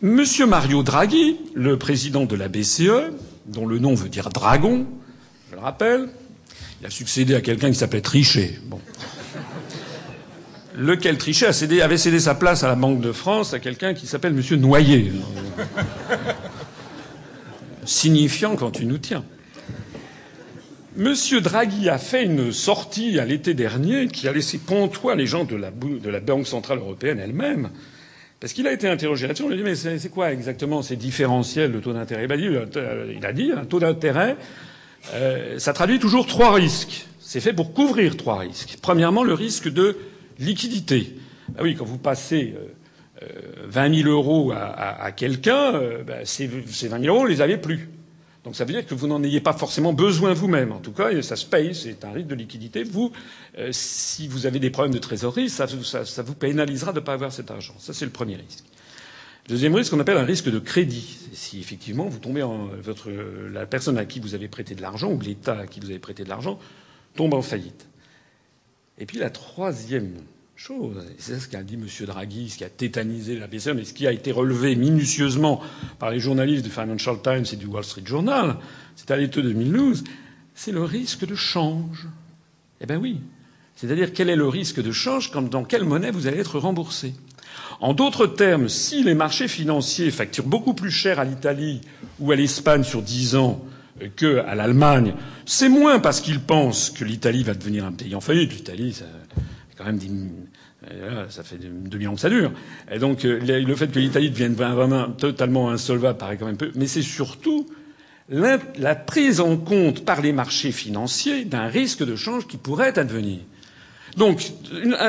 Monsieur 0.00 0.46
Mario 0.46 0.84
Draghi, 0.84 1.36
le 1.54 1.76
président 1.76 2.24
de 2.24 2.36
la 2.36 2.46
BCE, 2.46 3.10
dont 3.46 3.66
le 3.66 3.80
nom 3.80 3.94
veut 3.94 4.08
dire 4.08 4.28
dragon, 4.30 4.86
je 5.50 5.56
le 5.56 5.60
rappelle, 5.60 6.08
il 6.80 6.86
a 6.86 6.90
succédé 6.90 7.34
à 7.34 7.40
quelqu'un 7.40 7.68
qui 7.68 7.74
s'appelait 7.74 8.00
Trichet. 8.00 8.60
Lequel 10.76 11.18
Trichet 11.18 11.48
avait 11.82 11.98
cédé 11.98 12.20
sa 12.20 12.36
place 12.36 12.62
à 12.62 12.68
la 12.68 12.76
Banque 12.76 13.00
de 13.00 13.10
France 13.10 13.54
à 13.54 13.58
quelqu'un 13.58 13.92
qui 13.92 14.06
s'appelle 14.06 14.34
Monsieur 14.34 14.56
Noyer. 14.56 15.10
Signifiant 17.84 18.54
quand 18.54 18.70
tu 18.70 18.86
nous 18.86 18.98
tiens. 18.98 19.24
Monsieur 20.94 21.40
Draghi 21.40 21.88
a 21.88 21.98
fait 21.98 22.22
une 22.22 22.52
sortie 22.52 23.18
à 23.18 23.24
l'été 23.24 23.52
dernier 23.52 24.06
qui 24.06 24.28
a 24.28 24.32
laissé 24.32 24.58
pontois 24.58 25.16
les 25.16 25.26
gens 25.26 25.44
de 25.44 25.56
la 25.56 26.20
Banque 26.20 26.46
centrale 26.46 26.78
européenne 26.78 27.18
elle-même 27.18 27.70
parce 28.40 28.52
qu'il 28.52 28.66
a 28.66 28.72
été 28.72 28.88
interrogé 28.88 29.26
là-dessus, 29.26 29.42
on 29.42 29.48
lui 29.48 29.54
a 29.54 29.56
dit 29.58 29.64
mais 29.64 29.74
c'est 29.74 30.10
quoi 30.10 30.32
exactement 30.32 30.82
ces 30.82 30.96
différentiels 30.96 31.72
de 31.72 31.80
taux 31.80 31.92
d'intérêt? 31.92 32.26
Il 32.26 33.26
a 33.26 33.32
dit 33.32 33.52
un 33.52 33.64
taux 33.64 33.80
d'intérêt, 33.80 34.36
euh, 35.14 35.58
ça 35.58 35.72
traduit 35.72 35.98
toujours 35.98 36.26
trois 36.26 36.52
risques. 36.54 37.06
C'est 37.20 37.40
fait 37.40 37.52
pour 37.52 37.74
couvrir 37.74 38.16
trois 38.16 38.38
risques. 38.38 38.78
Premièrement, 38.80 39.22
le 39.22 39.34
risque 39.34 39.68
de 39.68 39.98
liquidité. 40.38 41.14
Ah 41.56 41.62
oui, 41.62 41.74
quand 41.74 41.84
vous 41.84 41.98
passez 41.98 42.54
euh, 43.22 43.26
20 43.66 43.90
euh, 43.90 44.02
000 44.02 44.08
euros 44.08 44.52
à, 44.52 45.12
quelqu'un, 45.12 45.74
euh, 45.74 46.02
ces, 46.24 46.48
ces 46.66 46.88
20 46.88 47.00
000 47.00 47.14
euros, 47.14 47.24
vous 47.24 47.30
les 47.30 47.40
avez 47.40 47.56
plus. 47.56 47.88
Donc 48.48 48.56
ça 48.56 48.64
veut 48.64 48.72
dire 48.72 48.86
que 48.86 48.94
vous 48.94 49.06
n'en 49.06 49.22
ayez 49.22 49.42
pas 49.42 49.52
forcément 49.52 49.92
besoin 49.92 50.32
vous-même. 50.32 50.72
En 50.72 50.78
tout 50.78 50.92
cas, 50.92 51.20
ça 51.20 51.36
se 51.36 51.44
paye, 51.44 51.74
c'est 51.74 52.02
un 52.06 52.12
risque 52.12 52.28
de 52.28 52.34
liquidité. 52.34 52.82
Vous, 52.82 53.12
euh, 53.58 53.68
si 53.72 54.26
vous 54.26 54.46
avez 54.46 54.58
des 54.58 54.70
problèmes 54.70 54.94
de 54.94 54.98
trésorerie, 54.98 55.50
ça, 55.50 55.66
vous 55.66 56.34
pénalisera 56.34 56.94
de 56.94 57.00
ne 57.00 57.04
pas 57.04 57.12
avoir 57.12 57.30
cet 57.30 57.50
argent. 57.50 57.74
Ça, 57.78 57.92
c'est 57.92 58.06
le 58.06 58.10
premier 58.10 58.36
risque. 58.36 58.64
Deuxième 59.48 59.74
risque, 59.74 59.90
qu'on 59.90 60.00
appelle 60.00 60.16
un 60.16 60.24
risque 60.24 60.48
de 60.48 60.58
crédit. 60.58 61.18
Si 61.34 61.60
effectivement 61.60 62.08
vous 62.08 62.20
tombez 62.20 62.42
en 62.42 62.68
votre 62.82 63.10
la 63.10 63.66
personne 63.66 63.98
à 63.98 64.06
qui 64.06 64.18
vous 64.18 64.34
avez 64.34 64.48
prêté 64.48 64.74
de 64.74 64.80
l'argent 64.80 65.12
ou 65.12 65.20
l'État 65.20 65.58
à 65.58 65.66
qui 65.66 65.80
vous 65.80 65.90
avez 65.90 65.98
prêté 65.98 66.24
de 66.24 66.30
l'argent 66.30 66.58
tombe 67.16 67.34
en 67.34 67.42
faillite. 67.42 67.86
Et 68.96 69.04
puis 69.04 69.18
la 69.18 69.28
troisième 69.28 70.14
C'est 71.18 71.38
ce 71.38 71.46
qu'a 71.48 71.62
dit 71.62 71.74
M. 71.74 71.86
Draghi, 72.06 72.50
ce 72.50 72.58
qui 72.58 72.64
a 72.64 72.68
tétanisé 72.68 73.38
la 73.38 73.46
BCE, 73.46 73.68
mais 73.76 73.84
ce 73.84 73.94
qui 73.94 74.08
a 74.08 74.12
été 74.12 74.32
relevé 74.32 74.74
minutieusement 74.74 75.60
par 76.00 76.10
les 76.10 76.18
journalistes 76.18 76.64
du 76.64 76.70
Financial 76.70 77.16
Times 77.22 77.44
et 77.52 77.56
du 77.56 77.66
Wall 77.66 77.84
Street 77.84 78.02
Journal, 78.04 78.56
c'est 78.96 79.12
à 79.12 79.16
l'été 79.16 79.40
2012, 79.40 80.02
c'est 80.56 80.72
le 80.72 80.82
risque 80.82 81.24
de 81.24 81.36
change. 81.36 82.08
Eh 82.80 82.86
ben 82.86 82.98
oui. 82.98 83.20
C'est-à-dire 83.76 84.12
quel 84.12 84.28
est 84.28 84.36
le 84.36 84.48
risque 84.48 84.82
de 84.82 84.90
change 84.90 85.30
quand, 85.30 85.48
dans 85.48 85.62
quelle 85.62 85.84
monnaie 85.84 86.10
vous 86.10 86.26
allez 86.26 86.38
être 86.38 86.58
remboursé? 86.58 87.14
En 87.80 87.94
d'autres 87.94 88.26
termes, 88.26 88.68
si 88.68 89.04
les 89.04 89.14
marchés 89.14 89.46
financiers 89.46 90.10
facturent 90.10 90.46
beaucoup 90.46 90.74
plus 90.74 90.90
cher 90.90 91.20
à 91.20 91.24
l'Italie 91.24 91.80
ou 92.18 92.32
à 92.32 92.36
l'Espagne 92.36 92.82
sur 92.82 93.02
dix 93.02 93.36
ans 93.36 93.64
qu'à 94.16 94.54
l'Allemagne, 94.56 95.14
c'est 95.46 95.68
moins 95.68 96.00
parce 96.00 96.20
qu'ils 96.20 96.40
pensent 96.40 96.90
que 96.90 97.04
l'Italie 97.04 97.44
va 97.44 97.54
devenir 97.54 97.84
un 97.84 97.92
pays 97.92 98.16
en 98.16 98.20
faillite. 98.20 98.52
L'Italie, 98.52 98.92
ça, 98.92 99.06
quand 99.78 99.84
même 99.84 99.98
ça 101.30 101.42
fait 101.42 101.56
2000 101.56 102.08
ans 102.08 102.14
que 102.14 102.20
ça 102.20 102.28
dure. 102.28 102.52
Et 102.90 102.98
donc 102.98 103.24
euh, 103.24 103.38
le 103.40 103.74
fait 103.76 103.88
que 103.88 103.98
l'Italie 103.98 104.30
devienne 104.30 104.54
vraiment 104.54 105.10
totalement 105.10 105.70
insolvable 105.70 106.18
paraît 106.18 106.36
quand 106.36 106.46
même 106.46 106.56
peu. 106.56 106.72
Mais 106.74 106.86
c'est 106.86 107.02
surtout 107.02 107.66
la 108.28 108.94
prise 108.94 109.40
en 109.40 109.56
compte 109.56 110.04
par 110.04 110.20
les 110.20 110.32
marchés 110.32 110.72
financiers 110.72 111.44
d'un 111.44 111.66
risque 111.66 112.04
de 112.04 112.16
change 112.16 112.46
qui 112.46 112.58
pourrait 112.58 112.98
advenir. 112.98 113.38
Donc, 114.18 114.50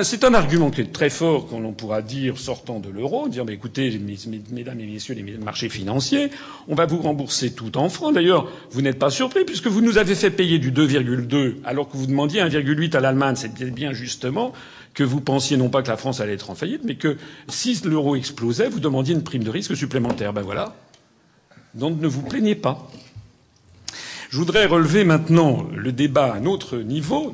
c'est 0.03 0.24
un 0.24 0.36
argument 0.36 0.70
qui 0.70 0.82
est 0.82 0.93
très 0.93 1.10
fort 1.10 1.47
quand 1.49 1.57
on 1.57 1.72
pourra 1.72 2.03
dire, 2.03 2.38
sortant 2.38 2.80
de 2.80 2.89
l'euro, 2.89 3.28
dire, 3.28 3.43
mais 3.43 3.53
écoutez, 3.53 3.99
mesdames 4.51 4.80
et 4.80 4.86
messieurs 4.86 5.16
les 5.16 5.24
marchés 5.38 5.68
financiers, 5.68 6.30
on 6.68 6.76
va 6.76 6.86
vous 6.86 6.99
rembourser 6.99 7.51
tout 7.51 7.76
en 7.80 7.89
francs. 7.89 8.14
D'ailleurs, 8.14 8.47
vous 8.70 8.84
n'êtes 8.84 8.99
pas 8.99 9.10
surpris 9.10 9.45
puisque 9.45 9.66
vous 9.66 9.82
nous 9.82 9.97
avez 9.97 10.14
fait 10.14 10.30
payer 10.30 10.60
du 10.60 10.72
2,2 10.72 11.55
alors 11.66 11.89
que 11.89 11.97
vous 11.97 12.05
demandiez 12.05 12.41
1,8 12.41 12.95
à 12.95 12.99
l'Allemagne. 12.99 13.36
C'était 13.36 13.72
bien 13.72 13.93
justement 13.93 14.53
que 14.93 15.03
vous 15.03 15.22
pensiez 15.22 15.57
non 15.57 15.70
pas 15.70 15.82
que 15.82 15.89
la 15.89 15.97
France 15.97 16.20
allait 16.20 16.34
être 16.34 16.51
en 16.51 16.55
faillite, 16.55 16.82
mais 16.84 16.95
que 16.95 17.18
si 17.47 17.82
l'euro 17.86 18.16
explosait, 18.16 18.70
vous 18.70 18.80
demandiez 18.80 19.16
une 19.16 19.24
prime 19.24 19.43
de 19.43 19.49
risque 19.49 19.76
supplémentaire. 19.76 20.34
Ben 20.34 20.43
voilà. 20.43 20.76
Donc 21.74 21.99
ne 21.99 22.07
vous 22.07 22.22
plaignez 22.22 22.53
pas. 22.53 22.88
Je 24.30 24.38
voudrais 24.38 24.68
relever 24.68 25.03
maintenant 25.03 25.66
le 25.76 25.91
débat 25.91 26.34
à 26.34 26.36
un 26.36 26.45
autre 26.45 26.78
niveau, 26.78 27.34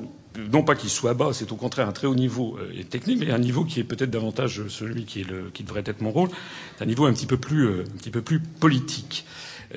non 0.52 0.64
pas 0.64 0.76
qu'il 0.76 0.90
soit 0.90 1.14
bas, 1.14 1.32
c'est 1.34 1.52
au 1.52 1.56
contraire 1.56 1.88
un 1.88 1.92
très 1.92 2.08
haut 2.08 2.16
niveau 2.16 2.58
euh, 2.60 2.84
technique, 2.84 3.20
mais 3.20 3.32
un 3.32 3.40
niveau 3.40 3.64
qui 3.64 3.80
est 3.80 3.84
peut-être 3.84 4.12
davantage 4.12 4.68
celui 4.70 5.06
qui, 5.06 5.24
devrait 5.64 5.84
être 5.86 6.02
mon 6.02 6.12
rôle, 6.12 6.30
c'est 6.78 6.84
un 6.84 6.88
niveau 6.88 7.06
un 7.06 7.14
petit 7.14 7.26
peu 7.26 7.38
plus, 7.38 7.68
euh, 7.68 7.84
un 7.84 7.98
petit 7.98 8.12
peu 8.12 8.22
plus 8.22 8.40
politique. 8.40 9.26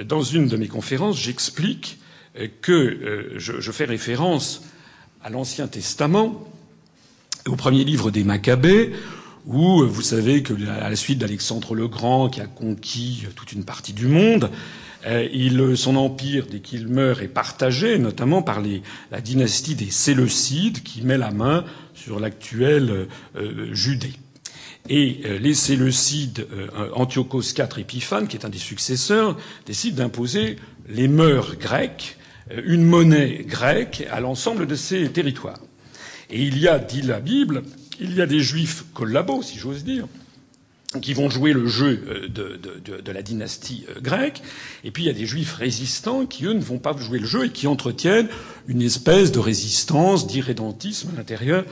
Dans 0.05 0.23
une 0.23 0.49
de 0.49 0.57
mes 0.57 0.69
conférences, 0.69 1.19
j'explique 1.19 1.99
euh, 2.39 2.49
que 2.61 3.35
je, 3.37 3.73
fais 3.73 3.85
référence 3.85 4.63
à 5.23 5.31
l'Ancien 5.31 5.67
Testament, 5.67 6.47
au 7.47 7.57
premier 7.57 7.85
livre 7.85 8.11
des 8.11 8.25
Maccabées, 8.25 8.93
où 9.47 9.85
vous 9.87 10.03
savez 10.03 10.43
que 10.43 10.53
à 10.69 10.91
la 10.91 10.97
suite 10.97 11.19
d'Alexandre 11.19 11.75
le 11.75 11.89
Grand, 11.89 12.29
qui 12.29 12.41
a 12.41 12.47
conquis 12.47 13.25
toute 13.35 13.53
une 13.53 13.65
partie 13.65 13.95
du 13.95 14.07
monde, 14.07 14.45
euh, 14.45 14.57
il, 15.07 15.77
son 15.77 15.97
empire, 15.97 16.47
dès 16.51 16.61
qu'il 16.61 16.89
meurt, 16.89 17.23
est 17.23 17.29
partagé, 17.29 17.99
notamment 17.99 18.43
par 18.43 18.63
la 19.11 19.21
dynastie 19.21 19.75
des 19.75 19.91
Séleucides, 19.91 20.83
qui 20.83 21.03
met 21.03 21.19
la 21.19 21.31
main 21.31 21.65
sur 21.95 22.21
l'actuelle 22.21 23.09
euh, 23.37 23.75
Judée. 23.75 24.13
Et 24.89 25.21
euh, 25.25 25.39
les 25.39 25.55
Séleucides, 25.55 26.47
euh, 26.53 26.91
Antiochos 26.95 27.43
IV 27.43 27.79
Épiphane, 27.79 28.29
qui 28.29 28.37
est 28.37 28.45
un 28.45 28.49
des 28.49 28.59
successeurs, 28.59 29.37
décide 29.67 29.97
d'imposer 29.97 30.57
les 30.89 31.09
mœurs 31.09 31.57
grecques, 31.57 32.17
une 32.65 32.85
monnaie 32.85 33.45
grecque 33.47 34.07
à 34.11 34.21
l'ensemble 34.21 34.67
de 34.67 34.75
ces 34.75 35.11
territoires. 35.11 35.61
Et 36.31 36.43
il 36.43 36.59
y 36.59 36.69
a, 36.69 36.79
dit 36.79 37.03
la 37.03 37.21
Bible, 37.21 37.63
il 38.01 38.15
y 38.15 38.23
a 38.23 38.27
des 38.27 38.41
juifs 38.41 38.85
collabos, 38.95 39.43
si 39.43 39.59
j'ose 39.59 39.85
dire, 39.85 40.07
qui 41.03 41.13
vont 41.13 41.29
jouer 41.29 41.53
le 41.53 41.67
jeu 41.67 42.03
euh, 42.09 42.29
de, 42.29 42.59
de, 42.83 43.01
de, 43.01 43.13
la 43.13 43.23
dynastie 43.23 43.85
euh, 43.91 44.01
grecque, 44.01 44.43
et 44.85 44.91
puis 44.91 45.05
il 45.05 45.07
y 45.07 45.11
a 45.11 45.15
des 45.15 45.27
juifs 45.27 45.55
résistants 45.55 46.25
qui, 46.25 46.47
eux, 46.47 46.55
ne 46.55 46.63
vont 46.63 46.79
pas 46.79 46.97
jouer 46.97 47.19
le 47.19 47.27
jeu 47.27 47.47
et 47.47 47.51
qui 47.51 47.67
entretiennent 47.67 48.29
une 48.69 48.81
espèce 48.81 49.31
de 49.31 49.39
résistance, 49.39 50.27
d'irrédentisme 50.27 51.11
à 51.13 51.19
l'intérieur, 51.19 51.65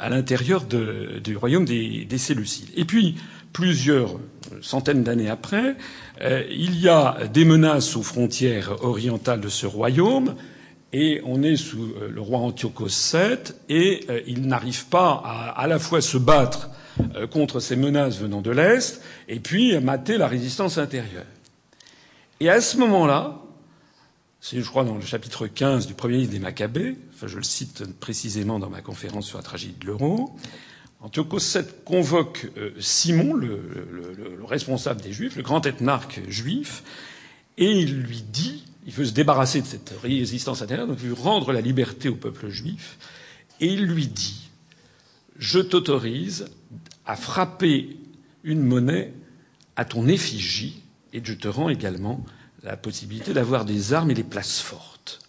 à 0.00 0.08
l'intérieur 0.08 0.64
du 0.64 1.36
royaume 1.36 1.66
des, 1.66 2.06
des 2.06 2.18
Séleucides. 2.18 2.70
Et 2.74 2.84
puis, 2.84 3.16
plusieurs 3.52 4.18
centaines 4.62 5.04
d'années 5.04 5.28
après, 5.28 5.76
euh, 6.22 6.42
il 6.50 6.80
y 6.80 6.88
a 6.88 7.18
des 7.32 7.44
menaces 7.44 7.94
aux 7.94 8.02
frontières 8.02 8.82
orientales 8.82 9.42
de 9.42 9.50
ce 9.50 9.66
royaume, 9.66 10.34
et 10.94 11.20
on 11.24 11.42
est 11.42 11.56
sous 11.56 11.92
le 12.10 12.20
roi 12.20 12.38
Antiochos 12.38 13.12
VII, 13.12 13.54
et 13.68 14.06
il 14.26 14.46
n'arrive 14.46 14.86
pas 14.86 15.22
à 15.24 15.62
à 15.62 15.66
la 15.66 15.78
fois 15.78 16.02
se 16.02 16.18
battre 16.18 16.68
euh, 16.68 16.76
contre 17.30 17.60
ces 17.60 17.76
menaces 17.76 18.18
venant 18.18 18.40
de 18.40 18.50
l'Est, 18.50 19.02
et 19.28 19.40
puis 19.40 19.78
mater 19.80 20.18
la 20.18 20.28
résistance 20.28 20.78
intérieure. 20.78 21.26
Et 22.40 22.48
à 22.48 22.60
ce 22.60 22.76
moment-là, 22.78 23.42
c'est 24.40 24.60
je 24.60 24.68
crois 24.68 24.84
dans 24.84 24.96
le 24.96 25.02
chapitre 25.02 25.46
15 25.46 25.86
du 25.86 25.94
premier 25.94 26.18
livre 26.18 26.32
des 26.32 26.40
Maccabées, 26.40 26.96
enfin 27.14 27.28
je 27.28 27.36
le 27.36 27.44
cite 27.44 27.84
précisément 28.00 28.58
dans 28.58 28.68
ma 28.68 28.80
conférence 28.80 29.26
sur 29.26 29.38
la 29.38 29.44
tragédie 29.44 29.76
de 29.80 29.86
l'euro, 29.86 30.34
Antiochos 31.00 31.38
VII 31.38 31.64
convoque 31.84 32.50
euh, 32.56 32.70
Simon, 32.80 33.34
le, 33.34 33.60
le, 33.90 34.36
le, 34.36 34.44
responsable 34.44 35.00
des 35.00 35.12
Juifs, 35.12 35.36
le 35.36 35.42
grand 35.42 35.64
ethnarque 35.66 36.20
juif, 36.28 36.82
et 37.58 37.70
il 37.70 38.02
lui 38.02 38.22
dit, 38.22 38.64
il 38.86 38.92
veut 38.92 39.04
se 39.04 39.12
débarrasser 39.12 39.60
de 39.60 39.66
cette 39.66 39.94
résistance 40.02 40.62
intérieure, 40.62 40.88
donc 40.88 40.98
il 41.02 41.08
veut 41.08 41.14
rendre 41.14 41.52
la 41.52 41.60
liberté 41.60 42.08
au 42.08 42.16
peuple 42.16 42.48
juif, 42.48 42.98
et 43.60 43.66
il 43.66 43.84
lui 43.86 44.08
dit, 44.08 44.48
je 45.38 45.60
t'autorise 45.60 46.46
à 47.06 47.16
frapper 47.16 47.96
une 48.44 48.62
monnaie 48.62 49.12
à 49.76 49.84
ton 49.84 50.06
effigie 50.08 50.82
et 51.12 51.20
je 51.22 51.34
te 51.34 51.48
rends 51.48 51.68
également 51.68 52.24
la 52.62 52.76
possibilité 52.76 53.32
d'avoir 53.32 53.64
des 53.64 53.92
armes 53.92 54.10
et 54.10 54.14
des 54.14 54.22
places 54.22 54.60
fortes. 54.60 55.20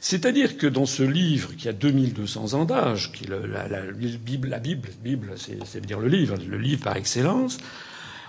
C'est-à-dire 0.00 0.56
que 0.56 0.66
dans 0.66 0.86
ce 0.86 1.02
livre 1.02 1.54
qui 1.56 1.68
a 1.68 1.72
2200 1.72 2.54
ans 2.54 2.64
d'âge, 2.64 3.12
qui 3.12 3.24
est 3.24 3.28
la, 3.28 3.92
Bible, 3.92 4.48
la 4.48 4.58
Bible, 4.58 4.88
Bible, 5.02 5.34
c'est 5.36 5.84
dire 5.84 5.98
le 5.98 6.08
livre, 6.08 6.36
le 6.48 6.58
livre 6.58 6.82
par 6.82 6.96
excellence, 6.96 7.58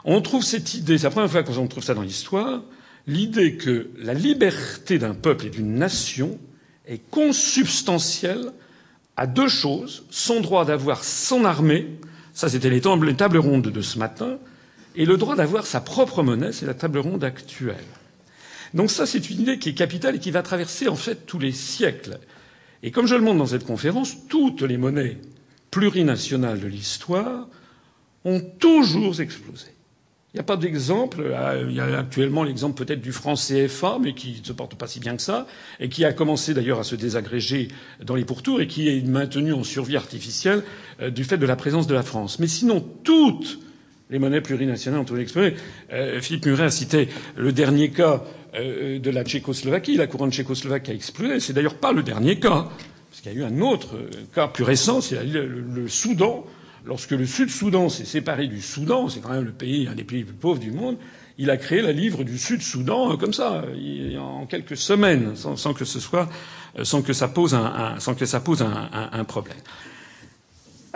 on 0.04 0.22
trouve 0.22 0.44
cette 0.44 0.74
idée, 0.74 0.98
c'est 0.98 1.04
la 1.04 1.12
première 1.12 1.30
fois 1.30 1.44
qu'on 1.44 1.68
trouve 1.68 1.84
ça 1.84 1.94
dans 1.94 2.02
l'histoire, 2.02 2.64
l'idée 3.06 3.58
que 3.58 3.90
la 3.98 4.14
liberté 4.14 4.98
d'un 4.98 5.14
peuple 5.14 5.48
et 5.48 5.50
d'une 5.50 5.76
nation 5.76 6.40
est 6.88 7.02
consubstantielle 7.10 8.52
à 9.18 9.28
deux 9.28 9.50
choses 9.50 10.06
son 10.10 10.40
droit 10.40 10.64
d'avoir 10.64 11.04
son 11.04 11.44
armée, 11.44 11.88
ça 12.34 12.48
c'était 12.48 12.70
les 12.70 12.82
tables 12.82 13.40
rondes 13.40 13.68
de 13.68 13.82
ce 13.82 14.00
matin, 14.00 14.38
et 14.96 15.06
le 15.06 15.18
droit 15.18 15.36
d'avoir 15.36 15.66
sa 15.66 15.82
propre 15.82 16.24
monnaie, 16.24 16.52
c'est 16.52 16.66
la 16.66 16.74
table 16.74 17.00
ronde 17.00 17.24
actuelle. 17.24 17.76
Donc 18.74 18.92
ça, 18.92 19.06
c'est 19.06 19.30
une 19.30 19.42
idée 19.42 19.60
qui 19.60 19.70
est 19.70 19.74
capitale 19.74 20.16
et 20.16 20.20
qui 20.20 20.32
va 20.32 20.42
traverser 20.42 20.88
en 20.88 20.96
fait 20.96 21.26
tous 21.26 21.40
les 21.40 21.52
siècles. 21.52 22.20
Et 22.84 22.92
comme 22.92 23.06
je 23.06 23.16
le 23.16 23.22
montre 23.22 23.38
dans 23.38 23.46
cette 23.46 23.66
conférence, 23.66 24.16
toutes 24.28 24.62
les 24.62 24.78
monnaies 24.78 25.18
plurinationales 25.72 26.60
de 26.60 26.68
l'histoire 26.68 27.48
ont 28.26 28.42
toujours 28.60 29.22
explosé. 29.22 29.68
Il 30.38 30.42
n'y 30.42 30.44
a 30.44 30.56
pas 30.56 30.58
d'exemple. 30.58 31.22
Euh, 31.22 31.66
il 31.68 31.76
y 31.76 31.80
a 31.80 31.98
actuellement 31.98 32.44
l'exemple 32.44 32.86
peut-être 32.86 33.02
du 33.02 33.12
franc 33.12 33.34
CFA, 33.34 33.98
mais 34.00 34.14
qui 34.14 34.40
ne 34.40 34.46
se 34.46 34.54
porte 34.54 34.76
pas 34.76 34.86
si 34.86 35.00
bien 35.00 35.16
que 35.16 35.22
ça, 35.24 35.48
et 35.80 35.90
qui 35.90 36.06
a 36.06 36.14
commencé 36.14 36.54
d'ailleurs 36.54 36.78
à 36.78 36.84
se 36.84 36.96
désagréger 36.96 37.70
dans 38.04 38.14
les 38.14 38.24
pourtours 38.24 38.62
et 38.62 38.68
qui 38.68 38.88
est 38.88 39.02
maintenu 39.04 39.52
en 39.52 39.64
survie 39.64 39.98
artificielle 39.98 40.62
euh, 41.02 41.10
du 41.10 41.24
fait 41.24 41.40
de 41.40 41.46
la 41.48 41.56
présence 41.56 41.88
de 41.88 41.96
la 41.96 42.04
France. 42.04 42.38
Mais 42.38 42.46
sinon, 42.46 42.86
toutes 43.04 43.58
les 44.12 44.20
monnaies 44.20 44.42
plurinationales 44.42 45.00
ont 45.00 45.18
explosé. 45.18 45.56
Euh, 45.92 46.22
Philippe 46.22 46.46
Muret 46.46 46.66
a 46.66 46.70
cité 46.70 47.10
le 47.36 47.52
dernier 47.52 47.90
cas 47.90 48.24
de 48.54 49.10
la 49.10 49.24
Tchécoslovaquie. 49.24 49.98
La 49.98 50.06
couronne 50.06 50.32
tchécoslovaque 50.32 50.90
a 50.90 50.94
explosé. 50.94 51.40
C'est 51.40 51.54
d'ailleurs 51.54 51.80
pas 51.80 51.94
le 51.94 52.04
dernier 52.04 52.40
cas, 52.40 52.70
parce 53.10 53.22
qu'il 53.24 53.34
y 53.34 53.36
a 53.36 53.40
eu 53.40 53.44
un 53.44 53.60
autre 53.62 53.96
cas 54.36 54.48
plus 54.48 54.64
récent, 54.64 55.02
c'est 55.02 55.18
le 55.24 55.88
Soudan 55.88 56.46
lorsque 56.88 57.12
le 57.12 57.26
Sud-Soudan 57.26 57.90
s'est 57.90 58.06
séparé 58.06 58.48
du 58.48 58.62
Soudan, 58.62 59.10
c'est 59.10 59.20
quand 59.20 59.32
même 59.32 59.46
le 59.46 59.52
pays, 59.52 59.88
un 59.88 59.96
des 59.96 60.04
pays 60.04 60.20
les 60.20 60.26
plus 60.26 60.34
pauvres 60.34 60.60
du 60.60 60.72
monde, 60.72 60.98
il 61.38 61.52
a 61.52 61.58
créé 61.58 61.82
la 61.82 61.92
livre 61.92 62.24
du 62.24 62.38
Sud-Soudan 62.38 63.12
euh, 63.14 63.18
comme 63.18 63.34
ça, 63.34 63.64
en 64.20 64.46
quelques 64.46 64.78
semaines, 64.78 65.36
sans, 65.36 65.74
que 65.74 65.86
ce 65.86 66.00
soit, 66.00 66.28
euh, 66.80 66.84
sans 66.84 67.02
que 67.02 67.14
ça 67.14 67.28
pose 67.28 67.54
un, 67.54 67.96
sans 68.00 68.16
que 68.16 68.26
ça 68.26 68.40
pose 68.40 68.64
un 68.64 69.24
problème. 69.26 69.58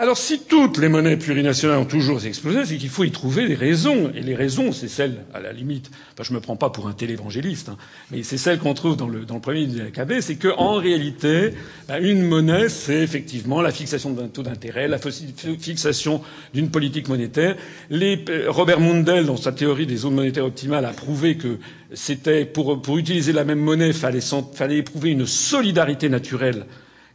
Alors 0.02 0.18
si 0.18 0.40
toutes 0.40 0.78
les 0.78 0.88
monnaies 0.88 1.16
plurinationales 1.16 1.78
ont 1.78 1.84
toujours 1.84 2.26
explosé, 2.26 2.64
c'est 2.64 2.76
qu'il 2.76 2.88
faut 2.88 3.04
y 3.04 3.12
trouver 3.12 3.46
des 3.46 3.54
raisons. 3.54 4.10
Et 4.16 4.20
les 4.20 4.34
raisons, 4.34 4.72
c'est 4.72 4.88
celles, 4.88 5.18
à 5.32 5.38
la 5.38 5.52
limite, 5.52 5.92
je 6.20 6.34
me 6.34 6.40
prends 6.40 6.56
pas 6.56 6.70
pour 6.70 6.88
un 6.88 6.92
télévangéliste, 6.92 7.68
hein, 7.68 7.76
mais 8.10 8.24
c'est 8.24 8.36
celles 8.36 8.58
qu'on 8.58 8.74
trouve 8.74 8.96
dans 8.96 9.06
le, 9.06 9.20
dans 9.20 9.36
le 9.36 9.40
premier 9.40 9.64
du 9.64 9.80
AKB, 9.80 10.14
c'est 10.18 10.34
qu'en 10.34 10.74
réalité, 10.74 11.54
bah, 11.86 12.00
une 12.00 12.22
monnaie, 12.22 12.68
c'est 12.68 12.98
effectivement 12.98 13.62
la 13.62 13.70
fixation 13.70 14.10
d'un 14.10 14.26
taux 14.26 14.42
d'intérêt, 14.42 14.88
la 14.88 14.98
fixation 14.98 16.20
d'une 16.52 16.70
politique 16.70 17.08
monétaire. 17.08 17.54
Euh, 17.92 18.46
Robert 18.48 18.80
Mundell, 18.80 19.26
dans 19.26 19.36
sa 19.36 19.52
théorie 19.52 19.86
des 19.86 19.98
zones 19.98 20.16
monétaires 20.16 20.46
optimales, 20.46 20.84
a 20.84 20.92
prouvé 20.92 21.36
que 21.36 21.58
c'était 21.94 22.44
pour, 22.44 22.82
pour 22.82 22.98
utiliser 22.98 23.32
la 23.32 23.44
même 23.44 23.60
monnaie, 23.60 23.92
fallait, 23.92 24.18
fallait 24.52 24.78
éprouver 24.78 25.10
une 25.10 25.26
solidarité 25.26 26.08
naturelle 26.08 26.66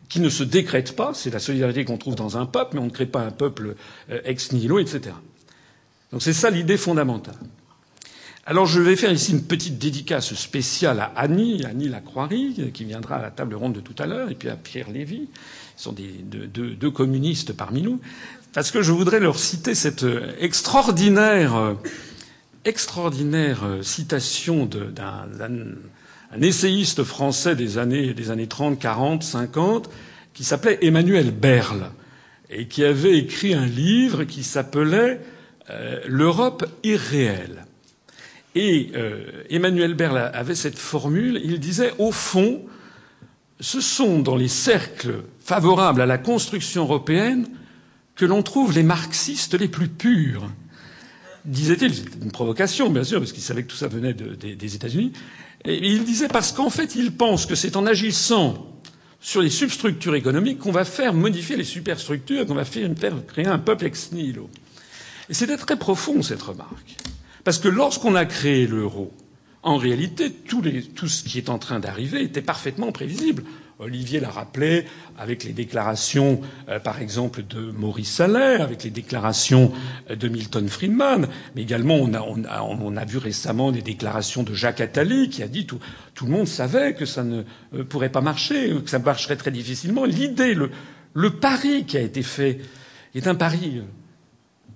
qui 0.10 0.20
ne 0.20 0.30
se 0.30 0.44
décrète 0.44 0.96
pas. 0.96 1.14
C'est 1.14 1.30
la 1.30 1.40
solidarité 1.40 1.86
qu'on 1.86 1.98
trouve 1.98 2.16
dans 2.16 2.38
un 2.38 2.46
peuple, 2.46 2.76
mais 2.76 2.82
on 2.82 2.86
ne 2.86 2.92
crée 2.92 3.06
pas 3.06 3.22
un 3.22 3.32
peuple 3.32 3.76
euh, 4.10 4.22
ex 4.24 4.52
nihilo, 4.52 4.80
etc. 4.80 5.16
Donc 6.12 6.22
c'est 6.22 6.34
ça 6.34 6.50
l'idée 6.50 6.78
fondamentale. 6.78 7.36
Alors 8.46 8.66
je 8.66 8.80
vais 8.80 8.96
faire 8.96 9.12
ici 9.12 9.34
une 9.34 9.44
petite 9.44 9.78
dédicace 9.78 10.34
spéciale 10.34 11.02
à 11.02 11.12
Annie, 11.18 11.66
Annie 11.66 11.90
Lacroix-Rie, 11.90 12.72
qui 12.74 12.86
viendra 12.86 13.18
à 13.18 13.22
la 13.22 13.32
table 13.32 13.56
ronde 13.56 13.74
de 13.74 13.82
tout 13.82 13.96
à 14.00 14.06
l'heure, 14.06 14.30
et 14.32 14.36
puis 14.36 14.48
à 14.48 14.56
Pierre 14.56 14.90
Lévy. 14.90 15.28
Ils 15.28 15.82
sont 15.82 15.92
des, 15.92 16.08
deux, 16.08 16.48
deux, 16.48 16.92
communistes 16.92 17.52
parmi 17.52 17.82
nous. 17.82 18.00
Parce 18.54 18.72
que 18.72 18.82
je 18.82 18.94
voudrais 18.94 19.20
leur 19.20 19.38
citer 19.38 19.76
cette 19.76 20.04
euh, 20.04 20.34
extraordinaire, 20.40 21.56
euh, 21.56 21.74
extraordinaire 22.64 23.66
citation 23.82 24.66
d'un 24.66 25.28
un 26.32 26.42
essayiste 26.42 27.04
français 27.04 27.56
des 27.56 27.78
années, 27.78 28.14
des 28.14 28.32
années 28.32 28.48
30, 28.48 28.80
40, 28.80 29.24
50, 29.24 29.90
qui 30.34 30.44
s'appelait 30.44 30.80
Emmanuel 30.82 31.32
Berle, 31.32 31.92
et 32.50 32.68
qui 32.68 32.84
avait 32.84 33.18
écrit 33.18 33.54
un 33.54 33.66
livre 33.66 34.24
qui 34.24 34.44
s'appelait 34.44 35.20
euh, 35.70 36.00
L'Europe 36.08 36.66
irréelle. 36.84 37.66
Et 38.56 38.92
euh, 38.96 39.44
Emmanuel 39.50 39.94
Berle 39.94 40.32
avait 40.34 40.56
cette 40.56 40.78
formule, 40.78 41.40
il 41.44 41.60
disait, 41.60 41.94
au 41.98 42.12
fond, 42.12 42.62
ce 43.60 43.82
sont 43.82 44.20
dans 44.20 44.36
les 44.36 44.48
cercles 44.48 45.24
favorables 45.40 46.02
à 46.02 46.06
la 46.06 46.18
construction 46.18 46.84
européenne 46.84 47.48
que 48.16 48.26
l'on 48.26 48.44
trouve 48.44 48.74
les 48.74 48.84
marxistes 48.84 49.54
les 49.54 49.68
plus 49.68 49.88
purs. 49.88 50.50
Disait-il, 51.46 51.94
c'était 51.94 52.18
une 52.22 52.32
provocation, 52.32 52.90
bien 52.90 53.04
sûr, 53.04 53.20
parce 53.20 53.32
qu'il 53.32 53.44
savait 53.44 53.64
que 53.64 53.70
tout 53.70 53.78
ça 53.78 53.88
venait 53.88 54.14
des 54.14 54.76
États-Unis. 54.76 55.14
Il 55.66 56.04
disait 56.04 56.28
parce 56.28 56.52
qu'en 56.52 56.70
fait, 56.70 56.96
il 56.96 57.12
pense 57.12 57.46
que 57.46 57.56
c'est 57.56 57.76
en 57.76 57.86
agissant 57.86 58.68
sur 59.20 59.42
les 59.42 59.50
substructures 59.50 60.16
économiques 60.16 60.60
qu'on 60.60 60.72
va 60.72 60.86
faire 60.86 61.14
modifier 61.14 61.58
les 61.58 61.64
superstructures, 61.64 62.46
qu'on 62.46 62.54
va 62.56 62.66
faire, 62.66 62.90
créer 63.28 63.48
un 63.48 63.58
peuple 63.60 63.86
ex 63.86 64.12
nihilo. 64.12 64.50
C'était 65.30 65.58
très 65.58 65.76
profond, 65.78 66.22
cette 66.22 66.42
remarque. 66.42 66.96
Parce 67.44 67.58
que 67.58 67.68
lorsqu'on 67.68 68.16
a 68.16 68.26
créé 68.26 68.68
l'euro, 68.68 69.12
en 69.64 69.78
réalité, 69.78 70.32
tout 70.32 71.08
ce 71.08 71.24
qui 71.24 71.38
est 71.38 71.50
en 71.50 71.58
train 71.60 71.80
d'arriver 71.80 72.22
était 72.24 72.42
parfaitement 72.42 72.92
prévisible. 72.92 73.44
Olivier 73.80 74.20
l'a 74.20 74.32
rappelé 74.32 74.86
avec 75.20 75.44
les 75.44 75.54
déclarations, 75.54 76.42
euh, 76.68 76.80
par 76.80 77.00
exemple, 77.00 77.44
de 77.44 77.70
Maurice 77.72 78.12
Salaire, 78.12 78.62
avec 78.62 78.84
les 78.84 78.90
déclarations 78.90 79.72
euh, 80.10 80.16
de 80.16 80.28
Milton 80.28 80.68
Friedman, 80.68 81.28
mais 81.56 81.62
également 81.62 81.96
on 81.98 82.96
a, 82.98 83.06
vu 83.06 83.20
récemment 83.20 83.72
des 83.72 83.84
déclarations 83.84 84.42
de 84.42 84.56
Jacques 84.56 84.82
Attali 84.82 85.30
qui 85.30 85.44
a 85.44 85.48
dit 85.48 85.68
tout, 85.68 85.80
le 86.22 86.32
monde 86.32 86.48
savait 86.48 86.96
que 86.96 87.06
ça 87.06 87.24
ne 87.24 87.44
euh, 87.76 87.84
pourrait 87.84 88.10
pas 88.10 88.22
marcher, 88.22 88.74
que 88.84 88.90
ça 88.90 88.98
marcherait 88.98 89.36
très 89.36 89.52
difficilement. 89.52 90.06
L'idée, 90.06 90.56
le, 90.56 90.72
le 91.14 91.30
pari 91.36 91.86
qui 91.86 91.98
a 91.98 92.02
été 92.02 92.24
fait 92.24 92.60
est 93.14 93.28
un 93.28 93.36
pari 93.36 93.84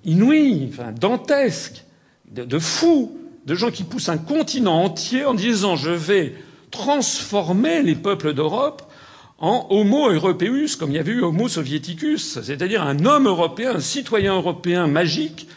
inouï, 0.05 0.69
enfin 0.71 0.91
dantesque, 0.91 1.85
de, 2.31 2.45
de 2.45 2.59
fou, 2.59 3.17
de 3.47 3.55
gens 3.55 3.71
qui 3.71 3.83
poussent 3.83 4.09
un 4.09 4.19
continent 4.19 4.83
entier 4.83 5.25
en 5.25 5.33
disant 5.33 5.75
je 5.75 5.89
vais 5.89 6.35
transformer 6.69 7.81
les 7.81 7.95
peuples 7.95 8.35
d'Europe 8.35 8.90
en 9.41 9.65
Homo 9.71 10.09
europeus, 10.11 10.75
comme 10.77 10.91
il 10.91 10.95
y 10.95 10.99
avait 10.99 11.13
eu 11.13 11.21
Homo 11.23 11.49
soviéticus, 11.49 12.39
c'est-à-dire 12.41 12.83
un 12.83 13.05
homme 13.05 13.25
européen, 13.27 13.73
un 13.75 13.79
citoyen 13.79 14.35
européen 14.35 14.85
magique 14.85 15.47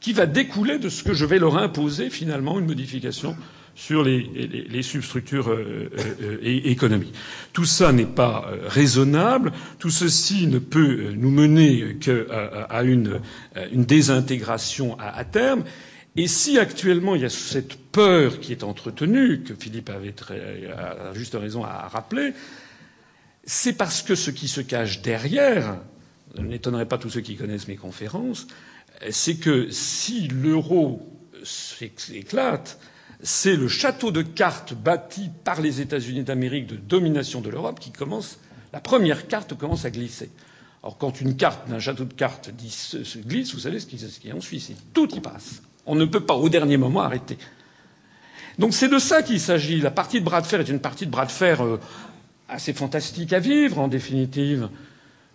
qui 0.00 0.12
va 0.12 0.26
découler 0.26 0.78
de 0.78 0.88
ce 0.88 1.02
que 1.02 1.12
je 1.12 1.24
vais 1.24 1.40
leur 1.40 1.58
imposer 1.58 2.08
finalement 2.08 2.58
une 2.60 2.66
modification 2.66 3.36
sur 3.74 4.04
les, 4.04 4.20
les, 4.68 4.82
substructures 4.82 5.48
euh, 5.50 5.90
euh, 6.22 6.38
économiques. 6.42 7.14
Tout 7.52 7.64
ça 7.64 7.90
n'est 7.90 8.04
pas 8.04 8.46
euh, 8.52 8.58
raisonnable. 8.68 9.50
Tout 9.78 9.90
ceci 9.90 10.46
ne 10.46 10.58
peut 10.58 11.12
nous 11.16 11.30
mener 11.30 11.96
qu'à 11.98 12.82
une, 12.82 13.20
une, 13.72 13.84
désintégration 13.84 14.96
à, 15.00 15.16
à, 15.16 15.24
terme. 15.24 15.64
Et 16.16 16.26
si 16.28 16.58
actuellement 16.58 17.14
il 17.16 17.22
y 17.22 17.24
a 17.24 17.30
cette 17.30 17.76
peur 17.90 18.40
qui 18.40 18.52
est 18.52 18.62
entretenue, 18.62 19.40
que 19.40 19.54
Philippe 19.54 19.88
avait 19.88 20.12
très, 20.12 20.68
à 20.76 21.14
juste 21.14 21.34
raison 21.34 21.64
à 21.64 21.88
rappeler, 21.88 22.34
c'est 23.44 23.72
parce 23.72 24.02
que 24.02 24.14
ce 24.14 24.30
qui 24.30 24.48
se 24.48 24.60
cache 24.60 25.02
derrière, 25.02 25.78
ne 26.36 26.42
n'étonnerait 26.42 26.86
pas 26.86 26.98
tous 26.98 27.10
ceux 27.10 27.20
qui 27.20 27.36
connaissent 27.36 27.68
mes 27.68 27.76
conférences, 27.76 28.46
c'est 29.10 29.36
que 29.36 29.70
si 29.70 30.28
l'euro 30.28 31.02
s'éclate, 31.44 32.78
c'est 33.22 33.56
le 33.56 33.68
château 33.68 34.10
de 34.10 34.22
cartes 34.22 34.74
bâti 34.74 35.30
par 35.44 35.60
les 35.60 35.80
États-Unis 35.80 36.22
d'Amérique 36.24 36.66
de 36.66 36.76
domination 36.76 37.40
de 37.40 37.50
l'Europe 37.50 37.80
qui 37.80 37.90
commence, 37.92 38.38
la 38.72 38.80
première 38.80 39.28
carte 39.28 39.54
commence 39.54 39.84
à 39.84 39.90
glisser. 39.90 40.30
Alors 40.82 40.98
quand 40.98 41.20
une 41.20 41.36
carte 41.36 41.68
d'un 41.68 41.78
château 41.78 42.04
de 42.04 42.12
cartes 42.14 42.50
se 42.68 43.18
glisse, 43.18 43.54
vous 43.54 43.60
savez 43.60 43.78
ce 43.78 43.86
qui, 43.86 43.98
ce 43.98 44.32
en 44.34 44.40
suit, 44.40 44.60
c'est 44.60 44.74
tout 44.92 45.12
y 45.14 45.20
passe. 45.20 45.62
On 45.86 45.94
ne 45.94 46.04
peut 46.04 46.24
pas 46.24 46.34
au 46.34 46.48
dernier 46.48 46.76
moment 46.76 47.02
arrêter. 47.02 47.38
Donc 48.58 48.74
c'est 48.74 48.88
de 48.88 48.98
ça 48.98 49.22
qu'il 49.22 49.40
s'agit. 49.40 49.80
La 49.80 49.90
partie 49.90 50.20
de 50.20 50.24
bras 50.24 50.40
de 50.40 50.46
fer 50.46 50.60
est 50.60 50.68
une 50.68 50.80
partie 50.80 51.06
de 51.06 51.10
bras 51.10 51.26
de 51.26 51.30
fer 51.30 51.64
euh, 51.64 51.80
assez 52.52 52.72
fantastique 52.72 53.32
à 53.32 53.38
vivre, 53.38 53.78
en 53.78 53.88
définitive. 53.88 54.68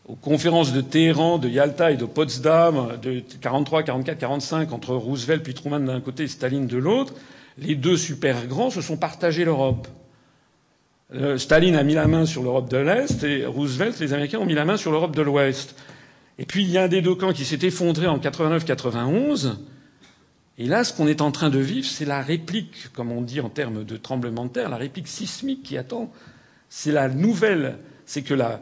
Aux 0.07 0.15
conférences 0.15 0.72
de 0.72 0.82
Téhéran, 0.82 1.38
de 1.38 1.49
Yalta 1.49 1.91
et 1.91 1.97
de 1.97 2.05
Potsdam, 2.05 2.97
de 3.01 3.22
43, 3.41 3.84
44, 3.84 4.18
45, 4.18 4.72
entre 4.72 4.95
Roosevelt 4.95 5.43
puis 5.43 5.53
Truman 5.53 5.82
d'un 5.82 5.99
côté 5.99 6.24
et 6.24 6.28
Staline 6.28 6.68
de 6.68 6.78
l'autre, 6.78 7.13
les 7.57 7.76
deux 7.76 7.97
super 7.97 8.47
grands 8.47 8.70
se 8.70 8.82
sont 8.82 8.95
partagés 8.95 9.43
l'Europe. 9.43 9.88
Euh, 11.13 11.38
Staline 11.38 11.76
a 11.76 11.84
mis 11.84 11.93
la 11.93 12.07
main 12.07 12.26
sur 12.26 12.43
l'Europe 12.43 12.70
de 12.70 12.78
l'Est 12.78 13.24
et 13.24 13.45
Roosevelt, 13.45 13.99
les 13.99 14.13
Américains, 14.13 14.39
ont 14.39 14.45
mis 14.45 14.53
la 14.53 14.65
main 14.65 14.78
sur 14.78 14.91
l'Europe 14.91 15.15
de 15.15 15.22
l'Ouest. 15.22 15.76
Et 16.39 16.45
puis 16.45 16.63
il 16.63 16.70
y 16.70 16.78
a 16.78 16.84
un 16.84 16.88
des 16.88 17.01
deux 17.01 17.15
camps 17.15 17.34
qui 17.34 17.45
s'est 17.45 17.65
effondré 17.65 18.07
en 18.07 18.18
89-91. 18.18 19.55
Et 20.59 20.65
là, 20.65 20.84
ce 20.84 20.93
qu'on 20.93 21.07
est 21.07 21.22
en 21.22 21.32
train 21.32 21.49
de 21.49 21.59
vivre, 21.59 21.88
c'est 21.88 22.05
la 22.05 22.22
réplique, 22.22 22.91
comme 22.93 23.11
on 23.11 23.22
dit 23.22 23.41
en 23.41 23.49
termes 23.49 23.84
de 23.84 23.97
tremblement 23.97 24.45
de 24.45 24.51
terre, 24.51 24.70
la 24.70 24.78
réplique 24.78 25.07
sismique 25.07 25.63
qui 25.63 25.78
attend 25.78 26.11
c'est 26.70 26.91
la 26.91 27.09
nouvelle, 27.09 27.78
c'est 28.05 28.22
que 28.22 28.34
la, 28.34 28.61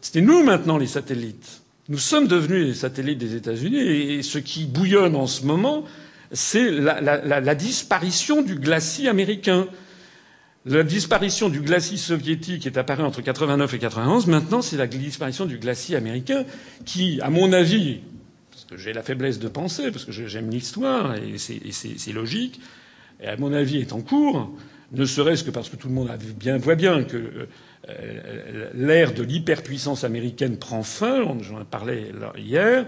c'est 0.00 0.20
nous 0.20 0.42
maintenant 0.42 0.78
les 0.78 0.86
satellites. 0.86 1.62
Nous 1.88 1.98
sommes 1.98 2.28
devenus 2.28 2.66
les 2.66 2.74
satellites 2.74 3.18
des 3.18 3.34
États-Unis 3.34 3.78
et 3.78 4.22
ce 4.22 4.38
qui 4.38 4.64
bouillonne 4.64 5.16
en 5.16 5.26
ce 5.26 5.44
moment, 5.44 5.84
c'est 6.32 6.70
la, 6.70 7.00
la, 7.00 7.54
disparition 7.54 8.42
du 8.42 8.54
glacis 8.54 9.08
américain. 9.08 9.66
La 10.64 10.84
disparition 10.84 11.48
du 11.48 11.60
glacis 11.60 11.98
soviétique 11.98 12.66
est 12.66 12.76
apparue 12.76 13.02
entre 13.02 13.22
89 13.22 13.74
et 13.74 13.78
91. 13.78 14.26
Maintenant, 14.28 14.62
c'est 14.62 14.76
la 14.76 14.86
disparition 14.86 15.46
du 15.46 15.58
glacis 15.58 15.96
américain 15.96 16.44
qui, 16.84 17.20
à 17.22 17.30
mon 17.30 17.52
avis, 17.52 18.00
parce 18.52 18.64
que 18.66 18.76
j'ai 18.76 18.92
la 18.92 19.02
faiblesse 19.02 19.40
de 19.40 19.48
penser, 19.48 19.90
parce 19.90 20.04
que 20.04 20.12
j'aime 20.12 20.50
l'histoire 20.50 21.16
et 21.16 21.38
c'est 21.38 22.12
logique, 22.12 22.60
et 23.20 23.26
à 23.26 23.36
mon 23.36 23.52
avis 23.52 23.78
est 23.78 23.92
en 23.92 24.00
cours. 24.00 24.52
Ne 24.92 25.04
serait-ce 25.04 25.44
que 25.44 25.50
parce 25.50 25.68
que 25.68 25.76
tout 25.76 25.88
le 25.88 25.94
monde 25.94 26.10
bien, 26.36 26.58
voit 26.58 26.74
bien 26.74 27.04
que 27.04 27.48
euh, 27.88 28.70
l'ère 28.74 29.14
de 29.14 29.22
l'hyperpuissance 29.22 30.04
américaine 30.04 30.56
prend 30.56 30.82
fin. 30.82 31.24
J'en 31.40 31.64
parlais 31.64 32.12
hier. 32.36 32.86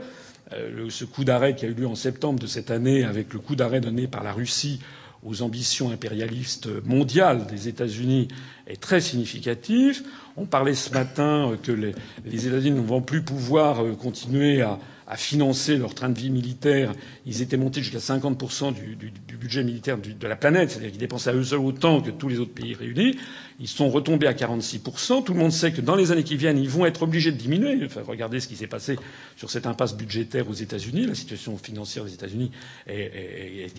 ce 0.89 1.05
coup 1.05 1.25
d'arrêt 1.25 1.55
qui 1.55 1.65
a 1.65 1.69
eu 1.69 1.75
lieu 1.75 1.87
en 1.87 1.95
septembre 1.95 2.41
de 2.41 2.47
cette 2.47 2.71
année 2.71 3.05
avec 3.05 3.33
le 3.33 3.39
coup 3.39 3.57
d'arrêt 3.57 3.81
donné 3.81 4.07
par 4.07 4.23
la 4.23 4.33
Russie 4.33 4.81
aux 5.25 5.43
ambitions 5.43 5.91
impérialistes 5.91 6.69
mondiales 6.85 7.47
des 7.47 7.69
États-Unis 7.69 8.29
est 8.67 8.81
très 8.81 9.01
significatif. 9.01 10.03
On 10.37 10.47
parlait 10.47 10.75
ce 10.75 10.93
matin 10.93 11.57
que 11.63 11.71
les, 11.71 11.95
les 12.25 12.49
États-Unis 12.49 12.81
ne 12.81 12.87
vont 12.87 13.03
plus 13.03 13.23
pouvoir 13.23 13.85
continuer 13.99 14.63
à, 14.63 14.79
à 15.13 15.17
financer 15.17 15.77
leur 15.77 15.95
train 15.95 16.09
de 16.09 16.19
vie 16.19 16.31
militaire. 16.31 16.95
Ils 17.27 17.43
étaient 17.43 17.59
montés 17.59 17.83
jusqu'à 17.83 17.99
50% 17.99 18.73
du, 18.73 19.13
budget 19.37 19.63
militaire 19.63 19.99
de 19.99 20.27
la 20.27 20.37
planète, 20.37 20.71
c'est-à-dire 20.71 20.91
qu'ils 20.91 21.01
dépensaient 21.01 21.29
à 21.29 21.35
eux 21.35 21.45
seuls 21.45 21.59
autant 21.59 22.01
que 22.01 22.11
tous 22.11 22.29
les 22.29 22.39
autres 22.39 22.55
pays 22.55 22.73
réunis. 22.73 23.19
Ils 23.61 23.69
sont 23.69 23.91
retombés 23.91 24.27
à 24.27 24.33
46%. 24.33 25.23
Tout 25.23 25.35
le 25.35 25.39
monde 25.39 25.53
sait 25.53 25.71
que 25.71 25.83
dans 25.83 25.97
les 25.97 26.13
années 26.13 26.25
qui 26.25 26.37
viennent, 26.37 26.57
ils 26.57 26.71
vont 26.71 26.87
être 26.87 27.03
obligés 27.03 27.31
de 27.31 27.37
diminuer. 27.37 27.79
Enfin, 27.85 28.01
regardez 28.07 28.41
ce 28.41 28.49
qui 28.49 28.57
s'est 28.57 28.67
passé 28.67 28.97
sur 29.37 29.51
cette 29.51 29.67
impasse 29.67 29.95
budgétaire 29.95 30.49
aux 30.49 30.55
États-Unis. 30.55 31.05
La 31.05 31.15
situation 31.15 31.59
financière 31.59 32.07
des 32.07 32.15
États-Unis 32.15 32.51
est, 32.87 33.71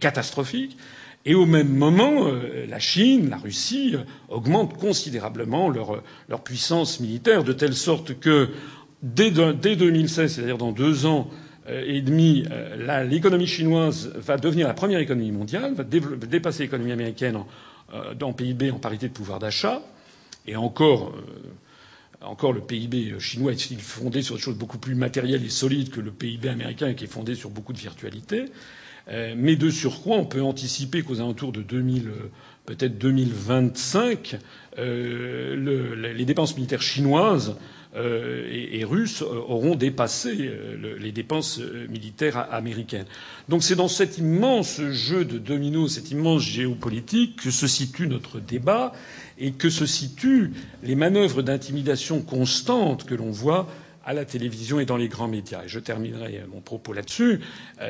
catastrophique. 0.00 0.76
Et 1.26 1.34
au 1.34 1.44
même 1.44 1.68
moment, 1.68 2.28
euh, 2.28 2.64
la 2.66 2.78
Chine, 2.78 3.28
la 3.28 3.36
Russie 3.36 3.92
euh, 3.94 4.04
augmentent 4.30 4.78
considérablement 4.78 5.68
leur, 5.68 6.02
leur 6.30 6.42
puissance 6.42 6.98
militaire, 6.98 7.44
de 7.44 7.52
telle 7.52 7.74
sorte 7.74 8.18
que 8.18 8.48
Dès, 9.02 9.30
dès 9.30 9.76
2016, 9.76 10.34
c'est-à-dire 10.34 10.58
dans 10.58 10.72
deux 10.72 11.06
ans 11.06 11.30
euh, 11.68 11.82
et 11.86 12.02
demi, 12.02 12.44
euh, 12.50 13.04
l'économie 13.04 13.46
chinoise 13.46 14.12
va 14.16 14.36
devenir 14.36 14.68
la 14.68 14.74
première 14.74 14.98
économie 14.98 15.32
mondiale, 15.32 15.72
va 15.72 15.84
dépasser 15.84 16.64
l'économie 16.64 16.92
américaine 16.92 17.36
en, 17.36 17.46
euh, 17.94 18.32
PIB 18.32 18.70
en 18.70 18.78
parité 18.78 19.08
de 19.08 19.14
pouvoir 19.14 19.38
d'achat. 19.38 19.80
Et 20.46 20.56
encore, 20.56 21.14
encore 22.20 22.52
le 22.52 22.60
PIB 22.60 23.18
chinois 23.18 23.52
est 23.52 23.80
fondé 23.80 24.22
sur 24.22 24.36
des 24.36 24.40
choses 24.40 24.56
beaucoup 24.56 24.78
plus 24.78 24.94
matérielles 24.94 25.44
et 25.44 25.50
solides 25.50 25.90
que 25.90 26.00
le 26.00 26.10
PIB 26.10 26.48
américain 26.48 26.92
qui 26.94 27.04
est 27.04 27.12
fondé 27.12 27.34
sur 27.34 27.50
beaucoup 27.50 27.72
de 27.72 27.78
virtualité? 27.78 28.46
mais 29.36 29.56
de 29.56 29.70
surcroît, 29.70 30.18
on 30.18 30.24
peut 30.24 30.40
anticiper 30.40 31.02
qu'aux 31.02 31.16
alentours 31.16 31.50
de 31.50 31.62
2000, 31.62 32.10
peut-être 32.64 32.96
2025, 32.96 34.38
le, 34.78 35.94
les 35.94 36.24
dépenses 36.24 36.54
militaires 36.54 36.82
chinoises 36.82 37.56
et, 37.96 38.78
et, 38.78 38.84
russes 38.84 39.22
auront 39.22 39.74
dépassé 39.74 40.36
euh, 40.42 40.96
les 41.00 41.10
dépenses 41.10 41.58
euh, 41.58 41.88
militaires 41.88 42.46
américaines. 42.52 43.06
Donc 43.48 43.64
c'est 43.64 43.74
dans 43.74 43.88
cet 43.88 44.18
immense 44.18 44.80
jeu 44.80 45.24
de 45.24 45.38
dominos, 45.38 45.94
cette 45.94 46.12
immense 46.12 46.42
géopolitique 46.42 47.42
que 47.42 47.50
se 47.50 47.66
situe 47.66 48.06
notre 48.06 48.38
débat 48.38 48.92
et 49.38 49.50
que 49.50 49.70
se 49.70 49.86
situent 49.86 50.52
les 50.84 50.94
manœuvres 50.94 51.42
d'intimidation 51.42 52.22
constantes 52.22 53.04
que 53.06 53.14
l'on 53.16 53.32
voit 53.32 53.66
à 54.04 54.12
la 54.12 54.24
télévision 54.24 54.78
et 54.78 54.86
dans 54.86 54.96
les 54.96 55.08
grands 55.08 55.28
médias. 55.28 55.64
Et 55.64 55.68
je 55.68 55.80
terminerai 55.80 56.42
mon 56.52 56.60
propos 56.60 56.92
là-dessus. 56.92 57.40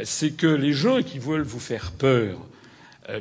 C'est 0.05 0.31
que 0.31 0.47
les 0.47 0.73
gens 0.73 1.03
qui 1.03 1.19
veulent 1.19 1.43
vous 1.43 1.61
faire 1.61 1.93
peur, 1.93 2.47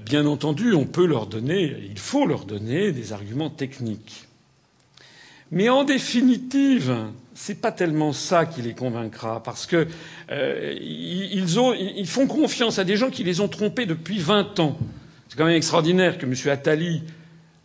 bien 0.06 0.26
entendu, 0.26 0.74
on 0.74 0.86
peut 0.86 1.06
leur 1.06 1.28
donner, 1.28 1.76
il 1.90 2.00
faut 2.00 2.26
leur 2.26 2.46
donner 2.46 2.92
des 2.92 3.14
arguments 3.14 3.50
techniques. 3.50 4.29
Mais 5.52 5.70
en 5.70 5.84
définitive, 5.84 6.96
c'est 7.34 7.62
pas 7.62 7.72
tellement 7.72 8.14
ça 8.14 8.46
qui 8.46 8.62
les 8.62 8.74
convaincra, 8.74 9.42
parce 9.42 9.66
que 9.66 9.88
euh, 10.32 10.76
ils, 10.80 11.60
ont, 11.60 11.74
ils, 11.74 12.08
font 12.08 12.28
confiance 12.28 12.78
à 12.80 12.84
des 12.84 12.98
gens 12.98 13.10
qui 13.10 13.24
les 13.24 13.40
ont 13.40 13.48
trompés 13.48 13.86
depuis 13.86 14.20
20 14.20 14.60
ans. 14.60 14.78
C'est 15.28 15.38
quand 15.38 15.46
même 15.46 15.56
extraordinaire 15.56 16.18
que 16.18 16.26
M. 16.26 16.34
Attali 16.52 17.04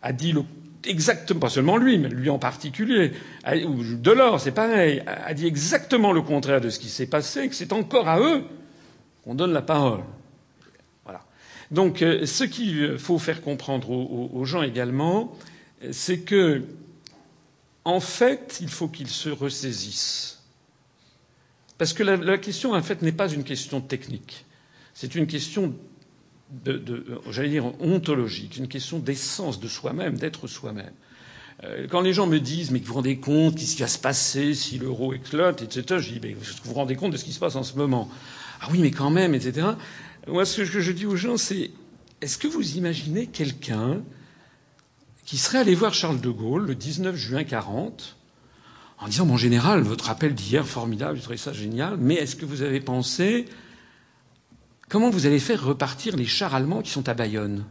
a 0.01 0.13
dit 0.13 0.31
le, 0.31 0.43
exactement, 0.85 1.41
pas 1.41 1.49
seulement 1.49 1.77
lui, 1.77 1.99
mais 1.99 2.09
lui 2.09 2.29
en 2.29 2.39
particulier, 2.39 3.11
ou 3.67 3.83
Delors, 3.95 4.39
c'est 4.39 4.51
pareil, 4.51 5.03
a 5.05 5.33
dit 5.33 5.45
exactement 5.45 6.11
le 6.11 6.21
contraire 6.21 6.61
de 6.61 6.69
ce 6.69 6.79
qui 6.79 6.89
s'est 6.89 7.07
passé, 7.07 7.49
que 7.49 7.55
c'est 7.55 7.73
encore 7.73 8.07
à 8.07 8.19
eux 8.19 8.43
qu'on 9.23 9.35
donne 9.35 9.53
la 9.53 9.61
parole. 9.61 10.01
Donc, 11.71 12.03
euh, 12.03 12.27
ce 12.27 12.43
qu'il 12.43 12.99
faut 12.99 13.17
faire 13.17 13.41
comprendre 13.41 13.89
aux, 13.89 14.29
aux 14.31 14.45
gens 14.45 14.61
également, 14.61 15.33
c'est 15.91 16.19
que 16.19 16.61
en 17.85 17.99
fait, 17.99 18.57
il 18.61 18.69
faut 18.69 18.87
qu'ils 18.87 19.09
se 19.09 19.29
ressaisissent. 19.29 20.41
Parce 21.77 21.93
que 21.93 22.03
la, 22.03 22.37
question, 22.37 22.73
en 22.73 22.81
fait, 22.81 23.01
n'est 23.01 23.11
pas 23.11 23.29
une 23.29 23.43
question 23.43 23.81
technique. 23.81 24.45
C'est 24.93 25.15
une 25.15 25.27
question 25.27 25.75
j'allais 27.31 27.49
dire, 27.49 27.65
ontologique, 27.81 28.57
une 28.57 28.67
question 28.67 28.99
d'essence 28.99 29.59
de 29.59 29.67
soi-même, 29.67 30.17
d'être 30.17 30.47
soi-même. 30.47 30.93
Euh, 31.63 31.87
quand 31.89 32.01
les 32.01 32.13
gens 32.13 32.27
me 32.27 32.39
disent, 32.39 32.71
mais 32.71 32.79
vous 32.79 32.85
vous 32.85 32.93
rendez 32.95 33.17
compte 33.17 33.55
qu'est-ce 33.55 33.75
qui 33.75 33.81
va 33.81 33.87
se 33.87 33.99
passer 33.99 34.53
si 34.53 34.77
l'euro 34.77 35.13
éclate, 35.13 35.61
etc., 35.61 35.99
je 35.99 36.13
dis, 36.13 36.19
mais 36.21 36.33
vous 36.33 36.43
vous 36.63 36.73
rendez 36.73 36.95
compte 36.95 37.11
de 37.11 37.17
ce 37.17 37.23
qui 37.23 37.33
se 37.33 37.39
passe 37.39 37.55
en 37.55 37.63
ce 37.63 37.75
moment? 37.75 38.09
Ah 38.61 38.67
oui, 38.71 38.79
mais 38.79 38.91
quand 38.91 39.09
même, 39.09 39.33
etc. 39.33 39.67
Moi, 40.27 40.45
ce 40.45 40.61
que 40.61 40.81
je 40.81 40.91
dis 40.91 41.05
aux 41.05 41.15
gens, 41.15 41.37
c'est, 41.37 41.71
est-ce 42.21 42.37
que 42.37 42.47
vous 42.47 42.77
imaginez 42.77 43.27
quelqu'un 43.27 44.01
qui 45.25 45.37
serait 45.37 45.57
allé 45.57 45.75
voir 45.75 45.93
Charles 45.93 46.21
de 46.21 46.29
Gaulle 46.29 46.67
le 46.67 46.75
19 46.75 47.15
juin 47.15 47.43
40 47.43 48.15
en 48.99 49.07
disant 49.07 49.25
Mon 49.25 49.37
général, 49.37 49.81
votre 49.81 50.09
appel 50.09 50.33
d'hier, 50.33 50.65
formidable, 50.65 51.17
je 51.17 51.23
trouvais 51.23 51.37
ça 51.37 51.51
génial, 51.51 51.97
mais 51.97 52.15
est-ce 52.15 52.35
que 52.35 52.45
vous 52.45 52.61
avez 52.61 52.79
pensé 52.79 53.45
comment 54.87 55.09
vous 55.09 55.25
allez 55.25 55.39
faire 55.39 55.63
repartir 55.63 56.15
les 56.15 56.25
chars 56.25 56.53
allemands 56.53 56.81
qui 56.81 56.91
sont 56.91 57.09
à 57.09 57.13
Bayonne? 57.13 57.65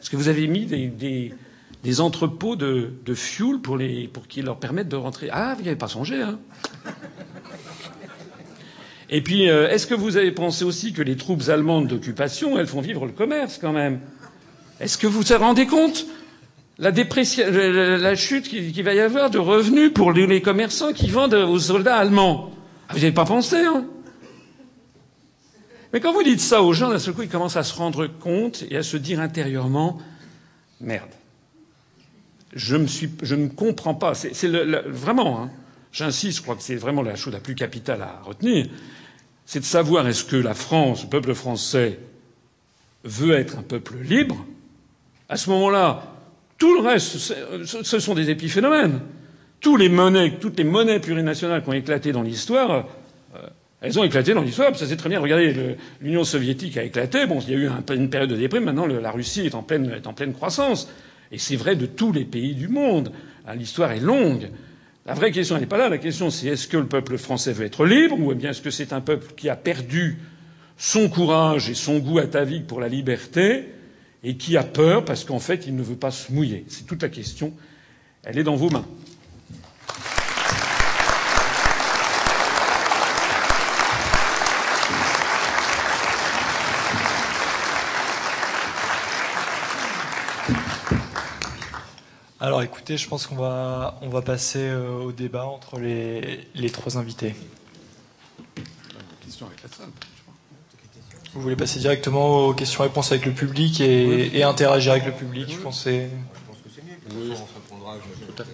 Est-ce 0.00 0.08
que 0.08 0.16
vous 0.16 0.28
avez 0.28 0.46
mis 0.46 0.66
des, 0.66 2.00
entrepôts 2.00 2.56
de, 2.56 3.14
fuel 3.14 3.58
pour, 3.58 3.78
pour 4.12 4.28
qu'ils 4.28 4.44
leur 4.44 4.58
permettent 4.58 4.88
de 4.88 4.96
rentrer? 4.96 5.28
Ah, 5.30 5.54
vous 5.56 5.62
n'y 5.62 5.68
avez 5.68 5.76
pas 5.76 5.88
songé, 5.88 6.22
hein. 6.22 6.38
Et 9.12 9.22
puis, 9.22 9.50
euh, 9.50 9.68
est-ce 9.68 9.88
que 9.88 9.94
vous 9.94 10.16
avez 10.16 10.30
pensé 10.30 10.64
aussi 10.64 10.92
que 10.92 11.02
les 11.02 11.16
troupes 11.16 11.48
allemandes 11.48 11.88
d'occupation, 11.88 12.56
elles 12.58 12.68
font 12.68 12.80
vivre 12.80 13.06
le 13.06 13.12
commerce 13.12 13.58
quand 13.60 13.72
même? 13.72 14.00
Est-ce 14.80 14.96
que 14.98 15.06
vous 15.06 15.20
vous 15.20 15.38
rendez 15.38 15.66
compte 15.66 16.06
la, 16.78 16.90
la 16.90 18.14
chute 18.16 18.48
qu'il 18.48 18.82
va 18.82 18.94
y 18.94 19.00
avoir 19.00 19.28
de 19.30 19.38
revenus 19.38 19.92
pour 19.92 20.12
les 20.12 20.40
commerçants 20.40 20.92
qui 20.94 21.10
vendent 21.10 21.34
aux 21.34 21.58
soldats 21.58 21.96
allemands? 21.96 22.50
Ah, 22.88 22.94
Vous 22.94 22.98
n'y 23.00 23.04
avez 23.04 23.14
pas 23.14 23.26
pensé, 23.26 23.56
hein? 23.56 23.84
Mais 25.92 26.00
quand 26.00 26.12
vous 26.12 26.22
dites 26.22 26.40
ça 26.40 26.62
aux 26.62 26.72
gens, 26.72 26.88
d'un 26.88 26.98
seul 26.98 27.14
coup, 27.14 27.22
ils 27.22 27.28
commencent 27.28 27.56
à 27.56 27.64
se 27.64 27.74
rendre 27.74 28.06
compte 28.06 28.64
et 28.70 28.76
à 28.76 28.82
se 28.82 28.96
dire 28.96 29.20
intérieurement 29.20 29.98
Merde. 30.80 31.10
Je, 32.54 32.76
me 32.76 32.86
suis, 32.86 33.10
je 33.22 33.34
ne 33.34 33.48
comprends 33.48 33.94
pas. 33.94 34.14
C'est 34.14 34.48
vraiment, 34.86 35.42
hein, 35.42 35.50
j'insiste, 35.92 36.38
je 36.38 36.42
crois 36.42 36.56
que 36.56 36.62
c'est 36.62 36.76
vraiment 36.76 37.02
la 37.02 37.16
chose 37.16 37.32
la 37.32 37.40
plus 37.40 37.54
capitale 37.54 38.02
à 38.02 38.22
retenir, 38.24 38.66
c'est 39.44 39.60
de 39.60 39.64
savoir 39.64 40.08
est-ce 40.08 40.24
que 40.24 40.36
la 40.36 40.54
France, 40.54 41.02
le 41.02 41.10
peuple 41.10 41.34
français, 41.34 41.98
veut 43.04 43.32
être 43.32 43.58
un 43.58 43.62
peuple 43.62 43.96
libre 43.98 44.44
à 45.30 45.36
ce 45.36 45.48
moment-là, 45.50 46.02
tout 46.58 46.74
le 46.74 46.80
reste, 46.80 47.16
ce 47.64 47.98
sont 48.00 48.14
des 48.14 48.30
épiphénomènes. 48.30 49.00
Tous 49.60 49.76
les 49.76 49.88
monnaies, 49.88 50.32
toutes 50.40 50.58
les 50.58 50.64
monnaies 50.64 50.98
plurinationales 50.98 51.62
qui 51.62 51.68
ont 51.68 51.72
éclaté 51.72 52.10
dans 52.10 52.22
l'histoire, 52.22 52.88
euh, 53.36 53.38
elles 53.80 53.98
ont 53.98 54.02
éclaté 54.02 54.34
dans 54.34 54.42
l'histoire. 54.42 54.76
Ça 54.76 54.86
c'est 54.86 54.96
très 54.96 55.08
bien. 55.08 55.20
Regardez, 55.20 55.76
l'Union 56.02 56.24
soviétique 56.24 56.76
a 56.76 56.82
éclaté. 56.82 57.26
Bon, 57.26 57.38
il 57.46 57.50
y 57.50 57.54
a 57.54 57.58
eu 57.58 57.68
un, 57.68 57.82
une 57.94 58.10
période 58.10 58.30
de 58.30 58.36
déprime. 58.36 58.64
Maintenant, 58.64 58.86
la 58.86 59.10
Russie 59.12 59.46
est 59.46 59.54
en 59.54 59.62
pleine, 59.62 59.92
est 59.92 60.06
en 60.08 60.14
pleine 60.14 60.32
croissance. 60.32 60.90
Et 61.30 61.38
c'est 61.38 61.56
vrai 61.56 61.76
de 61.76 61.86
tous 61.86 62.12
les 62.12 62.24
pays 62.24 62.54
du 62.54 62.66
monde. 62.66 63.12
Hein, 63.46 63.54
l'histoire 63.54 63.92
est 63.92 64.00
longue. 64.00 64.50
La 65.06 65.14
vraie 65.14 65.30
question 65.30 65.58
n'est 65.58 65.66
pas 65.66 65.78
là. 65.78 65.88
La 65.88 65.98
question, 65.98 66.30
c'est 66.30 66.48
est-ce 66.48 66.66
que 66.66 66.76
le 66.76 66.86
peuple 66.86 67.18
français 67.18 67.52
veut 67.52 67.66
être 67.66 67.84
libre 67.84 68.18
ou 68.18 68.34
bien 68.34 68.50
est-ce 68.50 68.62
que 68.62 68.70
c'est 68.70 68.92
un 68.92 69.00
peuple 69.00 69.34
qui 69.36 69.48
a 69.48 69.56
perdu 69.56 70.18
son 70.76 71.08
courage 71.08 71.70
et 71.70 71.74
son 71.74 72.00
goût 72.00 72.18
atavique 72.18 72.66
pour 72.66 72.80
la 72.80 72.88
liberté? 72.88 73.66
Et 74.22 74.36
qui 74.36 74.56
a 74.56 74.64
peur 74.64 75.04
parce 75.04 75.24
qu'en 75.24 75.38
fait, 75.38 75.66
il 75.66 75.76
ne 75.76 75.82
veut 75.82 75.96
pas 75.96 76.10
se 76.10 76.32
mouiller. 76.32 76.64
C'est 76.68 76.86
toute 76.86 77.02
la 77.02 77.08
question. 77.08 77.52
Elle 78.22 78.38
est 78.38 78.44
dans 78.44 78.56
vos 78.56 78.70
mains. 78.70 78.86
Alors 92.42 92.62
écoutez, 92.62 92.96
je 92.96 93.06
pense 93.06 93.26
qu'on 93.26 93.36
va, 93.36 93.98
on 94.00 94.08
va 94.08 94.22
passer 94.22 94.60
euh, 94.60 95.02
au 95.02 95.12
débat 95.12 95.44
entre 95.44 95.78
les, 95.78 96.48
les 96.54 96.70
trois 96.70 96.96
invités. 96.96 97.34
La 98.56 99.24
question 99.24 99.46
avec 99.46 99.62
la 99.62 99.68
salle. 99.68 99.90
Vous 101.32 101.42
voulez 101.42 101.54
passer 101.56 101.78
directement 101.78 102.46
aux 102.46 102.54
questions-réponses 102.54 103.12
avec 103.12 103.24
le 103.24 103.32
public 103.32 103.80
et, 103.80 104.36
et, 104.36 104.42
interagir 104.42 104.92
avec 104.92 105.06
le 105.06 105.12
public 105.12 105.46
Je 105.48 105.58
pense 105.58 105.84
que 105.84 105.90
c'est 105.90 106.10
mieux. 107.14 107.34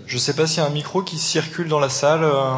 Je 0.07 0.15
ne 0.15 0.21
sais 0.21 0.35
pas 0.35 0.47
s'il 0.47 0.63
y 0.63 0.67
a 0.67 0.69
un 0.69 0.73
micro 0.73 1.03
qui 1.03 1.17
circule 1.17 1.69
dans 1.69 1.81
la 1.81 1.89
salle. 1.89 2.25
Euh. 2.25 2.57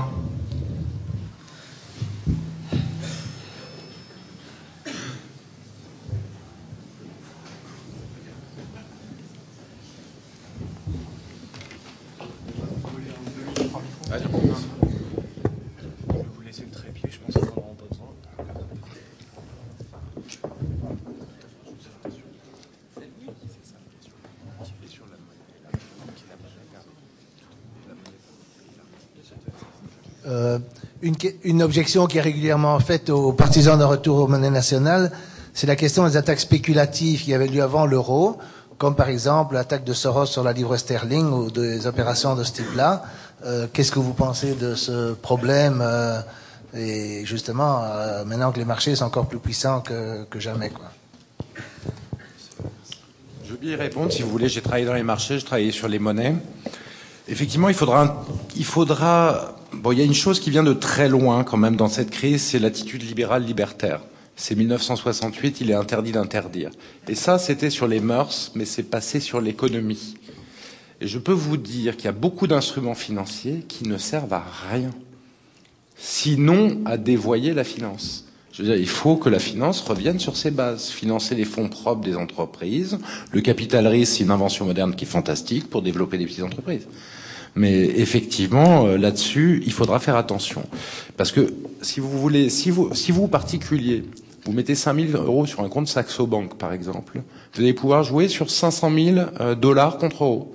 Euh, 30.28 30.58
une, 31.44 31.62
objection 31.62 32.06
qui 32.06 32.18
est 32.18 32.22
régulièrement 32.22 32.78
faite 32.80 33.11
aux 33.11 33.32
partisans 33.32 33.78
d'un 33.78 33.86
retour 33.86 34.18
aux 34.18 34.26
monnaies 34.26 34.50
nationales, 34.50 35.11
c'est 35.54 35.66
la 35.66 35.76
question 35.76 36.06
des 36.06 36.16
attaques 36.16 36.40
spéculatives 36.40 37.22
qui 37.22 37.34
avaient 37.34 37.46
lieu 37.46 37.62
avant 37.62 37.86
l'euro, 37.86 38.38
comme 38.76 38.94
par 38.94 39.09
exemple 39.09 39.54
l'attaque 39.54 39.84
de 39.84 39.92
Soros 39.92 40.26
sur 40.26 40.42
la 40.42 40.52
livre 40.52 40.76
sterling 40.76 41.30
ou 41.30 41.50
des 41.50 41.86
opérations 41.86 42.34
de 42.34 42.44
ce 42.44 42.52
type-là. 42.52 43.02
Euh, 43.44 43.66
Qu'est-ce 43.72 43.92
que 43.92 43.98
vous 43.98 44.14
pensez 44.14 44.54
de 44.54 44.74
ce 44.74 45.14
problème 45.14 45.80
euh, 45.82 46.20
Et 46.76 47.24
justement, 47.24 47.82
euh, 47.84 48.24
maintenant 48.24 48.52
que 48.52 48.59
les 48.59 48.64
marchés 48.64 48.94
sont 48.94 49.04
encore 49.04 49.26
plus 49.26 49.38
puissants 49.38 49.80
que, 49.80 50.26
jamais. 50.38 50.70
Quoi? 50.70 50.90
Je 53.44 53.52
veux 53.52 53.59
bien 53.59 53.72
y 53.72 53.76
répondre 53.76 54.12
si 54.12 54.22
vous 54.22 54.30
voulez. 54.30 54.48
J'ai 54.48 54.61
travaillé 54.61 54.84
dans 54.84 54.94
les 54.94 55.02
marchés, 55.02 55.38
je 55.38 55.44
travaillé 55.44 55.72
sur 55.72 55.88
les 55.88 55.98
monnaies. 55.98 56.36
Effectivement, 57.26 57.68
il 57.68 57.74
faudra, 57.74 58.24
il 58.56 58.64
faudra. 58.64 59.57
Bon, 59.72 59.92
il 59.92 59.98
y 59.98 60.02
a 60.02 60.04
une 60.04 60.14
chose 60.14 60.40
qui 60.40 60.50
vient 60.50 60.62
de 60.62 60.72
très 60.72 61.08
loin 61.08 61.44
quand 61.44 61.58
même 61.58 61.76
dans 61.76 61.88
cette 61.88 62.10
crise, 62.10 62.42
c'est 62.42 62.58
l'attitude 62.58 63.02
libérale 63.02 63.44
libertaire. 63.44 64.00
C'est 64.34 64.54
1968, 64.54 65.60
il 65.60 65.70
est 65.70 65.74
interdit 65.74 66.12
d'interdire. 66.12 66.70
Et 67.06 67.14
ça, 67.14 67.38
c'était 67.38 67.70
sur 67.70 67.86
les 67.86 68.00
mœurs, 68.00 68.52
mais 68.54 68.64
c'est 68.64 68.84
passé 68.84 69.20
sur 69.20 69.40
l'économie. 69.40 70.14
Et 71.00 71.06
je 71.06 71.18
peux 71.18 71.32
vous 71.32 71.56
dire 71.56 71.96
qu'il 71.96 72.06
y 72.06 72.08
a 72.08 72.12
beaucoup 72.12 72.46
d'instruments 72.46 72.94
financiers 72.94 73.64
qui 73.68 73.86
ne 73.86 73.98
servent 73.98 74.32
à 74.32 74.44
rien, 74.70 74.90
sinon 75.96 76.80
à 76.84 76.96
dévoyer 76.96 77.52
la 77.52 77.64
finance. 77.64 78.24
Je 78.52 78.62
veux 78.62 78.68
dire, 78.70 78.78
il 78.78 78.88
faut 78.88 79.16
que 79.16 79.28
la 79.28 79.38
finance 79.38 79.80
revienne 79.82 80.18
sur 80.18 80.36
ses 80.36 80.50
bases. 80.50 80.88
Financer 80.88 81.36
les 81.36 81.44
fonds 81.44 81.68
propres 81.68 82.00
des 82.00 82.16
entreprises. 82.16 82.98
Le 83.30 83.40
capital 83.40 83.86
risque, 83.86 84.14
c'est 84.14 84.24
une 84.24 84.32
invention 84.32 84.64
moderne 84.64 84.96
qui 84.96 85.04
est 85.04 85.08
fantastique 85.08 85.70
pour 85.70 85.82
développer 85.82 86.18
des 86.18 86.26
petites 86.26 86.42
entreprises. 86.42 86.88
Mais 87.59 87.86
effectivement, 87.98 88.86
euh, 88.86 88.96
là-dessus, 88.96 89.62
il 89.66 89.72
faudra 89.72 89.98
faire 89.98 90.14
attention. 90.14 90.62
Parce 91.16 91.32
que 91.32 91.52
si 91.82 91.98
vous 91.98 92.09
voulez, 92.09 92.50
si 92.50 92.70
vous, 92.70 92.94
si 92.94 93.11
vous 93.11 93.26
particulier, 93.26 94.04
vous 94.44 94.52
mettez 94.52 94.76
5 94.76 95.11
000 95.11 95.22
euros 95.22 95.44
sur 95.44 95.61
un 95.62 95.68
compte 95.68 95.88
Saxo 95.88 96.26
Bank, 96.28 96.54
par 96.56 96.72
exemple, 96.72 97.20
vous 97.54 97.61
allez 97.61 97.74
pouvoir 97.74 98.04
jouer 98.04 98.28
sur 98.28 98.48
500 98.48 98.92
000 98.94 99.16
euh, 99.40 99.54
dollars 99.56 99.98
contre 99.98 100.22
euros 100.22 100.54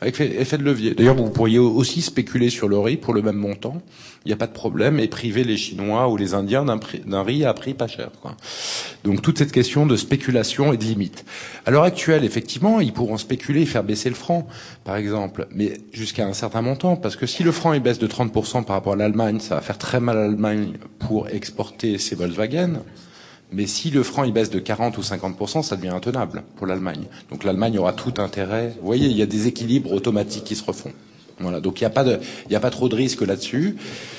avec 0.00 0.20
effet 0.20 0.56
de 0.56 0.62
levier. 0.62 0.94
D'ailleurs, 0.94 1.16
vous 1.16 1.30
pourriez 1.30 1.58
aussi 1.58 2.00
spéculer 2.00 2.48
sur 2.48 2.68
le 2.68 2.78
riz 2.78 2.96
pour 2.96 3.12
le 3.12 3.20
même 3.22 3.36
montant. 3.36 3.82
Il 4.24 4.28
n'y 4.28 4.32
a 4.32 4.36
pas 4.36 4.46
de 4.46 4.52
problème 4.52 4.98
et 4.98 5.08
priver 5.08 5.44
les 5.44 5.56
Chinois 5.56 6.08
ou 6.08 6.16
les 6.16 6.34
Indiens 6.34 6.64
d'un 6.64 7.22
riz 7.22 7.44
à 7.44 7.54
prix 7.54 7.74
pas 7.74 7.86
cher. 7.86 8.10
Donc 9.04 9.22
toute 9.22 9.38
cette 9.38 9.52
question 9.52 9.86
de 9.86 9.96
spéculation 9.96 10.72
et 10.72 10.76
de 10.76 10.84
limite. 10.84 11.24
À 11.66 11.70
l'heure 11.70 11.84
actuelle, 11.84 12.24
effectivement, 12.24 12.80
ils 12.80 12.92
pourront 12.92 13.18
spéculer 13.18 13.62
et 13.62 13.66
faire 13.66 13.84
baisser 13.84 14.08
le 14.08 14.14
franc, 14.14 14.46
par 14.84 14.96
exemple, 14.96 15.46
mais 15.54 15.78
jusqu'à 15.92 16.26
un 16.26 16.34
certain 16.34 16.62
montant, 16.62 16.96
parce 16.96 17.16
que 17.16 17.26
si 17.26 17.42
le 17.42 17.52
franc 17.52 17.72
il 17.72 17.80
baisse 17.80 17.98
de 17.98 18.06
30% 18.06 18.64
par 18.64 18.76
rapport 18.76 18.94
à 18.94 18.96
l'Allemagne, 18.96 19.40
ça 19.40 19.54
va 19.54 19.60
faire 19.60 19.78
très 19.78 20.00
mal 20.00 20.18
à 20.18 20.22
l'Allemagne 20.22 20.72
pour 20.98 21.28
exporter 21.28 21.98
ses 21.98 22.14
Volkswagen. 22.14 22.80
Mais 23.52 23.66
si 23.66 23.90
le 23.90 24.02
franc 24.02 24.24
il 24.24 24.32
baisse 24.32 24.50
de 24.50 24.58
40 24.58 24.96
ou 24.98 25.02
50 25.02 25.62
ça 25.64 25.76
devient 25.76 25.88
intenable 25.88 26.42
pour 26.56 26.66
l'Allemagne. 26.66 27.04
Donc 27.30 27.44
l'Allemagne 27.44 27.78
aura 27.78 27.92
tout 27.92 28.14
intérêt. 28.18 28.74
Vous 28.80 28.86
voyez, 28.86 29.08
il 29.08 29.16
y 29.16 29.22
a 29.22 29.26
des 29.26 29.46
équilibres 29.48 29.92
automatiques 29.92 30.44
qui 30.44 30.54
se 30.56 30.64
refont. 30.64 30.92
Voilà. 31.40 31.60
Donc 31.60 31.80
il 31.80 31.84
n'y 31.84 31.86
a 31.86 31.90
pas 31.90 32.04
de, 32.04 32.18
il 32.46 32.50
n'y 32.50 32.56
a 32.56 32.60
pas 32.60 32.70
trop 32.70 32.88
de 32.88 32.94
risque 32.94 33.22
là-dessus. 33.22 33.76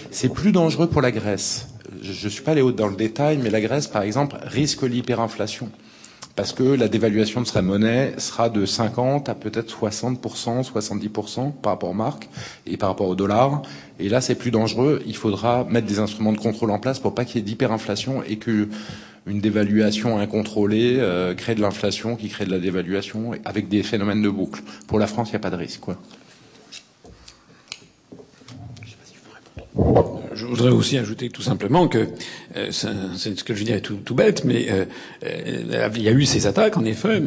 C'est 0.10 0.30
plus 0.30 0.52
dangereux 0.52 0.88
pour 0.88 1.02
la 1.02 1.12
Grèce. 1.12 1.68
Je 2.02 2.26
ne 2.26 2.30
suis 2.30 2.42
pas 2.42 2.52
allé 2.52 2.64
dans 2.74 2.88
le 2.88 2.96
détail, 2.96 3.38
mais 3.38 3.50
la 3.50 3.62
Grèce, 3.62 3.88
par 3.88 4.02
exemple, 4.02 4.38
risque 4.44 4.84
l'hyperinflation. 4.84 5.70
Parce 6.36 6.54
que 6.54 6.64
la 6.64 6.88
dévaluation 6.88 7.42
de 7.42 7.46
sa 7.46 7.62
monnaie 7.62 8.14
sera 8.18 8.50
de 8.50 8.66
50 8.66 9.28
à 9.28 9.36
peut-être 9.36 9.70
60%, 9.70 10.64
70% 10.72 11.52
par 11.62 11.74
rapport 11.74 11.90
aux 11.90 11.94
marques 11.94 12.30
et 12.66 12.78
par 12.78 12.90
rapport 12.90 13.08
au 13.08 13.16
dollar. 13.16 13.62
Et 14.00 14.08
là, 14.08 14.22
c'est 14.22 14.36
plus 14.36 14.50
dangereux. 14.50 15.04
Il 15.06 15.16
faudra 15.16 15.66
mettre 15.70 15.88
des 15.88 16.00
instruments 16.00 16.32
de 16.32 16.38
contrôle 16.38 16.72
en 16.72 16.80
place 16.80 17.00
pour 17.00 17.14
pas 17.14 17.26
qu'il 17.26 17.36
y 17.36 17.40
ait 17.40 17.46
d'hyperinflation 17.46 18.24
et 18.24 18.38
que 18.38 18.70
une 19.28 19.40
dévaluation 19.40 20.18
incontrôlée 20.20 20.98
euh, 21.00 21.34
crée 21.36 21.56
de 21.56 21.62
l'inflation 21.62 22.16
qui 22.16 22.30
crée 22.30 22.46
de 22.46 22.52
la 22.52 22.60
dévaluation 22.60 23.32
avec 23.46 23.70
des 23.70 23.84
phénomènes 23.84 24.22
de 24.22 24.30
boucle. 24.30 24.62
Pour 24.88 25.00
la 25.00 25.08
France, 25.08 25.30
il 25.30 25.32
n'y 25.34 25.38
a 25.38 25.40
pas 25.40 25.52
de 25.52 25.56
risque. 25.56 25.82
Quoi. 25.82 25.98
Je 30.34 30.46
voudrais 30.46 30.72
aussi 30.72 30.98
ajouter 30.98 31.30
tout 31.30 31.44
simplement 31.44 31.88
que 31.88 32.10
euh, 32.56 32.72
c'est 32.72 33.38
ce 33.38 33.44
que 33.44 33.54
je 33.54 33.64
est 33.66 33.82
tout, 33.82 33.98
tout 33.98 34.16
bête, 34.16 34.44
mais 34.44 34.68
euh, 34.72 35.90
il 35.96 36.02
y 36.02 36.08
a 36.08 36.12
eu 36.12 36.26
ces 36.26 36.48
attaques, 36.48 36.78
en 36.78 36.86
effet. 36.86 37.22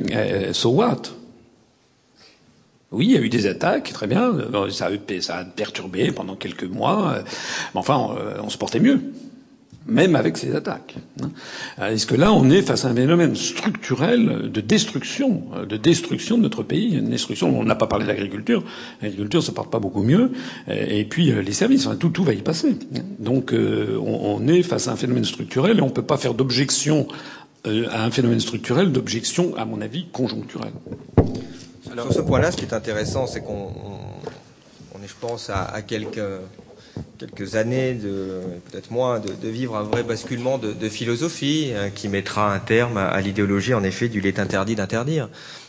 So 0.53 0.71
what? 0.71 1.03
Oui, 2.91 3.07
il 3.07 3.13
y 3.13 3.17
a 3.17 3.21
eu 3.21 3.29
des 3.29 3.47
attaques, 3.47 3.93
très 3.93 4.07
bien. 4.07 4.33
Ça 4.71 4.87
a 5.37 5.45
perturbé 5.45 6.13
pendant 6.13 6.37
quelques 6.37 6.65
mois. 6.65 7.19
Mais 7.75 7.81
enfin, 7.81 8.17
on 8.43 8.51
se 8.51 8.59
portait 8.59 8.81
mieux 8.81 9.01
même 9.87 10.17
avec 10.17 10.37
ces 10.37 10.55
attaques. 10.55 10.97
Hein. 11.23 11.31
Est-ce 11.91 12.07
que 12.07 12.15
là, 12.15 12.33
on 12.33 12.49
est 12.51 12.63
face 12.63 12.85
à 12.85 12.89
un 12.89 12.95
phénomène 12.95 13.37
structurel 13.37 14.51
de 14.51 14.61
destruction, 14.61 15.43
de 15.69 15.77
destruction 15.77 16.39
de 16.39 16.43
notre 16.43 16.63
pays, 16.63 16.97
une 16.97 17.11
destruction. 17.11 17.59
On 17.59 17.65
n'a 17.65 17.75
pas 17.75 17.87
parlé 17.87 18.07
d'agriculture. 18.07 18.65
L'agriculture, 19.03 19.43
ça 19.43 19.53
porte 19.53 19.71
pas 19.71 19.79
beaucoup 19.79 20.03
mieux. 20.03 20.33
Et 20.69 21.05
puis 21.05 21.31
euh, 21.31 21.43
les 21.43 21.53
services, 21.53 21.89
tout, 22.01 22.09
tout 22.09 22.25
va 22.25 22.33
y 22.33 22.43
passer. 22.43 22.77
Donc, 23.19 23.53
euh, 23.53 23.99
on 24.01 24.47
est 24.49 24.63
face 24.63 24.89
à 24.89 24.93
un 24.93 24.97
phénomène 24.97 25.25
structurel 25.25 25.79
et 25.79 25.83
on 25.83 25.91
peut 25.91 26.03
pas 26.03 26.17
faire 26.17 26.35
d'objection 26.35 27.07
euh, 27.67 27.87
à 27.91 28.05
un 28.05 28.11
phénomène 28.11 28.41
structurel, 28.41 28.93
d'objection, 28.93 29.55
à 29.57 29.65
mon 29.65 29.81
avis, 29.81 30.07
conjoncturelle. 30.13 30.73
Sur 31.85 32.13
ce 32.13 32.21
point-là, 32.21 32.51
ce 32.51 32.57
qui 32.57 32.65
est 32.65 32.75
intéressant, 32.75 33.27
c'est 33.27 33.41
qu'on 33.41 33.71
on 34.95 35.03
est, 35.03 35.09
je 35.09 35.15
pense, 35.21 35.51
à 35.51 35.81
quelques 35.83 36.21
quelques 37.19 37.57
années, 37.57 37.97
peut-être 38.71 38.91
moins, 38.91 39.21
de, 39.21 39.49
vivre 39.49 39.77
un 39.77 39.83
vrai 39.83 40.03
basculement 40.03 40.59
de, 40.59 40.89
philosophie 40.89 41.73
hein, 41.77 41.91
qui 41.95 42.09
mettra 42.09 42.53
un 42.53 42.59
terme 42.59 42.97
à, 42.97 43.21
l'idéologie, 43.21 43.75
en 43.75 43.83
effet, 43.83 44.09
du 44.09 44.21
lait 44.21 44.39
interdit 44.39 44.75
d'interdire, 44.75 45.29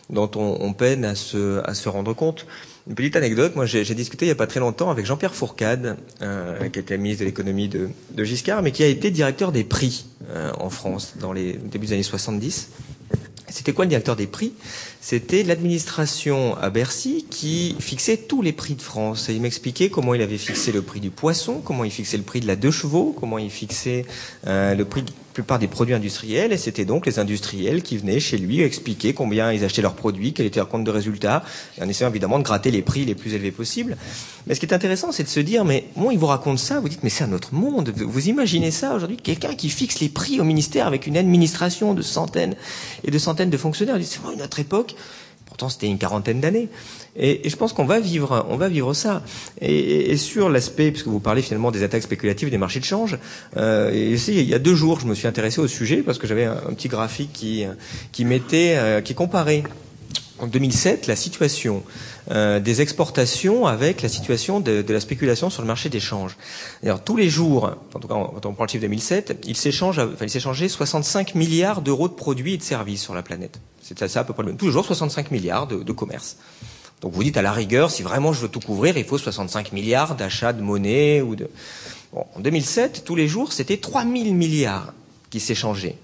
dont 0.09 0.29
on, 0.35 0.73
peine 0.73 1.05
à 1.05 1.15
se, 1.15 1.89
rendre 1.89 2.13
compte. 2.13 2.45
Une 2.87 2.93
petite 2.93 3.15
anecdote, 3.15 3.55
moi 3.55 3.65
j'ai 3.65 3.83
discuté 3.95 4.25
il 4.25 4.27
n'y 4.27 4.33
a 4.33 4.35
pas 4.35 4.45
très 4.45 4.59
longtemps 4.59 4.91
avec 4.91 5.07
Jean-Pierre 5.07 5.33
Fourcade, 5.33 5.97
euh, 6.21 6.69
qui 6.69 6.77
était 6.77 6.99
ministre 6.99 7.21
de 7.21 7.25
l'économie 7.25 7.67
de, 7.67 7.89
de, 8.11 8.23
Giscard, 8.23 8.61
mais 8.61 8.71
qui 8.71 8.83
a 8.83 8.87
été 8.87 9.09
directeur 9.09 9.51
des 9.51 9.63
prix 9.63 10.05
euh, 10.29 10.51
en 10.59 10.69
France 10.69 11.15
dans 11.19 11.33
les 11.33 11.53
débuts 11.53 11.87
des 11.87 11.93
années 11.93 12.03
70. 12.03 12.69
C'était 13.49 13.73
quoi 13.73 13.85
le 13.85 13.89
directeur 13.89 14.15
des 14.15 14.27
prix? 14.27 14.53
C'était 15.01 15.43
l'administration 15.43 16.57
à 16.57 16.69
Bercy 16.69 17.25
qui 17.29 17.75
fixait 17.79 18.17
tous 18.17 18.41
les 18.41 18.53
prix 18.53 18.75
de 18.75 18.81
France. 18.81 19.29
Et 19.29 19.33
il 19.33 19.41
m'expliquait 19.41 19.89
comment 19.89 20.13
il 20.13 20.21
avait 20.21 20.37
fixé 20.37 20.71
le 20.71 20.81
prix 20.81 20.99
du 20.99 21.11
poisson, 21.11 21.61
comment 21.63 21.83
il 21.83 21.91
fixait 21.91 22.17
le 22.17 22.23
prix 22.23 22.39
de 22.39 22.47
la 22.47 22.55
deux 22.55 22.71
chevaux, 22.71 23.15
comment 23.17 23.37
il 23.37 23.51
fixait 23.51 24.05
euh, 24.47 24.73
le 24.73 24.85
prix 24.85 25.03
plupart 25.35 25.59
des 25.59 25.67
produits 25.67 25.93
industriels. 25.93 26.51
Et 26.51 26.57
c'était 26.57 26.85
donc 26.85 27.05
les 27.05 27.19
industriels 27.19 27.83
qui 27.83 27.97
venaient 27.97 28.19
chez 28.19 28.37
lui 28.37 28.61
expliquer 28.61 29.13
combien 29.13 29.51
ils 29.51 29.63
achetaient 29.63 29.83
leurs 29.83 29.93
produits, 29.93 30.33
quel 30.33 30.47
était 30.47 30.59
leur 30.59 30.69
compte 30.69 30.83
de 30.83 30.89
résultat, 30.89 31.43
en 31.79 31.87
essayant 31.87 32.09
évidemment 32.09 32.39
de 32.39 32.43
gratter 32.43 32.71
les 32.71 32.81
prix 32.81 33.05
les 33.05 33.13
plus 33.13 33.33
élevés 33.33 33.51
possibles. 33.51 33.97
Mais 34.47 34.55
ce 34.55 34.59
qui 34.59 34.65
est 34.65 34.73
intéressant, 34.73 35.11
c'est 35.11 35.23
de 35.23 35.29
se 35.29 35.39
dire, 35.41 35.65
mais 35.65 35.85
bon, 35.95 36.09
il 36.09 36.17
vous 36.17 36.25
raconte 36.25 36.57
ça, 36.57 36.79
vous 36.79 36.89
dites, 36.89 37.03
mais 37.03 37.09
c'est 37.09 37.25
un 37.25 37.33
autre 37.33 37.53
monde. 37.53 37.93
Vous 37.95 38.29
imaginez 38.29 38.71
ça 38.71 38.95
aujourd'hui 38.95 39.17
Quelqu'un 39.17 39.53
qui 39.55 39.69
fixe 39.69 39.99
les 39.99 40.09
prix 40.09 40.39
au 40.39 40.43
ministère 40.43 40.87
avec 40.87 41.05
une 41.05 41.17
administration 41.17 41.93
de 41.93 42.01
centaines 42.01 42.55
et 43.03 43.11
de 43.11 43.17
centaines 43.19 43.49
de 43.49 43.57
fonctionnaires. 43.57 43.97
C'est 44.01 44.19
une 44.33 44.41
autre 44.41 44.59
époque. 44.59 44.95
Pourtant, 45.55 45.69
c'était 45.69 45.87
une 45.87 45.97
quarantaine 45.97 46.41
d'années. 46.41 46.67
Et, 47.15 47.47
je 47.47 47.55
pense 47.55 47.71
qu'on 47.71 47.85
va 47.85 48.01
vivre, 48.01 48.45
on 48.49 48.57
va 48.57 48.67
vivre 48.67 48.93
ça. 48.93 49.23
Et, 49.61 50.17
sur 50.17 50.49
l'aspect, 50.49 50.91
puisque 50.91 51.07
vous 51.07 51.21
parlez 51.21 51.41
finalement 51.41 51.71
des 51.71 51.81
attaques 51.81 52.03
spéculatives 52.03 52.49
des 52.49 52.57
marchés 52.57 52.81
de 52.81 52.85
change, 52.85 53.17
euh, 53.55 53.89
et 53.93 54.11
ici, 54.11 54.33
il 54.37 54.49
y 54.49 54.53
a 54.53 54.59
deux 54.59 54.75
jours, 54.75 54.99
je 54.99 55.05
me 55.05 55.15
suis 55.15 55.29
intéressé 55.29 55.61
au 55.61 55.67
sujet 55.67 56.03
parce 56.03 56.17
que 56.17 56.27
j'avais 56.27 56.43
un, 56.43 56.57
un, 56.67 56.73
petit 56.73 56.89
graphique 56.89 57.31
qui, 57.31 57.63
qui 58.11 58.25
mettait, 58.25 58.75
euh, 58.75 58.99
qui 58.99 59.15
comparait 59.15 59.63
en 60.39 60.47
2007 60.47 61.07
la 61.07 61.15
situation 61.15 61.83
euh, 62.31 62.59
des 62.59 62.81
exportations 62.81 63.65
avec 63.65 64.01
la 64.01 64.09
situation 64.09 64.59
de, 64.59 64.83
la 64.87 64.99
spéculation 64.99 65.49
sur 65.49 65.61
le 65.61 65.67
marché 65.67 65.89
des 65.89 65.99
changes. 65.99 66.37
Alors 66.83 67.03
tous 67.03 67.15
les 67.15 67.29
jours, 67.29 67.71
en 67.93 67.99
tout 67.99 68.07
cas 68.07 68.15
quand 68.15 68.45
on 68.45 68.53
prend 68.53 68.65
le 68.65 68.69
chiffre 68.69 68.81
2007, 68.81 69.45
il 69.47 69.55
s'échange, 69.55 69.99
enfin, 69.99 70.25
il 70.25 70.29
s'échangeait 70.29 70.67
65 70.67 71.35
milliards 71.35 71.81
d'euros 71.81 72.07
de 72.07 72.13
produits 72.13 72.53
et 72.53 72.57
de 72.57 72.63
services 72.63 73.01
sur 73.01 73.13
la 73.13 73.23
planète. 73.23 73.59
C'est 73.81 74.07
ça 74.07 74.21
à 74.21 74.23
peu 74.23 74.33
près 74.33 74.43
le 74.43 74.49
même. 74.49 74.57
Tous 74.57 74.65
les 74.65 74.71
jours 74.71 74.85
65 74.85 75.31
milliards 75.31 75.67
de, 75.67 75.83
de 75.83 75.91
commerce. 75.91 76.37
Donc 77.01 77.13
vous 77.13 77.23
dites 77.23 77.37
à 77.37 77.41
la 77.41 77.51
rigueur, 77.51 77.91
si 77.91 78.03
vraiment 78.03 78.33
je 78.33 78.41
veux 78.41 78.47
tout 78.47 78.59
couvrir, 78.59 78.97
il 78.97 79.05
faut 79.05 79.17
65 79.17 79.73
milliards 79.73 80.15
d'achats 80.15 80.53
de 80.53 80.61
monnaie 80.61 81.21
ou 81.21 81.35
de. 81.35 81.49
Bon, 82.13 82.25
en 82.35 82.39
2007, 82.39 83.03
tous 83.05 83.15
les 83.15 83.27
jours, 83.27 83.53
c'était 83.53 83.77
3000 83.77 84.33
milliards 84.33 84.93
qui 85.29 85.39
s'échangeaient. 85.39 85.97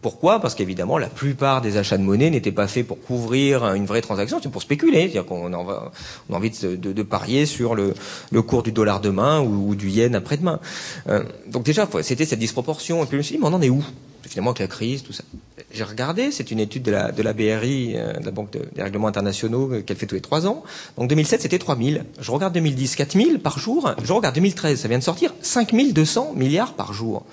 Pourquoi? 0.00 0.40
Parce 0.40 0.54
qu'évidemment, 0.54 0.96
la 0.96 1.08
plupart 1.08 1.60
des 1.60 1.76
achats 1.76 1.98
de 1.98 2.04
monnaie 2.04 2.30
n'étaient 2.30 2.52
pas 2.52 2.68
faits 2.68 2.86
pour 2.86 3.00
couvrir 3.00 3.74
une 3.74 3.86
vraie 3.86 4.00
transaction, 4.00 4.38
c'est 4.40 4.50
pour 4.50 4.62
spéculer. 4.62 5.02
C'est-à-dire 5.02 5.26
qu'on 5.26 5.52
a, 5.52 5.90
on 6.28 6.34
a 6.34 6.36
envie 6.36 6.50
de, 6.50 6.76
de, 6.76 6.92
de, 6.92 7.02
parier 7.02 7.46
sur 7.46 7.74
le, 7.74 7.94
le, 8.30 8.42
cours 8.42 8.62
du 8.62 8.70
dollar 8.70 9.00
demain 9.00 9.40
ou, 9.40 9.74
du 9.74 9.88
yen 9.90 10.14
après-demain. 10.14 10.60
Euh, 11.08 11.24
donc 11.48 11.64
déjà, 11.64 11.88
c'était 12.02 12.26
cette 12.26 12.38
disproportion. 12.38 13.02
Et 13.02 13.06
puis 13.06 13.12
je 13.12 13.16
me 13.16 13.22
suis 13.22 13.34
dit, 13.36 13.40
mais 13.40 13.48
on 13.48 13.54
en 13.54 13.62
est 13.62 13.70
où? 13.70 13.84
Finalement 14.22 14.50
avec 14.50 14.60
la 14.60 14.66
crise, 14.66 15.02
tout 15.02 15.12
ça. 15.12 15.24
J'ai 15.72 15.84
regardé, 15.84 16.30
c'est 16.30 16.50
une 16.50 16.60
étude 16.60 16.82
de 16.82 16.90
la, 16.90 17.12
de 17.12 17.22
la 17.22 17.32
BRI, 17.32 17.94
euh, 17.96 18.12
de 18.12 18.24
la 18.24 18.30
Banque 18.30 18.50
des 18.52 18.82
règlements 18.82 19.08
internationaux, 19.08 19.72
euh, 19.72 19.82
qu'elle 19.82 19.96
fait 19.96 20.06
tous 20.06 20.14
les 20.14 20.20
trois 20.20 20.46
ans. 20.46 20.62
Donc 20.96 21.08
2007, 21.08 21.42
c'était 21.42 21.58
3000. 21.58 22.04
Je 22.20 22.30
regarde 22.30 22.52
2010, 22.54 22.94
4000 22.94 23.40
par 23.40 23.58
jour. 23.58 23.90
Je 24.04 24.12
regarde 24.12 24.34
2013, 24.34 24.78
ça 24.80 24.86
vient 24.86 24.98
de 24.98 25.02
sortir, 25.02 25.34
5200 25.42 26.34
milliards 26.36 26.74
par 26.74 26.92
jour. 26.92 27.24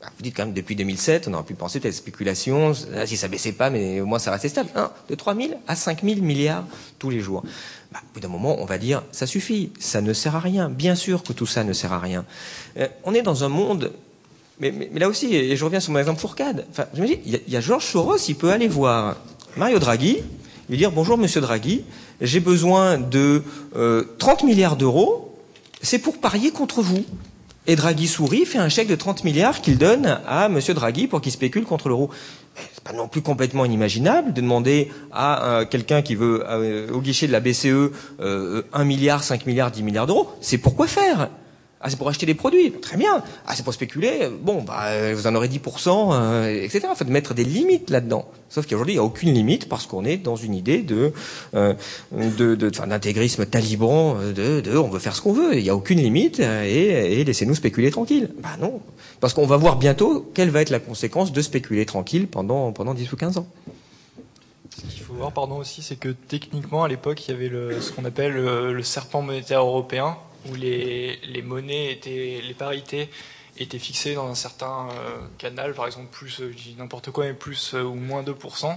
Bah, 0.00 0.06
vous 0.16 0.22
dites 0.22 0.36
quand 0.36 0.44
même, 0.44 0.54
depuis 0.54 0.76
2007, 0.76 1.26
on 1.26 1.34
aurait 1.34 1.42
pu 1.42 1.54
penser 1.54 1.80
peut-être 1.80 1.94
spéculation, 1.94 2.72
si 3.04 3.16
ça 3.16 3.26
baissait 3.26 3.52
pas, 3.52 3.68
mais 3.68 4.00
au 4.00 4.06
moins 4.06 4.20
ça 4.20 4.30
restait 4.30 4.48
stable. 4.48 4.70
De 5.08 5.14
3000 5.14 5.56
à 5.66 5.74
5000 5.74 6.22
milliards 6.22 6.64
tous 6.98 7.10
les 7.10 7.20
jours. 7.20 7.42
Bah, 7.90 7.98
au 8.04 8.14
bout 8.14 8.20
d'un 8.20 8.28
moment, 8.28 8.56
on 8.60 8.64
va 8.64 8.78
dire, 8.78 9.02
ça 9.10 9.26
suffit, 9.26 9.72
ça 9.80 10.00
ne 10.00 10.12
sert 10.12 10.36
à 10.36 10.40
rien. 10.40 10.68
Bien 10.68 10.94
sûr 10.94 11.22
que 11.24 11.32
tout 11.32 11.46
ça 11.46 11.64
ne 11.64 11.72
sert 11.72 11.92
à 11.92 11.98
rien. 11.98 12.24
Euh, 12.78 12.86
on 13.04 13.14
est 13.14 13.22
dans 13.22 13.42
un 13.42 13.48
monde 13.48 13.92
mais, 14.60 14.90
là 14.94 15.08
aussi, 15.08 15.34
et 15.34 15.56
je 15.56 15.64
reviens 15.64 15.80
sur 15.80 15.92
mon 15.92 16.00
exemple 16.00 16.20
Fourcade, 16.20 16.66
enfin, 16.70 16.86
je 16.92 17.00
me 17.00 17.06
dis, 17.06 17.20
il 17.24 17.40
y, 17.46 17.56
a, 17.56 17.60
Georges 17.60 17.86
Soros, 17.86 18.16
il 18.28 18.34
peut 18.34 18.50
aller 18.50 18.66
voir 18.66 19.16
Mario 19.56 19.78
Draghi, 19.78 20.18
lui 20.68 20.76
dire 20.76 20.90
bonjour 20.90 21.16
Monsieur 21.16 21.40
Draghi, 21.40 21.84
j'ai 22.20 22.40
besoin 22.40 22.98
de 22.98 23.44
euh, 23.76 24.04
30 24.18 24.42
milliards 24.42 24.76
d'euros, 24.76 25.38
c'est 25.80 26.00
pour 26.00 26.18
parier 26.18 26.50
contre 26.50 26.82
vous. 26.82 27.04
Et 27.70 27.76
Draghi 27.76 28.08
sourit, 28.08 28.46
fait 28.46 28.56
un 28.56 28.70
chèque 28.70 28.88
de 28.88 28.94
30 28.94 29.24
milliards 29.24 29.60
qu'il 29.60 29.76
donne 29.76 30.18
à 30.26 30.48
Monsieur 30.48 30.72
Draghi 30.72 31.06
pour 31.06 31.20
qu'il 31.20 31.30
spécule 31.32 31.64
contre 31.64 31.90
l'euro. 31.90 32.08
C'est 32.72 32.82
pas 32.82 32.94
non 32.94 33.08
plus 33.08 33.20
complètement 33.20 33.66
inimaginable 33.66 34.32
de 34.32 34.40
demander 34.40 34.90
à 35.12 35.44
euh, 35.44 35.64
quelqu'un 35.66 36.00
qui 36.00 36.14
veut 36.14 36.42
euh, 36.48 36.90
au 36.90 37.02
guichet 37.02 37.26
de 37.26 37.32
la 37.32 37.40
BCE 37.40 37.92
euh, 38.20 38.62
1 38.72 38.84
milliard, 38.84 39.22
5 39.22 39.44
milliards, 39.44 39.70
10 39.70 39.82
milliards 39.82 40.06
d'euros. 40.06 40.30
C'est 40.40 40.56
pourquoi 40.56 40.86
faire? 40.86 41.28
Ah, 41.80 41.88
c'est 41.90 41.96
pour 41.96 42.08
acheter 42.08 42.26
des 42.26 42.34
produits. 42.34 42.72
Très 42.72 42.96
bien. 42.96 43.22
Ah, 43.46 43.54
c'est 43.54 43.62
pour 43.62 43.72
spéculer. 43.72 44.28
Bon, 44.42 44.62
bah, 44.62 45.12
vous 45.14 45.26
en 45.28 45.34
aurez 45.36 45.48
10%, 45.48 46.10
euh, 46.12 46.64
etc. 46.64 46.88
Il 46.90 46.96
faut 46.96 47.04
mettre 47.10 47.34
des 47.34 47.44
limites 47.44 47.90
là-dedans. 47.90 48.28
Sauf 48.48 48.66
qu'aujourd'hui, 48.66 48.94
il 48.94 48.96
n'y 48.96 49.00
a 49.00 49.04
aucune 49.04 49.32
limite 49.32 49.68
parce 49.68 49.86
qu'on 49.86 50.04
est 50.04 50.16
dans 50.16 50.34
une 50.34 50.54
idée 50.54 50.78
de, 50.82 51.12
euh, 51.54 51.74
de, 52.12 52.56
de 52.56 52.68
d'intégrisme 52.70 53.46
taliban, 53.46 54.16
de, 54.16 54.60
de, 54.60 54.76
on 54.76 54.88
veut 54.88 54.98
faire 54.98 55.14
ce 55.14 55.22
qu'on 55.22 55.32
veut. 55.32 55.56
Il 55.56 55.62
n'y 55.62 55.70
a 55.70 55.76
aucune 55.76 56.00
limite 56.00 56.40
euh, 56.40 56.64
et, 56.64 57.20
et 57.20 57.24
laissez-nous 57.24 57.54
spéculer 57.54 57.92
tranquille. 57.92 58.30
Bah 58.42 58.56
non. 58.60 58.80
Parce 59.20 59.32
qu'on 59.32 59.46
va 59.46 59.56
voir 59.56 59.76
bientôt 59.76 60.28
quelle 60.34 60.50
va 60.50 60.62
être 60.62 60.70
la 60.70 60.80
conséquence 60.80 61.32
de 61.32 61.40
spéculer 61.42 61.86
tranquille 61.86 62.26
pendant, 62.26 62.72
pendant 62.72 62.94
10 62.94 63.12
ou 63.12 63.16
15 63.16 63.38
ans. 63.38 63.46
Ce 64.76 64.82
qu'il 64.94 65.02
faut 65.02 65.14
voir, 65.14 65.32
pardon, 65.32 65.56
aussi, 65.56 65.82
c'est 65.82 65.96
que 65.96 66.08
techniquement, 66.08 66.84
à 66.84 66.88
l'époque, 66.88 67.26
il 67.26 67.32
y 67.32 67.34
avait 67.34 67.48
le, 67.48 67.80
ce 67.80 67.92
qu'on 67.92 68.04
appelle 68.04 68.32
le, 68.32 68.72
le 68.72 68.82
serpent 68.82 69.22
monétaire 69.22 69.60
européen, 69.60 70.16
où 70.46 70.54
les, 70.54 71.42
monnaies 71.44 71.92
étaient, 71.92 72.40
les 72.46 72.54
parités 72.54 73.08
étaient 73.58 73.78
fixées 73.78 74.14
dans 74.14 74.28
un 74.28 74.34
certain 74.34 74.88
euh, 74.90 75.18
canal, 75.38 75.74
par 75.74 75.86
exemple 75.86 76.08
plus, 76.10 76.40
euh, 76.40 76.54
n'importe 76.76 77.10
quoi, 77.10 77.24
mais 77.24 77.34
plus 77.34 77.74
euh, 77.74 77.82
ou 77.82 77.94
moins 77.94 78.22
2%. 78.22 78.76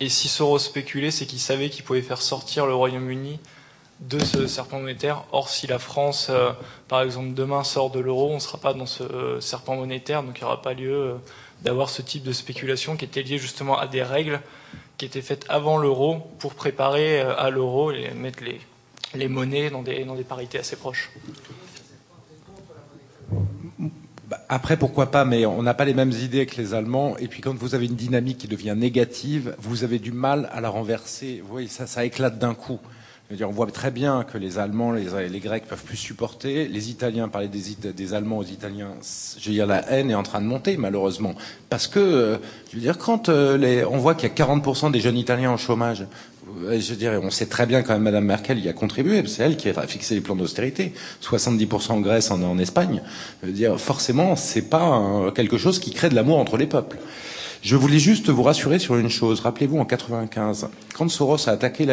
Et 0.00 0.08
si 0.08 0.28
Soros 0.28 0.58
spéculait, 0.58 1.10
c'est 1.10 1.26
qu'il 1.26 1.40
savait 1.40 1.70
qu'il 1.70 1.84
pouvait 1.84 2.02
faire 2.02 2.20
sortir 2.20 2.66
le 2.66 2.74
Royaume-Uni 2.74 3.40
de 4.00 4.18
ce 4.20 4.46
serpent 4.46 4.80
monétaire. 4.80 5.24
Or, 5.32 5.48
si 5.48 5.66
la 5.66 5.78
France, 5.78 6.30
par 6.86 7.02
exemple, 7.02 7.34
demain 7.34 7.64
sort 7.64 7.90
de 7.90 7.98
l'euro, 7.98 8.30
on 8.30 8.34
ne 8.34 8.38
sera 8.38 8.58
pas 8.58 8.72
dans 8.72 8.86
ce 8.86 9.40
serpent 9.40 9.74
monétaire, 9.74 10.22
donc 10.22 10.38
il 10.38 10.42
n'y 10.42 10.46
aura 10.46 10.62
pas 10.62 10.72
lieu 10.72 11.16
d'avoir 11.62 11.90
ce 11.90 12.00
type 12.00 12.22
de 12.22 12.32
spéculation 12.32 12.96
qui 12.96 13.06
était 13.06 13.22
lié 13.22 13.38
justement 13.38 13.76
à 13.76 13.88
des 13.88 14.04
règles 14.04 14.40
qui 14.98 15.04
étaient 15.04 15.22
faites 15.22 15.46
avant 15.48 15.78
l'euro 15.78 16.30
pour 16.38 16.54
préparer 16.54 17.18
à 17.20 17.50
l'euro 17.50 17.90
et 17.90 18.10
mettre 18.10 18.44
les, 18.44 18.60
les 19.14 19.28
monnaies 19.28 19.70
dans 19.70 19.82
des, 19.82 20.04
dans 20.04 20.14
des 20.14 20.24
parités 20.24 20.58
assez 20.58 20.76
proches. 20.76 21.10
Bah, 24.28 24.40
après, 24.50 24.76
pourquoi 24.76 25.10
pas, 25.10 25.24
mais 25.24 25.46
on 25.46 25.62
n'a 25.62 25.72
pas 25.72 25.86
les 25.86 25.94
mêmes 25.94 26.12
idées 26.12 26.44
que 26.44 26.60
les 26.60 26.74
Allemands. 26.74 27.16
Et 27.16 27.28
puis, 27.28 27.40
quand 27.40 27.54
vous 27.54 27.74
avez 27.74 27.86
une 27.86 27.96
dynamique 27.96 28.38
qui 28.38 28.48
devient 28.48 28.74
négative, 28.76 29.56
vous 29.58 29.84
avez 29.84 29.98
du 29.98 30.12
mal 30.12 30.50
à 30.52 30.60
la 30.60 30.68
renverser. 30.68 31.40
Vous 31.42 31.50
voyez, 31.50 31.68
ça, 31.68 31.86
ça 31.86 32.04
éclate 32.04 32.38
d'un 32.38 32.54
coup. 32.54 32.78
On 33.42 33.50
voit 33.50 33.66
très 33.66 33.90
bien 33.90 34.24
que 34.24 34.38
les 34.38 34.58
Allemands, 34.58 34.92
les, 34.92 35.28
les, 35.28 35.40
Grecs 35.40 35.64
peuvent 35.66 35.84
plus 35.84 35.98
supporter. 35.98 36.66
Les 36.66 36.90
Italiens, 36.90 37.28
parler 37.28 37.48
des, 37.48 37.92
des, 37.92 38.14
Allemands 38.14 38.38
aux 38.38 38.44
Italiens, 38.44 38.88
je 39.38 39.48
veux 39.48 39.54
dire, 39.54 39.66
la 39.66 39.86
haine 39.90 40.10
est 40.10 40.14
en 40.14 40.22
train 40.22 40.40
de 40.40 40.46
monter, 40.46 40.78
malheureusement. 40.78 41.34
Parce 41.68 41.88
que, 41.88 41.98
euh, 41.98 42.38
je 42.70 42.76
veux 42.76 42.80
dire, 42.80 42.96
quand 42.96 43.28
euh, 43.28 43.58
les, 43.58 43.84
on 43.84 43.98
voit 43.98 44.14
qu'il 44.14 44.30
y 44.30 44.32
a 44.32 44.34
40% 44.34 44.90
des 44.92 45.00
jeunes 45.00 45.18
Italiens 45.18 45.50
en 45.50 45.58
chômage, 45.58 46.06
je 46.78 46.94
dirais, 46.94 47.18
on 47.22 47.30
sait 47.30 47.46
très 47.46 47.66
bien 47.66 47.82
quand 47.82 47.92
même 47.94 48.02
Madame 48.02 48.24
Merkel 48.24 48.58
y 48.58 48.68
a 48.68 48.72
contribué, 48.72 49.22
c'est 49.26 49.42
elle 49.42 49.56
qui 49.56 49.68
a 49.68 49.86
fixé 49.86 50.14
les 50.14 50.20
plans 50.20 50.36
d'austérité, 50.36 50.92
70% 51.22 51.92
en 51.92 52.00
Grèce, 52.00 52.30
en, 52.30 52.58
Espagne. 52.58 53.02
Je 53.42 53.48
veux 53.48 53.52
dire, 53.52 53.80
forcément, 53.80 54.36
c'est 54.36 54.62
pas 54.62 55.32
quelque 55.34 55.58
chose 55.58 55.78
qui 55.78 55.92
crée 55.92 56.08
de 56.08 56.14
l'amour 56.14 56.38
entre 56.38 56.56
les 56.56 56.66
peuples. 56.66 56.98
Je 57.62 57.76
voulais 57.76 57.98
juste 57.98 58.30
vous 58.30 58.42
rassurer 58.42 58.78
sur 58.78 58.96
une 58.96 59.08
chose. 59.08 59.40
Rappelez-vous, 59.40 59.78
en 59.78 59.84
95, 59.84 60.68
quand 60.94 61.08
Soros 61.08 61.48
a 61.48 61.52
attaqué 61.52 61.86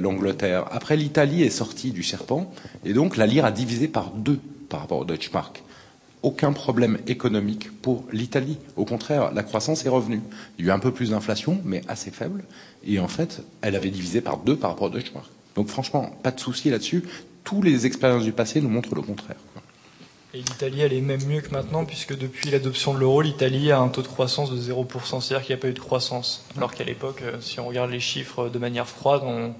l'Angleterre, 0.00 0.64
après 0.72 0.96
l'Italie 0.96 1.42
est 1.42 1.50
sortie 1.50 1.92
du 1.92 2.02
serpent, 2.02 2.52
et 2.84 2.92
donc 2.92 3.16
la 3.16 3.26
lire 3.26 3.44
a 3.44 3.52
divisé 3.52 3.88
par 3.88 4.10
deux 4.10 4.40
par 4.68 4.80
rapport 4.80 4.98
au 4.98 5.04
Deutsche 5.04 5.32
Mark. 5.32 5.62
Aucun 6.22 6.52
problème 6.52 6.98
économique 7.06 7.70
pour 7.80 8.04
l'Italie. 8.12 8.58
Au 8.76 8.84
contraire, 8.84 9.32
la 9.32 9.44
croissance 9.44 9.86
est 9.86 9.88
revenue. 9.88 10.20
Il 10.58 10.64
y 10.64 10.68
a 10.68 10.72
eu 10.72 10.74
un 10.74 10.80
peu 10.80 10.90
plus 10.90 11.10
d'inflation, 11.10 11.60
mais 11.64 11.80
assez 11.86 12.10
faible. 12.10 12.42
Et 12.88 12.98
en 12.98 13.08
fait, 13.08 13.42
elle 13.60 13.76
avait 13.76 13.90
divisé 13.90 14.20
par 14.22 14.38
deux 14.38 14.56
par 14.56 14.70
rapport 14.70 14.86
au 14.86 14.90
Deutsche 14.90 15.12
Mark. 15.12 15.26
Donc 15.54 15.68
franchement, 15.68 16.10
pas 16.22 16.30
de 16.30 16.40
souci 16.40 16.70
là-dessus. 16.70 17.04
Toutes 17.44 17.64
les 17.64 17.84
expériences 17.86 18.24
du 18.24 18.32
passé 18.32 18.60
nous 18.60 18.70
montrent 18.70 18.94
le 18.94 19.02
contraire. 19.02 19.36
Et 20.34 20.38
l'Italie, 20.38 20.80
elle 20.80 20.92
est 20.92 21.00
même 21.00 21.24
mieux 21.26 21.40
que 21.40 21.50
maintenant, 21.50 21.84
puisque 21.84 22.16
depuis 22.16 22.50
l'adoption 22.50 22.94
de 22.94 22.98
l'euro, 22.98 23.22
l'Italie 23.22 23.70
a 23.70 23.78
un 23.78 23.88
taux 23.88 24.02
de 24.02 24.06
croissance 24.06 24.50
de 24.50 24.58
0%, 24.58 25.20
c'est-à-dire 25.20 25.46
qu'il 25.46 25.54
n'y 25.54 25.60
a 25.60 25.62
pas 25.62 25.68
eu 25.68 25.72
de 25.72 25.78
croissance. 25.78 26.44
Alors 26.56 26.74
qu'à 26.74 26.84
l'époque, 26.84 27.22
si 27.40 27.60
on 27.60 27.66
regarde 27.66 27.90
les 27.90 28.00
chiffres 28.00 28.48
de 28.48 28.58
manière 28.58 28.86
froide, 28.86 29.22
on, 29.24 29.54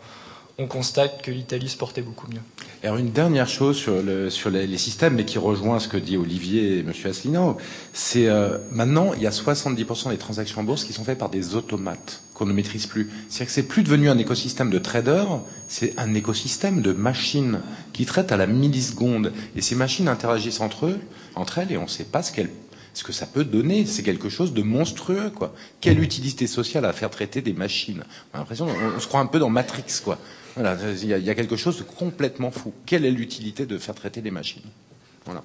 on 0.58 0.66
constate 0.66 1.22
que 1.22 1.30
l'Italie 1.30 1.68
se 1.68 1.76
portait 1.76 2.02
beaucoup 2.02 2.26
mieux. 2.30 2.40
Alors 2.82 2.96
une 2.96 3.12
dernière 3.12 3.48
chose 3.48 3.76
sur, 3.76 4.02
le, 4.02 4.28
sur 4.28 4.50
les, 4.50 4.66
les, 4.66 4.78
systèmes, 4.78 5.14
mais 5.14 5.24
qui 5.24 5.38
rejoint 5.38 5.78
ce 5.78 5.88
que 5.88 5.96
dit 5.96 6.16
Olivier 6.16 6.78
et 6.78 6.80
M. 6.80 6.92
Asselineau, 7.04 7.56
c'est 7.92 8.28
euh, 8.28 8.58
maintenant 8.70 9.14
il 9.14 9.22
y 9.22 9.26
a 9.26 9.30
70% 9.30 10.10
des 10.10 10.18
transactions 10.18 10.60
en 10.60 10.64
bourse 10.64 10.84
qui 10.84 10.92
sont 10.92 11.04
faites 11.04 11.18
par 11.18 11.30
des 11.30 11.54
automates 11.54 12.22
qu'on 12.38 12.46
ne 12.46 12.52
maîtrise 12.52 12.86
plus. 12.86 13.10
C'est-à-dire 13.28 13.46
que 13.46 13.52
c'est 13.52 13.62
plus 13.64 13.82
devenu 13.82 14.08
un 14.08 14.18
écosystème 14.18 14.70
de 14.70 14.78
traders, 14.78 15.40
c'est 15.66 15.98
un 15.98 16.14
écosystème 16.14 16.80
de 16.82 16.92
machines 16.92 17.60
qui 17.92 18.06
traitent 18.06 18.30
à 18.30 18.36
la 18.36 18.46
milliseconde. 18.46 19.32
Et 19.56 19.60
ces 19.60 19.74
machines 19.74 20.08
interagissent 20.08 20.60
entre 20.60 20.86
eux, 20.86 21.00
entre 21.34 21.58
elles, 21.58 21.72
et 21.72 21.76
on 21.76 21.82
ne 21.82 21.88
sait 21.88 22.04
pas 22.04 22.22
ce 22.22 22.32
qu'elles 22.32 22.50
ce 22.94 23.04
que 23.04 23.12
ça 23.12 23.26
peut 23.26 23.44
donner, 23.44 23.86
c'est 23.86 24.02
quelque 24.02 24.28
chose 24.28 24.52
de 24.52 24.62
monstrueux, 24.62 25.30
quoi. 25.30 25.54
Quelle 25.80 26.02
utilité 26.02 26.48
sociale 26.48 26.84
à 26.84 26.92
faire 26.92 27.10
traiter 27.10 27.42
des 27.42 27.52
machines? 27.52 28.02
On 28.32 28.36
a 28.36 28.40
l'impression, 28.40 28.66
on, 28.66 28.98
se 28.98 29.06
croit 29.06 29.20
un 29.20 29.26
peu 29.26 29.38
dans 29.38 29.50
Matrix, 29.50 29.84
quoi. 30.02 30.18
Voilà, 30.56 30.76
il 31.00 31.04
y, 31.04 31.06
y 31.06 31.30
a 31.30 31.34
quelque 31.36 31.54
chose 31.54 31.78
de 31.78 31.84
complètement 31.84 32.50
fou. 32.50 32.72
Quelle 32.86 33.04
est 33.04 33.12
l'utilité 33.12 33.66
de 33.66 33.78
faire 33.78 33.94
traiter 33.94 34.20
des 34.20 34.32
machines? 34.32 34.64
Voilà. 35.26 35.44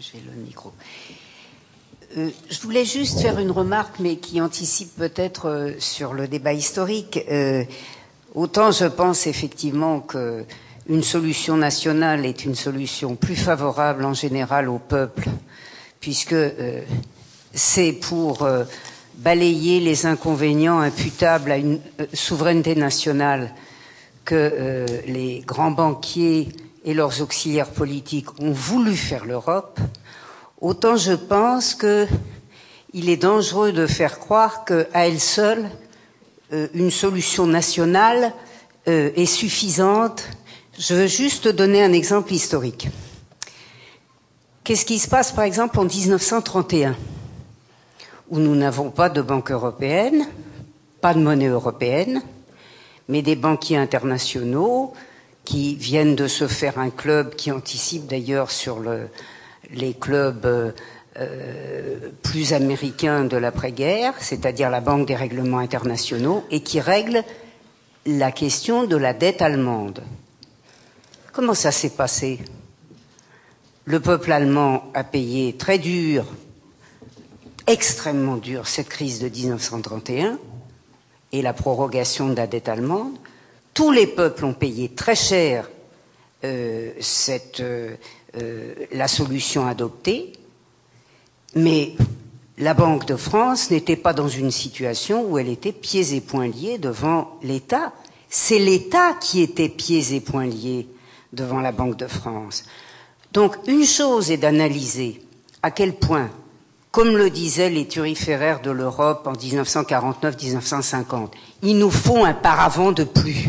J'ai 0.00 0.20
le 0.20 0.32
micro. 0.42 0.72
Euh, 2.16 2.30
je 2.50 2.60
voulais 2.60 2.84
juste 2.84 3.20
faire 3.20 3.38
une 3.38 3.50
remarque, 3.50 3.98
mais 3.98 4.16
qui 4.16 4.40
anticipe 4.40 4.94
peut-être 4.96 5.48
euh, 5.48 5.72
sur 5.78 6.14
le 6.14 6.28
débat 6.28 6.52
historique. 6.52 7.18
Euh, 7.30 7.64
autant 8.34 8.70
je 8.70 8.84
pense 8.86 9.26
effectivement 9.26 10.00
que 10.00 10.44
une 10.88 11.02
solution 11.02 11.56
nationale 11.56 12.26
est 12.26 12.44
une 12.44 12.54
solution 12.54 13.16
plus 13.16 13.36
favorable 13.36 14.04
en 14.04 14.14
général 14.14 14.68
au 14.68 14.78
peuple, 14.78 15.28
puisque 15.98 16.34
c'est 17.54 17.92
pour 17.94 18.46
balayer 19.14 19.80
les 19.80 20.04
inconvénients 20.04 20.80
imputables 20.80 21.50
à 21.52 21.56
une 21.56 21.80
souveraineté 22.12 22.74
nationale 22.74 23.54
que 24.26 24.84
les 25.06 25.42
grands 25.46 25.70
banquiers 25.70 26.48
et 26.84 26.94
leurs 26.94 27.20
auxiliaires 27.22 27.70
politiques 27.70 28.28
ont 28.40 28.52
voulu 28.52 28.94
faire 28.96 29.24
l'Europe, 29.24 29.80
autant 30.60 30.96
je 30.96 31.12
pense 31.12 31.74
qu'il 31.74 33.08
est 33.08 33.16
dangereux 33.16 33.72
de 33.72 33.86
faire 33.86 34.18
croire 34.18 34.64
qu'à 34.64 34.86
elle 34.94 35.20
seule, 35.20 35.68
euh, 36.52 36.68
une 36.74 36.90
solution 36.90 37.46
nationale 37.46 38.32
euh, 38.88 39.10
est 39.16 39.26
suffisante 39.26 40.24
je 40.78 40.94
veux 40.94 41.06
juste 41.06 41.48
donner 41.48 41.82
un 41.82 41.92
exemple 41.92 42.32
historique. 42.32 42.88
Qu'est-ce 44.64 44.84
qui 44.84 44.98
se 44.98 45.08
passe, 45.08 45.30
par 45.32 45.44
exemple, 45.44 45.78
en 45.78 45.84
1931, 45.84 46.96
où 48.30 48.38
nous 48.38 48.54
n'avons 48.56 48.90
pas 48.90 49.08
de 49.08 49.22
banque 49.22 49.50
européenne, 49.52 50.26
pas 51.00 51.14
de 51.14 51.20
monnaie 51.20 51.46
européenne, 51.48 52.22
mais 53.08 53.22
des 53.22 53.36
banquiers 53.36 53.76
internationaux 53.76 54.94
qui 55.44 55.74
viennent 55.76 56.16
de 56.16 56.26
se 56.28 56.46
faire 56.48 56.78
un 56.78 56.90
club 56.90 57.34
qui 57.34 57.50
anticipe 57.52 58.06
d'ailleurs 58.06 58.50
sur 58.50 58.78
le, 58.80 59.08
les 59.70 59.94
clubs 59.94 60.72
plus 62.22 62.52
américain 62.52 63.24
de 63.24 63.36
l'après-guerre, 63.36 64.14
c'est-à-dire 64.18 64.70
la 64.70 64.80
Banque 64.80 65.06
des 65.06 65.14
règlements 65.14 65.58
internationaux, 65.58 66.44
et 66.50 66.60
qui 66.60 66.80
règle 66.80 67.22
la 68.06 68.32
question 68.32 68.84
de 68.84 68.96
la 68.96 69.14
dette 69.14 69.40
allemande. 69.40 70.02
Comment 71.32 71.54
ça 71.54 71.70
s'est 71.72 71.90
passé? 71.90 72.38
Le 73.84 74.00
peuple 74.00 74.32
allemand 74.32 74.84
a 74.94 75.04
payé 75.04 75.56
très 75.56 75.78
dur, 75.78 76.24
extrêmement 77.66 78.36
dur, 78.36 78.66
cette 78.66 78.88
crise 78.88 79.20
de 79.20 79.28
1931 79.28 80.38
et 81.32 81.42
la 81.42 81.52
prorogation 81.52 82.28
de 82.28 82.34
la 82.36 82.46
dette 82.46 82.68
allemande. 82.68 83.14
Tous 83.74 83.90
les 83.90 84.06
peuples 84.06 84.44
ont 84.44 84.54
payé 84.54 84.90
très 84.90 85.16
cher 85.16 85.68
euh, 86.44 86.92
euh, 87.60 87.96
euh, 88.36 88.74
la 88.92 89.08
solution 89.08 89.66
adoptée, 89.66 90.32
mais 91.56 91.94
la 92.58 92.74
Banque 92.74 93.06
de 93.06 93.16
France 93.16 93.72
n'était 93.72 93.96
pas 93.96 94.12
dans 94.12 94.28
une 94.28 94.52
situation 94.52 95.24
où 95.28 95.38
elle 95.38 95.48
était 95.48 95.72
pieds 95.72 96.14
et 96.14 96.20
poings 96.20 96.46
liés 96.46 96.78
devant 96.78 97.38
l'État. 97.42 97.92
C'est 98.28 98.60
l'État 98.60 99.14
qui 99.14 99.42
était 99.42 99.68
pieds 99.68 100.14
et 100.14 100.20
poings 100.20 100.46
liés 100.46 100.86
devant 101.32 101.60
la 101.60 101.72
Banque 101.72 101.96
de 101.96 102.06
France. 102.06 102.64
Donc 103.32 103.56
une 103.66 103.84
chose 103.84 104.30
est 104.30 104.36
d'analyser 104.36 105.20
à 105.62 105.72
quel 105.72 105.94
point, 105.94 106.30
comme 106.92 107.16
le 107.16 107.30
disaient 107.30 107.70
les 107.70 107.88
turiféraires 107.88 108.60
de 108.60 108.70
l'Europe 108.70 109.26
en 109.26 109.32
1949-1950, 109.32 111.30
il 111.62 111.78
nous 111.78 111.90
faut 111.90 112.24
un 112.24 112.34
paravent 112.34 112.92
de 112.92 113.02
plus. 113.02 113.48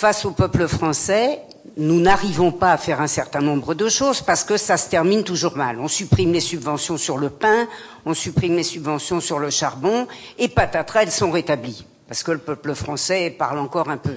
Face 0.00 0.24
au 0.24 0.30
peuple 0.30 0.66
français, 0.66 1.42
nous 1.76 2.00
n'arrivons 2.00 2.52
pas 2.52 2.72
à 2.72 2.78
faire 2.78 3.02
un 3.02 3.06
certain 3.06 3.42
nombre 3.42 3.74
de 3.74 3.86
choses 3.90 4.22
parce 4.22 4.44
que 4.44 4.56
ça 4.56 4.78
se 4.78 4.88
termine 4.88 5.24
toujours 5.24 5.58
mal. 5.58 5.78
On 5.78 5.88
supprime 5.88 6.32
les 6.32 6.40
subventions 6.40 6.96
sur 6.96 7.18
le 7.18 7.28
pain, 7.28 7.68
on 8.06 8.14
supprime 8.14 8.56
les 8.56 8.62
subventions 8.62 9.20
sur 9.20 9.38
le 9.38 9.50
charbon, 9.50 10.08
et 10.38 10.48
patatras, 10.48 11.02
elles 11.02 11.10
sont 11.10 11.30
rétablies, 11.30 11.84
parce 12.08 12.22
que 12.22 12.30
le 12.30 12.38
peuple 12.38 12.74
français 12.74 13.28
parle 13.28 13.58
encore 13.58 13.90
un 13.90 13.98
peu. 13.98 14.16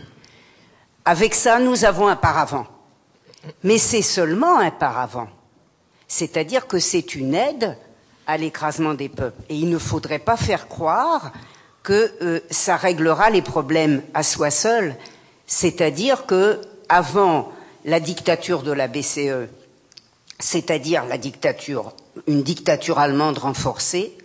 Avec 1.03 1.35
ça, 1.35 1.60
nous 1.60 1.84
avons 1.84 2.07
un 2.07 2.15
paravent. 2.15 2.65
Mais 3.65 3.77
c'est 3.77 4.01
seulement 4.01 4.60
un 4.60 4.72
paravent. 4.72 5.27
C'est-à-dire 6.07 6.65
que 6.65 6.80
c'est 6.80 7.14
une 7.14 7.35
aide 7.35 7.77
à 8.26 8.38
l'écrasement 8.38 8.93
des 8.93 9.10
peuples. 9.10 9.41
Et 9.49 9.55
il 9.55 9.69
ne 9.69 9.77
faudrait 9.80 10.19
pas 10.19 10.38
faire 10.38 10.69
croire 10.69 11.34
que 11.84 12.10
euh, 12.22 12.39
ça 12.49 12.77
réglera 12.77 13.30
les 13.30 13.41
problèmes 13.41 14.01
à 14.14 14.23
soi 14.23 14.49
seul. 14.49 14.95
C'est-à-dire 15.53 16.25
que 16.25 16.59
avant 16.89 17.51
la 17.85 17.99
dictature 17.99 18.63
de 18.63 18.71
la 18.71 18.88
BCE, 18.88 19.47
c'est-à-dire 20.39 21.05
la 21.05 21.19
dictature, 21.19 21.93
une 22.27 22.41
dictature 22.41 22.97
allemande 22.97 23.38
renforcée, 23.38 24.17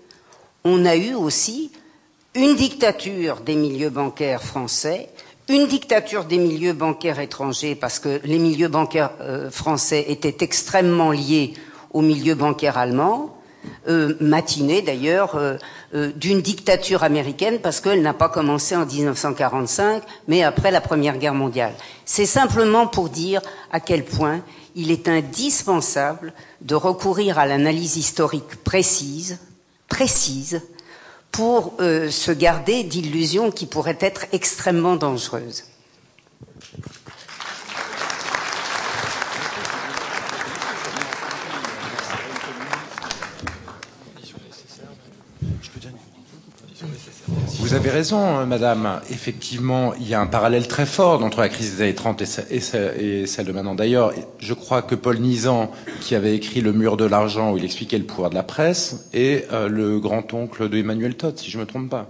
on 0.64 0.86
a 0.86 0.96
eu 0.96 1.12
aussi 1.14 1.70
une 2.34 2.56
dictature 2.56 3.40
des 3.42 3.56
milieux 3.56 3.90
bancaires 3.90 4.42
français, 4.42 5.10
une 5.50 5.66
dictature 5.66 6.24
des 6.24 6.38
milieux 6.38 6.72
bancaires 6.72 7.20
étrangers, 7.20 7.74
parce 7.74 7.98
que 7.98 8.20
les 8.24 8.38
milieux 8.38 8.68
bancaires 8.68 9.10
euh, 9.20 9.50
français 9.50 10.06
étaient 10.08 10.42
extrêmement 10.42 11.12
liés 11.12 11.52
aux 11.92 12.00
milieux 12.02 12.36
bancaires 12.36 12.78
allemands, 12.78 13.37
euh, 13.88 14.14
matinée 14.20 14.82
d'ailleurs 14.82 15.34
euh, 15.36 15.56
euh, 15.94 16.12
d'une 16.14 16.42
dictature 16.42 17.02
américaine 17.02 17.58
parce 17.60 17.80
qu'elle 17.80 18.02
n'a 18.02 18.14
pas 18.14 18.28
commencé 18.28 18.76
en 18.76 18.86
1945 18.86 20.02
mais 20.26 20.42
après 20.42 20.70
la 20.70 20.80
Première 20.80 21.18
Guerre 21.18 21.34
mondiale. 21.34 21.74
C'est 22.04 22.26
simplement 22.26 22.86
pour 22.86 23.08
dire 23.08 23.40
à 23.72 23.80
quel 23.80 24.04
point 24.04 24.40
il 24.74 24.90
est 24.90 25.08
indispensable 25.08 26.32
de 26.60 26.74
recourir 26.74 27.38
à 27.38 27.46
l'analyse 27.46 27.96
historique 27.96 28.62
précise, 28.64 29.38
précise, 29.88 30.62
pour 31.32 31.74
se 31.78 32.32
garder 32.32 32.84
d'illusions 32.84 33.50
qui 33.50 33.66
pourraient 33.66 33.98
être 34.00 34.24
extrêmement 34.32 34.96
dangereuses. 34.96 35.64
Vous 47.68 47.74
avez 47.74 47.90
raison, 47.90 48.38
euh, 48.38 48.46
madame. 48.46 48.98
Effectivement, 49.10 49.92
il 50.00 50.08
y 50.08 50.14
a 50.14 50.20
un 50.22 50.26
parallèle 50.26 50.66
très 50.66 50.86
fort 50.86 51.22
entre 51.22 51.40
la 51.40 51.50
crise 51.50 51.76
des 51.76 51.82
années 51.82 51.94
30 51.94 52.22
et 52.50 53.26
celle 53.26 53.44
de 53.44 53.52
maintenant. 53.52 53.74
D'ailleurs, 53.74 54.14
je 54.38 54.54
crois 54.54 54.80
que 54.80 54.94
Paul 54.94 55.18
Nizan, 55.18 55.70
qui 56.00 56.14
avait 56.14 56.34
écrit 56.34 56.62
Le 56.62 56.72
mur 56.72 56.96
de 56.96 57.04
l'argent, 57.04 57.52
où 57.52 57.58
il 57.58 57.64
expliquait 57.66 57.98
le 57.98 58.04
pouvoir 58.04 58.30
de 58.30 58.36
la 58.36 58.42
presse, 58.42 59.10
est 59.12 59.52
euh, 59.52 59.68
le 59.68 60.00
grand-oncle 60.00 60.70
de 60.70 60.78
Emmanuel 60.78 61.14
Todd, 61.14 61.36
si 61.36 61.50
je 61.50 61.58
ne 61.58 61.64
me 61.64 61.66
trompe 61.66 61.90
pas. 61.90 62.08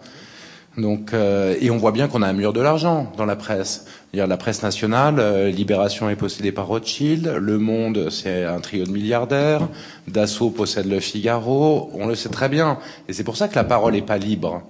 Donc, 0.76 1.12
euh, 1.12 1.56
et 1.60 1.72
on 1.72 1.76
voit 1.76 1.90
bien 1.90 2.06
qu'on 2.06 2.22
a 2.22 2.28
un 2.28 2.34
mur 2.34 2.52
de 2.52 2.60
l'argent 2.60 3.12
dans 3.16 3.26
la 3.26 3.34
presse. 3.34 3.86
Il 4.12 4.20
y 4.20 4.22
a 4.22 4.28
la 4.28 4.36
presse 4.36 4.62
nationale, 4.62 5.48
Libération 5.48 6.08
est 6.08 6.14
possédée 6.14 6.52
par 6.52 6.68
Rothschild, 6.68 7.34
Le 7.36 7.58
Monde 7.58 8.10
c'est 8.10 8.44
un 8.44 8.60
trio 8.60 8.84
de 8.84 8.92
milliardaires, 8.92 9.66
Dassault 10.06 10.50
possède 10.50 10.86
Le 10.86 11.00
Figaro, 11.00 11.90
on 11.94 12.06
le 12.06 12.14
sait 12.14 12.28
très 12.28 12.48
bien. 12.48 12.78
Et 13.08 13.12
c'est 13.12 13.24
pour 13.24 13.36
ça 13.36 13.48
que 13.48 13.56
la 13.56 13.64
parole 13.64 13.94
n'est 13.94 14.02
pas 14.02 14.18
libre. 14.18 14.62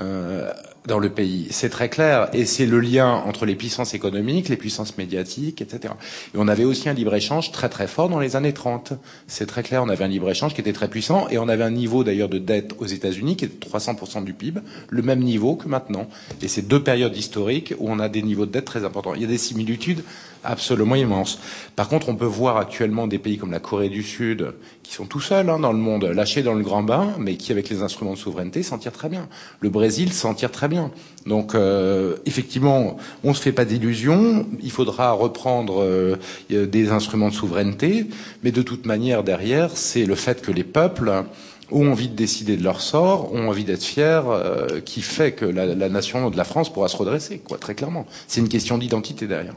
Euh, 0.00 0.50
dans 0.86 0.98
le 0.98 1.10
pays. 1.10 1.46
C'est 1.50 1.68
très 1.68 1.88
clair. 1.88 2.28
Et 2.32 2.46
c'est 2.46 2.66
le 2.66 2.80
lien 2.80 3.22
entre 3.26 3.44
les 3.44 3.54
puissances 3.54 3.94
économiques, 3.94 4.48
les 4.48 4.56
puissances 4.56 4.96
médiatiques, 4.96 5.60
etc. 5.60 5.94
Et 6.34 6.38
on 6.38 6.48
avait 6.48 6.64
aussi 6.64 6.88
un 6.88 6.94
libre-échange 6.94 7.52
très 7.52 7.68
très 7.68 7.86
fort 7.86 8.08
dans 8.08 8.18
les 8.18 8.34
années 8.34 8.54
30. 8.54 8.94
C'est 9.26 9.46
très 9.46 9.62
clair. 9.62 9.82
On 9.82 9.88
avait 9.88 10.04
un 10.04 10.08
libre-échange 10.08 10.54
qui 10.54 10.60
était 10.60 10.72
très 10.72 10.88
puissant 10.88 11.28
et 11.28 11.38
on 11.38 11.48
avait 11.48 11.64
un 11.64 11.70
niveau 11.70 12.02
d'ailleurs 12.02 12.28
de 12.28 12.38
dette 12.38 12.72
aux 12.78 12.86
États-Unis 12.86 13.36
qui 13.36 13.44
était 13.44 13.66
de 13.66 13.70
300% 13.70 14.24
du 14.24 14.32
PIB, 14.32 14.60
le 14.88 15.02
même 15.02 15.20
niveau 15.20 15.54
que 15.54 15.68
maintenant. 15.68 16.08
Et 16.42 16.48
c'est 16.48 16.62
deux 16.62 16.82
périodes 16.82 17.16
historiques 17.16 17.74
où 17.78 17.90
on 17.90 17.98
a 17.98 18.08
des 18.08 18.22
niveaux 18.22 18.46
de 18.46 18.52
dette 18.52 18.64
très 18.64 18.84
importants. 18.84 19.14
Il 19.14 19.20
y 19.20 19.24
a 19.24 19.28
des 19.28 19.38
similitudes 19.38 20.02
absolument 20.44 20.94
immenses. 20.94 21.38
Par 21.76 21.88
contre, 21.88 22.08
on 22.08 22.16
peut 22.16 22.24
voir 22.24 22.56
actuellement 22.56 23.06
des 23.06 23.18
pays 23.18 23.38
comme 23.38 23.50
la 23.50 23.60
Corée 23.60 23.88
du 23.88 24.02
Sud 24.02 24.52
qui 24.82 24.92
sont 24.92 25.06
tout 25.06 25.20
seuls 25.20 25.48
hein, 25.48 25.58
dans 25.58 25.72
le 25.72 25.78
monde, 25.78 26.04
lâchés 26.04 26.42
dans 26.42 26.54
le 26.54 26.64
grand 26.64 26.82
bain, 26.82 27.14
mais 27.18 27.36
qui, 27.36 27.52
avec 27.52 27.68
les 27.68 27.82
instruments 27.82 28.14
de 28.14 28.18
souveraineté, 28.18 28.62
s'en 28.62 28.78
tirent 28.78 28.92
très 28.92 29.08
bien. 29.08 29.28
Le 29.60 29.68
Brésil 29.68 30.12
s'en 30.12 30.34
tire 30.34 30.50
très 30.50 30.68
bien. 30.68 30.90
Donc, 31.26 31.54
euh, 31.54 32.16
effectivement, 32.26 32.96
on 33.22 33.30
ne 33.30 33.34
se 33.34 33.42
fait 33.42 33.52
pas 33.52 33.64
d'illusions. 33.64 34.46
Il 34.62 34.70
faudra 34.70 35.12
reprendre 35.12 35.82
euh, 35.82 36.16
des 36.48 36.90
instruments 36.90 37.28
de 37.28 37.34
souveraineté, 37.34 38.06
mais 38.42 38.52
de 38.52 38.62
toute 38.62 38.86
manière, 38.86 39.22
derrière, 39.22 39.70
c'est 39.76 40.04
le 40.04 40.14
fait 40.14 40.42
que 40.42 40.50
les 40.50 40.64
peuples 40.64 41.24
ont 41.70 41.90
envie 41.90 42.08
de 42.08 42.16
décider 42.16 42.56
de 42.56 42.64
leur 42.64 42.80
sort, 42.80 43.32
ont 43.32 43.48
envie 43.48 43.64
d'être 43.64 43.84
fiers, 43.84 44.22
euh, 44.26 44.80
qui 44.80 45.02
fait 45.02 45.32
que 45.32 45.44
la, 45.44 45.66
la, 45.66 45.88
nation 45.88 46.30
de 46.30 46.36
la 46.36 46.44
France 46.44 46.72
pourra 46.72 46.88
se 46.88 46.96
redresser, 46.96 47.38
quoi, 47.38 47.58
très 47.58 47.74
clairement. 47.74 48.06
C'est 48.26 48.40
une 48.40 48.48
question 48.48 48.78
d'identité 48.78 49.26
derrière. 49.26 49.54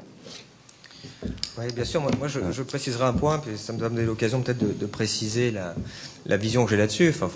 Oui, 1.57 1.65
bien 1.73 1.85
sûr. 1.85 2.01
Moi, 2.01 2.27
je, 2.27 2.61
préciserai 2.63 3.05
un 3.05 3.13
point, 3.13 3.39
puis 3.39 3.57
ça 3.57 3.73
me 3.73 3.77
donne 3.77 4.03
l'occasion 4.03 4.41
peut-être 4.41 4.77
de, 4.77 4.85
préciser 4.85 5.51
la, 5.51 6.38
vision 6.38 6.65
que 6.65 6.71
j'ai 6.71 6.77
là-dessus. 6.77 7.09
Enfin, 7.09 7.30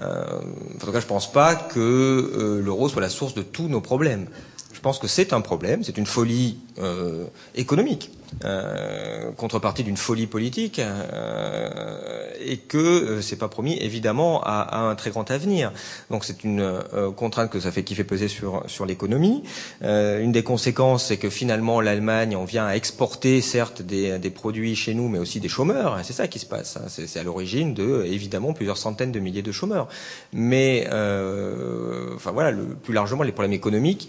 euh, 0.00 0.40
en 0.74 0.78
tout 0.78 0.92
cas, 0.92 1.00
je 1.00 1.06
pense 1.06 1.30
pas 1.30 1.54
que 1.54 1.80
euh, 1.80 2.62
l'euro 2.62 2.88
soit 2.88 3.02
la 3.02 3.10
source 3.10 3.34
de 3.34 3.42
tous 3.42 3.68
nos 3.68 3.80
problèmes. 3.80 4.26
Je 4.72 4.80
pense 4.80 4.98
que 4.98 5.06
c'est 5.06 5.32
un 5.32 5.40
problème, 5.40 5.82
c'est 5.82 5.98
une 5.98 6.06
folie 6.06 6.58
euh, 6.78 7.24
économique 7.54 8.10
euh, 8.44 9.30
contrepartie 9.32 9.84
d'une 9.84 9.96
folie 9.96 10.26
politique, 10.26 10.78
euh, 10.78 12.26
et 12.44 12.58
que 12.58 12.78
euh, 12.78 13.20
c'est 13.22 13.36
pas 13.36 13.48
promis 13.48 13.76
évidemment 13.80 14.42
à, 14.42 14.60
à, 14.60 14.80
un 14.80 14.94
très 14.94 15.10
grand 15.10 15.30
avenir. 15.30 15.72
Donc 16.10 16.24
c'est 16.24 16.44
une 16.44 16.60
euh, 16.60 17.10
contrainte 17.10 17.50
que 17.50 17.60
ça 17.60 17.70
fait 17.72 17.82
qui 17.82 17.94
fait 17.94 18.04
peser 18.04 18.28
sur 18.28 18.62
sur 18.66 18.86
l'économie. 18.86 19.42
Euh, 19.82 20.22
une 20.22 20.32
des 20.32 20.42
conséquences, 20.42 21.06
c'est 21.06 21.16
que 21.16 21.30
finalement 21.30 21.80
l'Allemagne, 21.80 22.36
on 22.36 22.44
vient 22.44 22.66
à 22.66 22.74
exporter 22.74 23.40
certes 23.40 23.82
des, 23.82 24.18
des 24.18 24.30
produits 24.30 24.76
chez 24.76 24.94
nous, 24.94 25.08
mais 25.08 25.18
aussi 25.18 25.40
des 25.40 25.48
chômeurs. 25.48 25.98
C'est 26.04 26.12
ça 26.12 26.28
qui 26.28 26.38
se 26.38 26.46
passe. 26.46 26.76
Hein. 26.76 26.86
C'est 26.88 27.18
à 27.18 27.22
l'origine 27.22 27.74
de 27.74 28.04
évidemment 28.04 28.52
plusieurs 28.52 28.78
centaines 28.78 29.12
de 29.12 29.20
milliers 29.20 29.42
de 29.42 29.52
chômeurs. 29.52 29.88
Mais 30.32 30.86
enfin 30.86 32.30
voilà, 32.32 32.50
le, 32.50 32.64
plus 32.64 32.94
largement 32.94 33.22
les 33.22 33.32
problèmes 33.32 33.52
économiques 33.52 34.08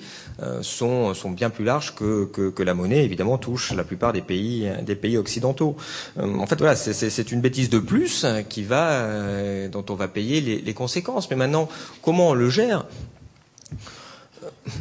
sont 0.61 1.13
sont 1.13 1.31
bien 1.31 1.49
plus 1.49 1.65
larges 1.65 1.95
que, 1.95 2.25
que 2.25 2.49
que 2.49 2.63
la 2.63 2.73
monnaie. 2.73 3.03
Évidemment 3.03 3.37
touche 3.37 3.73
la 3.73 3.83
plupart 3.83 4.13
des 4.13 4.16
pays, 4.21 4.69
des 4.83 4.95
pays 4.95 5.17
occidentaux. 5.17 5.75
Euh, 6.17 6.35
en 6.35 6.47
fait, 6.47 6.57
voilà, 6.57 6.75
c'est 6.75 7.31
une 7.31 7.41
bêtise 7.41 7.69
de 7.69 7.79
plus 7.79 8.25
qui 8.49 8.63
va, 8.63 8.89
euh, 8.91 9.67
dont 9.69 9.85
on 9.89 9.95
va 9.95 10.07
payer 10.07 10.41
les, 10.41 10.73
conséquences. 10.73 11.29
Mais 11.29 11.35
maintenant, 11.35 11.69
comment 12.01 12.29
on 12.29 12.33
le 12.33 12.49
gère? 12.49 12.85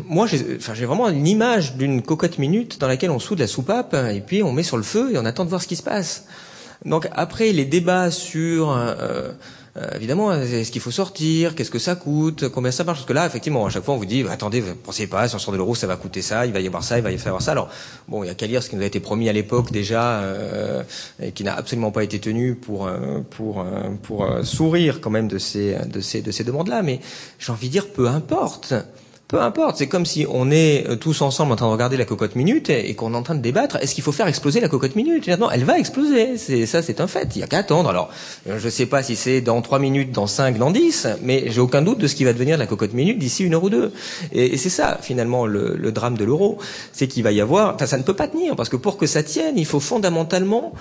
Moi, 0.04 0.26
j'ai 0.26 0.86
vraiment 0.86 1.08
une 1.08 1.26
image 1.26 1.74
d'une 1.76 2.02
cocotte 2.02 2.38
minute 2.38 2.78
dans 2.78 2.88
laquelle 2.88 3.10
on 3.10 3.18
soude 3.18 3.38
la 3.38 3.46
soupape 3.46 3.94
et 3.94 4.20
puis 4.20 4.42
on 4.42 4.52
met 4.52 4.62
sur 4.62 4.76
le 4.76 4.82
feu 4.82 5.12
et 5.12 5.18
on 5.18 5.24
attend 5.24 5.44
de 5.44 5.50
voir 5.50 5.62
ce 5.62 5.68
qui 5.68 5.76
se 5.76 5.82
passe. 5.82 6.26
Donc 6.84 7.08
après 7.12 7.52
les 7.52 7.64
débats 7.64 8.10
sur 8.10 8.70
euh, 8.70 8.94
euh, 9.00 9.32
évidemment, 9.94 10.32
est-ce 10.32 10.70
qu'il 10.70 10.80
faut 10.80 10.90
sortir 10.90 11.54
Qu'est-ce 11.54 11.70
que 11.70 11.78
ça 11.78 11.96
coûte 11.96 12.48
Combien 12.48 12.70
ça 12.70 12.84
marche 12.84 12.98
Parce 12.98 13.08
que 13.08 13.12
là, 13.12 13.26
effectivement, 13.26 13.66
à 13.66 13.70
chaque 13.70 13.84
fois, 13.84 13.94
on 13.94 13.98
vous 13.98 14.06
dit, 14.06 14.24
attendez, 14.28 14.60
vous 14.60 14.74
pensez 14.74 15.06
pas, 15.06 15.28
si 15.28 15.34
on 15.34 15.38
sort 15.38 15.52
de 15.52 15.58
l'euro, 15.58 15.74
ça 15.74 15.86
va 15.86 15.96
coûter 15.96 16.22
ça, 16.22 16.46
il 16.46 16.52
va 16.52 16.60
y 16.60 16.66
avoir 16.66 16.82
ça, 16.82 16.98
il 16.98 17.02
va 17.02 17.10
y 17.10 17.18
avoir 17.18 17.42
ça. 17.42 17.52
Alors, 17.52 17.68
bon, 18.08 18.24
il 18.24 18.28
y 18.28 18.30
a 18.30 18.34
qu'à 18.34 18.46
lire 18.46 18.62
ce 18.62 18.70
qui 18.70 18.76
nous 18.76 18.82
a 18.82 18.86
été 18.86 19.00
promis 19.00 19.28
à 19.28 19.32
l'époque 19.32 19.72
déjà, 19.72 20.20
euh, 20.20 20.82
et 21.22 21.32
qui 21.32 21.44
n'a 21.44 21.54
absolument 21.54 21.90
pas 21.90 22.04
été 22.04 22.18
tenu 22.18 22.54
pour 22.54 22.86
euh, 22.86 23.20
pour 23.30 23.64
pour 24.02 24.28
sourire 24.42 25.00
quand 25.00 25.10
même 25.10 25.28
de 25.28 25.38
ces 25.38 25.76
de 25.86 26.00
ces 26.00 26.22
de 26.22 26.30
ces 26.30 26.44
demandes-là. 26.44 26.82
Mais 26.82 27.00
j'ai 27.38 27.52
envie 27.52 27.68
de 27.68 27.72
dire, 27.72 27.88
peu 27.88 28.08
importe. 28.08 28.74
Peu 29.28 29.40
importe, 29.42 29.78
c'est 29.78 29.88
comme 29.88 30.06
si 30.06 30.24
on 30.30 30.52
est 30.52 30.88
euh, 30.88 30.94
tous 30.94 31.20
ensemble 31.20 31.50
en 31.50 31.56
train 31.56 31.66
de 31.66 31.72
regarder 31.72 31.96
la 31.96 32.04
cocotte 32.04 32.36
minute 32.36 32.70
et, 32.70 32.94
qu'on 32.94 33.12
est 33.12 33.16
en 33.16 33.24
train 33.24 33.34
de 33.34 33.40
débattre. 33.40 33.74
Est-ce 33.82 33.92
qu'il 33.92 34.04
faut 34.04 34.12
faire 34.12 34.28
exploser 34.28 34.60
la 34.60 34.68
cocotte 34.68 34.94
minute? 34.94 35.26
Non, 35.26 35.50
elle 35.50 35.64
va 35.64 35.80
exploser. 35.80 36.36
C'est 36.36 36.64
ça, 36.66 36.80
c'est 36.80 37.00
un 37.00 37.08
fait. 37.08 37.34
Il 37.34 37.40
y 37.40 37.42
a 37.42 37.48
qu'à 37.48 37.58
attendre. 37.58 37.88
Alors, 37.88 38.08
euh, 38.48 38.60
je 38.60 38.66
ne 38.66 38.70
sais 38.70 38.86
pas 38.86 39.02
si 39.02 39.16
c'est 39.16 39.40
dans 39.40 39.60
trois 39.62 39.80
minutes, 39.80 40.12
dans 40.12 40.28
cinq, 40.28 40.58
dans 40.58 40.70
dix, 40.70 41.08
mais 41.22 41.50
j'ai 41.50 41.60
aucun 41.60 41.82
doute 41.82 41.98
de 41.98 42.06
ce 42.06 42.14
qui 42.14 42.22
va 42.22 42.32
devenir 42.32 42.56
de 42.56 42.60
la 42.60 42.68
cocotte 42.68 42.92
minute 42.92 43.18
d'ici 43.18 43.42
une 43.42 43.54
heure 43.54 43.64
ou 43.64 43.70
deux. 43.70 43.92
Et, 44.30 44.56
c'est 44.58 44.70
ça, 44.70 44.98
finalement, 45.02 45.44
le, 45.44 45.76
le 45.76 45.90
drame 45.90 46.16
de 46.16 46.24
l'euro, 46.24 46.58
c'est 46.92 47.08
qu'il 47.08 47.24
va 47.24 47.32
y 47.32 47.40
avoir. 47.40 47.74
Enfin, 47.74 47.86
ça 47.86 47.98
ne 47.98 48.04
peut 48.04 48.14
pas 48.14 48.28
tenir 48.28 48.54
parce 48.54 48.68
que 48.68 48.76
pour 48.76 48.96
que 48.96 49.06
ça 49.06 49.24
tienne, 49.24 49.58
il 49.58 49.66
faut 49.66 49.80
fondamentalement 49.80 50.72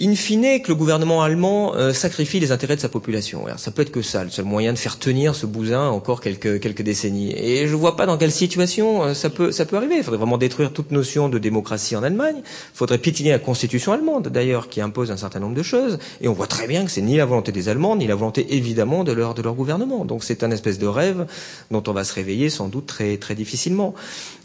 in 0.00 0.14
fine 0.14 0.62
que 0.62 0.68
le 0.68 0.74
gouvernement 0.74 1.22
allemand 1.22 1.74
euh, 1.74 1.92
sacrifie 1.92 2.40
les 2.40 2.50
intérêts 2.50 2.76
de 2.76 2.80
sa 2.80 2.88
population. 2.88 3.44
Ça 3.58 3.70
peut 3.70 3.82
être 3.82 3.92
que 3.92 4.00
ça, 4.00 4.24
le 4.24 4.30
seul 4.30 4.46
moyen 4.46 4.72
de 4.72 4.78
faire 4.78 4.98
tenir 4.98 5.34
ce 5.34 5.44
bousin 5.44 5.86
encore 5.88 6.22
quelques, 6.22 6.60
quelques 6.60 6.80
décennies. 6.80 7.32
Et 7.36 7.68
je 7.68 7.76
vois 7.76 7.94
pas 7.94 8.06
dans 8.06 8.16
quelle 8.16 8.32
situation 8.32 9.02
euh, 9.02 9.14
ça 9.14 9.28
peut, 9.28 9.52
ça 9.52 9.66
peut 9.66 9.76
arriver. 9.76 9.96
Il 9.98 10.02
faudrait 10.02 10.16
vraiment 10.16 10.38
détruire 10.38 10.72
toute 10.72 10.92
notion 10.92 11.28
de 11.28 11.38
démocratie 11.38 11.94
en 11.94 12.02
Allemagne. 12.02 12.36
Il 12.38 12.76
faudrait 12.76 12.96
piétiner 12.96 13.32
la 13.32 13.38
constitution 13.38 13.92
allemande, 13.92 14.28
d'ailleurs, 14.28 14.70
qui 14.70 14.80
impose 14.80 15.10
un 15.10 15.18
certain 15.18 15.40
nombre 15.40 15.54
de 15.54 15.62
choses. 15.62 15.98
Et 16.22 16.28
on 16.28 16.32
voit 16.32 16.46
très 16.46 16.66
bien 16.66 16.86
que 16.86 16.90
c'est 16.90 17.02
ni 17.02 17.18
la 17.18 17.26
volonté 17.26 17.52
des 17.52 17.68
Allemands, 17.68 17.94
ni 17.94 18.06
la 18.06 18.14
volonté 18.14 18.46
évidemment 18.56 19.04
de 19.04 19.12
leur, 19.12 19.34
de 19.34 19.42
leur 19.42 19.54
gouvernement. 19.54 20.06
Donc 20.06 20.24
c'est 20.24 20.42
un 20.42 20.50
espèce 20.50 20.78
de 20.78 20.86
rêve 20.86 21.26
dont 21.70 21.82
on 21.86 21.92
va 21.92 22.04
se 22.04 22.14
réveiller 22.14 22.48
sans 22.48 22.68
doute 22.68 22.86
très, 22.86 23.18
très 23.18 23.34
difficilement. 23.34 23.94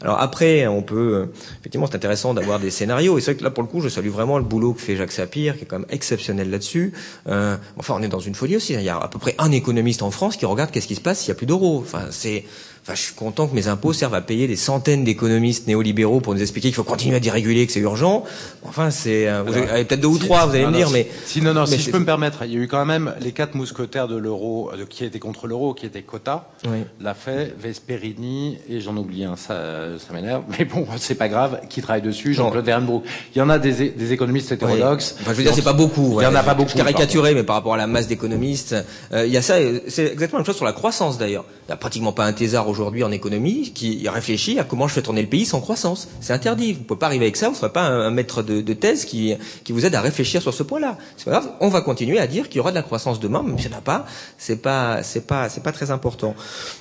Alors 0.02 0.20
après, 0.20 0.66
on 0.66 0.82
peut, 0.82 1.14
euh, 1.14 1.32
effectivement, 1.60 1.86
c'est 1.86 1.96
intéressant 1.96 2.34
d'avoir 2.34 2.60
des 2.60 2.70
scénarios. 2.70 3.16
Et 3.16 3.22
c'est 3.22 3.32
vrai 3.32 3.38
que 3.38 3.44
là, 3.44 3.50
pour 3.50 3.62
le 3.62 3.68
coup, 3.70 3.80
je 3.80 3.88
salue 3.88 4.08
vraiment 4.08 4.36
le 4.36 4.44
boulot 4.44 4.74
que 4.74 4.82
fait 4.82 4.94
Jacques 4.94 5.12
Sapir 5.12 5.37
qui 5.38 5.62
est 5.62 5.66
quand 5.66 5.78
même 5.78 5.88
exceptionnel 5.90 6.50
là-dessus. 6.50 6.92
Euh, 7.28 7.56
enfin, 7.76 7.94
on 7.96 8.02
est 8.02 8.08
dans 8.08 8.18
une 8.20 8.34
folie 8.34 8.56
aussi. 8.56 8.74
Il 8.74 8.82
y 8.82 8.88
a 8.88 8.98
à 8.98 9.08
peu 9.08 9.18
près 9.18 9.34
un 9.38 9.52
économiste 9.52 10.02
en 10.02 10.10
France 10.10 10.36
qui 10.36 10.46
regarde 10.46 10.70
qu'est-ce 10.70 10.88
qui 10.88 10.94
se 10.94 11.00
passe 11.00 11.20
s'il 11.20 11.32
n'y 11.32 11.36
a 11.36 11.38
plus 11.38 11.46
d'euros. 11.46 11.82
Enfin, 11.84 12.06
c'est 12.10 12.44
je 12.94 13.02
suis 13.02 13.14
content 13.14 13.46
que 13.46 13.54
mes 13.54 13.68
impôts 13.68 13.92
servent 13.92 14.14
à 14.14 14.20
payer 14.20 14.46
des 14.46 14.56
centaines 14.56 15.04
d'économistes 15.04 15.66
néolibéraux 15.66 16.20
pour 16.20 16.34
nous 16.34 16.42
expliquer 16.42 16.68
qu'il 16.68 16.74
faut 16.74 16.84
continuer 16.84 17.16
à 17.16 17.20
déréguler, 17.20 17.66
que 17.66 17.72
c'est 17.72 17.80
urgent. 17.80 18.24
Enfin, 18.64 18.90
c'est 18.90 19.28
euh, 19.28 19.44
peut-être 19.44 20.00
deux 20.00 20.08
ou 20.08 20.18
trois, 20.18 20.46
vous 20.46 20.54
allez 20.54 20.66
me 20.66 20.72
dire, 20.72 20.90
mais 20.90 21.08
si 21.24 21.42
non, 21.42 21.54
non, 21.54 21.66
si 21.66 21.78
je 21.78 21.90
peux 21.90 21.98
me 21.98 22.04
permettre, 22.04 22.44
il 22.44 22.52
y 22.52 22.56
a 22.56 22.60
eu 22.60 22.68
quand 22.68 22.84
même 22.84 23.14
les 23.20 23.32
quatre 23.32 23.54
mousquetaires 23.54 24.08
de 24.08 24.16
l'euro, 24.16 24.70
euh, 24.72 24.86
qui 24.88 25.04
étaient 25.04 25.18
contre 25.18 25.46
l'euro, 25.46 25.74
qui 25.74 25.86
étaient 25.86 26.02
Cota, 26.02 26.48
oui. 26.64 26.84
l'a 27.00 27.14
fait, 27.14 27.54
Vesperini 27.58 28.58
et 28.68 28.80
j'en 28.80 28.96
oublie 28.96 29.24
un, 29.24 29.36
ça, 29.36 29.98
ça 29.98 30.12
m'énerve, 30.12 30.42
mais 30.58 30.64
bon, 30.64 30.86
c'est 30.96 31.14
pas 31.14 31.28
grave, 31.28 31.60
qui 31.68 31.82
travaille 31.82 32.02
dessus, 32.02 32.34
Jean-Claude 32.34 32.64
Vernbroek. 32.64 33.04
Il 33.34 33.38
y 33.38 33.42
en 33.42 33.50
a 33.50 33.58
des, 33.58 33.90
des 33.90 34.12
économistes 34.12 34.52
hétérodoxes. 34.52 35.16
Enfin, 35.20 35.32
je 35.32 35.36
veux 35.36 35.42
dire, 35.42 35.54
c'est 35.54 35.62
pas 35.62 35.72
beaucoup. 35.72 36.20
Il 36.20 36.24
y 36.24 36.26
en 36.26 36.34
a 36.34 36.42
pas 36.42 36.54
beaucoup. 36.54 36.72
Caricaturé, 36.76 37.34
mais 37.34 37.42
par 37.42 37.56
rapport 37.56 37.74
à 37.74 37.76
la 37.76 37.86
masse 37.86 38.06
d'économistes, 38.06 38.74
euh, 39.12 39.26
il 39.26 39.32
y 39.32 39.36
a 39.36 39.42
ça. 39.42 39.56
C'est 39.88 40.06
exactement 40.12 40.38
la 40.38 40.42
même 40.42 40.46
chose 40.46 40.56
sur 40.56 40.64
la 40.64 40.72
croissance 40.72 41.18
d'ailleurs. 41.18 41.44
Il 41.64 41.70
n'y 41.70 41.74
a 41.74 41.76
pratiquement 41.76 42.12
pas 42.12 42.24
un 42.24 42.32
thésard 42.32 42.68
aujourd'hui 42.78 43.04
en 43.04 43.10
économie 43.10 43.72
qui 43.74 44.08
réfléchit 44.08 44.58
à 44.58 44.64
comment 44.64 44.88
je 44.88 44.94
fais 44.94 45.02
tourner 45.02 45.22
le 45.22 45.28
pays 45.28 45.44
sans 45.44 45.60
croissance. 45.60 46.08
C'est 46.20 46.32
interdit. 46.32 46.72
Vous 46.72 46.80
ne 46.80 46.84
pouvez 46.84 46.98
pas 46.98 47.06
arriver 47.06 47.24
avec 47.24 47.36
ça. 47.36 47.46
Vous 47.46 47.54
ne 47.54 47.58
serez 47.58 47.72
pas 47.72 47.82
un, 47.82 48.10
maître 48.10 48.42
de, 48.42 48.72
thèse 48.72 49.04
qui, 49.04 49.34
qui 49.64 49.72
vous 49.72 49.84
aide 49.84 49.94
à 49.94 50.00
réfléchir 50.00 50.40
sur 50.42 50.54
ce 50.54 50.62
point-là. 50.62 50.96
C'est 51.16 51.24
pas 51.24 51.32
grave. 51.32 51.50
On 51.60 51.68
va 51.68 51.80
continuer 51.80 52.18
à 52.18 52.26
dire 52.26 52.48
qu'il 52.48 52.58
y 52.58 52.60
aura 52.60 52.70
de 52.70 52.76
la 52.76 52.82
croissance 52.82 53.20
demain, 53.20 53.42
même 53.42 53.58
s'il 53.58 53.70
n'y 53.70 53.76
en 53.76 53.78
a 53.78 53.82
pas. 53.82 54.06
C'est 54.36 54.62
pas, 54.62 55.02
c'est 55.02 55.26
pas, 55.26 55.48
c'est 55.48 55.62
pas 55.62 55.72
très 55.72 55.90
important. 55.90 56.34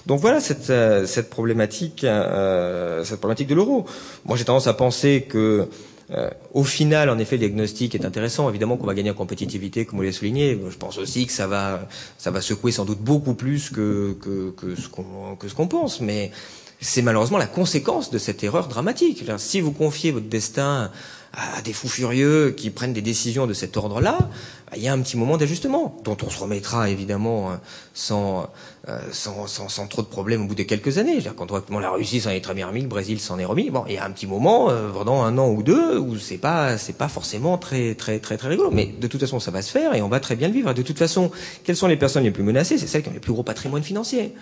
Donc 0.05 0.19
voilà 0.19 0.39
cette, 0.39 0.69
euh, 0.69 1.05
cette 1.05 1.29
problématique, 1.29 2.03
euh, 2.03 3.03
cette 3.03 3.19
problématique 3.19 3.47
de 3.47 3.55
l'euro. 3.55 3.85
Moi, 4.25 4.37
j'ai 4.37 4.45
tendance 4.45 4.67
à 4.67 4.73
penser 4.73 5.25
que 5.27 5.67
euh, 6.11 6.29
au 6.53 6.63
final, 6.63 7.09
en 7.09 7.17
effet, 7.19 7.35
le 7.35 7.41
diagnostic 7.41 7.93
est 7.93 8.05
intéressant. 8.05 8.49
Évidemment 8.49 8.77
qu'on 8.77 8.87
va 8.87 8.93
gagner 8.93 9.11
en 9.11 9.15
compétitivité, 9.15 9.85
comme 9.85 9.97
vous 9.97 10.03
l'avez 10.03 10.13
souligné. 10.13 10.57
Je 10.69 10.77
pense 10.77 10.97
aussi 10.97 11.25
que 11.25 11.33
ça 11.33 11.47
va, 11.47 11.87
ça 12.17 12.31
va 12.31 12.41
secouer 12.41 12.71
sans 12.71 12.85
doute 12.85 12.99
beaucoup 12.99 13.33
plus 13.33 13.69
que, 13.69 14.15
que, 14.21 14.51
que 14.57 14.75
ce 14.77 15.55
qu'on 15.55 15.67
pense. 15.67 15.99
Mais 15.99 16.31
c'est 16.79 17.01
malheureusement 17.01 17.37
la 17.37 17.47
conséquence 17.47 18.09
de 18.09 18.17
cette 18.17 18.43
erreur 18.43 18.67
dramatique. 18.67 19.23
Si 19.37 19.61
vous 19.61 19.71
confiez 19.71 20.11
votre 20.11 20.27
destin 20.27 20.91
à 21.37 21.61
des 21.61 21.71
fous 21.71 21.87
furieux 21.87 22.51
qui 22.57 22.71
prennent 22.71 22.93
des 22.93 23.03
décisions 23.03 23.45
de 23.45 23.53
cet 23.53 23.77
ordre-là, 23.77 24.17
bah, 24.19 24.73
il 24.75 24.81
y 24.81 24.87
a 24.87 24.93
un 24.93 24.99
petit 24.99 25.17
moment 25.17 25.37
d'ajustement, 25.37 25.95
dont 26.03 26.17
on 26.25 26.31
se 26.31 26.39
remettra 26.39 26.89
évidemment 26.89 27.51
euh, 27.51 27.55
sans, 27.93 28.49
euh, 28.89 28.99
sans, 29.11 29.45
sans, 29.45 29.69
sans, 29.69 29.85
trop 29.85 30.01
de 30.01 30.07
problèmes 30.07 30.41
au 30.41 30.47
bout 30.47 30.55
de 30.55 30.63
quelques 30.63 30.97
années. 30.97 31.19
Quand 31.37 31.51
on, 31.51 31.79
la 31.79 31.91
Russie 31.91 32.21
s'en 32.21 32.31
est 32.31 32.41
très 32.41 32.55
bien 32.55 32.67
remis, 32.67 32.81
le 32.81 32.87
Brésil 32.87 33.19
s'en 33.19 33.37
est 33.37 33.45
remis. 33.45 33.69
Bon, 33.69 33.83
il 33.87 33.93
y 33.93 33.97
a 33.99 34.05
un 34.05 34.09
petit 34.09 34.25
moment, 34.25 34.71
euh, 34.71 34.89
pendant 34.91 35.21
un 35.21 35.37
an 35.37 35.49
ou 35.49 35.61
deux, 35.61 35.99
où 35.99 36.17
c'est 36.17 36.39
pas 36.39 36.79
c'est 36.79 36.97
pas 36.97 37.07
forcément 37.07 37.59
très 37.59 37.93
très 37.93 38.17
très 38.17 38.37
très 38.37 38.47
rigolo. 38.47 38.71
Mais 38.71 38.87
de 38.99 39.05
toute 39.05 39.21
façon, 39.21 39.39
ça 39.39 39.51
va 39.51 39.61
se 39.61 39.69
faire 39.69 39.93
et 39.93 40.01
on 40.01 40.09
va 40.09 40.19
très 40.19 40.35
bien 40.35 40.47
le 40.47 40.55
vivre. 40.55 40.73
De 40.73 40.81
toute 40.81 40.97
façon, 40.97 41.29
quelles 41.63 41.77
sont 41.77 41.87
les 41.87 41.97
personnes 41.97 42.23
les 42.23 42.31
plus 42.31 42.43
menacées? 42.43 42.79
C'est 42.79 42.87
celles 42.87 43.03
qui 43.03 43.09
ont 43.09 43.13
les 43.13 43.19
plus 43.19 43.33
gros 43.33 43.43
patrimoines 43.43 43.83
financiers. 43.83 44.33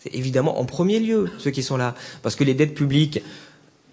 C'est 0.00 0.14
évidemment 0.14 0.60
en 0.60 0.64
premier 0.64 0.98
lieu 0.98 1.28
ceux 1.38 1.50
qui 1.50 1.62
sont 1.62 1.76
là, 1.76 1.94
parce 2.22 2.36
que 2.36 2.44
les 2.44 2.54
dettes 2.54 2.74
publiques 2.74 3.20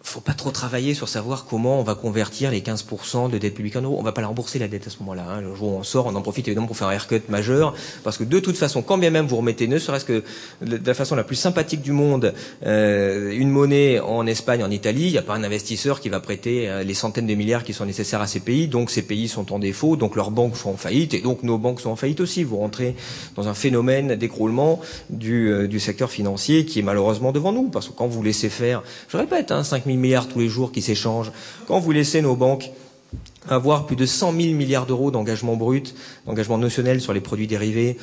faut 0.05 0.21
pas 0.21 0.33
trop 0.33 0.51
travailler 0.51 0.93
sur 0.93 1.09
savoir 1.09 1.45
comment 1.45 1.79
on 1.79 1.83
va 1.83 1.95
convertir 1.95 2.51
les 2.51 2.61
15% 2.61 3.29
de 3.29 3.37
dette 3.37 3.55
publique 3.55 3.75
en 3.75 3.81
euros. 3.81 3.97
On 3.99 4.03
va 4.03 4.11
pas 4.11 4.21
la 4.21 4.27
rembourser 4.27 4.59
la 4.59 4.67
dette 4.67 4.85
à 4.87 4.89
ce 4.89 4.99
moment-là. 4.99 5.25
Hein. 5.27 5.41
Le 5.41 5.53
jour 5.55 5.73
où 5.73 5.77
on 5.77 5.83
sort, 5.83 6.05
on 6.05 6.15
en 6.15 6.21
profite 6.21 6.47
évidemment 6.47 6.67
pour 6.67 6.77
faire 6.77 6.87
un 6.87 6.91
haircut 6.91 7.23
majeur, 7.27 7.73
parce 8.03 8.17
que 8.17 8.23
de 8.23 8.39
toute 8.39 8.55
façon, 8.55 8.83
quand 8.83 8.99
bien 8.99 9.09
même 9.09 9.25
vous 9.25 9.37
remettez, 9.37 9.67
ne 9.67 9.79
serait-ce 9.79 10.05
que 10.05 10.23
de 10.61 10.79
la 10.85 10.93
façon 10.93 11.15
la 11.15 11.23
plus 11.23 11.35
sympathique 11.35 11.81
du 11.81 11.91
monde, 11.91 12.33
euh, 12.65 13.31
une 13.31 13.49
monnaie 13.49 13.99
en 13.99 14.27
Espagne, 14.27 14.63
en 14.63 14.69
Italie, 14.69 15.07
il 15.07 15.11
n'y 15.11 15.17
a 15.17 15.23
pas 15.23 15.33
un 15.33 15.43
investisseur 15.43 15.99
qui 15.99 16.09
va 16.09 16.19
prêter 16.19 16.69
euh, 16.69 16.83
les 16.83 16.93
centaines 16.93 17.27
de 17.27 17.33
milliards 17.33 17.63
qui 17.63 17.73
sont 17.73 17.85
nécessaires 17.85 18.21
à 18.21 18.27
ces 18.27 18.39
pays. 18.39 18.67
Donc 18.67 18.91
ces 18.91 19.01
pays 19.01 19.27
sont 19.27 19.51
en 19.53 19.59
défaut, 19.59 19.95
donc 19.95 20.15
leurs 20.15 20.31
banques 20.31 20.55
sont 20.55 20.69
en 20.69 20.77
faillite, 20.77 21.15
et 21.15 21.21
donc 21.21 21.41
nos 21.41 21.57
banques 21.57 21.81
sont 21.81 21.89
en 21.89 21.95
faillite 21.95 22.19
aussi. 22.21 22.43
Vous 22.43 22.57
rentrez 22.57 22.95
dans 23.35 23.47
un 23.47 23.55
phénomène 23.55 24.15
d'écroulement 24.15 24.79
du, 25.09 25.51
euh, 25.51 25.67
du 25.67 25.79
secteur 25.79 26.11
financier 26.11 26.65
qui 26.65 26.79
est 26.79 26.83
malheureusement 26.83 27.31
devant 27.31 27.51
nous, 27.51 27.69
parce 27.69 27.87
que 27.87 27.93
quand 27.93 28.07
vous 28.07 28.21
laissez 28.21 28.49
faire, 28.49 28.83
je 29.09 29.17
répète, 29.17 29.51
hein, 29.51 29.63
5 29.63 29.87
000 29.95 30.01
milliards 30.01 30.27
tous 30.27 30.39
les 30.39 30.49
jours 30.49 30.71
qui 30.71 30.81
s'échangent, 30.81 31.31
quand 31.67 31.79
vous 31.79 31.91
laissez 31.91 32.21
nos 32.21 32.35
banques 32.35 32.71
avoir 33.47 33.85
plus 33.85 33.95
de 33.95 34.05
100 34.05 34.33
000 34.33 34.53
milliards 34.53 34.85
d'euros 34.85 35.11
d'engagement 35.11 35.55
brut, 35.55 35.95
d'engagement 36.25 36.57
notionnel 36.57 37.01
sur 37.01 37.13
les 37.13 37.21
produits 37.21 37.47
dérivés, 37.47 37.97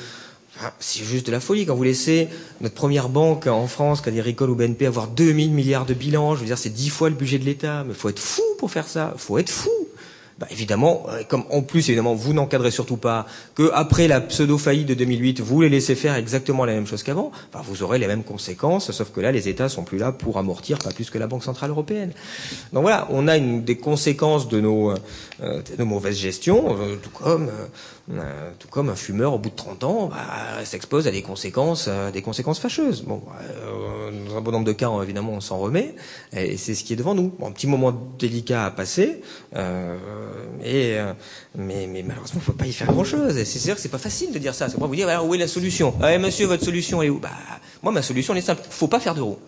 c'est 0.79 1.03
juste 1.03 1.25
de 1.27 1.31
la 1.31 1.39
folie. 1.39 1.65
Quand 1.65 1.75
vous 1.75 1.83
laissez 1.83 2.29
notre 2.61 2.75
première 2.75 3.09
banque 3.09 3.47
en 3.47 3.67
France, 3.67 4.01
Crédit 4.01 4.21
ou 4.41 4.55
BNP, 4.55 4.85
avoir 4.85 5.07
2000 5.07 5.51
milliards 5.51 5.85
de 5.85 5.93
bilan, 5.93 6.35
je 6.35 6.41
veux 6.41 6.45
dire, 6.45 6.57
c'est 6.57 6.69
dix 6.69 6.89
fois 6.89 7.09
le 7.09 7.15
budget 7.15 7.39
de 7.39 7.45
l'État. 7.45 7.83
Mais 7.87 7.93
faut 7.93 8.09
être 8.09 8.19
fou 8.19 8.43
pour 8.57 8.71
faire 8.71 8.87
ça. 8.87 9.13
Faut 9.17 9.37
être 9.37 9.49
fou 9.49 9.71
bah 10.39 10.47
évidemment, 10.49 11.05
euh, 11.09 11.23
comme 11.27 11.43
en 11.51 11.61
plus 11.61 11.89
évidemment 11.89 12.15
vous 12.15 12.33
n'encadrez 12.33 12.71
surtout 12.71 12.97
pas 12.97 13.27
que 13.55 13.69
après 13.73 14.07
la 14.07 14.19
pseudo 14.21 14.57
faillite 14.57 14.87
de 14.87 14.93
2008, 14.93 15.41
vous 15.41 15.61
les 15.61 15.69
laissez 15.69 15.95
faire 15.95 16.15
exactement 16.15 16.65
la 16.65 16.73
même 16.73 16.87
chose 16.87 17.03
qu'avant, 17.03 17.31
bah, 17.51 17.61
vous 17.63 17.83
aurez 17.83 17.99
les 17.99 18.07
mêmes 18.07 18.23
conséquences, 18.23 18.91
sauf 18.91 19.11
que 19.11 19.21
là 19.21 19.31
les 19.31 19.47
États 19.47 19.69
sont 19.69 19.83
plus 19.83 19.97
là 19.97 20.11
pour 20.11 20.37
amortir, 20.37 20.79
pas 20.79 20.91
plus 20.91 21.09
que 21.09 21.17
la 21.17 21.27
Banque 21.27 21.43
centrale 21.43 21.69
européenne. 21.69 22.11
Donc 22.71 22.81
voilà, 22.83 23.07
on 23.11 23.27
a 23.27 23.37
une, 23.37 23.63
des 23.63 23.77
conséquences 23.77 24.47
de 24.47 24.59
nos, 24.59 24.91
euh, 24.91 24.97
de 25.39 25.77
nos 25.77 25.85
mauvaises 25.85 26.17
gestions, 26.17 26.77
euh, 26.79 26.95
tout 26.95 27.11
comme 27.11 27.49
euh, 28.11 28.51
tout 28.59 28.67
comme 28.67 28.89
un 28.89 28.97
fumeur 28.97 29.33
au 29.33 29.37
bout 29.39 29.49
de 29.49 29.55
30 29.55 29.83
ans 29.85 30.07
bah, 30.07 30.65
s'expose 30.65 31.07
à 31.07 31.11
des 31.11 31.21
conséquences, 31.21 31.85
euh, 31.87 32.11
des 32.11 32.21
conséquences 32.21 32.59
fâcheuses. 32.59 33.03
Bon, 33.03 33.21
euh, 33.65 34.11
dans 34.27 34.35
un 34.35 34.41
bon 34.41 34.51
nombre 34.51 34.65
de 34.65 34.73
cas, 34.73 34.89
évidemment, 35.01 35.31
on 35.31 35.39
s'en 35.39 35.57
remet, 35.57 35.95
et 36.35 36.57
c'est 36.57 36.75
ce 36.75 36.83
qui 36.83 36.91
est 36.91 36.95
devant 36.97 37.15
nous. 37.15 37.33
Bon, 37.39 37.47
un 37.47 37.51
petit 37.51 37.67
moment 37.67 37.93
délicat 38.19 38.65
à 38.65 38.71
passer, 38.71 39.21
et, 39.55 40.97
mais, 41.55 41.87
mais, 41.87 42.03
malheureusement, 42.03 42.41
on 42.45 42.51
ne 42.51 42.53
peut 42.53 42.57
pas 42.57 42.67
y 42.67 42.73
faire 42.73 42.91
grand-chose. 42.91 43.41
C'est 43.43 43.59
sûr 43.59 43.75
que 43.75 43.81
c'est 43.81 43.87
pas 43.89 43.97
facile 43.97 44.33
de 44.33 44.39
dire 44.39 44.53
ça. 44.53 44.67
C'est 44.67 44.77
pas 44.77 44.85
vous 44.87 44.95
dire, 44.95 45.07
où 45.25 45.33
est 45.33 45.37
la 45.37 45.47
solution? 45.47 45.93
Ah, 46.01 46.17
Monsieur, 46.17 46.45
votre 46.45 46.65
solution 46.65 47.01
est 47.01 47.09
où? 47.09 47.19
Bah, 47.19 47.29
Moi, 47.81 47.93
ma 47.93 48.01
solution, 48.01 48.33
elle 48.33 48.39
est 48.39 48.45
simple. 48.45 48.63
faut 48.69 48.87
pas 48.87 48.99
faire 48.99 49.15
d'euros. 49.15 49.39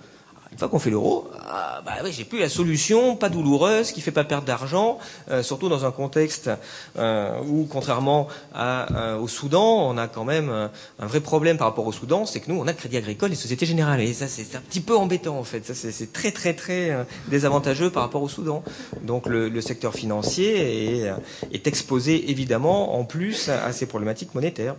Une 0.56 0.60
fois 0.60 0.70
qu'on 0.70 0.80
fait 0.80 0.90
l'euro, 0.90 1.30
ah, 1.50 1.82
bah 1.86 1.96
oui, 2.02 2.14
j'ai 2.14 2.24
plus 2.24 2.40
la 2.40 2.48
solution, 2.48 3.18
pas 3.18 3.28
douloureuse, 3.28 3.92
qui 3.92 4.00
fait 4.00 4.12
pas 4.12 4.24
perdre 4.24 4.46
d'argent, 4.46 5.00
euh, 5.30 5.44
surtout 5.44 5.68
dans 5.68 5.84
un 5.84 5.92
contexte 5.92 6.50
euh, 6.98 7.38
où, 7.46 7.66
contrairement 7.66 8.30
euh, 8.56 9.18
au 9.18 9.28
Soudan, 9.28 9.86
on 9.86 9.98
a 9.98 10.08
quand 10.08 10.24
même 10.24 10.50
un 10.50 11.06
vrai 11.06 11.20
problème 11.20 11.58
par 11.58 11.68
rapport 11.68 11.86
au 11.86 11.92
Soudan, 11.92 12.26
c'est 12.26 12.40
que 12.40 12.50
nous, 12.50 12.58
on 12.58 12.68
a 12.68 12.72
Crédit 12.72 12.96
Agricole 12.96 13.34
et 13.34 13.36
Société 13.36 13.66
Générale, 13.66 14.00
et 14.00 14.14
ça, 14.14 14.30
c'est 14.30 14.56
un 14.56 14.62
petit 14.62 14.80
peu 14.80 14.96
embêtant 14.96 15.38
en 15.38 15.44
fait. 15.44 15.66
Ça, 15.66 15.74
c'est 15.76 16.14
très, 16.14 16.32
très, 16.32 16.54
très 16.54 17.06
désavantageux 17.28 17.90
par 17.90 18.04
rapport 18.04 18.22
au 18.22 18.30
Soudan. 18.30 18.64
Donc, 19.02 19.26
le, 19.28 19.50
le 19.50 19.60
secteur 19.60 19.94
financier 19.94 21.02
est, 21.02 21.14
est 21.52 21.68
exposé 21.68 22.32
évidemment 22.32 22.98
en 22.98 23.04
plus 23.04 23.50
à 23.50 23.74
ces 23.74 23.88
problématiques 23.88 24.34
monétaires. 24.34 24.76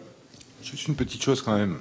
Juste 0.62 0.88
une 0.88 0.94
petite 0.94 1.22
chose 1.22 1.42
quand 1.42 1.54
même. 1.54 1.76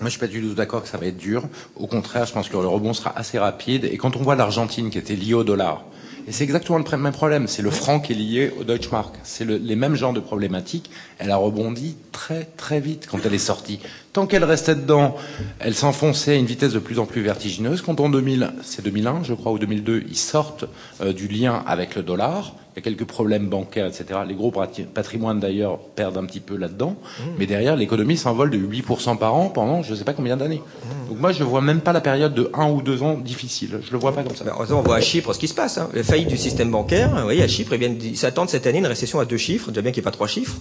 Moi, 0.00 0.08
je 0.08 0.10
suis 0.10 0.20
pas 0.20 0.26
du 0.26 0.42
tout 0.42 0.52
d'accord 0.52 0.82
que 0.82 0.88
ça 0.88 0.98
va 0.98 1.06
être 1.06 1.16
dur. 1.16 1.44
Au 1.74 1.86
contraire, 1.86 2.26
je 2.26 2.32
pense 2.32 2.48
que 2.48 2.52
le 2.52 2.66
rebond 2.66 2.92
sera 2.92 3.16
assez 3.16 3.38
rapide. 3.38 3.86
Et 3.86 3.96
quand 3.96 4.16
on 4.16 4.22
voit 4.22 4.36
l'Argentine 4.36 4.90
qui 4.90 4.98
était 4.98 5.16
liée 5.16 5.32
au 5.32 5.42
dollar 5.42 5.84
Et 6.28 6.32
c'est 6.32 6.44
exactement 6.44 6.78
le 6.78 6.98
même 6.98 7.12
problème. 7.14 7.46
C'est 7.46 7.62
le 7.62 7.70
franc 7.70 8.00
qui 8.00 8.12
est 8.12 8.16
lié 8.16 8.52
au 8.60 8.64
Deutsche 8.64 8.90
Mark. 8.90 9.14
C'est 9.22 9.46
les 9.46 9.76
mêmes 9.76 9.94
genres 9.94 10.12
de 10.12 10.20
problématiques. 10.20 10.90
Elle 11.18 11.30
a 11.30 11.36
rebondi 11.36 11.96
très 12.12 12.44
très 12.58 12.78
vite 12.78 13.08
quand 13.10 13.24
elle 13.24 13.32
est 13.32 13.38
sortie. 13.38 13.80
Tant 14.12 14.26
qu'elle 14.26 14.44
restait 14.44 14.74
dedans, 14.74 15.16
elle 15.60 15.74
s'enfonçait 15.74 16.32
à 16.32 16.36
une 16.36 16.46
vitesse 16.46 16.74
de 16.74 16.78
plus 16.78 16.98
en 16.98 17.06
plus 17.06 17.22
vertigineuse. 17.22 17.80
Quand 17.80 17.98
en 17.98 18.10
2000, 18.10 18.52
c'est 18.62 18.84
2001, 18.84 19.22
je 19.22 19.32
crois, 19.32 19.52
ou 19.52 19.58
2002, 19.58 20.04
ils 20.06 20.16
sortent 20.16 20.66
euh, 21.00 21.14
du 21.14 21.26
lien 21.26 21.64
avec 21.66 21.94
le 21.94 22.02
dollar, 22.02 22.54
il 22.76 22.80
y 22.80 22.82
a 22.82 22.82
quelques 22.82 23.08
problèmes 23.08 23.48
bancaires, 23.48 23.86
etc. 23.86 24.20
Les 24.28 24.34
gros 24.34 24.52
patrimoines, 24.92 25.40
d'ailleurs, 25.40 25.78
perdent 25.78 26.18
un 26.18 26.26
petit 26.26 26.40
peu 26.40 26.56
là-dedans. 26.56 26.90
Mmh. 26.90 27.22
Mais 27.38 27.46
derrière, 27.46 27.74
l'économie 27.74 28.18
s'envole 28.18 28.50
de 28.50 28.58
8% 28.58 29.16
par 29.16 29.34
an 29.34 29.48
pendant 29.48 29.82
je 29.82 29.92
ne 29.92 29.96
sais 29.96 30.04
pas 30.04 30.12
combien 30.12 30.36
d'années. 30.36 30.60
Mmh. 30.60 31.08
Donc 31.08 31.18
moi, 31.18 31.32
je 31.32 31.42
ne 31.42 31.48
vois 31.48 31.62
même 31.62 31.80
pas 31.80 31.94
la 31.94 32.02
période 32.02 32.34
de 32.34 32.50
1 32.52 32.70
ou 32.70 32.82
2 32.82 33.02
ans 33.02 33.14
difficile. 33.14 33.78
Je 33.80 33.86
ne 33.86 33.92
le 33.92 33.98
vois 33.98 34.12
pas 34.12 34.22
comme 34.22 34.36
ça. 34.36 34.44
on 34.58 34.82
voit 34.82 34.96
à 34.96 35.00
Chypre 35.00 35.32
ce 35.32 35.38
qui 35.38 35.48
se 35.48 35.54
passe. 35.54 35.78
Hein. 35.78 35.88
La 35.94 36.02
faillite 36.02 36.28
du 36.28 36.36
système 36.36 36.70
bancaire. 36.70 37.08
Vous 37.16 37.22
voyez, 37.22 37.42
à 37.42 37.48
Chypre, 37.48 37.72
ils, 37.72 38.16
s'attendent 38.18 38.50
cette 38.50 38.66
année 38.66 38.80
une 38.80 38.86
récession 38.86 39.20
à 39.20 39.24
deux 39.24 39.38
chiffres. 39.38 39.70
Déjà 39.70 39.80
bien 39.80 39.90
qu'il 39.90 40.02
n'y 40.02 40.04
ait 40.04 40.10
pas 40.10 40.10
trois 40.10 40.28
chiffres. 40.28 40.56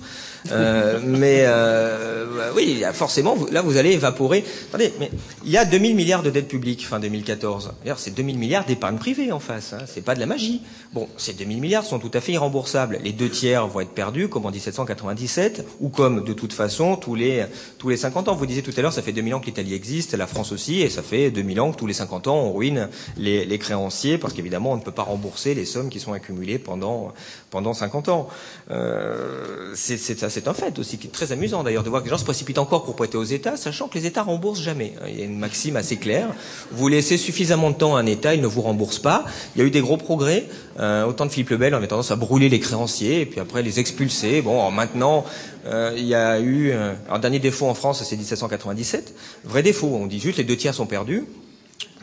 Euh, 0.53 1.01
mais 1.03 1.43
euh, 1.45 2.27
bah 2.37 2.53
oui, 2.55 2.81
forcément, 2.93 3.35
là, 3.51 3.61
vous 3.61 3.75
allez 3.75 3.91
évaporer. 3.91 4.45
Attendez, 4.69 4.93
mais 5.01 5.11
il 5.43 5.51
y 5.51 5.57
a 5.57 5.65
2000 5.65 5.93
milliards 5.93 6.23
de 6.23 6.29
dettes 6.29 6.47
publiques 6.47 6.87
fin 6.87 7.01
2014. 7.01 7.73
D'ailleurs, 7.83 7.99
c'est 7.99 8.15
2000 8.15 8.39
milliards 8.39 8.63
d'épargne 8.63 8.97
privée 8.97 9.33
en 9.33 9.41
face. 9.41 9.73
Hein. 9.73 9.83
C'est 9.85 10.05
pas 10.05 10.15
de 10.15 10.21
la 10.21 10.27
magie. 10.27 10.61
Bon, 10.93 11.09
ces 11.17 11.33
2000 11.33 11.59
milliards 11.59 11.83
sont 11.83 11.99
tout 12.09 12.15
à 12.15 12.21
fait 12.21 12.33
irremboursables. 12.33 12.99
Les 13.03 13.13
deux 13.13 13.29
tiers 13.29 13.67
vont 13.67 13.79
être 13.79 13.89
perdus, 13.89 14.27
comme 14.27 14.45
en 14.45 14.51
1797, 14.51 15.65
ou 15.79 15.89
comme, 15.89 16.23
de 16.23 16.33
toute 16.33 16.53
façon, 16.53 16.97
tous 16.97 17.15
les, 17.15 17.45
tous 17.79 17.89
les 17.89 17.97
50 17.97 18.27
ans. 18.29 18.35
Vous 18.35 18.45
disiez 18.45 18.61
tout 18.61 18.73
à 18.77 18.81
l'heure, 18.81 18.93
ça 18.93 19.01
fait 19.01 19.11
2000 19.11 19.33
ans 19.33 19.39
que 19.39 19.47
l'Italie 19.47 19.73
existe, 19.73 20.13
la 20.13 20.27
France 20.27 20.51
aussi, 20.51 20.81
et 20.81 20.89
ça 20.89 21.01
fait 21.01 21.31
2000 21.31 21.59
ans 21.61 21.71
que 21.71 21.77
tous 21.77 21.87
les 21.87 21.93
50 21.93 22.27
ans, 22.27 22.37
on 22.37 22.53
ruine 22.53 22.89
les, 23.17 23.43
les 23.43 23.57
créanciers, 23.57 24.19
parce 24.19 24.33
qu'évidemment, 24.33 24.73
on 24.73 24.77
ne 24.77 24.83
peut 24.83 24.91
pas 24.91 25.01
rembourser 25.01 25.55
les 25.55 25.65
sommes 25.65 25.89
qui 25.89 25.99
sont 25.99 26.13
accumulées 26.13 26.59
pendant, 26.59 27.11
pendant 27.49 27.73
50 27.73 28.09
ans. 28.09 28.27
Euh, 28.69 29.71
c'est, 29.73 30.23
un 30.23 30.53
fait 30.53 30.77
aussi, 30.77 30.99
qui 30.99 31.07
est 31.07 31.11
très 31.11 31.31
amusant 31.31 31.63
d'ailleurs, 31.63 31.83
de 31.83 31.89
voir 31.89 32.03
que 32.03 32.07
les 32.07 32.11
gens 32.11 32.19
se 32.19 32.23
précipitent 32.23 32.59
encore 32.59 32.83
pour 32.83 32.95
prêter 32.95 33.17
aux 33.17 33.23
États, 33.23 33.57
sachant 33.57 33.87
que 33.87 33.97
les 33.97 34.05
États 34.05 34.21
remboursent 34.21 34.61
jamais. 34.61 34.93
Il 35.07 35.19
y 35.19 35.23
a 35.23 35.25
une 35.25 35.39
maxime 35.39 35.75
assez 35.75 35.97
claire. 35.97 36.27
Vous 36.71 36.87
laissez 36.87 37.17
suffisamment 37.17 37.71
de 37.71 37.77
temps 37.77 37.95
à 37.95 37.99
un 37.99 38.05
État, 38.05 38.35
il 38.35 38.41
ne 38.41 38.47
vous 38.47 38.61
rembourse 38.61 38.99
pas. 38.99 39.25
Il 39.55 39.61
y 39.61 39.63
a 39.63 39.67
eu 39.67 39.71
des 39.71 39.81
gros 39.81 39.97
progrès. 39.97 40.47
Euh, 40.79 41.05
autant 41.05 41.25
de 41.25 41.31
Philippe 41.31 41.51
le 41.51 41.57
Bel, 41.57 41.73
on 41.73 41.77
avait 41.77 41.87
à 42.11 42.15
brûler 42.15 42.49
les 42.49 42.59
créanciers 42.59 43.21
et 43.21 43.25
puis 43.25 43.39
après 43.39 43.61
les 43.61 43.79
expulser. 43.79 44.41
Bon, 44.41 44.69
maintenant, 44.71 45.25
euh, 45.65 45.93
il 45.97 46.05
y 46.05 46.15
a 46.15 46.39
eu 46.39 46.71
euh, 46.71 46.93
un 47.09 47.19
dernier 47.19 47.39
défaut 47.39 47.67
en 47.67 47.73
France, 47.73 48.03
c'est 48.03 48.15
1797. 48.15 49.13
Vrai 49.45 49.63
défaut, 49.63 49.87
on 49.93 50.05
dit 50.05 50.19
juste 50.19 50.37
les 50.37 50.43
deux 50.43 50.57
tiers 50.57 50.73
sont 50.73 50.85
perdus. 50.85 51.25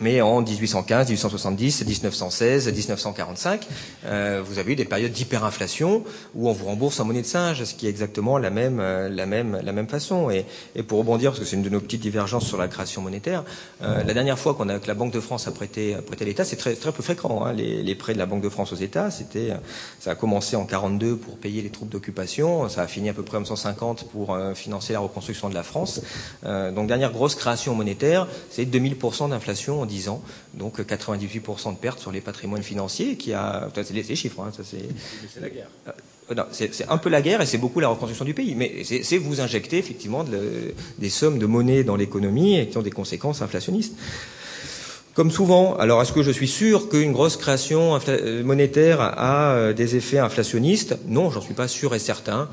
Mais 0.03 0.21
en 0.21 0.43
1815, 0.43 1.07
1870, 1.09 1.85
1916, 1.87 2.67
1945, 2.73 3.69
euh, 4.07 4.43
vous 4.45 4.59
avez 4.59 4.73
eu 4.73 4.77
des 4.77 4.85
périodes 4.85 5.13
d'hyperinflation 5.13 6.03
où 6.35 6.49
on 6.49 6.53
vous 6.53 6.67
rembourse 6.67 6.99
en 6.99 7.05
monnaie 7.05 7.23
de 7.23 7.27
singe, 7.27 7.63
ce 7.63 7.75
qui 7.75 7.87
est 7.87 7.91
exactement 7.91 8.37
la 8.37 8.51
même, 8.51 8.81
euh, 8.81 9.09
la 9.09 9.27
même, 9.27 9.61
la 9.63 9.73
même 9.73 9.87
façon. 9.87 10.29
Et, 10.29 10.45
et 10.75 10.83
pour 10.83 10.99
rebondir, 10.99 11.31
parce 11.31 11.39
que 11.39 11.47
c'est 11.47 11.55
une 11.55 11.63
de 11.63 11.69
nos 11.69 11.81
petites 11.81 12.01
divergences 12.01 12.47
sur 12.47 12.59
la 12.59 12.67
création 12.67 13.01
monétaire, 13.01 13.45
euh, 13.83 14.03
la 14.03 14.13
dernière 14.13 14.41
fois 14.41 14.55
qu'on 14.55 14.69
a, 14.69 14.81
que 14.81 14.89
la 14.89 14.95
Banque 14.95 15.13
de 15.13 15.21
France 15.21 15.47
a 15.47 15.53
prêté, 15.53 15.97
prêté 16.05 16.25
l'État, 16.25 16.45
c'est 16.45 16.57
très, 16.57 16.75
très 16.75 16.91
peu 16.91 17.03
fréquent. 17.03 17.45
Hein, 17.45 17.53
les, 17.53 17.85
les, 17.85 17.95
prêts 17.95 18.13
de 18.13 18.19
la 18.19 18.27
Banque 18.27 18.43
de 18.43 18.49
France 18.49 18.73
aux 18.73 18.77
États, 18.77 19.13
c'était, 19.13 19.53
ça 20.01 20.11
a 20.11 20.15
commencé 20.17 20.57
en 20.57 20.65
42 20.65 21.17
pour 21.17 21.39
payer 21.39 21.63
les 21.63 21.71
troupes 21.71 21.89
d'occupation, 21.89 22.69
ça 22.69 22.83
a 22.83 22.87
fini 22.89 23.09
à 23.09 23.13
peu 23.13 23.23
près 23.23 23.37
en 23.37 23.41
1950 23.41 24.05
pour 24.11 24.35
euh, 24.35 24.55
financer 24.55 24.93
la 24.93 25.01
reconstruction 25.01 25.49
de 25.49 25.55
la 25.55 25.63
France. 25.63 26.01
Euh, 26.45 26.73
donc 26.73 26.89
dernière 26.89 27.13
grosse 27.13 27.35
création 27.35 27.75
monétaire, 27.75 28.27
c'est 28.51 28.65
2000% 28.65 29.31
d'inflation 29.31 29.87
10 29.93 30.09
ans, 30.09 30.23
donc 30.55 30.81
98% 30.81 31.75
de 31.75 31.79
pertes 31.79 32.01
sur 32.01 32.13
les 32.13 32.21
patrimoines 32.21 32.63
financiers, 32.63 33.17
qui 33.17 33.33
a, 33.33 33.69
c'est 33.75 33.93
les 33.93 34.17
chiffres, 34.17 34.41
hein, 34.41 34.51
ça 34.57 34.63
c'est. 34.65 34.89
la 35.41 35.51
guerre. 35.51 35.69
Euh, 35.89 35.93
c'est 36.51 36.89
un 36.89 36.99
peu 36.99 37.11
la 37.11 37.21
guerre 37.21 37.43
et 37.43 37.47
c'est 37.47 37.59
beaucoup 37.59 37.81
la 37.81 37.89
reconstruction 37.89 38.25
du 38.25 38.33
pays. 38.33 38.55
Mais 38.55 38.85
c'est 38.85 39.19
vous 39.19 39.41
injecter 39.41 39.77
effectivement 39.77 40.25
des 40.25 41.11
sommes 41.11 41.39
de 41.39 41.47
monnaie 41.47 41.85
dans 41.85 41.97
l'économie 41.97 42.59
et 42.59 42.69
qui 42.69 42.79
ont 42.79 42.83
des 42.83 42.91
conséquences 42.91 43.43
inflationnistes. 43.43 43.95
Comme 45.15 45.31
souvent, 45.31 45.77
alors 45.77 46.01
est-ce 46.01 46.13
que 46.13 46.23
je 46.23 46.31
suis 46.31 46.49
sûr 46.49 46.89
qu'une 46.89 47.13
grosse 47.13 47.37
création 47.37 47.99
euh, 48.09 48.43
monétaire 48.43 49.03
a 49.03 49.53
euh, 49.53 49.73
des 49.75 49.97
effets 49.97 50.19
inflationnistes? 50.19 50.97
Non, 51.07 51.31
j'en 51.31 51.43
suis 51.43 51.53
pas 51.53 51.69
sûr 51.69 51.95
et 51.95 51.99
certain. 51.99 52.49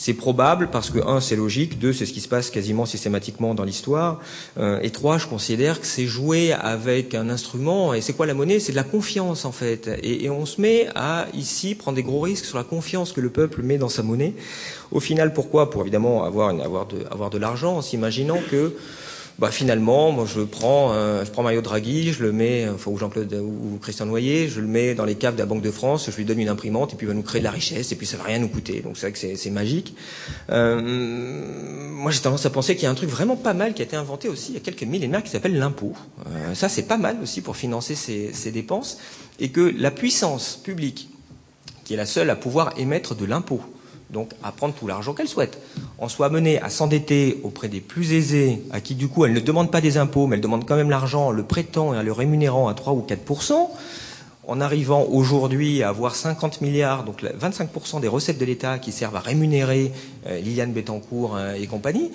C'est 0.00 0.14
probable 0.14 0.70
parce 0.72 0.88
que, 0.88 0.98
un, 1.06 1.20
c'est 1.20 1.36
logique, 1.36 1.78
deux, 1.78 1.92
c'est 1.92 2.06
ce 2.06 2.14
qui 2.14 2.22
se 2.22 2.28
passe 2.28 2.48
quasiment 2.48 2.86
systématiquement 2.86 3.54
dans 3.54 3.64
l'histoire, 3.64 4.18
euh, 4.58 4.80
et 4.80 4.88
trois, 4.88 5.18
je 5.18 5.26
considère 5.26 5.78
que 5.78 5.86
c'est 5.86 6.06
jouer 6.06 6.54
avec 6.54 7.14
un 7.14 7.28
instrument, 7.28 7.92
et 7.92 8.00
c'est 8.00 8.14
quoi 8.14 8.24
la 8.24 8.32
monnaie? 8.32 8.60
C'est 8.60 8.72
de 8.72 8.76
la 8.76 8.82
confiance 8.82 9.44
en 9.44 9.52
fait, 9.52 9.90
et, 10.02 10.30
on 10.30 10.46
se 10.46 10.58
met 10.58 10.88
à 10.94 11.26
ici 11.34 11.74
prendre 11.74 11.96
des 11.96 12.02
gros 12.02 12.20
risques 12.20 12.46
sur 12.46 12.56
la 12.56 12.64
confiance 12.64 13.12
que 13.12 13.20
le 13.20 13.28
peuple 13.28 13.60
met 13.62 13.76
dans 13.76 13.90
sa 13.90 14.02
monnaie. 14.02 14.32
Au 14.90 15.00
final, 15.00 15.34
pourquoi? 15.34 15.68
Pour 15.68 15.82
évidemment 15.82 16.24
avoir, 16.24 16.48
avoir 16.48 16.86
de, 16.86 17.04
avoir 17.10 17.28
de 17.28 17.36
l'argent, 17.36 17.76
en 17.76 17.82
s'imaginant 17.82 18.38
que 18.50 18.72
bah 19.40 19.50
finalement, 19.50 20.12
moi 20.12 20.26
je 20.26 20.42
prends, 20.42 20.92
euh, 20.92 21.24
je 21.24 21.30
prends 21.30 21.42
Mario 21.42 21.62
Draghi, 21.62 22.12
je 22.12 22.22
le 22.22 22.30
mets, 22.30 22.68
enfin, 22.68 22.90
ou 22.90 22.98
Jean-Claude 22.98 23.32
ou 23.42 23.78
Christian 23.80 24.04
Noyer, 24.04 24.48
je 24.48 24.60
le 24.60 24.66
mets 24.66 24.94
dans 24.94 25.06
les 25.06 25.14
caves 25.14 25.34
de 25.34 25.38
la 25.38 25.46
Banque 25.46 25.62
de 25.62 25.70
France, 25.70 26.10
je 26.10 26.16
lui 26.16 26.26
donne 26.26 26.40
une 26.40 26.50
imprimante 26.50 26.92
et 26.92 26.96
puis 26.96 27.06
il 27.06 27.08
va 27.08 27.14
nous 27.14 27.22
créer 27.22 27.40
de 27.40 27.46
la 27.46 27.50
richesse 27.50 27.90
et 27.90 27.96
puis 27.96 28.06
ça 28.06 28.18
va 28.18 28.24
rien 28.24 28.38
nous 28.38 28.48
coûter. 28.48 28.82
Donc 28.82 28.98
c'est 28.98 29.08
vrai 29.08 29.12
que 29.12 29.36
c'est 29.36 29.50
magique. 29.50 29.96
Euh, 30.50 30.78
moi 31.90 32.10
j'ai 32.10 32.20
tendance 32.20 32.44
à 32.44 32.50
penser 32.50 32.74
qu'il 32.74 32.84
y 32.84 32.86
a 32.86 32.90
un 32.90 32.94
truc 32.94 33.08
vraiment 33.08 33.36
pas 33.36 33.54
mal 33.54 33.72
qui 33.72 33.80
a 33.80 33.86
été 33.86 33.96
inventé 33.96 34.28
aussi 34.28 34.52
il 34.52 34.54
y 34.54 34.58
a 34.58 34.60
quelques 34.60 34.82
millénaires 34.82 35.22
qui 35.22 35.30
s'appelle 35.30 35.56
l'impôt. 35.56 35.94
Euh, 36.26 36.54
ça 36.54 36.68
c'est 36.68 36.82
pas 36.82 36.98
mal 36.98 37.16
aussi 37.22 37.40
pour 37.40 37.56
financer 37.56 37.94
ces 37.94 38.50
dépenses 38.50 38.98
et 39.38 39.48
que 39.48 39.74
la 39.74 39.90
puissance 39.90 40.60
publique, 40.62 41.08
qui 41.84 41.94
est 41.94 41.96
la 41.96 42.04
seule 42.04 42.28
à 42.28 42.36
pouvoir 42.36 42.74
émettre 42.76 43.14
de 43.14 43.24
l'impôt, 43.24 43.62
donc 44.12 44.32
à 44.42 44.52
prendre 44.52 44.74
tout 44.74 44.86
l'argent 44.86 45.14
qu'elle 45.14 45.28
souhaite, 45.28 45.58
on 45.98 46.08
soit 46.08 46.26
amené 46.26 46.60
à 46.60 46.70
s'endetter 46.70 47.40
auprès 47.42 47.68
des 47.68 47.80
plus 47.80 48.12
aisés, 48.12 48.62
à 48.70 48.80
qui 48.80 48.94
du 48.94 49.08
coup 49.08 49.24
elle 49.24 49.32
ne 49.32 49.40
demande 49.40 49.70
pas 49.70 49.80
des 49.80 49.98
impôts, 49.98 50.26
mais 50.26 50.36
elle 50.36 50.42
demande 50.42 50.66
quand 50.66 50.76
même 50.76 50.90
l'argent, 50.90 51.30
le 51.30 51.42
prêtant 51.42 51.98
et 51.98 52.02
le 52.02 52.12
rémunérant 52.12 52.68
à 52.68 52.74
3 52.74 52.92
ou 52.92 53.06
4% 53.06 53.68
en 54.50 54.60
arrivant 54.60 55.04
aujourd'hui 55.04 55.84
à 55.84 55.90
avoir 55.90 56.16
50 56.16 56.60
milliards, 56.60 57.04
donc 57.04 57.22
25% 57.22 58.00
des 58.00 58.08
recettes 58.08 58.38
de 58.38 58.44
l'État 58.44 58.80
qui 58.80 58.90
servent 58.90 59.14
à 59.14 59.20
rémunérer 59.20 59.92
euh, 60.26 60.40
Liliane 60.40 60.72
Bettencourt 60.72 61.36
euh, 61.36 61.54
et 61.54 61.68
compagnie, 61.68 62.10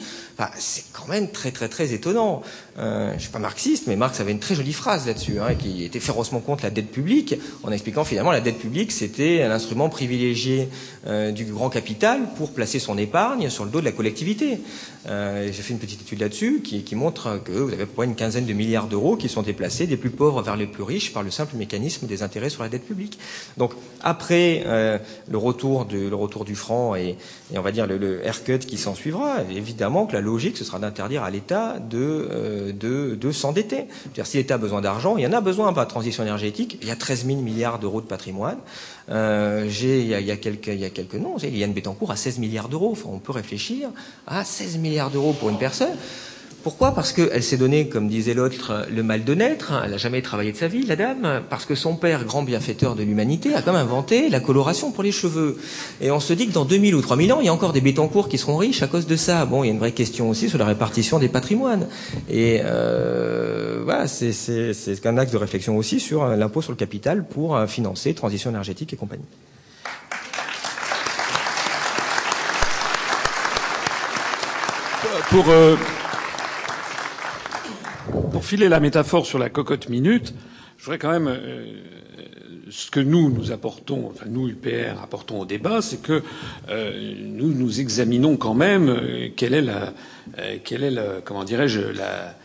c'est 0.58 0.84
quand 0.92 1.08
même 1.08 1.30
très 1.32 1.52
très 1.52 1.70
très 1.70 1.94
étonnant. 1.94 2.42
Euh, 2.78 3.14
je 3.16 3.22
suis 3.22 3.30
pas 3.32 3.40
marxiste, 3.40 3.88
mais 3.88 3.96
Marx 3.96 4.20
avait 4.20 4.34
une 4.34 4.40
très 4.40 4.54
jolie 4.54 4.74
phrase 4.74 5.08
là-dessus, 5.08 5.40
hein, 5.40 5.56
qui 5.56 5.86
était 5.86 6.02
férocement 6.02 6.42
contre 6.42 6.66
la 6.66 6.72
dette 6.72 6.92
publique, 6.92 7.36
en 7.64 7.72
expliquant 7.72 8.04
finalement 8.04 8.32
la 8.32 8.42
dette 8.42 8.58
publique 8.60 8.92
c'était 8.92 9.44
un 9.44 9.52
instrument 9.52 9.88
privilégié 9.88 10.68
euh, 11.08 11.32
du 11.32 11.46
grand 11.46 11.70
capital 11.70 12.20
pour 12.36 12.52
placer 12.52 12.80
son 12.80 12.98
épargne 12.98 13.50
sur 13.50 13.64
le 13.64 13.72
dos 13.72 13.80
de 13.80 13.86
la 13.86 13.94
collectivité. 13.94 14.60
Euh, 15.08 15.46
J'ai 15.52 15.62
fait 15.62 15.72
une 15.72 15.80
petite 15.80 16.02
étude 16.02 16.20
là-dessus 16.20 16.62
qui, 16.64 16.84
qui, 16.84 16.96
montre 16.96 17.40
que 17.46 17.52
vous 17.54 17.72
avez 17.72 17.84
à 17.84 17.86
peu 17.86 17.94
près 17.94 18.06
une 18.06 18.16
quinzaine 18.16 18.46
de 18.46 18.54
milliards 18.54 18.88
d'euros 18.88 19.16
qui 19.16 19.30
sont 19.30 19.42
déplacés 19.42 19.88
des 19.88 19.98
plus 19.98 20.10
pauvres 20.10 20.42
vers 20.42 20.58
les 20.58 20.68
plus 20.68 20.84
riches 20.84 21.14
par 21.14 21.24
le 21.24 21.32
simple 21.32 21.56
mécanisme 21.56 22.08
des 22.08 22.24
intérêts 22.24 22.50
sur 22.50 22.64
la 22.64 22.70
dette 22.70 22.86
publique. 22.86 23.20
Donc 23.56 23.72
après 24.02 24.64
euh, 24.66 24.98
le 25.30 25.38
retour 25.38 25.86
du, 25.86 26.10
le 26.10 26.16
retour 26.16 26.44
du 26.44 26.56
franc 26.56 26.96
et, 26.96 27.16
et 27.54 27.58
on 27.58 27.62
va 27.62 27.72
dire 27.72 27.88
le, 27.88 27.98
le 27.98 28.26
haircut 28.26 28.60
qui 28.60 28.78
s'en 28.78 28.96
suivra, 28.96 29.38
évidemment 29.50 30.08
que 30.08 30.14
la 30.14 30.22
logique 30.22 30.58
ce 30.58 30.66
sera 30.66 30.80
d'interdire 30.80 31.24
à 31.24 31.30
l'État 31.30 31.80
de, 31.80 32.28
euh, 32.32 32.65
de, 32.72 33.16
de 33.16 33.32
s'endetter. 33.32 33.86
Si 34.24 34.38
l'État 34.38 34.56
a 34.56 34.58
besoin 34.58 34.82
d'argent, 34.82 35.18
il 35.18 35.24
y 35.24 35.28
en 35.28 35.34
a 35.34 35.42
besoin 35.42 35.72
pour 35.72 35.80
la 35.80 35.86
transition 35.86 36.24
énergétique. 36.24 36.78
Il 36.82 36.88
y 36.88 36.92
a 36.92 36.96
13 36.96 37.26
000 37.26 37.42
milliards 37.42 37.80
d'euros 37.80 38.02
de 38.02 38.08
patrimoine. 38.08 38.58
Euh, 39.10 39.66
j'ai, 39.70 40.02
il, 40.02 40.08
y 40.08 40.32
a, 40.32 40.38
quelques, 40.38 40.68
il 40.68 40.80
y 40.80 40.86
a 40.86 40.90
quelques 40.90 41.16
noms. 41.16 41.38
Yann 41.38 41.74
Bettencourt 41.74 42.12
a 42.12 42.16
16 42.16 42.40
milliards 42.40 42.70
d'euros. 42.70 42.92
Enfin, 42.92 43.10
on 43.12 43.20
peut 43.20 43.34
réfléchir 43.34 43.90
à 44.28 44.44
16 44.44 44.78
milliards 44.78 45.12
d'euros 45.12 45.34
pour 45.34 45.50
une 45.50 45.58
personne. 45.58 45.96
Pourquoi? 46.66 46.96
Parce 46.96 47.14
qu'elle 47.14 47.44
s'est 47.44 47.58
donnée, 47.58 47.90
comme 47.90 48.08
disait 48.08 48.34
l'autre, 48.34 48.88
le 48.92 49.04
mal 49.04 49.24
de 49.24 49.36
naître. 49.36 49.80
Elle 49.86 49.92
n'a 49.92 49.98
jamais 49.98 50.24
travaillé 50.24 50.52
de 50.52 50.58
sa 50.58 50.68
vie, 50.68 50.82
la 50.82 50.96
dame. 50.96 51.44
Parce 51.48 51.64
que 51.64 51.76
son 51.76 51.96
père, 51.96 52.26
grand 52.26 52.42
bienfaiteur 52.42 52.96
de 52.96 53.04
l'humanité, 53.04 53.54
a 53.54 53.62
quand 53.62 53.72
même 53.72 53.84
inventé 53.84 54.30
la 54.30 54.40
coloration 54.40 54.90
pour 54.90 55.04
les 55.04 55.12
cheveux. 55.12 55.60
Et 56.02 56.10
on 56.10 56.20
se 56.20 56.34
dit 56.34 56.48
que 56.48 56.54
dans 56.54 56.66
2000 56.66 56.96
ou 56.96 57.02
3000 57.02 57.34
ans, 57.34 57.38
il 57.40 57.46
y 57.46 57.50
a 57.50 57.54
encore 57.54 57.72
des 57.72 57.82
Bettencourt 57.82 58.30
qui 58.30 58.40
seront 58.40 58.58
riches 58.58 58.82
à 58.82 58.88
cause 58.88 59.06
de 59.06 59.16
ça. 59.16 59.46
Bon, 59.46 59.64
il 59.64 59.68
y 59.68 59.70
a 59.70 59.74
une 59.74 59.78
vraie 59.78 59.92
question 59.92 60.28
aussi 60.28 60.50
sur 60.50 60.58
la 60.58 60.66
répartition 60.66 61.20
des 61.20 61.28
patrimoines. 61.28 61.88
Et 62.32 62.62
euh, 62.64 63.82
voilà, 63.84 64.08
c'est 64.08 65.06
un 65.06 65.18
axe 65.20 65.32
de 65.32 65.38
réflexion 65.38 65.78
aussi 65.78 66.00
sur 66.00 66.26
l'impôt 66.30 66.64
sur 66.64 66.72
le 66.72 66.78
capital 66.78 67.28
pour 67.28 67.56
euh, 67.56 67.68
financer 67.68 68.16
transition 68.16 68.50
énergétique 68.50 68.92
et 68.92 68.96
compagnie. 68.96 69.22
Pour 75.30 75.46
euh, 75.50 75.76
pour 78.32 78.46
filer 78.46 78.70
la 78.70 78.80
métaphore 78.80 79.26
sur 79.26 79.40
la 79.40 79.50
cocotte 79.50 79.90
minute, 79.90 80.34
je 80.78 80.86
voudrais 80.86 81.00
quand 81.00 81.12
même 81.12 81.28
euh, 81.28 81.66
ce 82.70 82.92
que 82.92 83.00
nous 83.00 83.30
nous 83.30 83.52
apportons, 83.52 84.08
enfin 84.08 84.26
nous 84.30 84.50
UPR 84.50 85.02
apportons 85.02 85.42
au 85.42 85.46
débat, 85.46 85.82
c'est 85.82 86.02
que 86.02 86.22
euh, 86.70 87.14
nous 87.20 87.54
nous 87.54 87.80
examinons 87.80 88.38
quand 88.38 88.54
même 88.54 88.90
euh, 88.90 89.30
quelle 89.36 89.54
est 89.54 89.62
la, 89.62 89.94
quelle 90.64 90.84
est 90.84 90.92
la, 90.92 91.22
comment 91.24 91.44
dirais-je 91.44 91.82
la, 91.82 92.36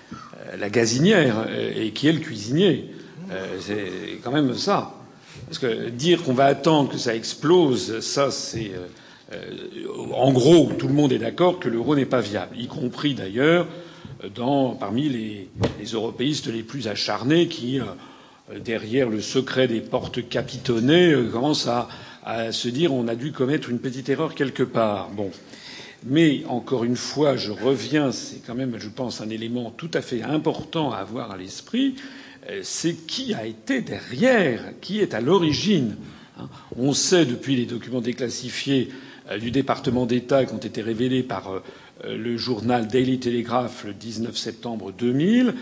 la 0.59 0.71
gazinière 0.71 1.47
et 1.77 1.91
qui 1.93 2.09
est 2.09 2.13
le 2.13 2.21
cuisinier. 2.21 2.91
c'est 3.61 4.21
quand 4.23 4.33
même 4.33 4.55
ça. 4.55 4.95
Parce 5.47 5.59
que 5.59 5.89
dire 5.89 6.23
qu'on 6.23 6.35
va 6.35 6.45
attendre 6.45 6.91
que 6.91 6.99
ça 6.99 7.15
explose, 7.15 8.01
ça 8.01 8.31
c'est. 8.31 8.73
en 10.13 10.33
gros, 10.33 10.71
tout 10.79 10.89
le 10.89 10.95
monde 10.95 11.13
est 11.13 11.19
d'accord 11.19 11.59
que 11.59 11.69
l'euro 11.69 11.97
n'est 11.97 12.05
pas 12.05 12.21
viable, 12.21 12.57
y 12.59 12.67
compris 12.67 13.15
d'ailleurs 13.15 13.67
dans, 14.35 14.75
parmi 14.75 15.09
les, 15.09 15.49
les, 15.79 15.87
européistes 15.87 16.47
les 16.49 16.63
plus 16.63 16.89
acharnés 16.89 17.49
qui, 17.49 17.81
derrière 18.65 19.09
le 19.09 19.21
secret 19.21 19.69
des 19.69 19.81
portes 19.81 20.29
capitonnées, 20.29 21.15
commencent 21.33 21.69
à, 21.69 21.89
à 22.25 22.53
se 22.53 22.69
dire 22.69 22.93
on 22.93 23.09
a 23.09 23.15
dû 23.15 23.33
commettre 23.33 23.71
une 23.71 23.79
petite 23.79 24.09
erreur 24.09 24.35
quelque 24.35 24.63
part. 24.63 25.11
Bon. 25.11 25.31
Mais 26.05 26.45
encore 26.49 26.85
une 26.85 26.97
fois, 26.97 27.37
je 27.37 27.51
reviens, 27.53 28.11
c'est 28.11 28.41
quand 28.47 28.55
même, 28.55 28.77
je 28.79 28.89
pense, 28.89 29.21
un 29.21 29.29
élément 29.29 29.71
tout 29.71 29.91
à 29.93 30.01
fait 30.01 30.23
important 30.23 30.93
à 30.93 30.97
avoir 30.99 31.31
à 31.31 31.37
l'esprit, 31.37 31.97
euh, 32.49 32.61
c'est 32.63 32.95
qui 32.95 33.35
a 33.35 33.45
été 33.45 33.83
derrière, 33.83 34.63
qui 34.81 35.01
est 35.01 35.13
à 35.13 35.21
l'origine. 35.21 35.97
Hein. 36.39 36.49
On 36.77 36.95
sait 36.95 37.27
depuis 37.27 37.55
les 37.55 37.67
documents 37.67 38.01
déclassifiés 38.01 38.89
euh, 39.31 39.39
du 39.39 39.51
département 39.51 40.07
d'État 40.07 40.47
qui 40.47 40.55
ont 40.55 40.59
été 40.59 40.81
révélés 40.81 41.23
par 41.23 41.53
euh, 41.53 41.63
le 42.05 42.37
journal 42.37 42.87
Daily 42.89 43.19
Telegraph 43.19 43.85
le 43.85 43.93
19 43.93 44.37
septembre 44.37 44.93
2000 44.93 45.55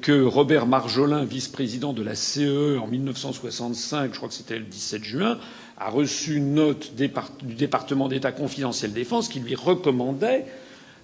que 0.00 0.22
Robert 0.22 0.66
Marjolin, 0.66 1.24
vice-président 1.24 1.92
de 1.92 2.02
la 2.02 2.14
CE 2.14 2.78
en 2.78 2.86
1965, 2.86 4.10
je 4.12 4.16
crois 4.16 4.28
que 4.28 4.34
c'était 4.34 4.58
le 4.58 4.64
17 4.64 5.04
juin, 5.04 5.38
a 5.78 5.90
reçu 5.90 6.36
une 6.36 6.54
note 6.54 6.92
du 6.96 7.54
département 7.54 8.08
d'État 8.08 8.32
confidentiel 8.32 8.92
défense 8.92 9.28
qui 9.28 9.40
lui 9.40 9.54
recommandait 9.54 10.44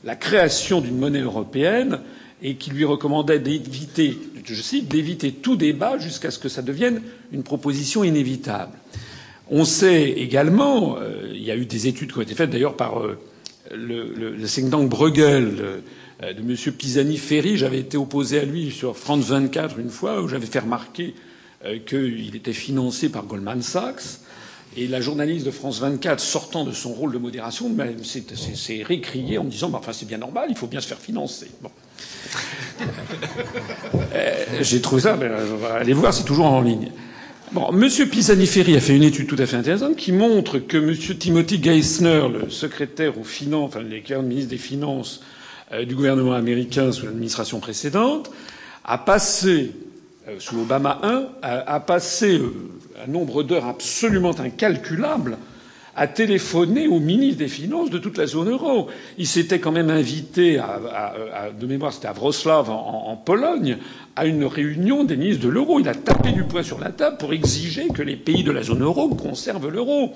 la 0.04 0.16
création 0.16 0.80
d'une 0.80 0.98
monnaie 0.98 1.20
européenne 1.20 2.00
et 2.42 2.56
qui 2.56 2.70
lui 2.70 2.84
recommandait 2.84 3.38
d'éviter, 3.38 4.18
je 4.44 4.54
cite, 4.54 4.88
d'éviter 4.88 5.32
tout 5.32 5.56
débat 5.56 5.98
jusqu'à 5.98 6.30
ce 6.30 6.38
que 6.38 6.48
ça 6.48 6.62
devienne 6.62 7.00
une 7.32 7.42
proposition 7.42 8.04
inévitable. 8.04 8.72
On 9.50 9.64
sait 9.64 10.10
également, 10.10 10.96
euh, 10.98 11.30
il 11.34 11.42
y 11.42 11.50
a 11.50 11.56
eu 11.56 11.66
des 11.66 11.86
études 11.86 12.12
qui 12.12 12.18
ont 12.18 12.22
été 12.22 12.34
faites 12.34 12.50
d'ailleurs 12.50 12.76
par 12.76 13.00
euh, 13.00 13.18
le, 13.72 14.12
le, 14.14 14.36
le 14.36 14.70
tank 14.70 14.88
Bruegel 14.88 15.82
euh, 16.22 16.32
de 16.32 16.40
M. 16.40 16.56
Pisani-Ferry. 16.72 17.56
J'avais 17.56 17.80
été 17.80 17.96
opposé 17.96 18.40
à 18.40 18.44
lui 18.44 18.70
sur 18.70 18.96
France 18.96 19.26
24 19.26 19.78
une 19.78 19.90
fois 19.90 20.22
où 20.22 20.28
j'avais 20.28 20.46
fait 20.46 20.60
remarquer 20.60 21.14
qu'il 21.86 22.36
était 22.36 22.52
financé 22.52 23.08
par 23.08 23.24
Goldman 23.24 23.62
Sachs. 23.62 24.20
Et 24.76 24.88
la 24.88 25.00
journaliste 25.00 25.46
de 25.46 25.50
France 25.50 25.80
24, 25.80 26.18
sortant 26.18 26.64
de 26.64 26.72
son 26.72 26.92
rôle 26.92 27.12
de 27.12 27.18
modération, 27.18 27.70
s'est 28.54 28.82
récriée 28.82 29.38
en 29.38 29.44
disant 29.44 29.68
bah, 29.68 29.78
enfin, 29.80 29.92
c'est 29.92 30.06
bien 30.06 30.18
normal, 30.18 30.48
il 30.50 30.56
faut 30.56 30.66
bien 30.66 30.80
se 30.80 30.88
faire 30.88 30.98
financer. 30.98 31.48
Bon. 31.62 31.70
Euh, 34.14 34.44
j'ai 34.60 34.80
trouvé 34.80 35.02
ça, 35.02 35.16
ben, 35.16 35.32
allez 35.76 35.92
voir, 35.92 36.12
c'est 36.12 36.24
toujours 36.24 36.46
en 36.46 36.60
ligne. 36.60 36.90
Monsieur 37.72 38.06
Pisani-Ferry 38.06 38.76
a 38.76 38.80
fait 38.80 38.96
une 38.96 39.04
étude 39.04 39.28
tout 39.28 39.36
à 39.38 39.46
fait 39.46 39.56
intéressante 39.56 39.94
qui 39.96 40.10
montre 40.10 40.58
que 40.58 40.76
Monsieur 40.76 41.16
Timothy 41.16 41.62
Geithner, 41.62 42.26
le 42.28 42.50
secrétaire 42.50 43.16
aux 43.18 43.22
finances, 43.24 43.68
enfin 43.76 43.80
le 43.80 44.22
ministre 44.22 44.50
des 44.50 44.56
Finances 44.58 45.20
euh, 45.72 45.84
du 45.84 45.94
gouvernement 45.94 46.32
américain 46.32 46.90
sous 46.90 47.06
l'administration 47.06 47.60
précédente, 47.60 48.30
a 48.84 48.98
passé 48.98 49.70
euh, 50.28 50.34
sous 50.40 50.58
Obama 50.60 50.98
I, 51.04 51.26
a, 51.42 51.74
a 51.74 51.80
passé 51.80 52.38
euh, 52.38 52.52
un 53.06 53.10
nombre 53.10 53.44
d'heures 53.44 53.66
absolument 53.66 54.34
incalculable 54.40 55.38
à 55.96 56.06
téléphoner 56.06 56.88
au 56.88 56.98
ministre 57.00 57.38
des 57.38 57.48
Finances 57.48 57.90
de 57.90 57.98
toute 57.98 58.18
la 58.18 58.26
zone 58.26 58.50
euro. 58.50 58.88
Il 59.18 59.26
s'était 59.26 59.58
quand 59.60 59.72
même 59.72 59.90
invité, 59.90 60.58
à, 60.58 60.80
à, 61.34 61.50
de 61.50 61.66
mémoire, 61.66 61.92
c'était 61.92 62.08
à 62.08 62.12
Wrocław, 62.12 62.68
en, 62.70 63.04
en, 63.10 63.16
Pologne, 63.16 63.78
à 64.16 64.26
une 64.26 64.44
réunion 64.44 65.04
des 65.04 65.16
ministres 65.16 65.44
de 65.44 65.48
l'euro. 65.48 65.80
Il 65.80 65.88
a 65.88 65.94
tapé 65.94 66.32
du 66.32 66.44
poing 66.44 66.62
sur 66.62 66.78
la 66.80 66.90
table 66.90 67.16
pour 67.18 67.32
exiger 67.32 67.88
que 67.88 68.02
les 68.02 68.16
pays 68.16 68.42
de 68.44 68.50
la 68.50 68.62
zone 68.62 68.82
euro 68.82 69.08
conservent 69.08 69.68
l'euro. 69.68 70.12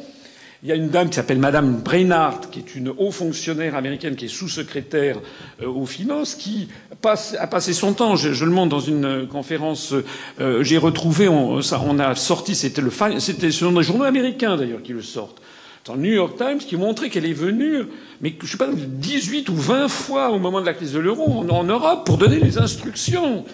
Il 0.65 0.69
y 0.69 0.73
a 0.73 0.75
une 0.75 0.89
dame 0.89 1.09
qui 1.09 1.15
s'appelle 1.15 1.39
Madame 1.39 1.77
Brainard, 1.83 2.51
qui 2.51 2.59
est 2.59 2.75
une 2.75 2.89
haut 2.89 3.13
fonctionnaire 3.13 3.77
américaine, 3.77 4.17
qui 4.17 4.25
est 4.25 4.29
sous-secrétaire 4.29 5.21
euh, 5.63 5.69
aux 5.69 5.87
finances, 5.87 6.35
qui 6.35 6.67
passe, 7.01 7.37
a 7.39 7.47
passé 7.47 7.73
son 7.73 7.93
temps. 7.93 8.17
Je, 8.17 8.33
je 8.33 8.45
le 8.45 8.51
montre 8.51 8.71
dans 8.71 8.81
une 8.81 9.29
conférence. 9.29 9.95
Euh, 10.41 10.65
J'ai 10.65 10.79
retrouvé, 10.79 11.29
on, 11.29 11.63
ça, 11.63 11.81
on, 11.87 12.01
a 12.01 12.17
sorti, 12.17 12.57
c'était 12.57 12.83
le, 12.83 12.91
c'était 13.21 13.53
sur 13.53 13.71
les 13.71 13.85
journaux 13.85 14.03
américains 14.03 14.57
d'ailleurs 14.57 14.83
qui 14.83 14.93
le 14.93 15.03
sortent. 15.03 15.41
Dans 15.89 15.95
le 15.95 16.03
New 16.03 16.13
York 16.13 16.37
Times, 16.37 16.59
qui 16.59 16.77
montrait 16.77 17.09
qu'elle 17.09 17.25
est 17.25 17.33
venue, 17.33 17.87
mais 18.21 18.35
je 18.43 18.47
sais 18.47 18.59
pas, 18.59 18.69
18 18.71 19.49
ou 19.49 19.57
20 19.57 19.89
fois 19.89 20.31
au 20.31 20.39
moment 20.39 20.61
de 20.61 20.67
la 20.67 20.75
crise 20.75 20.93
de 20.93 20.99
l'euro 20.99 21.43
en, 21.49 21.65
Europe 21.65 22.05
pour 22.05 22.19
donner 22.19 22.39
les 22.39 22.59
instructions. 22.59 23.47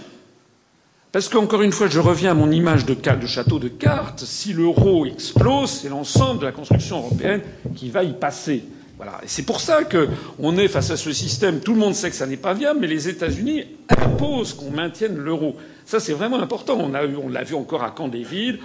Parce 1.12 1.28
qu'encore 1.28 1.62
une 1.62 1.70
fois, 1.70 1.86
je 1.86 2.00
reviens 2.00 2.32
à 2.32 2.34
mon 2.34 2.50
image 2.50 2.86
de, 2.86 2.94
de 2.94 3.26
château 3.28 3.60
de 3.60 3.68
cartes. 3.68 4.24
Si 4.26 4.52
l'euro 4.52 5.06
explose, 5.06 5.70
c'est 5.70 5.88
l'ensemble 5.88 6.40
de 6.40 6.46
la 6.46 6.50
construction 6.50 6.98
européenne 6.98 7.40
qui 7.76 7.88
va 7.88 8.02
y 8.02 8.14
passer. 8.14 8.64
Voilà. 8.96 9.20
Et 9.22 9.28
c'est 9.28 9.44
pour 9.44 9.60
ça 9.60 9.82
qu'on 9.84 10.56
est 10.56 10.66
face 10.66 10.90
à 10.90 10.96
ce 10.96 11.12
système. 11.12 11.60
Tout 11.60 11.74
le 11.74 11.78
monde 11.78 11.94
sait 11.94 12.10
que 12.10 12.16
ça 12.16 12.26
n'est 12.26 12.36
pas 12.36 12.52
viable, 12.52 12.80
mais 12.80 12.88
les 12.88 13.08
États-Unis 13.08 13.62
imposent 13.88 14.54
qu'on 14.54 14.72
maintienne 14.72 15.16
l'euro. 15.16 15.54
Ça, 15.86 16.00
c'est 16.00 16.14
vraiment 16.14 16.40
important. 16.40 16.78
On, 16.78 16.88
l'a 17.28 17.42
vu 17.42 17.54
encore 17.54 17.82
à 17.82 17.90
Camp 17.90 18.08
David. 18.08 18.58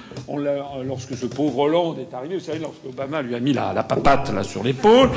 Lorsque 0.85 1.15
ce 1.15 1.25
pauvre 1.25 1.59
Hollande 1.59 1.99
est 1.99 2.13
arrivé, 2.13 2.35
vous 2.35 2.43
savez, 2.43 2.59
lorsque 2.59 2.85
Obama 2.87 3.21
lui 3.21 3.35
a 3.35 3.39
mis 3.39 3.53
la, 3.53 3.73
la 3.73 3.83
papate 3.83 4.31
sur 4.43 4.63
l'épaule, 4.63 5.09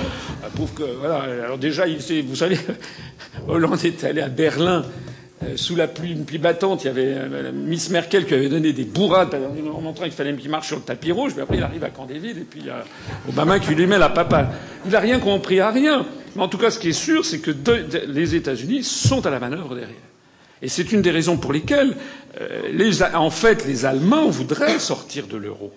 pauvre 0.56 0.74
que, 0.74 0.82
voilà. 0.82 1.22
Alors 1.44 1.58
déjà, 1.58 1.84
vous 1.86 2.36
savez, 2.36 2.58
Hollande 3.48 3.84
est 3.84 4.04
allé 4.04 4.20
à 4.20 4.28
Berlin 4.28 4.84
euh, 5.44 5.56
sous 5.56 5.74
la 5.74 5.88
pluie, 5.88 6.14
pluie 6.14 6.38
battante, 6.38 6.84
il 6.84 6.86
y 6.86 6.90
avait 6.90 7.14
euh, 7.16 7.52
Miss 7.52 7.90
Merkel 7.90 8.26
qui 8.26 8.34
avait 8.34 8.48
donné 8.48 8.72
des 8.72 8.84
bourrades 8.84 9.34
en 9.34 9.80
montrant 9.80 10.04
qu'il 10.04 10.12
fallait 10.12 10.34
qu'il 10.34 10.50
marche 10.50 10.68
sur 10.68 10.76
le 10.76 10.82
tapis 10.82 11.10
rouge, 11.10 11.32
mais 11.36 11.42
après 11.42 11.56
il 11.56 11.62
arrive 11.62 11.82
à 11.82 11.90
Camp 11.90 12.06
David 12.06 12.38
et 12.38 12.46
puis 12.48 12.60
il 12.60 12.66
y 12.66 12.70
a 12.70 12.84
Obama 13.28 13.58
qui 13.58 13.74
lui 13.74 13.86
met 13.86 13.98
la 13.98 14.10
papale. 14.10 14.48
Il 14.84 14.92
n'a 14.92 15.00
rien 15.00 15.18
compris 15.18 15.60
à 15.60 15.70
rien. 15.70 16.06
Mais 16.36 16.42
en 16.42 16.48
tout 16.48 16.58
cas, 16.58 16.70
ce 16.70 16.78
qui 16.78 16.90
est 16.90 16.92
sûr, 16.92 17.24
c'est 17.24 17.40
que 17.40 17.50
les 18.06 18.34
États-Unis 18.34 18.84
sont 18.84 19.26
à 19.26 19.30
la 19.30 19.40
manœuvre 19.40 19.74
derrière. 19.74 20.11
Et 20.62 20.68
c'est 20.68 20.92
une 20.92 21.02
des 21.02 21.10
raisons 21.10 21.36
pour 21.36 21.52
lesquelles, 21.52 21.96
euh, 22.40 23.00
en 23.14 23.30
fait, 23.30 23.66
les 23.66 23.84
Allemands 23.84 24.30
voudraient 24.30 24.78
sortir 24.78 25.26
de 25.26 25.36
l'euro. 25.36 25.72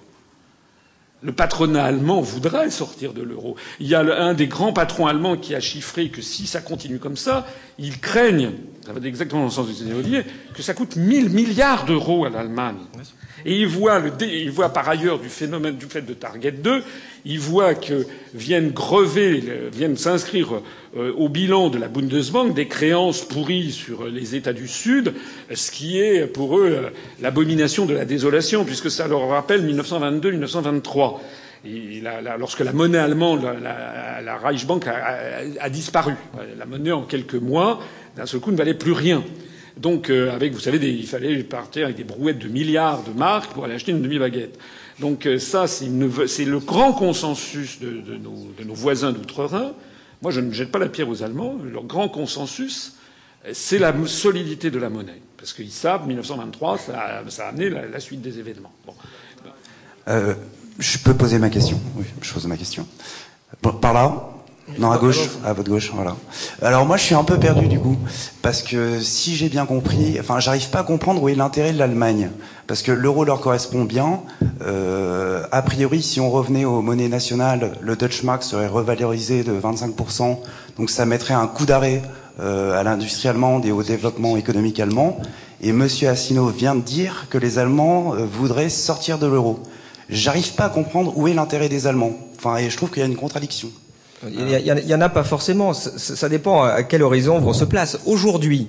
Le 1.23 1.31
patronat 1.31 1.83
allemand 1.83 2.21
voudrait 2.21 2.69
sortir 2.69 3.13
de 3.13 3.23
l'euro. 3.23 3.55
Il 3.79 3.87
y 3.87 3.95
a 3.95 4.01
un 4.01 4.35
des 4.35 4.45
grands 4.45 4.73
patrons 4.73 5.07
allemands 5.07 5.37
qui 5.37 5.55
a 5.55 5.59
chiffré 5.59 6.09
que 6.09 6.21
si 6.21 6.45
ça 6.45 6.61
continue 6.61 6.99
comme 6.99 7.17
ça, 7.17 7.47
ils 7.79 7.99
craignent, 7.99 8.51
ça 8.85 8.93
va 8.93 9.05
exactement 9.07 9.41
dans 9.41 9.47
le 9.47 9.51
sens 9.51 9.67
du 9.67 9.73
Sénéolier, 9.73 10.23
que 10.53 10.61
ça 10.61 10.75
coûte 10.75 10.97
1000 10.97 11.31
milliards 11.31 11.85
d'euros 11.85 12.25
à 12.25 12.29
l'Allemagne. 12.29 12.77
Et 13.45 13.59
il 13.59 13.67
voit, 13.67 13.99
le, 13.99 14.09
par 14.69 14.89
ailleurs 14.89 15.19
du 15.19 15.29
phénomène 15.29 15.75
du 15.75 15.85
fait 15.85 16.01
de 16.01 16.15
Target 16.15 16.51
2, 16.51 16.81
il 17.25 17.39
voit 17.39 17.75
que 17.75 18.07
viennent 18.33 18.71
grever, 18.71 19.43
viennent 19.71 19.97
s'inscrire 19.97 20.61
euh, 20.97 21.13
au 21.13 21.29
bilan 21.29 21.69
de 21.69 21.77
la 21.77 21.87
Bundesbank 21.87 22.55
des 22.55 22.67
créances 22.67 23.21
pourries 23.21 23.71
sur 23.71 24.05
les 24.05 24.35
États 24.35 24.53
du 24.53 24.67
Sud, 24.67 25.13
ce 25.53 25.69
qui 25.69 25.99
est 25.99 26.25
pour 26.25 26.57
eux 26.57 26.71
euh, 26.71 26.89
l'abomination 27.21 27.85
de 27.85 27.93
la 27.93 28.05
désolation, 28.05 28.65
puisque 28.65 28.89
ça 28.89 29.07
leur 29.07 29.27
rappelle 29.27 29.63
1922-1923. 29.71 31.19
lorsque 32.39 32.61
la 32.61 32.73
monnaie 32.73 32.97
allemande, 32.97 33.43
la, 33.43 33.53
la, 33.53 34.21
la 34.23 34.37
Reichsbank, 34.37 34.87
a, 34.87 34.91
a, 34.91 35.65
a, 35.65 35.69
disparu, 35.69 36.15
la 36.57 36.65
monnaie 36.65 36.91
en 36.91 37.03
quelques 37.03 37.35
mois, 37.35 37.79
d'un 38.15 38.25
seul 38.25 38.39
coup 38.39 38.51
ne 38.51 38.57
valait 38.57 38.73
plus 38.73 38.93
rien. 38.93 39.23
Donc, 39.77 40.09
euh, 40.09 40.33
avec, 40.33 40.53
vous 40.53 40.59
savez, 40.59 40.77
il 40.77 41.05
fallait 41.05 41.43
partir 41.43 41.85
avec 41.85 41.97
des 41.97 42.03
brouettes 42.03 42.39
de 42.39 42.47
milliards 42.47 43.03
de 43.03 43.11
marques 43.11 43.51
pour 43.51 43.65
aller 43.65 43.73
acheter 43.73 43.91
une 43.91 44.01
demi-baguette. 44.01 44.57
Donc, 44.99 45.25
euh, 45.25 45.37
ça, 45.37 45.67
c'est 45.67 45.85
le 46.45 46.59
grand 46.59 46.93
consensus 46.93 47.79
de, 47.79 48.17
nos, 48.17 48.73
voisins 48.73 49.11
d'outre-Rhin. 49.11 49.73
Moi, 50.21 50.31
je 50.31 50.39
ne 50.39 50.51
jette 50.53 50.71
pas 50.71 50.79
la 50.79 50.87
pierre 50.87 51.09
aux 51.09 51.23
Allemands. 51.23 51.57
Leur 51.71 51.83
grand 51.83 52.07
consensus, 52.07 52.95
c'est 53.51 53.79
la 53.79 53.93
solidité 54.07 54.71
de 54.71 54.79
la 54.79 54.89
monnaie. 54.89 55.21
Parce 55.37 55.51
qu'ils 55.51 55.71
savent, 55.71 56.07
1923, 56.07 56.77
ça 56.77 56.99
a, 56.99 57.47
amené 57.47 57.69
la, 57.69 57.99
suite 57.99 58.21
des 58.21 58.39
événements. 58.39 58.73
Euh, 60.07 60.33
je 60.79 60.97
peux 60.99 61.13
poser 61.13 61.37
ma 61.37 61.49
question? 61.49 61.79
Oui, 61.97 62.05
je 62.21 62.33
pose 62.33 62.47
ma 62.47 62.55
question. 62.55 62.87
Par 63.61 63.93
là 63.93 64.34
non, 64.79 64.91
à 64.91 64.97
gauche, 64.97 65.29
à 65.45 65.53
votre 65.53 65.69
gauche, 65.69 65.91
voilà. 65.93 66.15
Alors 66.61 66.87
moi, 66.87 66.97
je 66.97 67.03
suis 67.03 67.13
un 67.13 67.23
peu 67.23 67.37
perdu 67.37 67.67
du 67.67 67.79
coup, 67.79 67.97
parce 68.41 68.63
que 68.63 68.99
si 68.99 69.35
j'ai 69.35 69.47
bien 69.47 69.67
compris, 69.67 70.17
enfin, 70.19 70.39
j'arrive 70.39 70.69
pas 70.71 70.79
à 70.79 70.83
comprendre 70.83 71.21
où 71.21 71.29
est 71.29 71.35
l'intérêt 71.35 71.71
de 71.71 71.77
l'Allemagne, 71.77 72.31
parce 72.65 72.81
que 72.81 72.91
l'euro 72.91 73.25
leur 73.25 73.41
correspond 73.41 73.83
bien. 73.83 74.21
Euh, 74.63 75.43
a 75.51 75.61
priori, 75.61 76.01
si 76.01 76.19
on 76.19 76.31
revenait 76.31 76.65
aux 76.65 76.81
monnaies 76.81 77.09
nationales, 77.09 77.73
le 77.79 77.95
Deutsche 77.95 78.23
Mark 78.23 78.41
serait 78.41 78.67
revalorisé 78.67 79.43
de 79.43 79.53
25%, 79.53 80.39
donc 80.77 80.89
ça 80.89 81.05
mettrait 81.05 81.35
un 81.35 81.47
coup 81.47 81.67
d'arrêt 81.67 82.01
euh, 82.39 82.77
à 82.77 82.81
l'industrie 82.81 83.29
allemande 83.29 83.65
et 83.67 83.71
au 83.71 83.83
développement 83.83 84.35
économique 84.35 84.79
allemand. 84.79 85.19
Et 85.61 85.73
Monsieur 85.73 86.09
Assino 86.09 86.47
vient 86.47 86.75
de 86.75 86.81
dire 86.81 87.27
que 87.29 87.37
les 87.37 87.59
Allemands 87.59 88.15
euh, 88.15 88.25
voudraient 88.25 88.69
sortir 88.69 89.19
de 89.19 89.27
l'euro. 89.27 89.59
J'arrive 90.09 90.53
pas 90.53 90.65
à 90.65 90.69
comprendre 90.69 91.15
où 91.17 91.27
est 91.27 91.33
l'intérêt 91.35 91.69
des 91.69 91.85
Allemands. 91.85 92.13
Enfin, 92.35 92.57
et 92.57 92.69
je 92.71 92.77
trouve 92.77 92.89
qu'il 92.89 93.01
y 93.01 93.03
a 93.03 93.07
une 93.07 93.15
contradiction. 93.15 93.69
Il 94.27 94.85
n'y 94.85 94.93
en 94.93 95.01
a 95.01 95.09
pas 95.09 95.23
forcément. 95.23 95.73
Ça, 95.73 96.29
dépend 96.29 96.63
à 96.63 96.83
quel 96.83 97.03
horizon 97.03 97.37
on 97.37 97.53
se 97.53 97.65
place. 97.65 97.99
Aujourd'hui, 98.05 98.67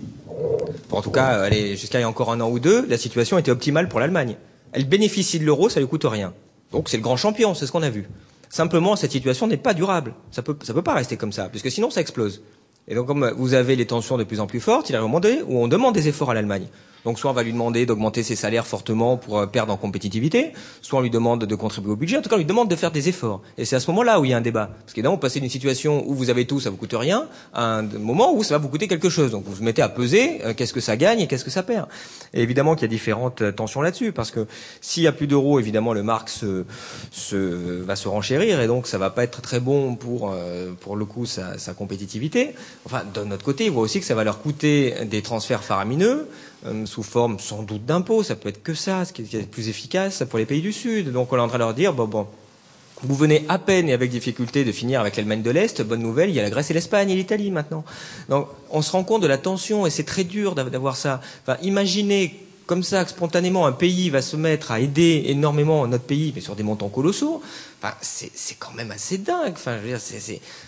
en 0.91 1.03
tout 1.03 1.11
cas, 1.11 1.51
jusqu'à 1.51 1.99
il 1.99 2.03
y 2.03 2.05
a 2.05 2.09
encore 2.09 2.33
un 2.33 2.41
an 2.41 2.51
ou 2.51 2.59
deux, 2.59 2.87
la 2.89 2.99
situation 2.99 3.39
était 3.39 3.51
optimale 3.51 3.89
pour 3.89 4.01
l'Allemagne. 4.01 4.37
Elle 4.73 4.89
bénéficie 4.89 5.39
de 5.39 5.45
l'euro, 5.45 5.69
ça 5.69 5.81
lui 5.81 5.87
coûte 5.87 6.05
rien. 6.05 6.33
Donc 6.73 6.89
c'est 6.89 6.97
le 6.97 7.03
grand 7.03 7.17
champion, 7.17 7.55
c'est 7.55 7.67
ce 7.67 7.73
qu'on 7.73 7.83
a 7.83 7.91
vu. 7.91 8.09
Simplement, 8.49 8.97
cette 8.97 9.13
situation 9.13 9.47
n'est 9.47 9.57
pas 9.57 9.75
durable. 9.75 10.15
Ça 10.31 10.43
peut, 10.43 10.57
ça 10.63 10.75
peut 10.75 10.83
pas 10.83 10.95
rester 10.95 11.17
comme 11.17 11.33
ça, 11.33 11.49
puisque 11.49 11.71
sinon 11.71 11.91
ça 11.91 12.01
explose. 12.01 12.43
Et 12.89 12.95
donc, 12.95 13.07
comme 13.07 13.33
vous 13.37 13.55
avez 13.55 13.75
les 13.75 13.87
tensions 13.87 14.17
de 14.17 14.25
plus 14.25 14.41
en 14.41 14.47
plus 14.47 14.61
fortes, 14.61 14.91
il 14.91 14.95
arrive 14.95 15.05
un 15.05 15.09
moment 15.09 15.21
donné 15.21 15.43
où 15.43 15.59
on 15.59 15.69
demande 15.69 15.95
des 15.95 16.09
efforts 16.09 16.31
à 16.31 16.35
l'Allemagne. 16.35 16.67
Donc 17.07 17.21
soit 17.21 17.31
on 17.31 17.35
va 17.35 17.45
lui 17.45 17.53
demander 17.53 17.87
d'augmenter 17.87 18.25
ses 18.25 18.35
salaires 18.35 18.67
fortement 18.67 19.17
pour 19.17 19.39
euh, 19.39 19.47
perdre 19.47 19.73
en 19.73 19.77
compétitivité, 19.77 20.53
soit 20.83 20.99
on 20.99 21.03
lui 21.03 21.09
demande 21.09 21.45
de 21.45 21.55
contribuer 21.55 21.93
au 21.93 21.97
budget, 21.97 22.19
en 22.19 22.21
tout 22.21 22.29
cas 22.29 22.35
on 22.35 22.39
lui 22.39 22.45
demande 22.45 22.69
de 22.69 22.75
faire 22.75 22.91
des 22.91 23.09
efforts. 23.09 23.43
Et 23.59 23.65
c'est 23.65 23.77
à 23.77 23.81
ce 23.81 23.89
moment-là 23.93 24.19
où 24.19 24.25
il 24.25 24.33
y 24.33 24.35
a 24.35 24.37
un 24.37 24.41
débat. 24.41 24.71
Parce 24.81 24.93
qu'évidemment, 24.93 25.15
vous 25.15 25.21
passez 25.21 25.39
d'une 25.39 25.49
situation 25.49 26.03
où 26.09 26.15
vous 26.15 26.31
avez 26.31 26.47
tout, 26.47 26.59
ça 26.59 26.69
vous 26.69 26.77
coûte 26.77 26.95
rien, 26.95 27.29
à 27.55 27.77
un 27.77 27.83
moment 27.83 28.35
où 28.35 28.43
ça 28.43 28.55
va 28.55 28.59
vous 28.59 28.69
coûter 28.69 28.89
quelque 28.89 29.09
chose. 29.09 29.31
Donc 29.31 29.45
vous 29.45 29.53
vous 29.53 29.63
mettez 29.63 29.83
à 29.83 29.89
peser, 29.89 30.45
euh, 30.45 30.53
qu'est-ce 30.53 30.73
que 30.73 30.81
ça 30.81 30.97
gagne 30.97 31.21
et 31.21 31.29
qu'est-ce 31.29 31.45
que 31.45 31.51
ça 31.53 31.63
perd. 31.63 31.87
Et 32.35 32.43
évidemment 32.43 32.75
qu'il 32.75 32.83
y 32.83 32.87
a 32.87 32.89
différentes 32.89 33.41
euh, 33.41 33.53
tensions 33.53 33.83
là-dessus, 33.83 34.11
parce 34.11 34.33
que 34.33 34.45
s'il 34.81 35.05
y 35.05 35.07
a 35.07 35.13
plus 35.13 35.29
d'euros, 35.29 35.61
évidemment 35.61 35.93
le 35.93 36.03
marque 36.03 36.33
va 36.43 37.97
se 37.97 38.09
renchérir, 38.09 38.61
et 38.61 38.67
donc 38.67 38.89
ça 38.89 38.99
va 38.99 39.11
pas 39.11 39.23
être 39.23 39.41
très 39.41 39.61
bon 39.61 39.95
pour, 39.95 40.35
pour 40.81 40.97
le 40.97 41.05
coup, 41.05 41.25
sa, 41.25 41.57
sa 41.57 41.73
compétitivité. 41.73 42.55
Enfin, 42.85 43.03
de 43.15 43.23
notre 43.23 43.45
côté, 43.45 43.67
ils 43.67 43.71
voient 43.71 43.83
aussi 43.83 44.01
que 44.01 44.07
ça 44.07 44.17
va 44.17 44.25
leur 44.25 44.43
coûter 44.43 44.95
des 45.05 45.23
transferts 45.23 45.63
faramineux, 45.63 46.27
euh, 46.65 46.87
sous 46.87 47.03
forme 47.03 47.39
sans 47.39 47.63
doute 47.63 47.85
d'impôts, 47.85 48.23
ça 48.23 48.35
peut 48.35 48.49
être 48.49 48.63
que 48.63 48.75
ça, 48.75 49.05
ce 49.05 49.13
qui 49.13 49.23
est 49.23 49.51
plus 49.51 49.69
efficace 49.69 50.25
pour 50.29 50.39
les 50.39 50.47
pays 50.47 50.63
du 50.63 50.73
Sud. 50.73 51.13
Donc 51.13 51.33
on 51.33 51.37
est 51.37 51.41
en 51.41 51.49
train 51.49 51.59
de 51.59 51.65
leur 51.65 51.75
dire, 51.75 51.93
bon, 51.93 52.27
vous 53.03 53.15
venez 53.15 53.45
à 53.49 53.59
peine 53.59 53.89
et 53.89 53.93
avec 53.93 54.11
difficulté 54.11 54.65
de 54.65 54.73
finir 54.73 55.01
avec 55.01 55.17
l'Allemagne 55.17 55.43
de 55.43 55.51
l'Est, 55.51 55.83
bonne 55.83 56.01
nouvelle, 56.01 56.31
il 56.31 56.37
y 56.37 56.41
a 56.41 56.43
la 56.43 56.51
Grèce 56.51 56.71
et 56.71 56.75
l'Espagne 56.75 57.11
et 57.11 57.15
l'Italie 57.15 57.51
maintenant. 57.51 57.85
Donc 58.29 58.49
on 58.71 58.81
se 58.81 58.91
rend 58.93 59.05
compte 59.05 59.23
de 59.23 59.27
la 59.27 59.39
tension 59.39 59.87
et 59.87 59.91
c'est 59.91 60.05
très 60.05 60.25
dur 60.25 60.55
d'avoir 60.55 60.97
ça. 60.97 61.21
Imaginez 61.63 62.47
comme 62.67 62.83
ça 62.83 63.07
spontanément 63.07 63.67
un 63.67 63.73
pays 63.73 64.11
va 64.11 64.23
se 64.23 64.37
mettre 64.37 64.73
à 64.73 64.81
aider 64.81 65.25
énormément 65.27 65.87
notre 65.87 66.05
pays, 66.05 66.33
mais 66.35 66.41
sur 66.41 66.57
des 66.57 66.63
montants 66.63 66.89
colossaux. 66.89 67.41
C'est 68.01 68.57
quand 68.59 68.73
même 68.73 68.91
assez 68.91 69.19
dingue. 69.19 69.55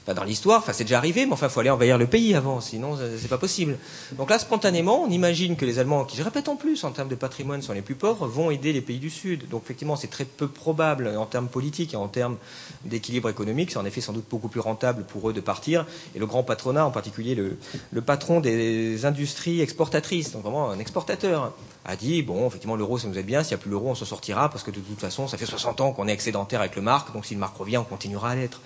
Dans 0.07 0.25
l'histoire, 0.25 0.65
c'est 0.73 0.85
déjà 0.85 0.99
arrivé, 0.99 1.27
mais 1.27 1.33
enfin, 1.33 1.49
faut 1.49 1.61
aller 1.61 1.71
envahir 1.71 1.99
le 1.99 2.07
pays 2.07 2.35
avant, 2.35 2.61
sinon 2.61 2.97
c'est 3.19 3.29
pas 3.29 3.39
possible. 3.39 3.79
Donc 4.13 4.31
là, 4.31 4.39
spontanément, 4.39 5.03
on 5.03 5.11
imagine 5.11 5.57
que 5.57 5.65
les 5.65 5.79
Allemands, 5.79 6.05
qui 6.05 6.17
je 6.17 6.23
répète 6.23 6.49
en 6.49 6.57
plus, 6.57 6.85
en 6.85 6.93
termes 6.93 7.09
de 7.09 7.15
patrimoine, 7.15 7.63
sont 7.63 7.73
les 7.73 7.83
plus 7.83 7.95
pauvres, 7.95 8.27
vont 8.27 8.51
aider 8.51 8.73
les 8.73 8.81
pays 8.81 8.99
du 8.99 9.11
Sud. 9.11 9.49
Donc 9.49 9.63
effectivement, 9.65 9.97
c'est 9.97 10.09
très 10.09 10.25
peu 10.25 10.49
probable 10.49 11.09
en 11.17 11.27
termes 11.27 11.49
politiques 11.49 11.95
et 11.95 11.97
en 11.97 12.09
termes 12.09 12.37
d'équilibre 12.85 13.29
économique. 13.29 13.71
C'est 13.73 13.79
en 13.79 13.85
effet 13.85 14.01
sans 14.01 14.13
doute 14.13 14.27
beaucoup 14.31 14.49
plus 14.49 14.61
rentable 14.61 15.05
pour 15.05 15.29
eux 15.29 15.33
de 15.33 15.41
partir. 15.41 15.87
Et 16.15 16.19
le 16.19 16.27
grand 16.27 16.43
patronat, 16.43 16.87
en 16.87 16.91
particulier 16.91 17.35
le, 17.35 17.59
le 17.91 18.01
patron 18.01 18.41
des 18.41 19.05
industries 19.05 19.61
exportatrices, 19.61 20.33
donc 20.33 20.43
vraiment 20.43 20.71
un 20.71 20.79
exportateur, 20.79 21.53
a 21.85 21.97
dit 21.97 22.23
bon, 22.23 22.47
effectivement, 22.47 22.77
l'euro, 22.77 22.99
ça 22.99 23.09
nous 23.09 23.19
aide 23.19 23.27
bien. 23.27 23.43
S'il 23.43 23.57
n'y 23.57 23.61
a 23.61 23.63
plus 23.63 23.71
l'euro, 23.71 23.89
on 23.89 23.95
s'en 23.95 24.05
sortira 24.05 24.51
parce 24.51 24.63
que 24.63 24.71
de 24.71 24.81
toute 24.81 25.01
façon, 25.01 25.27
ça 25.27 25.39
fait 25.39 25.47
60 25.47 25.81
ans 25.81 25.93
qu'on 25.93 26.07
est 26.07 26.13
excédentaire 26.13 26.61
avec 26.61 26.77
le 26.77 26.83
marque. 26.99 27.13
Donc 27.13 27.27
si 27.27 27.35
le 27.35 27.41
marque 27.41 27.57
revient, 27.57 27.79
on 27.79 27.85
continuera 27.85 28.31
à 28.31 28.35
l'être. 28.35 28.61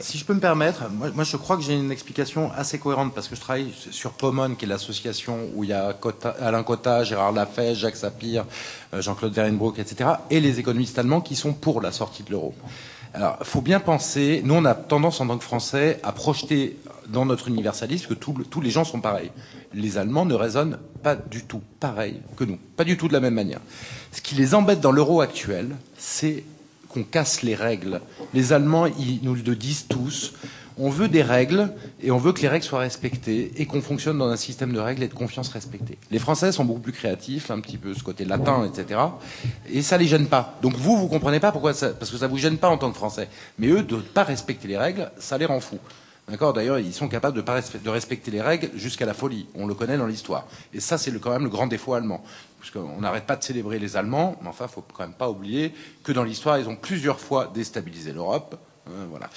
Si 0.00 0.16
je 0.16 0.24
peux 0.24 0.32
me 0.32 0.40
permettre, 0.40 0.84
moi, 0.90 1.24
je 1.24 1.36
crois 1.36 1.56
que 1.58 1.62
j'ai 1.62 1.74
une 1.74 1.92
explication 1.92 2.50
assez 2.56 2.78
cohérente 2.78 3.12
parce 3.14 3.28
que 3.28 3.36
je 3.36 3.40
travaille 3.40 3.70
sur 3.90 4.12
Pomone, 4.12 4.56
qui 4.56 4.64
est 4.64 4.68
l'association 4.68 5.36
où 5.54 5.64
il 5.64 5.70
y 5.70 5.72
a 5.74 5.94
Alain 6.40 6.62
Cotta, 6.62 7.04
Gérard 7.04 7.32
Lafay, 7.32 7.74
Jacques 7.74 7.96
Sapir, 7.96 8.46
euh, 8.94 9.02
Jean-Claude 9.02 9.34
Verenbroek, 9.34 9.78
etc., 9.78 10.10
et 10.30 10.40
les 10.40 10.58
économistes 10.58 10.98
allemands 10.98 11.20
qui 11.20 11.36
sont 11.36 11.52
pour 11.52 11.82
la 11.82 11.92
sortie 11.92 12.22
de 12.22 12.30
l'euro. 12.30 12.54
Alors, 13.12 13.36
il 13.40 13.46
faut 13.46 13.60
bien 13.60 13.80
penser, 13.80 14.40
nous 14.44 14.54
on 14.54 14.64
a 14.64 14.74
tendance 14.74 15.20
en 15.20 15.26
tant 15.26 15.36
que 15.36 15.44
Français 15.44 16.00
à 16.02 16.12
projeter 16.12 16.78
dans 17.08 17.26
notre 17.26 17.48
universalisme 17.48 18.06
que 18.06 18.14
tous 18.14 18.60
les 18.60 18.70
gens 18.70 18.84
sont 18.84 19.00
pareils. 19.00 19.32
Les 19.74 19.98
Allemands 19.98 20.24
ne 20.24 20.34
raisonnent 20.34 20.78
pas 21.02 21.16
du 21.16 21.44
tout 21.44 21.60
pareil 21.78 22.22
que 22.36 22.44
nous, 22.44 22.58
pas 22.76 22.84
du 22.84 22.96
tout 22.96 23.08
de 23.08 23.12
la 23.12 23.20
même 23.20 23.34
manière. 23.34 23.60
Ce 24.12 24.22
qui 24.22 24.34
les 24.34 24.54
embête 24.54 24.80
dans 24.80 24.92
l'euro 24.92 25.20
actuel, 25.20 25.76
c'est 25.98 26.44
qu'on 26.92 27.04
casse 27.04 27.42
les 27.42 27.54
règles. 27.54 28.00
Les 28.34 28.52
Allemands, 28.52 28.86
ils 28.86 29.20
nous 29.22 29.34
le 29.34 29.56
disent 29.56 29.86
tous. 29.88 30.32
On 30.82 30.88
veut 30.88 31.08
des 31.08 31.22
règles 31.22 31.72
et 32.02 32.10
on 32.10 32.16
veut 32.16 32.32
que 32.32 32.40
les 32.40 32.48
règles 32.48 32.64
soient 32.64 32.78
respectées 32.80 33.52
et 33.56 33.66
qu'on 33.66 33.82
fonctionne 33.82 34.16
dans 34.16 34.28
un 34.28 34.36
système 34.36 34.72
de 34.72 34.78
règles 34.78 35.02
et 35.02 35.08
de 35.08 35.14
confiance 35.14 35.50
respectée. 35.50 35.98
Les 36.10 36.18
Français 36.18 36.52
sont 36.52 36.64
beaucoup 36.64 36.80
plus 36.80 36.92
créatifs, 36.92 37.50
un 37.50 37.60
petit 37.60 37.76
peu 37.76 37.92
ce 37.92 38.02
côté 38.02 38.24
latin, 38.24 38.64
etc. 38.64 38.98
Et 39.68 39.82
ça 39.82 39.98
les 39.98 40.06
gêne 40.06 40.26
pas. 40.26 40.58
Donc 40.62 40.76
vous, 40.76 40.96
vous 40.96 41.08
comprenez 41.08 41.38
pas 41.38 41.52
pourquoi 41.52 41.74
ça, 41.74 41.90
parce 41.90 42.10
que 42.10 42.16
ça 42.16 42.28
vous 42.28 42.38
gêne 42.38 42.56
pas 42.56 42.68
en 42.68 42.78
tant 42.78 42.90
que 42.90 42.96
Français. 42.96 43.28
Mais 43.58 43.68
eux, 43.68 43.82
de 43.82 43.96
ne 43.96 44.00
pas 44.00 44.24
respecter 44.24 44.68
les 44.68 44.78
règles, 44.78 45.10
ça 45.18 45.36
les 45.36 45.44
rend 45.44 45.60
fous. 45.60 45.80
D'accord 46.30 46.52
D'ailleurs, 46.52 46.78
ils 46.78 46.94
sont 46.94 47.08
capables 47.08 47.42
de, 47.42 47.90
respecter 47.90 48.30
les 48.30 48.40
règles 48.40 48.70
jusqu'à 48.76 49.04
la 49.04 49.14
folie. 49.14 49.48
On 49.56 49.66
le 49.66 49.74
connaît 49.74 49.98
dans 49.98 50.06
l'histoire. 50.06 50.46
Et 50.72 50.78
ça, 50.78 50.96
c'est 50.96 51.10
quand 51.20 51.32
même 51.32 51.42
le 51.42 51.48
grand 51.48 51.66
défaut 51.66 51.94
allemand. 51.94 52.22
Parce 52.60 52.70
qu'on 52.70 53.00
n'arrête 53.00 53.26
pas 53.26 53.34
de 53.34 53.42
célébrer 53.42 53.80
les 53.80 53.96
Allemands, 53.96 54.36
mais 54.40 54.48
enfin, 54.48 54.66
il 54.66 54.68
ne 54.68 54.72
faut 54.72 54.84
quand 54.94 55.02
même 55.02 55.14
pas 55.14 55.28
oublier 55.28 55.74
que 56.04 56.12
dans 56.12 56.22
l'histoire, 56.22 56.58
ils 56.58 56.68
ont 56.68 56.76
plusieurs 56.76 57.18
fois 57.18 57.50
déstabilisé 57.52 58.12
l'Europe. 58.12 58.56
Hein, 58.86 59.06
voilà. 59.10 59.28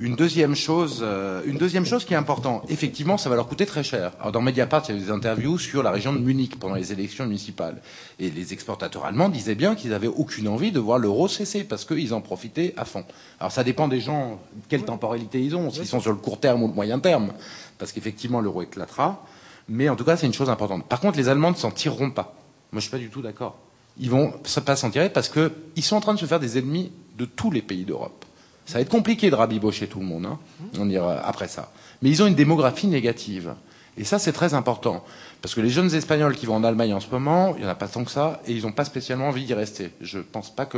Une 0.00 0.16
deuxième 0.16 0.54
chose, 0.54 1.00
euh, 1.02 1.42
une 1.44 1.58
deuxième 1.58 1.84
chose 1.84 2.04
qui 2.04 2.14
est 2.14 2.16
importante. 2.16 2.64
Effectivement, 2.68 3.18
ça 3.18 3.28
va 3.28 3.36
leur 3.36 3.46
coûter 3.46 3.66
très 3.66 3.82
cher. 3.82 4.12
Alors 4.18 4.32
dans 4.32 4.40
Mediapart, 4.40 4.82
il 4.88 4.94
y 4.94 4.98
a 4.98 5.00
eu 5.00 5.04
des 5.04 5.10
interviews 5.10 5.58
sur 5.58 5.82
la 5.82 5.90
région 5.90 6.12
de 6.12 6.18
Munich 6.18 6.58
pendant 6.58 6.74
les 6.74 6.92
élections 6.92 7.26
municipales, 7.26 7.80
et 8.18 8.30
les 8.30 8.52
exportateurs 8.52 9.04
allemands 9.04 9.28
disaient 9.28 9.54
bien 9.54 9.74
qu'ils 9.74 9.90
n'avaient 9.90 10.08
aucune 10.08 10.48
envie 10.48 10.72
de 10.72 10.80
voir 10.80 10.98
l'euro 10.98 11.28
cesser 11.28 11.64
parce 11.64 11.84
qu'ils 11.84 12.14
en 12.14 12.20
profitaient 12.20 12.74
à 12.76 12.84
fond. 12.84 13.04
Alors 13.40 13.52
ça 13.52 13.62
dépend 13.62 13.88
des 13.88 14.00
gens, 14.00 14.40
quelle 14.68 14.84
temporalité 14.84 15.42
ils 15.42 15.54
ont, 15.54 15.70
s'ils 15.70 15.86
sont 15.86 16.00
sur 16.00 16.12
le 16.12 16.18
court 16.18 16.40
terme 16.40 16.62
ou 16.62 16.68
le 16.68 16.74
moyen 16.74 16.98
terme, 16.98 17.32
parce 17.78 17.92
qu'effectivement 17.92 18.40
l'euro 18.40 18.62
éclatera. 18.62 19.24
Mais 19.68 19.88
en 19.90 19.96
tout 19.96 20.04
cas, 20.04 20.16
c'est 20.16 20.26
une 20.26 20.32
chose 20.32 20.48
importante. 20.48 20.86
Par 20.88 20.98
contre, 20.98 21.18
les 21.18 21.28
Allemands 21.28 21.50
ne 21.50 21.56
s'en 21.56 21.70
tireront 21.70 22.10
pas. 22.10 22.34
Moi, 22.72 22.80
je 22.80 22.84
suis 22.86 22.90
pas 22.90 22.98
du 22.98 23.10
tout 23.10 23.20
d'accord. 23.20 23.58
Ils 23.98 24.10
vont 24.10 24.32
pas 24.64 24.76
s'en 24.76 24.90
tirer 24.90 25.10
parce 25.10 25.28
qu'ils 25.28 25.82
sont 25.82 25.96
en 25.96 26.00
train 26.00 26.14
de 26.14 26.18
se 26.18 26.24
faire 26.24 26.40
des 26.40 26.56
ennemis 26.56 26.90
de 27.18 27.26
tous 27.26 27.50
les 27.50 27.60
pays 27.60 27.84
d'Europe. 27.84 28.24
Ça 28.68 28.74
va 28.74 28.80
être 28.82 28.90
compliqué 28.90 29.30
de 29.30 29.34
rabibocher 29.34 29.86
tout 29.86 29.98
le 29.98 30.04
monde, 30.04 30.26
hein, 30.26 30.38
on 30.78 30.84
dira 30.84 31.18
après 31.20 31.48
ça. 31.48 31.72
Mais 32.02 32.10
ils 32.10 32.22
ont 32.22 32.26
une 32.26 32.34
démographie 32.34 32.86
négative. 32.86 33.54
Et 33.96 34.04
ça, 34.04 34.18
c'est 34.18 34.32
très 34.32 34.52
important. 34.52 35.02
Parce 35.40 35.54
que 35.54 35.62
les 35.62 35.70
jeunes 35.70 35.94
Espagnols 35.94 36.36
qui 36.36 36.44
vont 36.44 36.56
en 36.56 36.64
Allemagne 36.64 36.92
en 36.92 37.00
ce 37.00 37.08
moment, 37.08 37.54
il 37.56 37.62
n'y 37.62 37.66
en 37.66 37.70
a 37.70 37.74
pas 37.74 37.88
tant 37.88 38.04
que 38.04 38.10
ça, 38.10 38.42
et 38.46 38.52
ils 38.52 38.64
n'ont 38.64 38.72
pas 38.72 38.84
spécialement 38.84 39.28
envie 39.28 39.46
d'y 39.46 39.54
rester. 39.54 39.90
Je 40.02 40.18
ne 40.18 40.22
pense 40.22 40.54
pas 40.54 40.66
que 40.66 40.76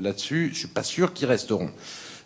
là-dessus, 0.00 0.44
je 0.46 0.50
ne 0.50 0.58
suis 0.58 0.68
pas 0.68 0.84
sûr 0.84 1.12
qu'ils 1.12 1.26
resteront. 1.26 1.70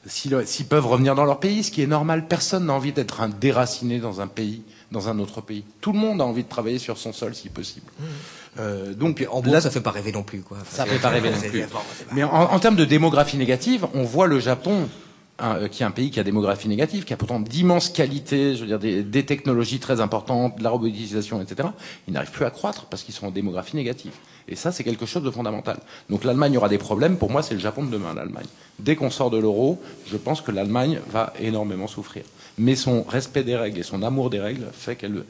S'ils 0.04 0.66
peuvent 0.68 0.86
revenir 0.86 1.14
dans 1.14 1.24
leur 1.24 1.40
pays, 1.40 1.64
ce 1.64 1.70
qui 1.70 1.80
est 1.80 1.86
normal, 1.86 2.28
personne 2.28 2.66
n'a 2.66 2.74
envie 2.74 2.92
d'être 2.92 3.26
déraciné 3.40 4.00
dans 4.00 4.20
un 4.20 4.26
pays, 4.26 4.62
dans 4.90 5.08
un 5.08 5.18
autre 5.18 5.40
pays. 5.40 5.64
Tout 5.80 5.92
le 5.92 5.98
monde 5.98 6.20
a 6.20 6.24
envie 6.24 6.44
de 6.44 6.48
travailler 6.48 6.78
sur 6.78 6.98
son 6.98 7.12
sol 7.12 7.34
si 7.34 7.48
possible. 7.48 7.86
Mmh. 7.98 8.04
Euh, 8.58 8.94
donc 8.94 9.26
en 9.30 9.42
là, 9.42 9.60
ça 9.60 9.70
fait 9.70 9.80
pas 9.80 9.90
rêver 9.90 10.12
non 10.12 10.22
plus, 10.22 10.40
quoi. 10.40 10.58
ça 10.68 10.86
fait 10.86 10.98
pas 10.98 11.10
rêver 11.10 11.30
non 11.30 11.40
plus. 11.40 11.64
Mais 12.12 12.24
en, 12.24 12.30
en, 12.30 12.58
termes 12.58 12.76
de 12.76 12.84
démographie 12.84 13.36
négative, 13.36 13.86
on 13.94 14.02
voit 14.02 14.26
le 14.26 14.40
Japon, 14.40 14.88
hein, 15.38 15.68
qui 15.70 15.82
est 15.82 15.86
un 15.86 15.90
pays 15.90 16.10
qui 16.10 16.18
a 16.18 16.24
démographie 16.24 16.68
négative, 16.68 17.04
qui 17.04 17.12
a 17.12 17.16
pourtant 17.16 17.40
d'immenses 17.40 17.90
qualités, 17.90 18.56
je 18.56 18.62
veux 18.62 18.66
dire 18.66 18.78
des, 18.78 19.02
des, 19.02 19.24
technologies 19.26 19.78
très 19.78 20.00
importantes, 20.00 20.58
de 20.58 20.64
la 20.64 20.70
robotisation, 20.70 21.40
etc. 21.42 21.68
Ils 22.08 22.14
n'arrivent 22.14 22.32
plus 22.32 22.46
à 22.46 22.50
croître 22.50 22.86
parce 22.86 23.02
qu'ils 23.02 23.14
sont 23.14 23.26
en 23.26 23.30
démographie 23.30 23.76
négative. 23.76 24.12
Et 24.48 24.56
ça, 24.56 24.72
c'est 24.72 24.82
quelque 24.82 25.06
chose 25.06 25.22
de 25.22 25.30
fondamental. 25.30 25.78
Donc 26.08 26.24
l'Allemagne 26.24 26.56
aura 26.56 26.70
des 26.70 26.78
problèmes. 26.78 27.18
Pour 27.18 27.30
moi, 27.30 27.42
c'est 27.42 27.54
le 27.54 27.60
Japon 27.60 27.84
de 27.84 27.90
demain, 27.90 28.14
l'Allemagne. 28.14 28.46
Dès 28.78 28.96
qu'on 28.96 29.10
sort 29.10 29.30
de 29.30 29.36
l'euro, 29.36 29.80
je 30.06 30.16
pense 30.16 30.40
que 30.40 30.50
l'Allemagne 30.50 31.00
va 31.10 31.34
énormément 31.38 31.86
souffrir. 31.86 32.24
Mais 32.58 32.76
son 32.76 33.02
respect 33.02 33.44
des 33.44 33.56
règles 33.56 33.78
et 33.78 33.82
son 33.82 34.02
amour 34.02 34.30
des 34.30 34.40
règles 34.40 34.66
fait 34.72 34.96
qu'elle 34.96 35.24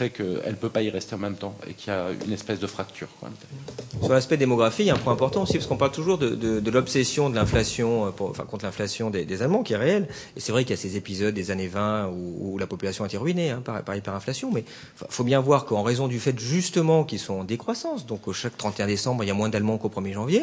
ne 0.00 0.52
peut 0.52 0.68
pas 0.68 0.82
y 0.82 0.90
rester 0.90 1.14
en 1.14 1.18
même 1.18 1.36
temps 1.36 1.56
et 1.68 1.74
qu'il 1.74 1.92
y 1.92 1.96
a 1.96 2.08
une 2.26 2.32
espèce 2.32 2.58
de 2.58 2.66
fracture. 2.66 3.08
Sur 4.02 4.12
l'aspect 4.12 4.36
démographique, 4.36 4.86
il 4.86 4.88
y 4.88 4.90
a 4.90 4.94
un 4.94 4.98
point 4.98 5.12
important 5.12 5.42
aussi, 5.42 5.54
parce 5.54 5.66
qu'on 5.66 5.76
parle 5.76 5.92
toujours 5.92 6.18
de, 6.18 6.70
l'obsession 6.70 7.30
de 7.30 7.34
l'inflation, 7.34 8.06
euh, 8.06 8.10
enfin, 8.20 8.44
contre 8.44 8.64
l'inflation 8.64 9.10
des, 9.10 9.42
Allemands, 9.42 9.62
qui 9.62 9.72
est 9.72 9.76
réelle. 9.76 10.08
Et 10.36 10.40
c'est 10.40 10.52
vrai 10.52 10.64
qu'il 10.64 10.70
y 10.70 10.78
a 10.78 10.82
ces 10.82 10.96
épisodes 10.96 11.34
des 11.34 11.50
années 11.50 11.68
20 11.68 12.08
où, 12.08 12.58
la 12.58 12.66
population 12.66 13.04
a 13.04 13.06
été 13.06 13.16
ruinée 13.16 13.50
hein, 13.50 13.62
par, 13.64 13.82
par, 13.82 13.96
hyperinflation, 13.96 14.50
mais 14.52 14.64
il 15.00 15.06
faut 15.08 15.24
bien 15.24 15.40
voir 15.40 15.66
qu'en 15.66 15.82
raison 15.82 16.08
du 16.08 16.18
fait 16.18 16.38
justement 16.38 17.04
qu'ils 17.04 17.18
sont 17.18 17.34
en 17.34 17.44
décroissance, 17.44 18.06
donc 18.06 18.30
chaque 18.32 18.56
31 18.56 18.86
décembre, 18.86 19.24
il 19.24 19.26
y 19.26 19.30
a 19.30 19.34
moins 19.34 19.50
d'Allemands 19.50 19.78
qu'au 19.78 19.88
1er 19.88 20.14
janvier, 20.14 20.42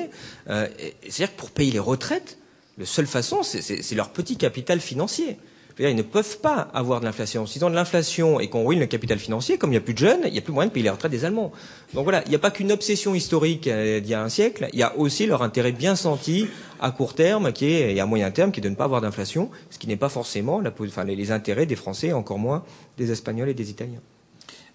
euh, 0.49 0.67
c'est-à-dire 1.01 1.35
que 1.35 1.39
pour 1.39 1.51
payer 1.51 1.71
les 1.71 1.79
retraites, 1.79 2.37
la 2.77 2.85
seule 2.85 3.07
façon, 3.07 3.43
c'est 3.43 3.95
leur 3.95 4.09
petit 4.09 4.37
capital 4.37 4.79
financier 4.79 5.37
ils 5.79 5.95
ne 5.95 6.01
peuvent 6.01 6.39
pas 6.39 6.69
avoir 6.73 6.99
de 6.99 7.05
l'inflation. 7.05 7.45
S'ils 7.45 7.65
ont 7.65 7.69
de 7.69 7.75
l'inflation 7.75 8.39
et 8.39 8.47
qu'on 8.47 8.65
ruine 8.65 8.79
le 8.79 8.85
capital 8.85 9.17
financier, 9.19 9.57
comme 9.57 9.71
il 9.71 9.73
n'y 9.73 9.77
a 9.77 9.81
plus 9.81 9.93
de 9.93 9.99
jeunes, 9.99 10.21
il 10.25 10.31
n'y 10.31 10.37
a 10.37 10.41
plus 10.41 10.53
moyen 10.53 10.67
de 10.67 10.73
payer 10.73 10.83
les 10.83 10.89
retraites 10.89 11.11
des 11.11 11.25
Allemands. 11.25 11.51
Donc 11.93 12.03
voilà, 12.03 12.23
il 12.25 12.29
n'y 12.29 12.35
a 12.35 12.39
pas 12.39 12.51
qu'une 12.51 12.71
obsession 12.71 13.15
historique 13.15 13.67
euh, 13.67 13.99
d'il 13.99 14.09
y 14.09 14.13
a 14.13 14.21
un 14.21 14.29
siècle, 14.29 14.69
il 14.73 14.79
y 14.79 14.83
a 14.83 14.95
aussi 14.97 15.25
leur 15.25 15.41
intérêt 15.41 15.71
bien 15.71 15.95
senti 15.95 16.47
à 16.79 16.91
court 16.91 17.15
terme 17.15 17.51
qui 17.53 17.65
est, 17.65 17.95
et 17.95 17.99
à 17.99 18.05
moyen 18.05 18.29
terme 18.31 18.51
qui 18.51 18.59
est 18.59 18.63
de 18.63 18.69
ne 18.69 18.75
pas 18.75 18.85
avoir 18.85 19.01
d'inflation, 19.01 19.49
ce 19.69 19.79
qui 19.79 19.87
n'est 19.87 19.97
pas 19.97 20.09
forcément 20.09 20.61
les, 21.05 21.31
intérêts 21.31 21.65
des 21.65 21.75
Français, 21.75 22.13
encore 22.13 22.39
moins 22.39 22.63
des 22.97 23.11
Espagnols 23.11 23.49
et 23.49 23.53
des 23.53 23.71
Italiens. 23.71 24.01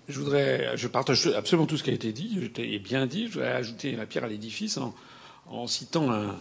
Je 0.09 0.19
voudrais, 0.19 0.77
je 0.77 0.89
partage 0.89 1.29
absolument 1.37 1.66
tout 1.66 1.77
ce 1.77 1.83
qui 1.83 1.91
a 1.91 1.93
été 1.93 2.12
dit, 2.12 2.51
et 2.59 2.79
bien 2.79 3.07
dit. 3.07 3.27
Je 3.27 3.35
voudrais 3.35 3.53
ajouter 3.53 3.93
la 3.93 4.07
pierre 4.07 4.25
à 4.25 4.29
l'édifice 4.29 4.79
en 5.51 5.66
citant 5.66 6.11
un, 6.11 6.35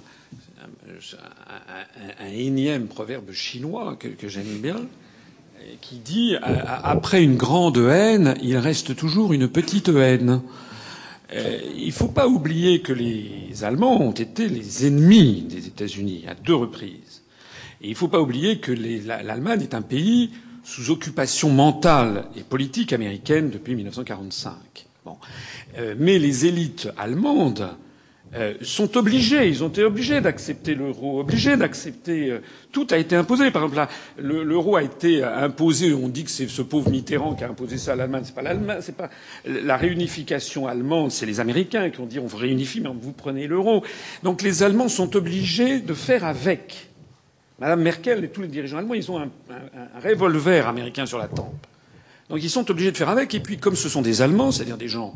un, 2.20 2.28
énième 2.28 2.88
proverbe 2.88 3.32
chinois 3.32 3.96
que, 3.98 4.28
j'aime 4.28 4.60
bien, 4.62 4.78
qui 5.82 5.98
dit 5.98 6.36
après 6.42 7.24
une 7.24 7.36
grande 7.36 7.78
haine, 7.78 8.36
il 8.42 8.58
reste 8.58 8.96
toujours 8.96 9.34
une 9.34 9.48
petite 9.48 9.90
haine. 9.90 10.42
Il 11.34 11.88
ne 11.88 11.92
faut 11.92 12.08
pas 12.08 12.28
oublier 12.28 12.82
que 12.82 12.94
les 12.94 13.64
Allemands 13.64 14.02
ont 14.02 14.12
été 14.12 14.48
les 14.48 14.88
ennemis 14.88 15.42
des 15.50 15.68
États-Unis 15.68 16.26
à 16.28 16.36
deux 16.36 16.56
reprises. 16.56 17.24
Et 17.82 17.88
il 17.88 17.92
ne 17.92 17.96
faut 17.96 18.08
pas 18.08 18.22
oublier 18.22 18.60
que 18.60 18.72
l'Allemagne 18.72 19.62
est 19.62 19.76
un 19.76 19.82
pays 19.82 20.32
sous 20.64 20.90
occupation 20.90 21.50
mentale 21.50 22.26
et 22.36 22.42
politique 22.42 22.92
américaine 22.92 23.50
depuis 23.50 23.76
1945. 23.76 24.54
Bon. 25.06 25.18
Euh, 25.78 25.96
mais 25.98 26.20
les 26.20 26.46
élites 26.46 26.90
allemandes 26.98 27.70
euh, 28.36 28.56
sont 28.62 28.98
obligés, 28.98 29.48
ils 29.48 29.64
ont 29.64 29.70
été 29.70 29.84
obligés 29.86 30.20
d'accepter 30.20 30.76
l'euro, 30.76 31.22
obligés 31.22 31.56
d'accepter. 31.56 32.32
Euh, 32.32 32.40
tout 32.74 32.86
a 32.92 32.98
été 32.98 33.16
imposé. 33.16 33.52
Par 33.52 33.64
exemple, 33.64 33.88
l'euro 34.18 34.76
a 34.76 34.84
été 34.84 35.24
imposé. 35.24 35.94
On 35.94 36.10
dit 36.10 36.26
que 36.26 36.32
c'est 36.32 36.50
ce 36.50 36.62
pauvre 36.62 36.90
Mitterrand 36.90 37.36
qui 37.36 37.46
a 37.46 37.50
imposé 37.50 37.78
ça 37.78 37.94
à 37.94 37.96
l'Allemagne. 37.96 38.24
C'est 38.26 38.36
pas 38.36 38.42
l'Allemagne, 38.42 38.80
c'est 38.82 38.98
pas 38.98 39.10
la 39.46 39.78
réunification 39.78 40.68
allemande. 40.68 41.12
C'est 41.12 41.26
les 41.26 41.40
Américains 41.40 41.90
qui 41.90 42.02
ont 42.02 42.06
dit 42.06 42.20
on 42.20 42.28
vous 42.28 42.38
réunifie, 42.38 42.82
mais 42.82 42.90
vous 42.94 43.14
prenez 43.14 43.48
l'euro. 43.48 43.84
Donc 44.24 44.42
les 44.42 44.62
Allemands 44.62 44.90
sont 44.90 45.16
obligés 45.16 45.80
de 45.80 45.94
faire 45.94 46.26
avec. 46.26 46.90
Madame 47.60 47.82
Merkel 47.82 48.24
et 48.24 48.30
tous 48.30 48.42
les 48.42 48.50
dirigeants 48.50 48.78
allemands, 48.78 48.94
ils 48.94 49.10
ont 49.10 49.18
un, 49.20 49.30
un, 49.50 49.98
un 49.98 50.00
revolver 50.04 50.68
américain 50.68 51.06
sur 51.06 51.18
la 51.18 51.28
tempe. 51.28 51.66
Donc 52.30 52.44
ils 52.44 52.50
sont 52.50 52.70
obligés 52.70 52.92
de 52.92 52.98
faire 52.98 53.10
avec. 53.10 53.34
Et 53.34 53.40
puis 53.40 53.58
comme 53.58 53.76
ce 53.76 53.88
sont 53.88 54.02
des 54.02 54.22
Allemands, 54.22 54.52
c'est-à-dire 54.52 54.78
des 54.78 54.90
gens 54.90 55.16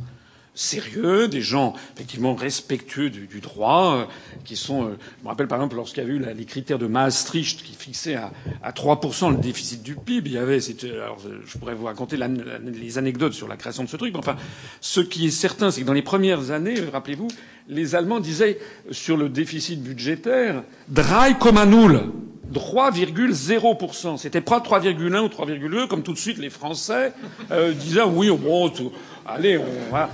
sérieux, 0.54 1.28
des 1.28 1.42
gens 1.42 1.74
effectivement 1.96 2.36
respectueux 2.36 3.10
du, 3.10 3.28
du 3.28 3.40
droit, 3.40 3.96
euh, 3.96 4.06
qui 4.44 4.56
sont. 4.56 4.84
Euh, 4.86 4.98
je 5.20 5.24
me 5.24 5.30
rappelle 5.30 5.48
par 5.48 5.58
exemple 5.60 5.76
lorsqu'il 5.76 6.04
y 6.04 6.06
a 6.06 6.10
eu 6.10 6.22
les 6.36 6.46
critères 6.46 6.80
de 6.80 6.88
Maastricht 6.88 7.64
qui 7.64 7.74
fixaient 7.74 8.16
à, 8.16 8.32
à 8.62 8.72
3% 8.72 9.32
le 9.32 9.38
déficit 9.38 9.84
du 9.84 9.96
PIB, 9.96 10.30
il 10.30 10.34
y 10.34 10.38
avait. 10.38 10.60
Alors, 11.02 11.20
je 11.46 11.58
pourrais 11.58 11.76
vous 11.76 11.86
raconter 11.86 12.18
les 12.18 12.98
anecdotes 12.98 13.34
sur 13.34 13.48
la 13.48 13.56
création 13.56 13.84
de 13.84 13.90
ce 13.90 13.98
truc. 13.98 14.14
Mais 14.14 14.20
enfin, 14.20 14.36
ce 14.82 15.00
qui 15.00 15.28
est 15.28 15.32
certain, 15.32 15.72
c'est 15.72 15.82
que 15.82 15.86
dans 15.86 15.94
les 15.94 16.02
premières 16.02 16.52
années, 16.52 16.80
euh, 16.80 16.90
rappelez-vous, 16.92 17.30
les 17.68 17.96
Allemands 17.96 18.20
disaient 18.20 18.60
sur 18.92 19.18
le 19.18 19.30
déficit 19.30 19.82
budgétaire, 19.82 20.64
drei 20.90 21.36
Komma 21.40 21.66
null. 21.66 22.12
3,0%. 22.54 24.18
C'était 24.18 24.42
pas 24.42 24.60
3,1 24.60 25.20
ou 25.20 25.28
3,2 25.28 25.88
comme 25.88 26.04
tout 26.04 26.14
de 26.14 26.18
suite 26.18 26.38
les 26.38 26.50
Français 26.50 27.14
euh, 27.52 27.72
disaient 27.72 28.04
oui 28.04 28.30
bon 28.32 28.70
tout, 28.70 28.92
allez 29.26 29.58
on 29.58 29.92
va 29.92 30.10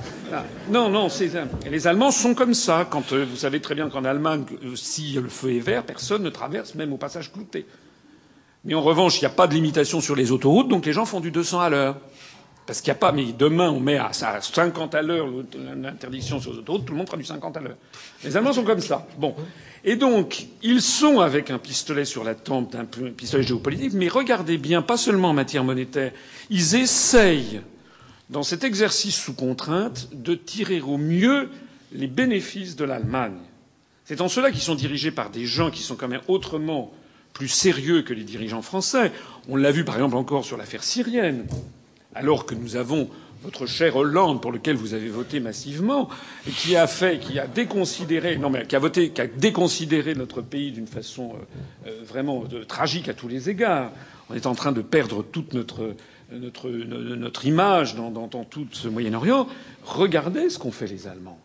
non 0.70 0.90
non 0.90 1.10
c'est 1.10 1.32
les 1.70 1.88
Allemands 1.88 2.12
sont 2.12 2.36
comme 2.36 2.54
ça 2.54 2.86
quand 2.90 3.14
euh, 3.14 3.26
vous 3.28 3.38
savez 3.38 3.60
très 3.60 3.76
bien 3.76 3.90
qu'en 3.90 4.06
Allemagne 4.06 4.44
euh, 4.64 4.76
si 4.76 5.14
le 5.14 5.30
feu 5.30 5.56
est 5.56 5.60
vert 5.60 5.84
personne 5.84 6.22
ne 6.22 6.30
traverse 6.30 6.76
même 6.76 6.94
au 6.94 6.98
passage 6.98 7.32
clouté. 7.32 7.66
Mais 8.66 8.76
en 8.76 8.82
revanche 8.82 9.18
il 9.18 9.22
n'y 9.22 9.28
a 9.28 9.32
pas 9.32 9.48
de 9.48 9.54
limitation 9.54 10.02
sur 10.02 10.16
les 10.16 10.32
autoroutes 10.32 10.68
donc 10.68 10.86
les 10.86 10.94
gens 10.94 11.06
font 11.06 11.22
du 11.22 11.32
200 11.32 11.60
à 11.60 11.70
l'heure. 11.70 11.96
Parce 12.68 12.82
qu'il 12.82 12.92
n'y 12.92 12.98
a 12.98 13.00
pas, 13.00 13.14
mais 13.14 13.32
demain 13.32 13.70
on 13.70 13.80
met 13.80 13.98
à 13.98 14.12
50 14.12 14.94
à 14.94 15.02
l'heure 15.02 15.28
l'interdiction 15.82 16.42
sur 16.42 16.52
les 16.52 16.60
autoroutes, 16.60 16.86
tout 16.86 16.92
le 16.92 16.98
monde 16.98 17.08
fera 17.08 17.18
du 17.18 17.24
50 17.24 17.56
à 17.56 17.62
l'heure. 17.62 17.78
Les 18.26 18.36
Allemands 18.36 18.52
sont 18.52 18.66
comme 18.66 18.82
ça. 18.82 19.08
Bon. 19.18 19.34
Et 19.86 19.96
donc, 19.96 20.48
ils 20.62 20.82
sont 20.82 21.22
avec 21.22 21.50
un 21.50 21.60
pistolet 21.60 22.04
sur 22.04 22.26
la 22.26 22.36
tempe, 22.36 22.76
un 22.76 22.84
pistolet 22.84 23.44
géopolitique, 23.44 23.94
mais 23.94 24.10
regardez 24.10 24.58
bien, 24.58 24.82
pas 24.82 24.98
seulement 24.98 25.30
en 25.30 25.34
matière 25.34 25.64
monétaire, 25.64 26.12
ils 26.50 26.76
essayent, 26.76 27.62
dans 28.30 28.44
cet 28.44 28.66
exercice 28.66 29.16
sous 29.16 29.34
contrainte, 29.34 30.10
de 30.12 30.36
tirer 30.36 30.82
au 30.82 30.98
mieux 30.98 31.50
les 31.94 32.08
bénéfices 32.08 32.76
de 32.76 32.84
l'Allemagne. 32.84 33.38
C'est 34.04 34.20
en 34.20 34.28
cela 34.28 34.52
qu'ils 34.52 34.60
sont 34.60 34.76
dirigés 34.76 35.12
par 35.12 35.30
des 35.30 35.46
gens 35.46 35.72
qui 35.72 35.82
sont 35.82 35.96
quand 35.96 36.10
même 36.10 36.22
autrement 36.28 36.92
plus 37.32 37.48
sérieux 37.48 38.02
que 38.02 38.14
les 38.14 38.24
dirigeants 38.24 38.62
français. 38.62 39.14
On 39.48 39.56
l'a 39.56 39.72
vu 39.72 39.86
par 39.86 39.96
exemple 39.96 40.18
encore 40.18 40.44
sur 40.44 40.58
l'affaire 40.58 40.84
syrienne, 40.84 41.46
alors 42.18 42.46
que 42.46 42.56
nous 42.56 42.76
avons 42.76 43.10
votre 43.44 43.66
cher 43.68 43.96
Hollande, 43.96 44.42
pour 44.42 44.52
lequel 44.52 44.76
vous 44.76 44.94
avez 44.94 45.10
voté 45.10 45.40
massivement, 45.40 46.10
qui 46.58 46.76
a 46.76 46.88
fait, 46.88 47.20
qui 47.20 47.40
a 47.40 47.48
déconsidéré, 47.48 48.38
non 48.38 48.50
mais 48.50 48.66
qui 48.66 48.76
a 48.76 48.80
voté, 48.80 49.12
qui 49.12 49.22
a 49.22 49.28
déconsidéré 49.28 50.16
notre 50.16 50.42
pays 50.42 50.72
d'une 50.72 50.88
façon 50.88 51.34
euh, 51.34 51.90
euh, 51.90 52.04
vraiment 52.04 52.44
de, 52.44 52.64
tragique 52.64 53.10
à 53.10 53.14
tous 53.14 53.28
les 53.28 53.50
égards. 53.50 53.92
On 54.30 54.34
est 54.34 54.48
en 54.48 54.56
train 54.56 54.72
de 54.72 54.82
perdre 54.82 55.24
toute 55.24 55.54
notre 55.54 57.46
image 57.46 57.96
dans, 57.96 58.28
tout 58.28 58.68
ce 58.72 58.88
Moyen-Orient. 58.88 59.48
Regardez 59.86 60.50
ce 60.50 60.60
qu'ont 60.60 60.72
fait 60.72 60.88
les 60.88 61.08
Allemands. 61.08 61.40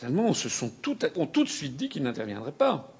Les 0.00 0.06
Allemands 0.06 0.32
se 0.32 0.48
ont 0.64 1.26
tout 1.26 1.44
de 1.44 1.48
suite 1.48 1.76
dit 1.76 1.90
qu'ils 1.90 2.04
n'interviendraient 2.04 2.52
pas. 2.52 2.94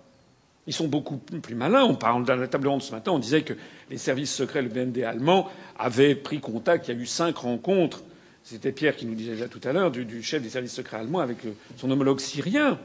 Ils 0.67 0.73
sont 0.73 0.89
beaucoup 0.89 1.17
plus 1.17 1.55
malins. 1.55 1.85
On 1.85 1.95
parle 1.95 2.25
dans 2.25 2.37
la 2.37 2.47
table 2.47 2.69
ronde 2.69 2.83
ce 2.83 2.93
matin, 2.93 3.13
on 3.13 3.19
disait 3.19 3.43
que 3.43 3.55
les 3.91 3.99
services 3.99 4.33
secrets, 4.33 4.63
le 4.63 4.69
BND 4.69 5.03
allemand, 5.03 5.49
avaient 5.79 6.15
pris 6.15 6.41
contact. 6.41 6.89
Il 6.89 6.95
y 6.95 6.99
a 6.99 7.01
eu 7.01 7.07
cinq 7.07 7.39
rencontres 7.39 8.03
c'était 8.45 8.73
Pierre 8.73 8.97
qui 8.97 9.07
nous 9.07 9.15
disait 9.15 9.33
déjà 9.33 9.49
tout 9.49 9.61
à 9.65 9.73
l'heure 9.73 9.91
du, 9.91 10.23
chef 10.23 10.43
des 10.43 10.51
services 10.51 10.73
secrets 10.73 10.97
allemands 10.97 11.21
avec 11.21 11.39
son 11.77 11.91
homologue 11.91 12.19
syrien 12.19 12.79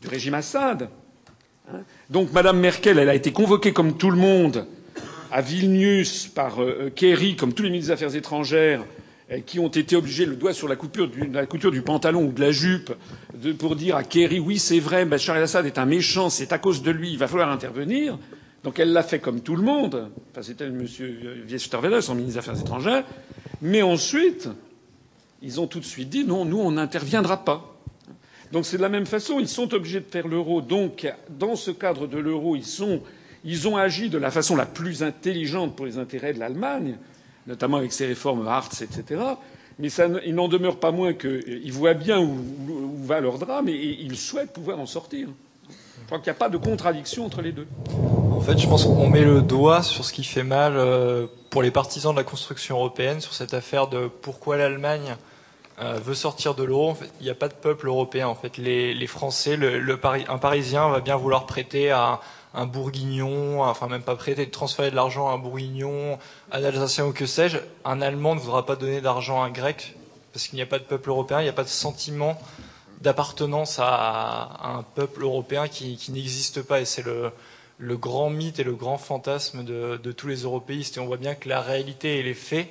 du 0.00 0.08
régime 0.08 0.34
Assad. 0.34 0.88
Hein. 1.72 1.82
Donc 2.10 2.32
Madame 2.32 2.58
Merkel, 2.58 2.98
elle 2.98 3.08
a 3.08 3.14
été 3.14 3.32
convoquée 3.32 3.72
comme 3.72 3.96
tout 3.96 4.10
le 4.10 4.16
monde 4.16 4.66
à 5.30 5.40
Vilnius 5.40 6.26
par 6.26 6.62
euh, 6.62 6.78
euh, 6.80 6.90
Kerry, 6.90 7.36
comme 7.36 7.52
tous 7.52 7.62
les 7.62 7.70
ministres 7.70 7.94
des 7.94 7.94
Affaires 7.94 8.16
étrangères, 8.16 8.80
euh, 8.80 8.97
qui 9.44 9.58
ont 9.58 9.68
été 9.68 9.94
obligés, 9.94 10.24
le 10.24 10.36
doigt 10.36 10.54
sur 10.54 10.68
la 10.68 10.76
couture 10.76 11.08
du, 11.08 11.30
couture 11.48 11.70
du 11.70 11.82
pantalon 11.82 12.24
ou 12.24 12.32
de 12.32 12.40
la 12.40 12.50
jupe, 12.50 12.92
pour 13.58 13.76
dire 13.76 13.96
à 13.96 14.02
Kerry 14.02 14.38
oui 14.38 14.58
c'est 14.58 14.80
vrai, 14.80 15.04
Bachar 15.04 15.36
el-Assad 15.36 15.66
est 15.66 15.78
un 15.78 15.84
méchant, 15.84 16.30
c'est 16.30 16.52
à 16.52 16.58
cause 16.58 16.82
de 16.82 16.90
lui, 16.90 17.12
il 17.12 17.18
va 17.18 17.28
falloir 17.28 17.50
intervenir. 17.50 18.18
Donc 18.64 18.78
elle 18.78 18.92
l'a 18.92 19.02
fait 19.02 19.20
comme 19.20 19.40
tout 19.40 19.54
le 19.54 19.62
monde. 19.62 20.10
Enfin, 20.30 20.42
c'était 20.42 20.66
M. 20.66 20.84
Wiesterwelle, 21.48 22.02
son 22.02 22.14
ministre 22.14 22.40
des 22.40 22.48
Affaires 22.48 22.60
étrangères. 22.60 23.04
Mais 23.62 23.82
ensuite, 23.82 24.48
ils 25.42 25.60
ont 25.60 25.66
tout 25.66 25.80
de 25.80 25.84
suite 25.84 26.08
dit 26.08 26.24
non, 26.24 26.44
nous, 26.44 26.58
on 26.58 26.72
n'interviendra 26.72 27.44
pas. 27.44 27.76
Donc 28.50 28.64
c'est 28.64 28.78
de 28.78 28.82
la 28.82 28.88
même 28.88 29.06
façon, 29.06 29.38
ils 29.40 29.48
sont 29.48 29.74
obligés 29.74 30.00
de 30.00 30.06
faire 30.06 30.26
l'euro. 30.26 30.60
Donc 30.62 31.06
dans 31.28 31.54
ce 31.54 31.70
cadre 31.70 32.06
de 32.06 32.18
l'euro, 32.18 32.56
ils 33.44 33.68
ont 33.68 33.76
agi 33.76 34.08
de 34.08 34.18
la 34.18 34.30
façon 34.30 34.56
la 34.56 34.66
plus 34.66 35.02
intelligente 35.02 35.76
pour 35.76 35.86
les 35.86 35.98
intérêts 35.98 36.32
de 36.32 36.38
l'Allemagne, 36.38 36.96
notamment 37.48 37.78
avec 37.78 37.92
ses 37.92 38.06
réformes 38.06 38.46
Hartz, 38.46 38.82
etc. 38.82 39.20
Mais 39.80 39.88
il 40.24 40.34
n'en 40.34 40.48
demeure 40.48 40.78
pas 40.78 40.92
moins 40.92 41.14
qu'ils 41.14 41.72
voient 41.72 41.94
bien 41.94 42.20
où, 42.20 42.36
va 43.02 43.20
leur 43.20 43.38
drame 43.38 43.68
et, 43.68 43.72
et 43.72 44.02
ils 44.02 44.16
souhaitent 44.16 44.52
pouvoir 44.52 44.78
en 44.78 44.86
sortir. 44.86 45.28
Je 46.00 46.06
crois 46.06 46.18
qu'il 46.18 46.32
n'y 46.32 46.36
a 46.36 46.38
pas 46.38 46.48
de 46.48 46.56
contradiction 46.56 47.26
entre 47.26 47.42
les 47.42 47.52
deux. 47.52 47.66
En 48.32 48.40
fait, 48.40 48.56
je 48.56 48.66
pense 48.66 48.84
qu'on 48.84 49.10
met 49.10 49.24
le 49.24 49.42
doigt 49.42 49.82
sur 49.82 50.04
ce 50.04 50.12
qui 50.12 50.24
fait 50.24 50.42
mal 50.42 50.74
euh, 50.76 51.26
pour 51.50 51.60
les 51.60 51.70
partisans 51.70 52.12
de 52.12 52.18
la 52.18 52.24
construction 52.24 52.76
européenne, 52.76 53.20
sur 53.20 53.34
cette 53.34 53.52
affaire 53.52 53.88
de 53.88 54.08
pourquoi 54.22 54.56
l'Allemagne 54.56 55.16
euh, 55.80 55.98
veut 56.02 56.14
sortir 56.14 56.54
de 56.54 56.64
l'euro. 56.64 56.96
Il 57.20 57.24
n'y 57.24 57.30
a 57.30 57.34
pas 57.34 57.48
de 57.48 57.54
peuple 57.54 57.88
européen. 57.88 58.26
En 58.28 58.34
fait, 58.34 58.56
les, 58.56 59.06
Français, 59.06 59.58
un 60.28 60.38
Parisien 60.38 60.88
va 60.88 61.00
bien 61.00 61.16
vouloir 61.16 61.46
prêter 61.46 61.90
à 61.90 62.20
un, 62.58 62.66
Bourguignon, 62.66 63.62
enfin 63.62 63.88
même 63.88 64.02
pas 64.02 64.16
prêter, 64.16 64.48
transférer 64.50 64.90
de 64.90 64.96
l'argent 64.96 65.28
à 65.28 65.32
un 65.32 65.38
Bourguignon, 65.38 66.18
à 66.50 66.58
un 66.58 66.64
Alsacien 66.64 67.06
ou 67.06 67.12
que 67.12 67.26
sais-je. 67.26 67.58
Un 67.84 68.00
Allemand 68.00 68.34
ne 68.34 68.40
voudra 68.40 68.66
pas 68.66 68.76
donner 68.76 69.00
d'argent 69.00 69.42
à 69.42 69.46
un 69.46 69.50
Grec 69.50 69.94
parce 70.32 70.48
qu'il 70.48 70.56
n'y 70.56 70.62
a 70.62 70.66
pas 70.66 70.78
de 70.78 70.84
peuple 70.84 71.10
européen, 71.10 71.40
il 71.40 71.44
n'y 71.44 71.48
a 71.48 71.54
pas 71.54 71.64
de 71.64 71.68
sentiment 71.68 72.38
d'appartenance 73.00 73.78
à, 73.80 74.58
un 74.62 74.82
peuple 74.82 75.22
européen 75.22 75.68
qui, 75.68 75.98
n'existe 76.10 76.62
pas. 76.62 76.80
Et 76.80 76.84
c'est 76.84 77.04
le, 77.04 77.32
grand 77.96 78.30
mythe 78.30 78.58
et 78.58 78.64
le 78.64 78.74
grand 78.74 78.98
fantasme 78.98 79.64
de, 79.64 79.98
de 80.02 80.12
tous 80.12 80.28
les 80.28 80.42
européistes. 80.42 80.96
Et 80.96 81.00
on 81.00 81.06
voit 81.06 81.16
bien 81.16 81.34
que 81.34 81.48
la 81.48 81.60
réalité 81.60 82.18
et 82.18 82.22
les 82.22 82.34
faits 82.34 82.68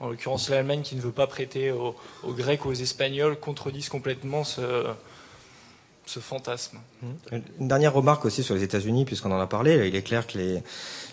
en 0.00 0.08
l'occurrence 0.08 0.48
l'Allemagne 0.48 0.80
qui 0.82 0.96
ne 0.96 1.00
veut 1.00 1.12
pas 1.12 1.26
prêter 1.26 1.70
aux, 1.70 1.94
Grecs 2.24 2.64
ou 2.64 2.70
aux 2.70 2.74
Espagnols, 2.74 3.38
contredisent 3.38 3.90
complètement 3.90 4.44
ce, 4.44 4.86
ce 6.10 6.18
fantasme. 6.18 6.78
Une 7.60 7.68
dernière 7.68 7.94
remarque 7.94 8.24
aussi 8.24 8.42
sur 8.42 8.56
les 8.56 8.64
États-Unis, 8.64 9.04
puisqu'on 9.04 9.30
en 9.30 9.38
a 9.38 9.46
parlé. 9.46 9.86
Il 9.86 9.94
est 9.94 10.02
clair 10.02 10.26
que 10.26 10.38
les, 10.38 10.62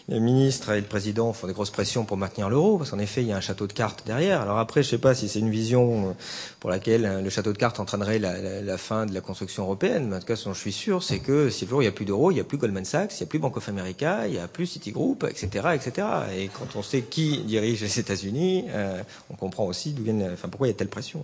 ministres 0.10 0.72
et 0.72 0.80
le 0.80 0.88
président 0.88 1.34
font 1.34 1.48
des 1.48 1.53
grosses 1.53 1.69
pressions 1.69 2.06
pour 2.06 2.18
maintenir 2.18 2.49
l'euro, 2.49 2.78
parce 2.78 2.91
qu'en 2.91 2.99
effet, 2.99 3.22
il 3.22 3.28
y 3.28 3.34
a 3.34 3.38
un 3.38 3.41
château 3.41 3.68
de 3.68 3.74
cartes 3.74 4.03
derrière. 4.07 4.41
Alors 4.41 4.57
après, 4.57 4.82
je 4.82 4.88
ne 4.88 4.91
sais 4.91 4.98
pas 4.98 5.14
si 5.14 5.28
c'est 5.28 5.40
une 5.40 5.52
vision 5.52 6.10
euh, 6.10 6.14
pour 6.60 6.69
laquelle 6.69 7.06
euh, 7.06 7.22
le 7.22 7.30
château 7.30 7.52
de 7.52 7.57
cartes 7.57 7.80
entraînerait 7.80 8.18
la, 8.18 8.78
fin 8.78 9.06
de 9.06 9.14
la 9.14 9.22
construction 9.22 9.64
européenne, 9.64 10.07
mais 10.07 10.15
en 10.15 10.19
tout 10.19 10.26
cas, 10.26 10.36
ce 10.36 10.45
dont 10.45 10.53
je 10.53 10.61
suis 10.61 10.72
sûr, 10.72 11.03
c'est 11.03 11.19
que 11.19 11.49
si 11.49 11.65
le 11.65 11.69
jour 11.69 11.82
il 11.82 11.86
n'y 11.86 11.90
a 11.90 11.91
plus 11.91 12.06
d'euro, 12.06 12.32
il 12.32 12.36
n'y 12.36 12.40
a 12.40 12.45
plus 12.45 12.57
Goldman 12.57 12.86
Sachs, 12.86 13.19
il 13.19 13.24
n'y 13.24 13.28
a 13.28 13.30
plus 13.30 13.40
Bank 13.40 13.57
of 13.57 13.68
America, 13.69 14.28
il 14.28 14.32
n'y 14.32 14.40
a 14.40 14.48
plus 14.48 14.65
Citigroup, 14.65 15.26
etc., 15.30 15.68
etc. 15.76 16.07
Et 16.38 16.48
quand 16.48 16.76
on 16.76 16.82
sait 16.82 17.02
qui 17.02 17.40
dirige 17.40 17.82
les 17.82 17.99
États-Unis, 17.99 18.65
euh, 18.69 19.02
on 19.30 19.36
comprend 19.36 19.65
aussi 19.65 19.94
pourquoi 20.49 20.68
il 20.68 20.72
y 20.72 20.74
a 20.74 20.78
telle 20.78 20.88
pression. 20.88 21.24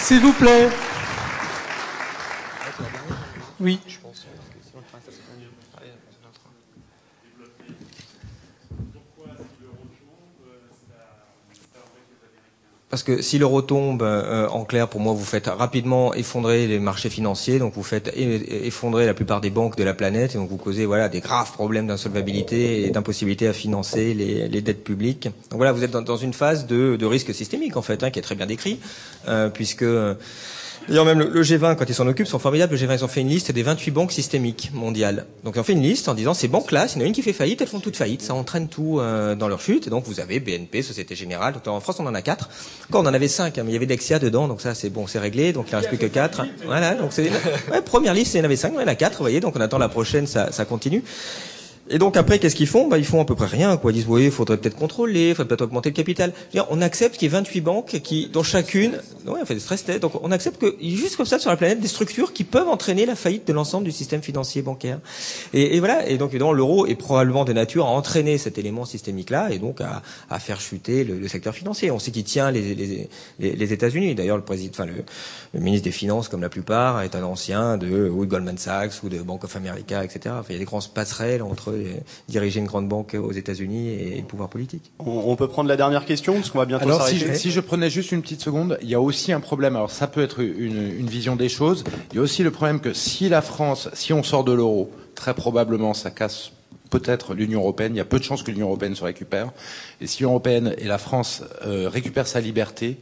S'il 0.00 0.20
vous 0.20 0.32
plaît. 0.32 0.68
Oui. 3.60 3.80
Parce 12.90 13.02
que 13.02 13.20
si 13.20 13.38
l'euro 13.38 13.60
tombe, 13.60 14.02
euh, 14.02 14.48
en 14.48 14.64
clair, 14.64 14.88
pour 14.88 15.00
moi, 15.00 15.12
vous 15.12 15.24
faites 15.24 15.46
rapidement 15.46 16.14
effondrer 16.14 16.66
les 16.66 16.78
marchés 16.78 17.10
financiers, 17.10 17.58
donc 17.58 17.74
vous 17.74 17.82
faites 17.82 18.10
effondrer 18.16 19.04
la 19.04 19.12
plupart 19.12 19.42
des 19.42 19.50
banques 19.50 19.76
de 19.76 19.84
la 19.84 19.92
planète, 19.92 20.34
et 20.34 20.38
donc 20.38 20.48
vous 20.48 20.56
causez 20.56 20.86
voilà 20.86 21.10
des 21.10 21.20
graves 21.20 21.52
problèmes 21.52 21.86
d'insolvabilité 21.86 22.86
et 22.86 22.90
d'impossibilité 22.90 23.46
à 23.46 23.52
financer 23.52 24.14
les, 24.14 24.48
les, 24.48 24.62
dettes 24.62 24.84
publiques. 24.84 25.24
Donc 25.50 25.58
voilà, 25.58 25.72
vous 25.72 25.84
êtes 25.84 25.90
dans, 25.90 26.16
une 26.16 26.32
phase 26.32 26.66
de, 26.66 26.96
de, 26.96 27.06
risque 27.06 27.34
systémique 27.34 27.76
en 27.76 27.82
fait, 27.82 28.02
hein, 28.02 28.10
qui 28.10 28.20
est 28.20 28.22
très 28.22 28.34
bien 28.34 28.46
décrit, 28.46 28.80
euh, 29.28 29.50
puisque 29.50 29.84
D'ailleurs, 30.88 31.04
même 31.04 31.18
le, 31.18 31.42
G20, 31.42 31.76
quand 31.76 31.84
ils 31.86 31.94
s'en 31.94 32.06
occupent, 32.06 32.26
sont 32.26 32.38
formidables. 32.38 32.74
Le 32.74 32.78
G20, 32.78 32.94
ils 32.94 33.04
ont 33.04 33.08
fait 33.08 33.20
une 33.20 33.28
liste 33.28 33.52
des 33.52 33.62
28 33.62 33.90
banques 33.90 34.12
systémiques 34.12 34.70
mondiales. 34.72 35.26
Donc, 35.44 35.54
ils 35.56 35.60
ont 35.60 35.64
fait 35.64 35.74
une 35.74 35.82
liste 35.82 36.08
en 36.08 36.14
disant 36.14 36.32
ces 36.32 36.48
banques-là, 36.48 36.88
s'il 36.88 36.98
y 36.98 37.02
en 37.02 37.04
a 37.04 37.08
une 37.08 37.12
qui 37.12 37.20
fait 37.20 37.34
faillite, 37.34 37.60
elles 37.60 37.68
font 37.68 37.80
toutes 37.80 37.96
faillite. 37.96 38.22
Ça 38.22 38.32
entraîne 38.32 38.68
tout 38.68 38.98
euh, 38.98 39.34
dans 39.34 39.48
leur 39.48 39.60
chute. 39.60 39.86
Et 39.86 39.90
donc, 39.90 40.04
vous 40.04 40.18
avez 40.18 40.40
BNP, 40.40 40.80
Société 40.80 41.14
Générale. 41.14 41.52
Donc, 41.52 41.68
en 41.68 41.80
France, 41.80 42.00
on 42.00 42.06
en 42.06 42.14
a 42.14 42.22
quatre. 42.22 42.48
Quand 42.90 43.02
on 43.02 43.06
en 43.06 43.12
avait 43.12 43.28
cinq, 43.28 43.58
hein, 43.58 43.64
mais 43.64 43.72
il 43.72 43.74
y 43.74 43.76
avait 43.76 43.86
Dexia 43.86 44.18
dedans. 44.18 44.48
Donc, 44.48 44.62
ça, 44.62 44.74
c'est 44.74 44.88
bon, 44.88 45.06
c'est 45.06 45.18
réglé. 45.18 45.52
Donc, 45.52 45.66
il 45.68 45.72
ne 45.72 45.76
reste 45.76 45.90
plus 45.90 45.98
que 45.98 46.06
quatre. 46.06 46.42
Voilà. 46.64 46.94
Donc, 46.94 47.12
c'est 47.12 47.30
ouais, 47.70 47.82
première 47.84 48.14
liste, 48.14 48.32
il 48.34 48.38
y 48.38 48.40
en 48.40 48.44
avait 48.44 48.56
cinq, 48.56 48.72
il 48.74 48.80
y 48.80 48.84
en 48.84 48.86
a 48.86 48.94
quatre. 48.94 49.18
Vous 49.18 49.24
voyez. 49.24 49.40
Donc, 49.40 49.56
on 49.56 49.60
attend 49.60 49.78
la 49.78 49.90
prochaine, 49.90 50.26
ça, 50.26 50.52
ça 50.52 50.64
continue. 50.64 51.02
Et 51.90 51.98
donc 51.98 52.16
après, 52.16 52.38
qu'est-ce 52.38 52.56
qu'ils 52.56 52.66
font? 52.66 52.88
Bah, 52.88 52.98
Ils 52.98 53.04
font 53.04 53.20
à 53.20 53.24
peu 53.24 53.34
près 53.34 53.46
rien. 53.46 53.76
Quoi. 53.76 53.92
Ils 53.92 53.94
disent, 53.94 54.06
oui, 54.08 54.26
il 54.26 54.30
faudrait 54.30 54.56
peut-être 54.56 54.76
contrôler, 54.76 55.30
il 55.30 55.34
faudrait 55.34 55.48
peut-être 55.48 55.62
augmenter 55.62 55.90
le 55.90 55.94
capital. 55.94 56.32
On 56.70 56.82
accepte 56.82 57.16
qu'il 57.16 57.26
y 57.28 57.30
ait 57.30 57.38
28 57.38 57.60
banques 57.60 58.00
qui, 58.02 58.28
dont 58.28 58.42
chacune, 58.42 58.92
ouais, 59.26 59.38
on 59.40 59.44
fait 59.44 59.54
des 59.54 59.60
stress 59.60 59.84
tests. 59.84 60.00
Donc 60.00 60.12
on 60.22 60.30
accepte 60.30 60.60
que, 60.60 60.76
juste 60.80 61.16
comme 61.16 61.26
ça 61.26 61.38
sur 61.38 61.50
la 61.50 61.56
planète, 61.56 61.80
des 61.80 61.88
structures 61.88 62.32
qui 62.32 62.44
peuvent 62.44 62.68
entraîner 62.68 63.06
la 63.06 63.14
faillite 63.14 63.46
de 63.46 63.52
l'ensemble 63.52 63.84
du 63.84 63.92
système 63.92 64.22
financier 64.22 64.62
bancaire. 64.62 65.00
Et, 65.52 65.78
voilà. 65.78 66.08
Et 66.08 66.18
donc 66.18 66.30
évidemment, 66.30 66.52
l'euro 66.52 66.86
est 66.86 66.94
probablement 66.94 67.44
de 67.44 67.52
nature 67.52 67.86
à 67.86 67.90
entraîner 67.90 68.38
cet 68.38 68.58
élément 68.58 68.84
systémique-là 68.84 69.50
et 69.50 69.58
donc 69.58 69.80
à, 69.80 70.38
faire 70.38 70.60
chuter 70.60 71.04
le, 71.04 71.26
secteur 71.28 71.54
financier. 71.54 71.90
On 71.90 71.98
sait 71.98 72.10
qu'il 72.10 72.24
tient 72.24 72.50
les, 72.50 73.08
États-Unis. 73.40 74.14
D'ailleurs, 74.14 74.36
le 74.36 74.44
enfin 74.70 74.86
le, 74.86 75.60
ministre 75.60 75.84
des 75.84 75.92
Finances, 75.92 76.28
comme 76.28 76.42
la 76.42 76.48
plupart, 76.48 77.02
est 77.02 77.14
un 77.14 77.22
ancien 77.22 77.76
de 77.76 78.08
Goldman 78.08 78.58
Sachs 78.58 79.02
ou 79.02 79.08
de 79.08 79.18
Bank 79.18 79.44
of 79.44 79.56
America, 79.56 80.04
etc. 80.04 80.34
Il 80.48 80.52
y 80.52 80.56
a 80.56 80.58
des 80.58 80.64
grandes 80.64 80.88
passerelles 80.88 81.42
entre 81.42 81.77
dirigeants 82.28 82.60
une 82.60 82.66
grande 82.66 82.88
banque 82.88 83.14
aux 83.14 83.32
États-Unis 83.32 83.88
et 83.88 84.16
le 84.16 84.26
pouvoir 84.26 84.48
politique. 84.48 84.92
On, 84.98 85.36
peut 85.36 85.48
prendre 85.48 85.68
la 85.68 85.76
dernière 85.76 86.04
question 86.04 86.34
parce 86.34 86.50
qu'on 86.50 86.58
va 86.58 86.66
bientôt 86.66 86.84
Alors, 86.84 87.06
si 87.06 87.18
je, 87.18 87.32
si 87.34 87.50
je, 87.50 87.60
prenais 87.60 87.90
juste 87.90 88.12
une 88.12 88.22
petite 88.22 88.40
seconde, 88.40 88.78
il 88.82 88.88
y 88.88 88.94
a 88.94 89.00
aussi 89.00 89.32
un 89.32 89.40
problème. 89.40 89.76
Alors 89.76 89.90
ça 89.90 90.06
peut 90.06 90.22
être 90.22 90.40
une, 90.40 90.92
une 90.98 91.08
vision 91.08 91.36
des 91.36 91.48
choses. 91.48 91.84
Il 92.10 92.16
y 92.16 92.18
a 92.18 92.22
aussi 92.22 92.42
le 92.42 92.50
problème 92.50 92.80
que 92.80 92.92
si 92.92 93.28
la 93.28 93.42
France, 93.42 93.88
si 93.92 94.12
on 94.12 94.22
sort 94.22 94.44
de 94.44 94.52
l'euro, 94.52 94.90
très 95.14 95.34
probablement 95.34 95.94
ça 95.94 96.10
casse 96.10 96.52
peut-être 96.88 97.34
l'Union 97.34 97.60
européenne. 97.60 97.94
Il 97.94 97.98
y 97.98 98.00
a 98.00 98.04
peu 98.04 98.18
de 98.18 98.24
chances 98.24 98.42
que 98.42 98.50
l'Union 98.50 98.66
européenne 98.66 98.94
se 98.94 99.04
récupère. 99.04 99.52
Et 100.00 100.06
si 100.06 100.18
l'Union 100.20 100.30
européenne 100.30 100.74
et 100.78 100.84
la 100.84 100.98
France 100.98 101.42
euh, 101.66 101.88
récupèrent 101.88 102.26
sa 102.26 102.40
liberté, 102.40 102.98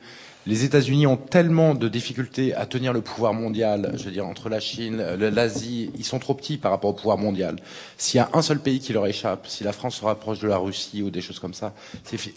les 0.47 0.65
États-Unis 0.65 1.07
ont 1.07 1.17
tellement 1.17 1.75
de 1.75 1.89
difficultés 1.89 2.55
à 2.55 2.67
tenir 2.67 2.93
le 2.93 3.01
pouvoir 3.01 3.35
mondial, 3.35 3.93
je 3.97 4.05
veux 4.05 4.13
dire, 4.13 4.27
entre 4.27 4.49
la 4.49 4.61
Chine, 4.61 5.03
l'Asie, 5.19 5.91
ils 5.99 6.05
sont 6.05 6.21
trop 6.21 6.35
petits 6.35 6.57
par 6.57 6.71
rapport 6.71 6.91
au 6.91 6.95
pouvoir 6.95 7.19
mondial. 7.19 7.57
S'il 7.99 8.19
y 8.19 8.21
a 8.21 8.31
un 8.33 8.43
seul 8.43 8.61
pays 8.61 8.79
qui 8.79 8.93
leur 8.93 9.07
échappe, 9.07 9.47
si 9.49 9.65
la 9.65 9.73
France 9.73 9.97
se 9.97 10.05
rapproche 10.05 10.39
de 10.39 10.47
la 10.47 10.57
Russie 10.57 11.03
ou 11.03 11.11
des 11.11 11.21
choses 11.21 11.41
comme 11.41 11.55
ça, 11.55 11.75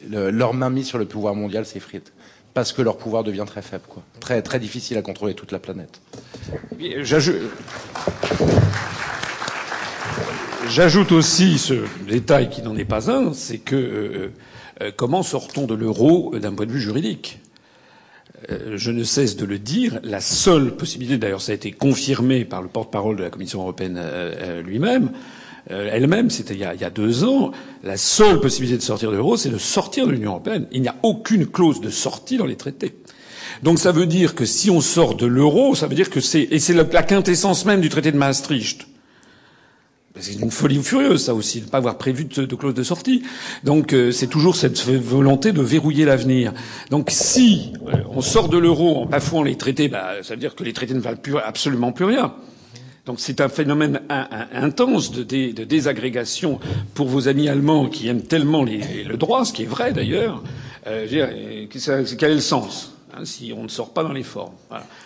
le, 0.09 0.31
leur 0.31 0.53
main 0.55 0.71
mise 0.71 0.87
sur 0.87 0.97
le 0.97 1.05
pouvoir 1.05 1.35
mondial 1.35 1.65
s'effrite. 1.65 2.11
Parce 2.55 2.73
que 2.73 2.81
leur 2.81 2.97
pouvoir 2.97 3.23
devient 3.23 3.45
très 3.45 3.61
faible. 3.61 3.83
Très, 4.19 4.41
très 4.41 4.59
difficile 4.59 4.97
à 4.97 5.03
contrôler 5.03 5.35
toute 5.35 5.51
la 5.51 5.59
planète. 5.59 6.01
J'ajoute 10.67 11.11
aussi 11.11 11.59
ce 11.59 11.85
détail 12.07 12.49
qui 12.49 12.63
n'en 12.63 12.75
est 12.75 12.85
pas 12.85 13.11
un, 13.11 13.33
c'est 13.33 13.59
que 13.59 13.75
euh, 13.75 14.33
euh, 14.81 14.91
comment 14.95 15.21
sort-on 15.21 15.67
de 15.67 15.75
l'euro 15.75 16.33
d'un 16.39 16.53
point 16.53 16.65
de 16.65 16.71
vue 16.71 16.81
juridique? 16.81 17.39
Je 18.75 18.91
ne 18.91 19.03
cesse 19.03 19.35
de 19.35 19.45
le 19.45 19.59
dire, 19.59 19.99
la 20.03 20.21
seule 20.21 20.75
possibilité, 20.75 21.17
d'ailleurs 21.17 21.41
ça 21.41 21.51
a 21.51 21.55
été 21.55 21.71
confirmé 21.71 22.45
par 22.45 22.61
le 22.61 22.67
porte-parole 22.67 23.15
de 23.17 23.23
la 23.23 23.29
Commission 23.29 23.61
européenne 23.61 23.97
euh, 23.97 24.33
euh, 24.41 24.61
lui-même, 24.61 25.11
elle-même, 25.69 26.31
c'était 26.31 26.55
il, 26.55 26.59
y 26.61 26.63
a 26.65 26.89
deux 26.89 27.23
ans, 27.25 27.51
la 27.83 27.95
seule 27.95 28.39
possibilité 28.39 28.77
de 28.77 28.81
sortir 28.81 29.11
de 29.11 29.17
l'euro, 29.17 29.37
c'est 29.37 29.51
de 29.51 29.59
sortir 29.59 30.07
de 30.07 30.11
l'Union 30.13 30.31
européenne. 30.31 30.65
Il 30.71 30.81
n'y 30.81 30.87
a 30.87 30.95
aucune 31.03 31.45
clause 31.45 31.79
de 31.79 31.91
sortie 31.91 32.37
dans 32.37 32.47
les 32.47 32.55
traités. 32.55 32.95
Donc 33.61 33.77
ça 33.77 33.91
veut 33.91 34.07
dire 34.07 34.33
que 34.33 34.45
si 34.45 34.71
on 34.71 34.81
sort 34.81 35.13
de 35.15 35.27
l'euro, 35.27 35.75
ça 35.75 35.85
veut 35.85 35.93
dire 35.93 36.09
que 36.09 36.21
c'est 36.21 36.41
et 36.49 36.57
c'est 36.57 36.73
la 36.73 36.85
quintessence 37.03 37.65
même 37.65 37.81
du 37.81 37.89
traité 37.89 38.11
de 38.11 38.17
Maastricht. 38.17 38.87
C'est 40.17 40.33
une 40.33 40.51
folie 40.51 40.81
furieuse, 40.81 41.23
ça 41.23 41.35
aussi, 41.35 41.59
de 41.59 41.65
ne 41.65 41.69
pas 41.69 41.77
avoir 41.77 41.97
prévu 41.97 42.25
de, 42.25 42.55
clause 42.55 42.73
de 42.73 42.83
sortie. 42.83 43.23
Donc 43.63 43.93
euh, 43.93 44.11
c'est 44.11 44.27
toujours 44.27 44.55
cette 44.55 44.79
volonté 44.83 45.51
de 45.51 45.61
verrouiller 45.61 46.03
l'avenir. 46.03 46.53
Donc 46.89 47.09
si 47.11 47.73
euh, 47.87 47.97
on 48.09 48.21
sort 48.21 48.49
de 48.49 48.57
l'euro 48.57 49.03
en 49.03 49.05
bafouant 49.05 49.43
les 49.43 49.55
traités, 49.55 49.87
bah, 49.87 50.15
ça 50.23 50.33
veut 50.33 50.39
dire 50.39 50.55
que 50.55 50.63
les 50.63 50.73
traités 50.73 50.93
ne 50.93 50.99
valent 50.99 51.19
plus, 51.21 51.37
absolument 51.37 51.91
plus 51.91 52.05
rien. 52.05 52.33
Donc 53.05 53.19
c'est 53.19 53.41
un 53.41 53.49
phénomène 53.49 54.01
intense 54.53 55.11
de, 55.11 55.23
désagrégation 55.63 56.59
pour 56.93 57.07
vos 57.07 57.27
amis 57.27 57.47
allemands 57.47 57.87
qui 57.87 58.07
aiment 58.07 58.21
tellement 58.21 58.63
le 58.63 59.15
droit, 59.17 59.45
ce 59.45 59.53
qui 59.53 59.63
est 59.63 59.67
vrai 59.67 59.93
d'ailleurs. 59.93 60.43
Euh, 60.85 61.07
quel 61.07 62.31
est 62.31 62.35
le 62.35 62.39
sens 62.39 62.93
hein, 63.13 63.25
si 63.25 63.53
on 63.55 63.63
ne 63.63 63.67
sort 63.67 63.93
pas 63.93 64.03
dans 64.03 64.13
les 64.13 64.23
formes? 64.23 64.53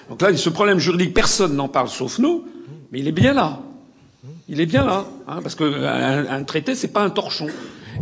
Donc 0.09 0.21
là, 0.21 0.35
ce 0.35 0.49
problème 0.49 0.79
juridique, 0.79 1.13
personne 1.13 1.55
n'en 1.55 1.69
parle 1.69 1.87
sauf 1.87 2.19
nous, 2.19 2.45
mais 2.91 2.99
il 2.99 3.07
est 3.07 3.13
bien 3.13 3.33
là. 3.33 3.61
Il 4.49 4.59
est 4.59 4.65
bien 4.65 4.85
là, 4.85 5.05
hein, 5.27 5.39
parce 5.41 5.55
qu'un 5.55 6.25
un 6.29 6.43
traité, 6.43 6.75
c'est 6.75 6.89
pas 6.91 7.01
un 7.01 7.09
torchon. 7.09 7.47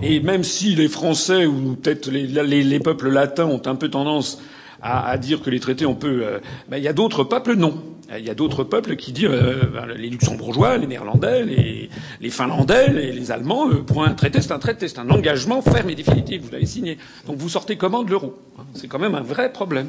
Et 0.01 0.19
même 0.22 0.43
si 0.43 0.73
les 0.76 0.88
Français 0.88 1.45
ou 1.45 1.76
peut-être 1.76 2.09
les, 2.09 2.26
les, 2.26 2.63
les, 2.63 2.80
peuples 2.80 3.09
latins 3.09 3.45
ont 3.45 3.61
un 3.65 3.76
peu 3.76 3.89
tendance 3.89 4.41
à, 4.81 5.07
à 5.07 5.18
dire 5.18 5.41
que 5.41 5.49
les 5.49 5.59
traités, 5.59 5.85
on 5.85 5.93
peut, 5.93 6.22
euh, 6.23 6.39
ben, 6.69 6.77
il 6.77 6.84
y 6.84 6.88
a 6.88 6.93
d'autres 6.93 7.23
peuples, 7.23 7.55
non. 7.55 7.90
Il 8.17 8.25
y 8.25 8.29
a 8.29 8.35
d'autres 8.35 8.63
peuples 8.63 8.95
qui 8.95 9.11
disent, 9.11 9.29
euh, 9.29 9.63
ben, 9.73 9.85
les 9.95 10.09
Luxembourgeois, 10.09 10.77
les 10.77 10.88
Néerlandais, 10.88 11.43
les, 11.43 11.89
les 12.19 12.29
Finlandais, 12.29 12.89
les, 12.91 13.11
les 13.11 13.31
Allemands, 13.31 13.69
euh, 13.69 13.83
pour 13.83 14.03
un 14.03 14.13
traité, 14.13 14.41
c'est 14.41 14.51
un 14.51 14.59
traité, 14.59 14.88
c'est 14.88 14.99
un 14.99 15.09
engagement 15.09 15.61
ferme 15.61 15.89
et 15.89 15.95
définitif. 15.95 16.41
Vous 16.41 16.51
l'avez 16.51 16.65
signé. 16.65 16.97
Donc 17.25 17.38
vous 17.38 17.49
sortez 17.49 17.77
comment 17.77 18.03
de 18.03 18.11
l'euro 18.11 18.38
C'est 18.73 18.88
quand 18.88 18.99
même 18.99 19.15
un 19.15 19.21
vrai 19.21 19.51
problème 19.51 19.88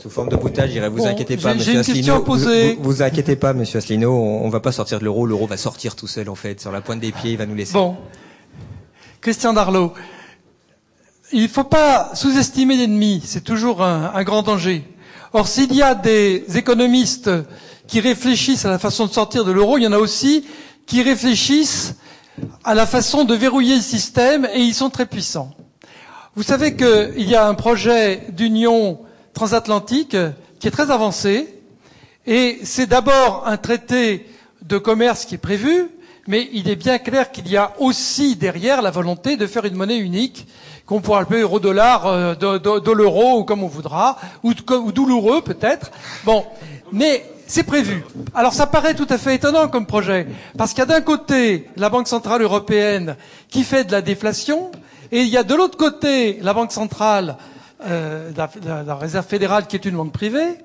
sous 0.00 0.08
forme 0.08 0.30
de 0.30 0.36
boutade, 0.36 0.68
je 0.68 0.72
dirais, 0.72 0.88
vous 0.88 1.04
inquiétez 1.04 1.36
pas, 1.36 1.52
monsieur 1.52 1.78
Asselineau. 1.78 2.24
Vous, 2.24 2.38
vous, 2.78 3.02
inquiétez 3.02 3.36
pas, 3.36 3.52
monsieur 3.52 3.78
Asselineau, 3.78 4.12
on, 4.12 4.46
on 4.46 4.48
va 4.48 4.60
pas 4.60 4.72
sortir 4.72 4.98
de 4.98 5.04
l'euro, 5.04 5.26
l'euro 5.26 5.46
va 5.46 5.58
sortir 5.58 5.94
tout 5.94 6.06
seul, 6.06 6.30
en 6.30 6.34
fait, 6.34 6.58
sur 6.58 6.72
la 6.72 6.80
pointe 6.80 7.00
des 7.00 7.12
pieds, 7.12 7.32
il 7.32 7.36
va 7.36 7.44
nous 7.44 7.54
laisser. 7.54 7.74
Bon. 7.74 7.96
Christian 9.20 9.52
Darlot. 9.52 9.92
Il 11.32 11.42
ne 11.42 11.48
faut 11.48 11.64
pas 11.64 12.14
sous-estimer 12.14 12.76
l'ennemi, 12.76 13.20
c'est 13.24 13.44
toujours 13.44 13.82
un, 13.82 14.10
un, 14.14 14.24
grand 14.24 14.42
danger. 14.42 14.84
Or, 15.32 15.46
s'il 15.46 15.72
y 15.74 15.82
a 15.82 15.94
des 15.94 16.44
économistes 16.56 17.30
qui 17.86 18.00
réfléchissent 18.00 18.64
à 18.64 18.70
la 18.70 18.78
façon 18.78 19.06
de 19.06 19.12
sortir 19.12 19.44
de 19.44 19.52
l'euro, 19.52 19.78
il 19.78 19.84
y 19.84 19.86
en 19.86 19.92
a 19.92 19.98
aussi 19.98 20.44
qui 20.86 21.02
réfléchissent 21.02 21.94
à 22.64 22.74
la 22.74 22.86
façon 22.86 23.24
de 23.24 23.34
verrouiller 23.34 23.76
le 23.76 23.82
système, 23.82 24.48
et 24.52 24.60
ils 24.60 24.74
sont 24.74 24.90
très 24.90 25.06
puissants. 25.06 25.54
Vous 26.34 26.42
savez 26.42 26.74
qu'il 26.76 27.28
y 27.28 27.34
a 27.34 27.46
un 27.46 27.54
projet 27.54 28.26
d'union 28.32 29.00
transatlantique 29.34 30.16
qui 30.58 30.68
est 30.68 30.70
très 30.70 30.90
avancé. 30.90 31.54
Et 32.26 32.60
c'est 32.62 32.86
d'abord 32.86 33.44
un 33.46 33.56
traité 33.56 34.26
de 34.62 34.78
commerce 34.78 35.24
qui 35.24 35.34
est 35.36 35.38
prévu, 35.38 35.88
mais 36.26 36.48
il 36.52 36.68
est 36.68 36.76
bien 36.76 36.98
clair 36.98 37.30
qu'il 37.30 37.48
y 37.48 37.56
a 37.56 37.72
aussi 37.78 38.36
derrière 38.36 38.82
la 38.82 38.90
volonté 38.90 39.36
de 39.36 39.46
faire 39.46 39.64
une 39.64 39.74
monnaie 39.74 39.98
unique, 39.98 40.46
qu'on 40.86 41.00
pourra 41.00 41.20
appeler 41.20 41.40
euro-dollar, 41.40 42.06
euh, 42.06 42.34
de, 42.34 42.92
l'euro, 42.92 43.38
ou 43.38 43.44
comme 43.44 43.62
on 43.62 43.68
voudra, 43.68 44.18
ou, 44.42 44.52
ou 44.52 44.92
douloureux 44.92 45.40
peut-être. 45.42 45.90
Bon, 46.24 46.44
mais 46.92 47.24
c'est 47.46 47.64
prévu. 47.64 48.04
Alors 48.34 48.52
ça 48.52 48.66
paraît 48.66 48.94
tout 48.94 49.06
à 49.08 49.18
fait 49.18 49.34
étonnant 49.34 49.68
comme 49.68 49.86
projet, 49.86 50.26
parce 50.56 50.70
qu'il 50.70 50.80
y 50.80 50.82
a 50.82 50.86
d'un 50.86 51.00
côté 51.00 51.68
la 51.76 51.88
Banque 51.88 52.08
centrale 52.08 52.42
européenne 52.42 53.16
qui 53.48 53.64
fait 53.64 53.84
de 53.84 53.92
la 53.92 54.02
déflation, 54.02 54.70
et 55.12 55.22
il 55.22 55.28
y 55.28 55.36
a 55.36 55.42
de 55.42 55.54
l'autre 55.54 55.76
côté 55.76 56.38
la 56.42 56.54
Banque 56.54 56.72
centrale 56.72 57.36
euh, 57.86 58.30
la, 58.36 58.94
réserve 58.94 59.26
fédérale, 59.26 59.66
qui 59.66 59.76
est 59.76 59.84
une 59.86 59.96
banque 59.96 60.12
privée, 60.12 60.58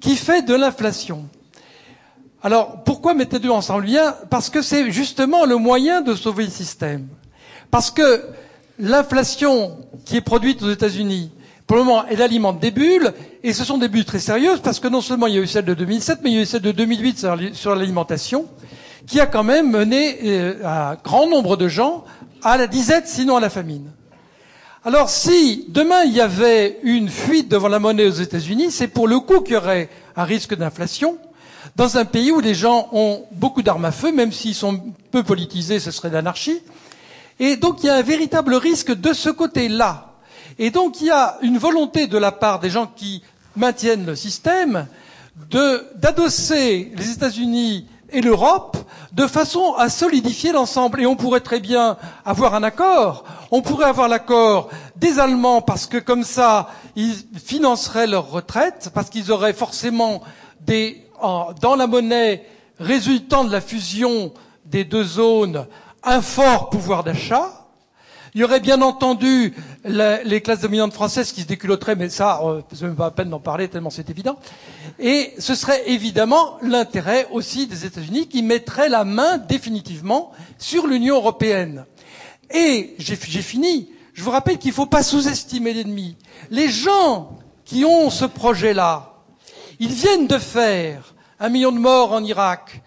qui 0.00 0.16
fait 0.16 0.42
de 0.42 0.54
l'inflation. 0.54 1.28
Alors, 2.42 2.84
pourquoi 2.84 3.14
mettez 3.14 3.38
deux 3.38 3.50
ensemble? 3.50 3.84
Bien, 3.84 4.14
parce 4.30 4.50
que 4.50 4.62
c'est 4.62 4.90
justement 4.90 5.44
le 5.46 5.56
moyen 5.56 6.00
de 6.00 6.14
sauver 6.14 6.44
le 6.44 6.50
système. 6.50 7.08
Parce 7.70 7.90
que 7.90 8.22
l'inflation 8.78 9.78
qui 10.04 10.16
est 10.16 10.20
produite 10.20 10.62
aux 10.62 10.70
États-Unis, 10.70 11.30
pour 11.66 11.76
le 11.76 11.82
moment, 11.82 12.04
elle 12.08 12.22
alimente 12.22 12.60
des 12.60 12.70
bulles, 12.70 13.12
et 13.42 13.52
ce 13.52 13.64
sont 13.64 13.78
des 13.78 13.88
bulles 13.88 14.04
très 14.04 14.20
sérieuses, 14.20 14.60
parce 14.60 14.78
que 14.78 14.86
non 14.86 15.00
seulement 15.00 15.26
il 15.26 15.34
y 15.34 15.38
a 15.38 15.40
eu 15.40 15.46
celle 15.46 15.64
de 15.64 15.74
2007, 15.74 16.20
mais 16.22 16.30
il 16.30 16.36
y 16.36 16.38
a 16.38 16.42
eu 16.42 16.46
celle 16.46 16.62
de 16.62 16.72
2008 16.72 17.26
sur 17.54 17.74
l'alimentation, 17.74 18.46
qui 19.06 19.18
a 19.18 19.26
quand 19.26 19.42
même 19.42 19.70
mené 19.70 20.18
euh, 20.24 20.54
un 20.64 20.96
grand 21.02 21.28
nombre 21.28 21.56
de 21.56 21.68
gens 21.68 22.04
à 22.42 22.56
la 22.56 22.66
disette, 22.66 23.08
sinon 23.08 23.36
à 23.36 23.40
la 23.40 23.50
famine. 23.50 23.90
Alors 24.84 25.10
si 25.10 25.64
demain 25.68 26.04
il 26.04 26.12
y 26.12 26.20
avait 26.20 26.78
une 26.84 27.08
fuite 27.08 27.48
devant 27.48 27.66
la 27.66 27.80
monnaie 27.80 28.06
aux 28.06 28.10
États-Unis, 28.10 28.70
c'est 28.70 28.86
pour 28.86 29.08
le 29.08 29.18
coup 29.18 29.40
qu'il 29.40 29.54
y 29.54 29.56
aurait 29.56 29.88
un 30.14 30.22
risque 30.22 30.54
d'inflation 30.54 31.18
dans 31.76 31.98
un 31.98 32.06
pays 32.06 32.32
où 32.32 32.40
les 32.40 32.54
gens 32.54 32.88
ont 32.92 33.26
beaucoup 33.32 33.62
d'armes 33.62 33.84
à 33.84 33.92
feu, 33.92 34.10
même 34.10 34.32
s'ils 34.32 34.54
sont 34.54 34.80
peu 35.10 35.22
politisés, 35.22 35.78
ce 35.78 35.90
serait 35.90 36.10
l'anarchie. 36.10 36.60
Et 37.38 37.56
donc 37.56 37.82
il 37.82 37.86
y 37.86 37.90
a 37.90 37.96
un 37.96 38.02
véritable 38.02 38.54
risque 38.54 38.92
de 38.92 39.12
ce 39.12 39.28
côté-là. 39.28 40.14
Et 40.58 40.70
donc 40.70 41.02
il 41.02 41.08
y 41.08 41.10
a 41.10 41.36
une 41.42 41.58
volonté 41.58 42.06
de 42.06 42.16
la 42.16 42.32
part 42.32 42.60
des 42.60 42.70
gens 42.70 42.90
qui 42.96 43.22
maintiennent 43.56 44.06
le 44.06 44.16
système 44.16 44.86
d'adosser 45.96 46.92
les 46.96 47.10
États-Unis 47.10 47.86
et 48.10 48.22
l'Europe 48.22 48.78
de 49.12 49.26
façon 49.26 49.74
à 49.74 49.90
solidifier 49.90 50.52
l'ensemble. 50.52 51.02
Et 51.02 51.06
on 51.06 51.16
pourrait 51.16 51.40
très 51.40 51.60
bien 51.60 51.98
avoir 52.24 52.54
un 52.54 52.62
accord. 52.62 53.24
On 53.50 53.60
pourrait 53.60 53.86
avoir 53.86 54.08
l'accord 54.08 54.70
des 54.96 55.18
Allemands 55.18 55.60
parce 55.60 55.86
que 55.86 55.98
comme 55.98 56.24
ça, 56.24 56.70
ils 56.96 57.14
financeraient 57.44 58.06
leur 58.06 58.30
retraite, 58.30 58.90
parce 58.94 59.10
qu'ils 59.10 59.30
auraient 59.30 59.52
forcément 59.52 60.22
des, 60.60 61.05
dans 61.20 61.76
la 61.76 61.86
monnaie 61.86 62.44
résultant 62.78 63.44
de 63.44 63.52
la 63.52 63.60
fusion 63.60 64.32
des 64.64 64.84
deux 64.84 65.04
zones 65.04 65.66
un 66.02 66.22
fort 66.22 66.70
pouvoir 66.70 67.04
d'achat. 67.04 67.66
Il 68.34 68.40
y 68.40 68.44
aurait 68.44 68.60
bien 68.60 68.82
entendu 68.82 69.54
les 69.84 70.42
classes 70.42 70.60
dominantes 70.60 70.92
françaises 70.92 71.32
qui 71.32 71.40
se 71.40 71.46
déculotteraient, 71.46 71.96
mais 71.96 72.10
ça, 72.10 72.40
euh, 72.44 72.60
ce 72.72 72.84
n'est 72.84 72.94
pas 72.94 73.06
à 73.06 73.10
peine 73.10 73.30
d'en 73.30 73.40
parler 73.40 73.68
tellement 73.68 73.88
c'est 73.88 74.10
évident. 74.10 74.36
Et 74.98 75.32
ce 75.38 75.54
serait 75.54 75.88
évidemment 75.88 76.58
l'intérêt 76.60 77.26
aussi 77.32 77.66
des 77.66 77.86
États-Unis 77.86 78.28
qui 78.28 78.42
mettraient 78.42 78.90
la 78.90 79.04
main 79.04 79.38
définitivement 79.38 80.32
sur 80.58 80.86
l'Union 80.86 81.16
européenne. 81.16 81.86
Et 82.50 82.94
j'ai 82.98 83.16
fini. 83.16 83.88
Je 84.12 84.22
vous 84.22 84.30
rappelle 84.30 84.58
qu'il 84.58 84.70
ne 84.70 84.74
faut 84.74 84.86
pas 84.86 85.02
sous-estimer 85.02 85.72
l'ennemi. 85.72 86.16
Les 86.50 86.68
gens 86.68 87.38
qui 87.64 87.84
ont 87.86 88.10
ce 88.10 88.26
projet-là, 88.26 89.15
ils 89.78 89.92
viennent 89.92 90.26
de 90.26 90.38
faire 90.38 91.14
un 91.38 91.48
million 91.48 91.72
de 91.72 91.78
morts 91.78 92.12
en 92.12 92.24
Irak, 92.24 92.82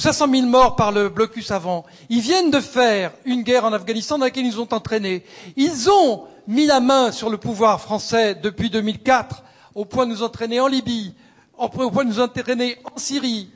500 0.00 0.28
000 0.30 0.46
morts 0.46 0.76
par 0.76 0.92
le 0.92 1.08
blocus 1.08 1.50
avant. 1.50 1.84
Ils 2.08 2.20
viennent 2.20 2.50
de 2.50 2.60
faire 2.60 3.12
une 3.24 3.42
guerre 3.42 3.64
en 3.64 3.72
Afghanistan 3.72 4.18
dans 4.18 4.24
laquelle 4.24 4.46
ils 4.46 4.52
nous 4.52 4.60
ont 4.60 4.72
entraînés. 4.72 5.24
Ils 5.56 5.90
ont 5.90 6.24
mis 6.48 6.66
la 6.66 6.80
main 6.80 7.12
sur 7.12 7.28
le 7.30 7.36
pouvoir 7.36 7.80
français 7.80 8.34
depuis 8.34 8.70
2004, 8.70 9.42
au 9.74 9.84
point 9.84 10.06
de 10.06 10.12
nous 10.12 10.22
entraîner 10.22 10.58
en 10.60 10.66
Libye, 10.66 11.14
au 11.58 11.68
point 11.68 12.04
de 12.04 12.10
nous 12.10 12.20
entraîner 12.20 12.78
en 12.84 12.98
Syrie. 12.98 13.50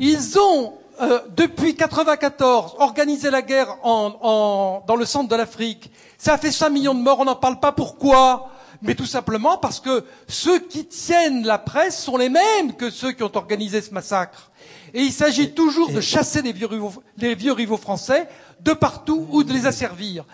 Ils 0.00 0.38
ont, 0.38 0.72
euh, 1.02 1.20
depuis 1.36 1.72
1994, 1.72 2.76
organisé 2.78 3.30
la 3.30 3.42
guerre 3.42 3.76
dans 3.84 4.96
le 4.98 5.04
centre 5.04 5.28
de 5.28 5.36
l'Afrique. 5.36 5.90
Ça 6.16 6.34
a 6.34 6.38
fait 6.38 6.50
5 6.50 6.70
millions 6.70 6.94
de 6.94 7.00
morts, 7.00 7.20
on 7.20 7.26
n'en 7.26 7.36
parle 7.36 7.60
pas. 7.60 7.72
Pourquoi? 7.72 8.50
Mais 8.84 8.94
tout 8.94 9.06
simplement 9.06 9.56
parce 9.56 9.80
que 9.80 10.04
ceux 10.28 10.58
qui 10.58 10.84
tiennent 10.84 11.44
la 11.46 11.58
presse 11.58 12.00
sont 12.00 12.18
les 12.18 12.28
mêmes 12.28 12.74
que 12.76 12.90
ceux 12.90 13.12
qui 13.12 13.22
ont 13.22 13.34
organisé 13.34 13.80
ce 13.80 13.92
massacre. 13.92 14.50
Et 14.92 15.00
il 15.00 15.12
s'agit 15.12 15.52
toujours 15.52 15.90
de 15.90 16.00
chasser 16.00 16.42
les 16.42 16.52
vieux, 16.52 16.66
rivaux, 16.66 16.92
les 17.16 17.34
vieux 17.34 17.52
rivaux 17.52 17.78
français 17.78 18.28
de 18.60 18.72
partout 18.72 19.26
ou 19.30 19.42
de 19.42 19.52
les 19.52 19.66
asservir. 19.66 20.24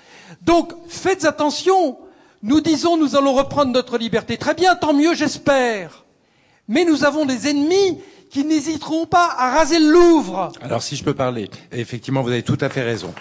Donc 0.42 0.72
faites 0.88 1.24
attention. 1.24 1.96
Nous 2.42 2.60
disons 2.60 2.96
nous 2.96 3.14
allons 3.16 3.34
reprendre 3.34 3.72
notre 3.72 3.96
liberté. 3.98 4.36
Très 4.36 4.54
bien, 4.54 4.74
tant 4.74 4.94
mieux, 4.94 5.14
j'espère. 5.14 6.04
Mais 6.66 6.84
nous 6.84 7.04
avons 7.04 7.26
des 7.26 7.48
ennemis 7.48 7.98
qui 8.30 8.44
n'hésiteront 8.44 9.06
pas 9.06 9.34
à 9.38 9.52
raser 9.52 9.78
le 9.78 9.92
Louvre. 9.92 10.52
Alors 10.60 10.82
si 10.82 10.96
je 10.96 11.04
peux 11.04 11.14
parler, 11.14 11.50
effectivement, 11.72 12.22
vous 12.22 12.30
avez 12.30 12.42
tout 12.42 12.58
à 12.60 12.68
fait 12.68 12.82
raison. 12.82 13.14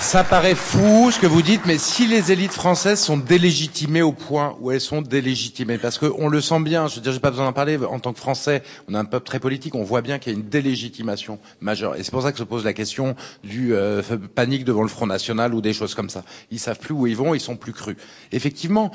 Ça 0.00 0.22
paraît 0.22 0.54
fou 0.54 1.10
ce 1.10 1.18
que 1.18 1.26
vous 1.26 1.42
dites, 1.42 1.62
mais 1.66 1.76
si 1.76 2.06
les 2.06 2.30
élites 2.30 2.52
françaises 2.52 3.00
sont 3.00 3.16
délégitimées 3.16 4.00
au 4.00 4.12
point 4.12 4.56
où 4.60 4.70
elles 4.70 4.80
sont 4.80 5.02
délégitimées, 5.02 5.76
parce 5.76 5.98
qu'on 5.98 6.28
le 6.28 6.40
sent 6.40 6.60
bien, 6.60 6.86
je 6.86 6.96
veux 6.96 7.00
dire, 7.00 7.12
j'ai 7.12 7.18
pas 7.18 7.30
besoin 7.30 7.46
d'en 7.46 7.52
parler, 7.52 7.76
en 7.78 7.98
tant 7.98 8.12
que 8.12 8.20
Français, 8.20 8.62
on 8.88 8.94
a 8.94 9.00
un 9.00 9.04
peuple 9.04 9.26
très 9.26 9.40
politique, 9.40 9.74
on 9.74 9.82
voit 9.82 10.00
bien 10.00 10.20
qu'il 10.20 10.32
y 10.32 10.36
a 10.36 10.38
une 10.38 10.48
délégitimation 10.48 11.40
majeure. 11.60 11.96
Et 11.96 12.04
c'est 12.04 12.12
pour 12.12 12.22
ça 12.22 12.30
que 12.30 12.38
se 12.38 12.44
pose 12.44 12.64
la 12.64 12.74
question 12.74 13.16
du 13.42 13.74
euh, 13.74 14.00
panique 14.34 14.64
devant 14.64 14.82
le 14.82 14.88
Front 14.88 15.06
National 15.06 15.52
ou 15.52 15.60
des 15.60 15.72
choses 15.72 15.96
comme 15.96 16.10
ça. 16.10 16.22
Ils 16.52 16.60
savent 16.60 16.78
plus 16.78 16.94
où 16.94 17.08
ils 17.08 17.16
vont, 17.16 17.34
ils 17.34 17.40
sont 17.40 17.56
plus 17.56 17.72
crus. 17.72 17.96
Effectivement, 18.30 18.92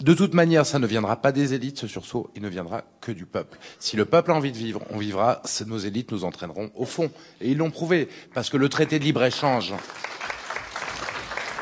de 0.00 0.14
toute 0.14 0.34
manière, 0.34 0.66
ça 0.66 0.78
ne 0.78 0.86
viendra 0.86 1.16
pas 1.16 1.32
des 1.32 1.54
élites, 1.54 1.78
ce 1.78 1.86
sursaut, 1.86 2.30
il 2.36 2.42
ne 2.42 2.48
viendra 2.48 2.82
que 3.00 3.10
du 3.10 3.24
peuple. 3.24 3.58
Si 3.78 3.96
le 3.96 4.04
peuple 4.04 4.30
a 4.30 4.34
envie 4.34 4.52
de 4.52 4.58
vivre, 4.58 4.82
on 4.90 4.98
vivra, 4.98 5.42
nos 5.66 5.78
élites 5.78 6.12
nous 6.12 6.24
entraîneront 6.24 6.70
au 6.76 6.84
fond. 6.84 7.10
Et 7.40 7.50
ils 7.50 7.56
l'ont 7.56 7.70
prouvé, 7.70 8.08
parce 8.34 8.50
que 8.50 8.58
le 8.58 8.68
traité 8.68 8.98
de 8.98 9.04
libre-échange, 9.04 9.72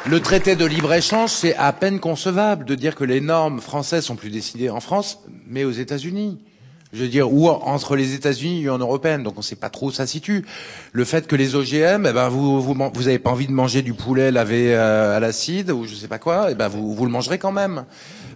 le 0.07 0.21
traité 0.21 0.57
de 0.57 0.65
libre-échange, 0.65 1.31
c'est 1.31 1.55
à 1.57 1.73
peine 1.73 2.01
concevable 2.01 2.65
de 2.65 2.75
dire 2.75 2.95
que 2.95 3.05
les 3.05 3.21
normes 3.21 3.61
françaises 3.61 4.05
sont 4.05 4.17
plus 4.17 4.31
décidées 4.31 4.71
en 4.71 4.81
France, 4.81 5.19
mais 5.47 5.65
aux 5.65 5.71
États-Unis. 5.71 6.39
Je 6.93 7.03
veux 7.03 7.09
dire, 7.09 7.33
ou 7.33 7.49
entre 7.49 7.95
les 7.95 8.15
États-Unis 8.15 8.57
et 8.57 8.61
l'Union 8.63 8.79
européenne, 8.79 9.23
donc 9.23 9.35
on 9.37 9.41
ne 9.41 9.45
sait 9.45 9.55
pas 9.55 9.71
trop 9.71 9.87
où 9.87 9.91
ça 9.93 10.09
situe. 10.09 10.45
Le 10.93 11.05
fait 11.05 11.29
que 11.29 11.37
les 11.37 11.55
OGM, 11.55 12.07
eh 12.07 12.13
ben 12.13 12.29
vous 12.29 12.61
vous 12.61 12.75
vous 12.93 13.09
avez 13.09 13.21
pas 13.21 13.31
envie 13.31 13.47
de 13.47 13.53
manger 13.53 13.83
du 13.83 13.95
poulet 13.95 14.33
lavé 14.33 14.75
euh, 14.75 15.17
à 15.17 15.21
l'acide 15.21 15.71
ou 15.71 15.87
je 15.87 15.95
sais 15.95 16.09
pas 16.09 16.19
quoi, 16.19 16.49
eh 16.51 16.57
ben 16.57 16.67
vous 16.67 16.93
vous 16.93 17.05
le 17.05 17.13
mangerez 17.13 17.39
quand 17.39 17.53
même. 17.53 17.85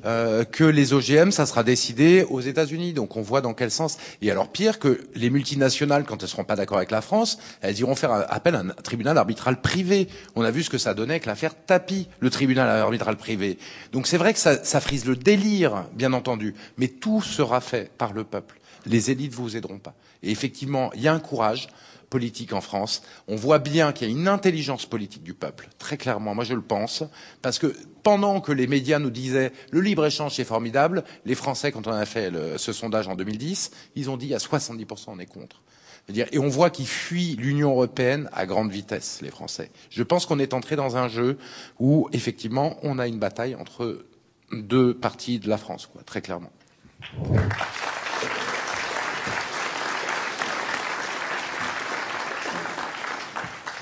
Euh, 0.07 0.45
que 0.45 0.65
les 0.65 0.93
OGM, 0.93 1.31
ça 1.31 1.47
sera 1.47 1.63
décidé 1.63 2.27
aux 2.29 2.41
États-Unis. 2.41 2.93
Donc 2.93 3.17
on 3.17 3.23
voit 3.23 3.41
dans 3.41 3.55
quel 3.55 3.71
sens. 3.71 3.97
Et 4.21 4.31
alors 4.31 4.49
pire 4.49 4.79
que 4.79 5.01
les 5.15 5.31
multinationales, 5.31 6.05
quand 6.05 6.23
elles 6.23 6.29
seront 6.29 6.45
pas 6.45 6.57
d'accord 6.57 6.77
avec 6.77 6.91
la 6.91 7.01
France, 7.01 7.39
elles 7.63 7.79
iront 7.81 7.95
faire 7.95 8.13
appel 8.13 8.55
à 8.55 8.61
un 8.61 8.69
tribunal 8.83 9.17
arbitral 9.17 9.61
privé. 9.61 10.09
On 10.37 10.43
a 10.43 10.51
vu 10.51 10.63
ce 10.63 10.71
que 10.71 10.79
ça 10.79 10.95
donnait 10.95 11.15
avec 11.15 11.27
l'affaire 11.27 11.55
Tapi, 11.55 12.09
le 12.21 12.31
tribunal 12.31 12.69
arbitral 12.69 13.17
privé. 13.17 13.59
Donc 13.93 14.07
c'est 14.07 14.19
vrai 14.19 14.35
que 14.35 14.39
ça, 14.39 14.63
ça 14.63 14.81
frise 14.81 15.07
le 15.07 15.17
délire, 15.17 15.87
bien 15.95 16.13
entendu, 16.13 16.55
mais 16.77 16.89
tout 16.89 17.23
sera 17.23 17.61
fait 17.61 17.91
par 17.97 18.13
le 18.13 18.25
peuple. 18.25 18.44
Les 18.87 19.11
élites 19.11 19.33
vous 19.33 19.57
aideront 19.57 19.79
pas. 19.79 19.95
Et 20.23 20.31
effectivement, 20.31 20.91
il 20.95 21.03
y 21.03 21.09
a 21.09 21.15
un 21.15 21.21
courage 21.21 21.69
politique 22.11 22.53
en 22.53 22.61
France. 22.61 23.03
On 23.27 23.35
voit 23.35 23.59
bien 23.59 23.93
qu'il 23.93 24.09
y 24.09 24.11
a 24.11 24.15
une 24.15 24.29
intelligence 24.29 24.87
politique 24.87 25.25
du 25.25 25.35
peuple, 25.35 25.69
très 25.79 25.97
clairement. 25.97 26.35
Moi, 26.35 26.45
je 26.45 26.55
le 26.55 26.63
pense, 26.63 27.03
parce 27.43 27.59
que 27.59 27.75
pendant 28.05 28.41
que 28.41 28.53
les 28.53 28.67
médias 28.69 29.01
nous 29.01 29.11
disaient 29.11 29.53
le 29.73 29.81
libre 29.81 30.07
échange 30.07 30.35
c'est 30.35 30.45
formidable, 30.45 31.03
les 31.25 31.35
Français, 31.35 31.73
quand 31.73 31.89
on 31.89 31.93
a 31.93 32.07
fait 32.07 32.31
ce 32.57 32.73
sondage 32.73 33.09
en 33.09 33.17
2010, 33.17 33.73
ils 33.97 34.11
ont 34.11 34.17
dit 34.17 34.33
à 34.33 34.39
70% 34.39 35.07
on 35.09 35.19
est 35.19 35.27
contre. 35.27 35.63
Et 36.09 36.39
on 36.39 36.49
voit 36.49 36.69
qu'ils 36.71 36.87
fuient 36.87 37.35
l'Union 37.37 37.71
européenne 37.71 38.29
à 38.33 38.45
grande 38.47 38.71
vitesse, 38.71 39.21
les 39.23 39.31
Français. 39.31 39.71
Je 39.91 40.03
pense 40.03 40.27
qu'on 40.27 40.39
est 40.39 40.53
entré 40.53 40.77
dans 40.77 40.97
un 40.97 41.09
jeu 41.09 41.39
où, 41.81 42.09
effectivement, 42.13 42.77
on 42.83 42.99
a 42.99 43.09
une 43.09 43.19
bataille 43.19 43.55
entre 43.55 44.05
deux 44.53 44.95
parties 44.95 45.39
de 45.39 45.49
la 45.49 45.57
France, 45.57 45.87
quoi, 45.91 46.03
très 46.03 46.21
clairement. 46.21 46.53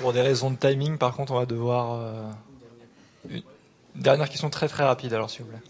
Pour 0.03 0.11
des 0.11 0.21
raisons 0.21 0.51
de 0.51 0.57
timing, 0.57 0.97
par 0.97 1.15
contre, 1.15 1.31
on 1.31 1.39
va 1.39 1.45
devoir. 1.45 1.93
Euh, 1.93 2.29
une 3.29 3.41
dernière 3.95 4.27
question 4.27 4.49
très 4.49 4.67
très 4.67 4.83
rapide, 4.83 5.13
alors 5.13 5.29
s'il 5.29 5.45
vous 5.45 5.51
plaît. 5.51 5.61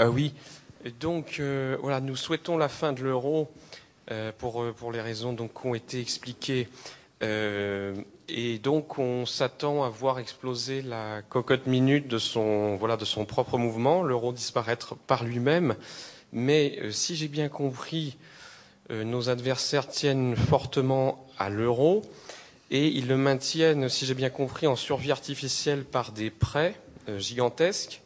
Euh, 0.00 0.08
oui. 0.08 0.34
Donc, 0.98 1.36
euh, 1.38 1.76
voilà, 1.80 2.00
nous 2.00 2.16
souhaitons 2.16 2.58
la 2.58 2.68
fin 2.68 2.92
de 2.92 3.02
l'euro 3.02 3.52
pour, 4.38 4.62
euh, 4.62 4.72
pour 4.72 4.92
les 4.92 5.00
raisons 5.00 5.32
donc, 5.32 5.60
qui 5.60 5.66
ont 5.66 5.74
été 5.74 6.00
expliquées. 6.00 6.68
Euh, 7.22 7.94
et 8.28 8.58
donc, 8.58 8.98
on 8.98 9.26
s'attend 9.26 9.84
à 9.84 9.88
voir 9.88 10.18
exploser 10.18 10.82
la 10.82 11.22
cocotte 11.22 11.66
minute 11.66 12.08
de 12.08 12.18
son, 12.18 12.76
voilà, 12.76 12.96
de 12.96 13.04
son 13.04 13.24
propre 13.24 13.58
mouvement, 13.58 14.02
l'euro 14.02 14.32
disparaître 14.32 14.96
par 14.96 15.24
lui-même. 15.24 15.76
Mais 16.32 16.78
si 16.90 17.16
j'ai 17.16 17.28
bien 17.28 17.48
compris, 17.48 18.18
nos 18.90 19.28
adversaires 19.28 19.88
tiennent 19.88 20.34
fortement 20.36 21.24
à 21.38 21.48
l'euro 21.48 22.02
et 22.70 22.88
ils 22.88 23.06
le 23.06 23.16
maintiennent, 23.16 23.88
si 23.88 24.06
j'ai 24.06 24.14
bien 24.14 24.28
compris, 24.28 24.66
en 24.66 24.76
survie 24.76 25.12
artificielle 25.12 25.84
par 25.84 26.10
des 26.10 26.30
prêts 26.30 26.74
gigantesques. 27.16 28.02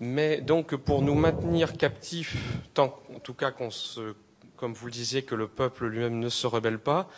Mais 0.00 0.40
donc, 0.40 0.74
pour 0.74 1.02
nous 1.02 1.14
maintenir 1.14 1.76
captifs, 1.76 2.36
tant 2.74 2.98
en 3.14 3.20
tout 3.20 3.34
cas 3.34 3.52
qu'on 3.52 3.70
se 3.70 4.14
comme 4.60 4.74
vous 4.74 4.86
le 4.86 4.92
disiez, 4.92 5.22
que 5.22 5.34
le 5.34 5.48
peuple 5.48 5.86
lui-même 5.86 6.18
ne 6.18 6.28
se 6.28 6.46
rebelle 6.46 6.78
pas. 6.78 7.08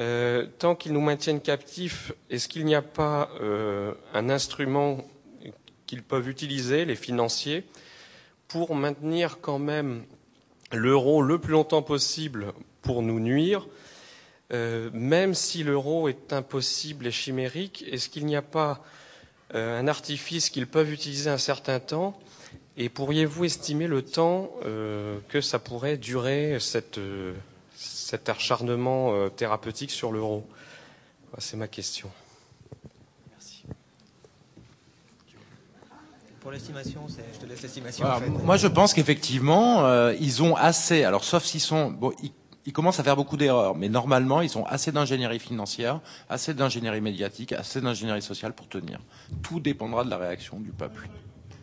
Euh, 0.00 0.46
tant 0.58 0.74
qu'ils 0.74 0.92
nous 0.92 1.00
maintiennent 1.00 1.40
captifs, 1.40 2.12
est-ce 2.30 2.48
qu'il 2.48 2.64
n'y 2.64 2.74
a 2.74 2.82
pas 2.82 3.30
euh, 3.40 3.94
un 4.12 4.28
instrument 4.28 4.98
qu'ils 5.86 6.02
peuvent 6.02 6.28
utiliser, 6.28 6.84
les 6.84 6.96
financiers, 6.96 7.64
pour 8.48 8.74
maintenir 8.74 9.38
quand 9.40 9.60
même 9.60 10.02
l'euro 10.72 11.22
le 11.22 11.38
plus 11.38 11.52
longtemps 11.52 11.82
possible 11.82 12.52
pour 12.82 13.02
nous 13.02 13.20
nuire, 13.20 13.68
euh, 14.52 14.90
même 14.92 15.34
si 15.34 15.62
l'euro 15.62 16.08
est 16.08 16.32
impossible 16.32 17.06
et 17.06 17.12
chimérique, 17.12 17.84
est-ce 17.88 18.08
qu'il 18.08 18.26
n'y 18.26 18.36
a 18.36 18.42
pas 18.42 18.82
un 19.52 19.88
artifice 19.88 20.48
qu'ils 20.48 20.68
peuvent 20.68 20.92
utiliser 20.92 21.28
un 21.28 21.38
certain 21.38 21.80
temps 21.80 22.16
et 22.76 22.88
pourriez-vous 22.88 23.44
estimer 23.44 23.86
le 23.86 24.02
temps 24.02 24.50
euh, 24.64 25.18
que 25.28 25.40
ça 25.40 25.58
pourrait 25.58 25.96
durer 25.96 26.54
euh, 26.54 27.34
cet 27.74 28.28
acharnement 28.28 29.12
euh, 29.12 29.28
thérapeutique 29.28 29.90
sur 29.90 30.12
l'euro 30.12 30.46
ah, 31.34 31.38
C'est 31.38 31.56
ma 31.56 31.68
question. 31.68 32.10
Merci. 33.30 33.64
Pour 36.40 36.52
l'estimation, 36.52 37.06
je 37.08 37.38
te 37.38 37.46
laisse 37.46 37.62
l'estimation. 37.62 38.06
Ah, 38.08 38.20
moi, 38.44 38.56
je 38.56 38.68
pense 38.68 38.94
qu'effectivement, 38.94 40.10
ils 40.12 40.42
ont 40.42 40.56
assez. 40.56 41.04
Alors, 41.04 41.24
sauf 41.24 41.44
s'ils 41.44 41.60
sont, 41.60 41.90
bon, 41.90 42.12
ils 42.66 42.72
commencent 42.72 43.00
à 43.00 43.04
faire 43.04 43.16
beaucoup 43.16 43.36
d'erreurs, 43.36 43.74
mais 43.74 43.88
normalement, 43.88 44.40
ils 44.40 44.56
ont 44.56 44.64
assez 44.64 44.92
d'ingénierie 44.92 45.38
financière, 45.38 46.00
assez 46.28 46.54
d'ingénierie 46.54 47.00
médiatique, 47.00 47.52
assez 47.52 47.80
d'ingénierie 47.80 48.22
sociale 48.22 48.54
pour 48.54 48.68
tenir. 48.68 49.00
Tout 49.42 49.60
dépendra 49.60 50.04
de 50.04 50.10
la 50.10 50.18
réaction 50.18 50.60
du 50.60 50.70
peuple. 50.70 51.08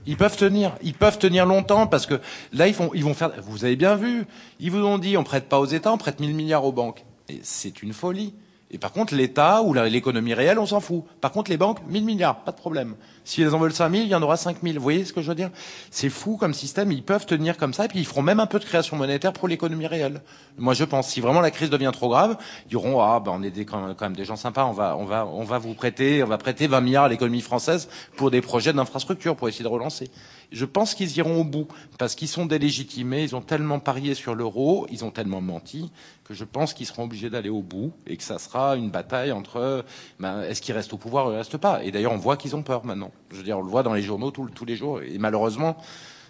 Ils 0.08 0.18
peuvent 0.18 0.38
tenir, 0.38 0.76
ils 0.82 0.94
peuvent 0.94 1.20
tenir 1.20 1.46
longtemps 1.46 1.86
parce 1.86 2.06
que 2.06 2.20
là, 2.54 2.68
ils, 2.68 2.74
vont 2.74 3.14
faire. 3.14 3.32
Vous 3.44 3.66
avez 3.66 3.76
bien 3.76 3.96
vu, 3.96 4.26
ils 4.60 4.72
vous 4.72 4.84
ont 4.84 4.98
dit, 4.98 5.18
on 5.18 5.24
prête 5.24 5.50
pas 5.50 5.60
aux 5.60 5.66
États, 5.66 5.92
on 5.92 5.98
prête 5.98 6.20
1000 6.20 6.34
milliards 6.34 6.66
aux 6.66 6.72
banques. 6.72 7.06
Et 7.30 7.42
c'est 7.44 7.84
une 7.84 7.94
folie. 7.94 8.34
Et 8.72 8.78
par 8.78 8.92
contre, 8.92 9.16
l'État 9.16 9.62
ou 9.62 9.74
l'économie 9.74 10.34
réelle, 10.34 10.60
on 10.60 10.66
s'en 10.66 10.80
fout. 10.80 11.04
Par 11.22 11.32
contre, 11.32 11.52
les 11.52 11.58
banques, 11.58 11.80
1000 11.88 12.06
milliards, 12.06 12.44
pas 12.44 12.52
de 12.52 12.58
problème. 12.58 12.96
Si 13.28 13.42
elles 13.42 13.54
en 13.54 13.60
veulent 13.60 13.74
5000, 13.74 14.04
il 14.04 14.08
y 14.08 14.16
en 14.16 14.22
aura 14.22 14.38
5000. 14.38 14.78
Vous 14.78 14.82
voyez 14.82 15.04
ce 15.04 15.12
que 15.12 15.22
je 15.22 15.28
veux 15.28 15.36
dire? 15.36 15.50
C'est 15.92 16.08
fou 16.08 16.38
comme 16.38 16.54
système. 16.54 16.94
Ils 16.94 17.04
peuvent 17.04 17.26
tenir 17.26 17.58
comme 17.58 17.74
ça, 17.74 17.84
et 17.84 17.90
puis 17.90 18.00
ils 18.00 18.06
feront 18.06 18.22
même 18.22 18.40
un 18.40 18.46
peu 18.46 18.58
de 18.58 18.64
création 18.64 18.96
monétaire 18.96 19.34
pour 19.34 19.50
l'économie 19.50 19.86
réelle. 19.86 20.22
Moi, 20.58 20.74
je 20.74 20.86
pense, 20.86 21.10
si 21.10 21.20
vraiment 21.20 21.42
la 21.42 21.52
crise 21.52 21.70
devient 21.70 21.92
trop 21.92 22.08
grave, 22.08 22.38
ils 22.68 22.70
diront 22.70 23.02
ah 23.02 23.20
ben 23.20 23.34
on 23.36 23.44
est 23.44 23.52
des, 23.52 23.66
quand, 23.66 24.00
même, 24.00 24.16
des 24.16 24.24
gens 24.24 24.38
sympas, 24.38 24.64
on 24.64 24.72
va 24.72 24.96
on 24.96 25.04
va 25.04 25.26
on 25.26 25.44
va 25.44 25.58
vous 25.58 25.74
prêter, 25.74 26.24
on 26.24 26.28
va 26.28 26.38
prêter 26.38 26.68
20 26.68 26.80
milliards 26.80 27.04
à 27.04 27.10
l'économie 27.10 27.42
française 27.42 27.90
pour 28.16 28.32
des 28.32 28.40
projets 28.40 28.72
d'infrastructure 28.72 29.36
pour 29.36 29.50
essayer 29.50 29.64
de 29.64 29.70
relancer. 29.70 30.10
Je 30.54 30.64
pense 30.64 30.96
qu'ils 30.96 31.18
iront 31.18 31.42
au 31.42 31.44
bout 31.44 31.68
parce 31.98 32.16
qu'ils 32.16 32.30
sont 32.30 32.46
délégitimés, 32.46 33.24
ils 33.24 33.36
ont 33.36 33.42
tellement 33.42 33.80
parié 33.80 34.14
sur 34.14 34.36
l'euro, 34.36 34.88
ils 34.90 35.04
ont 35.04 35.12
tellement 35.12 35.42
menti 35.42 35.92
que 36.24 36.34
je 36.34 36.44
pense 36.44 36.74
qu'ils 36.74 36.86
seront 36.86 37.04
obligés 37.04 37.30
d'aller 37.30 37.50
au 37.50 37.62
bout 37.62 37.92
et 38.06 38.18
que 38.18 38.24
ça 38.24 38.40
sera 38.40 38.76
une 38.76 38.90
bataille 38.90 39.32
entre 39.32 39.86
ben, 40.20 40.42
est-ce 40.44 40.62
qu'ils 40.62 40.76
restent 40.76 40.94
au 40.94 40.98
pouvoir 40.98 41.28
ou 41.28 41.32
ils 41.32 41.38
restent 41.38 41.58
pas? 41.58 41.84
Et 41.84 41.92
d'ailleurs, 41.92 42.14
on 42.14 42.18
voit 42.18 42.38
qu'ils 42.38 42.56
ont 42.56 42.64
peur 42.64 42.86
maintenant. 42.86 43.12
Je 43.32 43.38
veux 43.38 43.44
dire, 43.44 43.58
on 43.58 43.64
le 43.64 43.70
voit 43.70 43.84
dans 43.84 43.94
les 43.94 44.02
journaux 44.02 44.32
tous, 44.32 44.66
les 44.66 44.76
jours 44.76 45.02
et 45.02 45.18
malheureusement, 45.18 45.78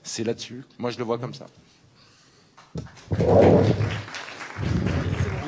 c'est 0.03 0.23
là-dessus. 0.23 0.64
Moi, 0.80 0.91
je 0.91 0.97
le 0.97 1.03
vois 1.03 1.18
comme 1.18 1.34
ça. 1.34 1.45
En 3.11 3.15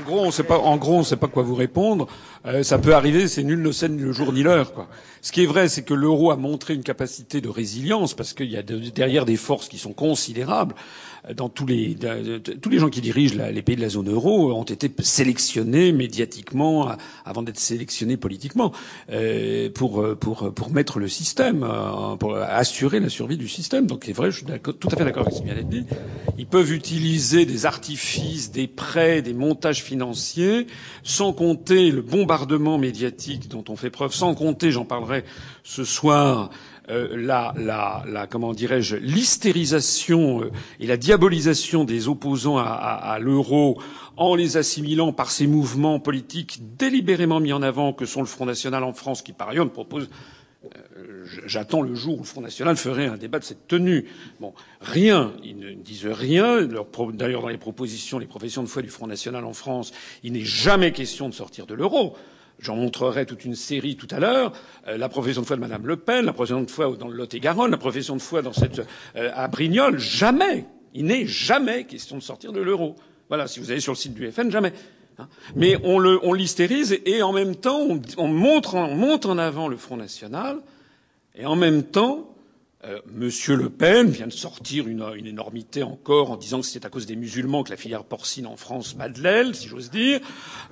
gros, 0.05 0.25
on. 0.25 0.53
En 0.53 0.77
gros, 0.77 0.97
on 0.97 1.03
sait 1.03 1.17
pas 1.17 1.27
quoi 1.27 1.43
vous 1.43 1.55
répondre. 1.55 2.07
Euh, 2.45 2.63
ça 2.63 2.77
peut 2.77 2.93
arriver. 2.95 3.27
C'est 3.27 3.43
nul 3.43 3.61
ne 3.61 3.71
sait 3.71 3.87
le 3.87 4.11
jour 4.11 4.33
ni 4.33 4.43
l'heure. 4.43 4.73
Quoi. 4.73 4.87
Ce 5.21 5.31
qui 5.31 5.43
est 5.43 5.47
vrai, 5.47 5.67
c'est 5.67 5.83
que 5.83 5.93
l'euro 5.93 6.31
a 6.31 6.37
montré 6.37 6.73
une 6.73 6.83
capacité 6.83 7.41
de 7.41 7.49
résilience 7.49 8.13
parce 8.13 8.33
qu'il 8.33 8.49
y 8.49 8.57
a 8.57 8.63
de, 8.63 8.77
derrière 8.77 9.25
des 9.25 9.35
forces 9.35 9.67
qui 9.67 9.77
sont 9.77 9.93
considérables 9.93 10.75
dans 11.35 11.49
tous 11.49 11.65
les 11.65 11.97
tous 12.61 12.69
les 12.69 12.79
gens 12.79 12.89
qui 12.89 13.01
dirigent 13.01 13.35
les 13.35 13.61
pays 13.61 13.75
de 13.75 13.81
la 13.81 13.89
zone 13.89 14.09
euro 14.09 14.53
ont 14.53 14.63
été 14.63 14.91
sélectionnés 14.99 15.91
médiatiquement 15.91 16.91
avant 17.25 17.41
d'être 17.41 17.59
sélectionnés 17.59 18.17
politiquement 18.17 18.71
euh, 19.11 19.69
pour 19.69 20.05
pour 20.19 20.53
pour 20.53 20.71
mettre 20.71 20.99
le 20.99 21.07
système 21.07 21.63
euh, 21.63 22.15
pour 22.15 22.35
assurer 22.37 22.99
la 22.99 23.09
survie 23.09 23.37
du 23.37 23.47
système. 23.47 23.85
Donc 23.85 24.03
c'est 24.05 24.13
vrai, 24.13 24.31
je 24.31 24.37
suis 24.37 24.45
tout 24.45 24.87
à 24.91 24.95
fait 24.95 25.03
d'accord 25.03 25.23
avec 25.23 25.33
ce 25.33 25.39
qui 25.39 25.45
vient 25.45 25.55
d'être 25.55 25.69
dit. 25.69 25.85
Ils 26.37 26.47
peuvent 26.47 26.71
utiliser 26.71 27.45
des 27.45 27.65
artifices, 27.65 28.51
des 28.51 28.67
prêts, 28.67 29.21
des 29.21 29.33
montages 29.33 29.83
financiers, 29.83 30.67
sans 31.03 31.33
compter 31.33 31.91
le 31.91 32.01
bombardement 32.29 32.77
médiatique 32.77 33.47
dont 33.47 33.63
on 33.69 33.75
fait 33.75 33.89
preuve, 33.89 34.13
sans 34.13 34.35
compter, 34.35 34.71
j'en 34.71 34.85
parlerai 34.85 35.23
ce 35.63 35.83
soir, 35.83 36.51
euh, 36.91 37.07
la, 37.17 37.55
la, 37.57 38.03
la, 38.07 38.27
comment 38.27 38.53
dirais-je, 38.53 38.97
l'hystérisation 38.97 40.43
euh, 40.43 40.51
et 40.79 40.85
la 40.85 40.95
diabolisation 40.95 41.85
des 41.85 42.07
opposants 42.07 42.59
à, 42.59 43.17
l'euro 43.19 43.81
en 44.15 44.35
les 44.35 44.57
assimilant 44.57 45.11
par 45.11 45.31
ces 45.31 45.47
mouvements 45.47 45.99
politiques 45.99 46.59
délibérément 46.77 47.39
mis 47.39 47.51
en 47.51 47.63
avant 47.63 47.93
que 47.93 48.05
sont 48.05 48.19
le 48.21 48.27
Front 48.27 48.45
National 48.45 48.83
en 48.83 48.93
France, 48.93 49.23
qui 49.23 49.33
par 49.33 49.49
ailleurs 49.49 49.67
propose 49.71 50.07
J'attends 51.45 51.81
le 51.81 51.95
jour 51.95 52.15
où 52.15 52.19
le 52.19 52.25
Front 52.25 52.41
National 52.41 52.75
ferait 52.75 53.05
un 53.05 53.17
débat 53.17 53.39
de 53.39 53.43
cette 53.43 53.67
tenue. 53.67 54.05
Bon, 54.39 54.53
rien, 54.81 55.33
ils 55.43 55.57
ne 55.57 55.73
disent 55.73 56.07
rien. 56.07 56.67
D'ailleurs, 57.13 57.41
dans 57.41 57.49
les 57.49 57.57
propositions, 57.57 58.19
les 58.19 58.25
professions 58.25 58.63
de 58.63 58.67
foi 58.67 58.81
du 58.81 58.89
Front 58.89 59.07
National 59.07 59.45
en 59.45 59.53
France, 59.53 59.91
il 60.23 60.33
n'est 60.33 60.45
jamais 60.45 60.91
question 60.91 61.29
de 61.29 61.33
sortir 61.33 61.65
de 61.65 61.73
l'euro. 61.73 62.15
J'en 62.59 62.75
montrerai 62.75 63.25
toute 63.25 63.45
une 63.45 63.55
série 63.55 63.95
tout 63.95 64.07
à 64.11 64.19
l'heure. 64.19 64.51
Euh, 64.87 64.97
la 64.97 65.07
profession 65.07 65.41
de 65.41 65.47
foi 65.47 65.55
de 65.55 65.61
Madame 65.61 65.87
Le 65.87 65.95
Pen, 65.95 66.25
la 66.25 66.33
profession 66.33 66.61
de 66.61 66.69
foi 66.69 66.93
dans 66.97 67.07
le 67.07 67.15
Lot-et-Garonne, 67.15 67.71
la 67.71 67.77
profession 67.77 68.15
de 68.17 68.21
foi 68.21 68.41
dans 68.41 68.51
cette, 68.51 68.81
euh, 69.15 69.31
à 69.33 69.47
Brignoles. 69.47 69.97
Jamais, 69.97 70.65
il 70.93 71.05
n'est 71.05 71.25
jamais 71.25 71.85
question 71.85 72.17
de 72.17 72.21
sortir 72.21 72.51
de 72.51 72.59
l'euro. 72.59 72.95
Voilà, 73.29 73.47
si 73.47 73.59
vous 73.59 73.71
allez 73.71 73.79
sur 73.79 73.93
le 73.93 73.97
site 73.97 74.13
du 74.13 74.29
FN, 74.29 74.51
jamais. 74.51 74.73
Hein. 75.19 75.29
Mais 75.55 75.77
on, 75.83 75.99
le, 75.99 76.19
on 76.23 76.33
l'hystérise 76.33 76.99
et 77.05 77.21
en 77.21 77.31
même 77.31 77.55
temps, 77.55 77.79
on, 77.79 78.01
on, 78.17 78.27
montre, 78.27 78.75
on 78.75 78.95
monte 78.95 79.25
en 79.25 79.37
avant 79.37 79.69
le 79.69 79.77
Front 79.77 79.97
National 79.97 80.59
et 81.39 81.45
en 81.45 81.55
même 81.55 81.83
temps, 81.83 82.29
euh, 82.85 82.99
Monsieur 83.13 83.55
Le 83.55 83.69
Pen 83.69 84.09
vient 84.09 84.27
de 84.27 84.31
sortir 84.31 84.87
une, 84.87 85.05
une, 85.15 85.25
énormité 85.25 85.83
encore 85.83 86.31
en 86.31 86.37
disant 86.37 86.59
que 86.59 86.65
c'est 86.65 86.85
à 86.85 86.89
cause 86.89 87.05
des 87.05 87.15
musulmans 87.15 87.63
que 87.63 87.71
la 87.71 87.77
filière 87.77 88.03
porcine 88.03 88.45
en 88.45 88.55
France 88.55 88.93
bat 88.93 89.07
de 89.07 89.21
l'aile, 89.21 89.55
si 89.55 89.67
j'ose 89.67 89.89
dire. 89.89 90.19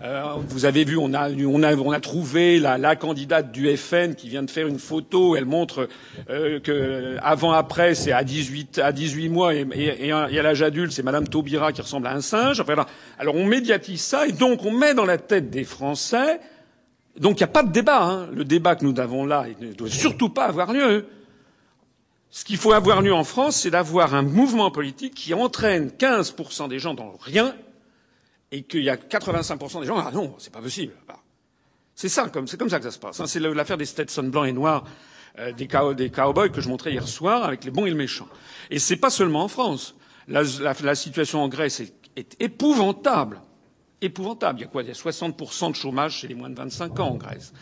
Euh, 0.04 0.24
vous 0.48 0.66
avez 0.66 0.86
vu, 0.86 0.98
on 0.98 1.14
a, 1.14 1.30
on 1.30 1.64
a, 1.64 1.76
on 1.76 1.92
a 1.92 2.00
trouvé 2.02 2.60
la, 2.60 2.78
la, 2.78 2.96
candidate 2.96 3.52
du 3.52 3.76
FN 3.76 4.16
qui 4.16 4.30
vient 4.30 4.44
de 4.44 4.50
faire 4.50 4.68
une 4.68 4.80
photo. 4.80 5.36
Elle 5.36 5.46
montre 5.46 5.88
euh, 6.30 6.60
que 6.62 7.18
avant 7.22 7.52
après 7.52 7.94
c'est 7.94 8.12
à 8.12 8.24
18 8.26 8.80
à 8.80 8.92
18 8.92 9.30
mois 9.30 9.54
et, 9.54 9.66
et, 9.74 10.08
et 10.08 10.12
à 10.12 10.42
l'âge 10.42 10.62
adulte 10.62 10.92
c'est 10.92 11.04
Madame 11.04 11.28
Taubira 11.28 11.74
qui 11.74 11.82
ressemble 11.82 12.08
à 12.08 12.14
un 12.14 12.22
singe. 12.22 12.60
Enfin, 12.60 12.86
alors 13.20 13.36
on 13.36 13.46
médiatise 13.46 14.02
ça 14.02 14.28
et 14.28 14.34
donc 14.34 14.66
on 14.66 14.72
met 14.72 14.94
dans 14.94 15.06
la 15.06 15.18
tête 15.18 15.50
des 15.50 15.64
Français. 15.66 16.40
Donc 17.18 17.40
il 17.40 17.44
n'y 17.44 17.50
a 17.50 17.52
pas 17.52 17.64
de 17.64 17.72
débat. 17.72 18.04
Hein. 18.04 18.28
Le 18.34 18.46
débat 18.46 18.76
que 18.76 18.86
nous 18.86 19.00
avons 19.00 19.26
là 19.26 19.46
il 19.48 19.68
ne 19.70 19.74
doit 19.74 19.90
surtout 19.90 20.30
pas 20.30 20.46
avoir 20.46 20.72
lieu. 20.72 21.08
Ce 22.30 22.44
qu'il 22.44 22.58
faut 22.58 22.74
avoir 22.74 23.02
lieu 23.02 23.14
en 23.14 23.24
France, 23.24 23.56
c'est 23.56 23.72
d'avoir 23.72 24.14
un 24.14 24.22
mouvement 24.22 24.70
politique 24.70 25.16
qui 25.16 25.34
entraîne 25.34 25.90
15% 25.90 26.68
des 26.68 26.78
gens 26.78 26.94
dans 26.94 27.16
rien 27.22 27.56
et 28.52 28.64
qu'il 28.64 28.84
y 28.84 28.90
a 28.90 28.96
85% 28.96 29.82
des 29.82 29.88
gens 29.88 29.98
ah 29.98 30.12
non, 30.12 30.36
c'est 30.38 30.54
pas 30.54 30.62
possible. 30.62 30.94
C'est 31.96 32.10
ça, 32.10 32.30
c'est 32.46 32.60
comme 32.60 32.70
ça 32.70 32.78
que 32.78 32.84
ça 32.84 32.92
se 32.92 33.00
passe. 33.00 33.26
C'est 33.26 33.40
l'affaire 33.40 33.78
des 33.78 33.86
Stetson 33.86 34.24
blancs 34.24 34.48
et 34.48 34.54
noirs, 34.54 34.84
euh, 35.40 35.52
des, 35.52 35.68
cow 35.68 35.96
des 35.96 36.12
cowboys 36.12 36.52
que 36.52 36.62
je 36.62 36.70
montrais 36.70 36.92
hier 36.92 37.08
soir 37.08 37.44
avec 37.44 37.64
les 37.64 37.72
bons 37.72 37.88
et 37.88 37.90
les 37.90 37.96
méchants. 37.96 38.28
Et 38.70 38.78
c'est 38.78 38.98
pas 38.98 39.10
seulement 39.10 39.44
en 39.44 39.48
France. 39.48 39.96
La, 40.28 40.44
situation 40.96 41.42
en 41.42 41.48
Grèce 41.48 41.80
est, 41.80 42.36
épouvantable. 42.40 43.42
Épouvantable. 44.02 44.60
Il 44.60 44.62
y 44.62 44.66
a 44.66 44.68
quoi 44.68 44.84
Il 44.84 44.88
y 44.88 44.92
a 44.92 44.94
60% 44.94 45.72
de 45.72 45.76
chômage 45.76 46.18
chez 46.18 46.28
les 46.28 46.36
moins 46.36 46.50
de 46.50 46.56
25 46.56 47.00
ans 47.00 47.10
en 47.10 47.16
Grèce. 47.16 47.54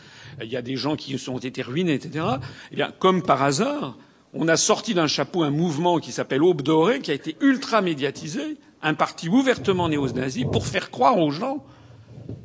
Il 0.41 0.49
y 0.49 0.57
a 0.57 0.62
des 0.62 0.76
gens 0.76 0.95
qui 0.95 1.18
ont 1.30 1.38
été 1.38 1.62
ruinés, 1.62 1.94
etc. 1.94 2.26
Eh 2.72 2.76
bien, 2.76 2.91
comme 2.99 3.22
par 3.22 3.41
hasard, 3.41 3.98
on 4.34 4.48
a 4.49 4.57
sorti 4.57 4.94
d'un 4.94 5.07
chapeau 5.07 5.44
un 5.44 5.49
mouvement 5.49 5.99
qui 5.99 6.12
s'appelle 6.12 6.44
Aube 6.44 6.62
dorée, 6.62 6.99
qui 6.99 7.12
a 7.12 7.14
été 7.14 7.38
ultra 7.40 7.82
médiatisé, 7.82 8.57
un 8.82 8.94
parti 8.94 9.30
ouvertement 9.30 9.88
néo-nazi, 9.88 10.44
pour 10.44 10.68
faire 10.68 10.91
croire 10.91 11.18
aux 11.18 11.32
gens 11.32 11.66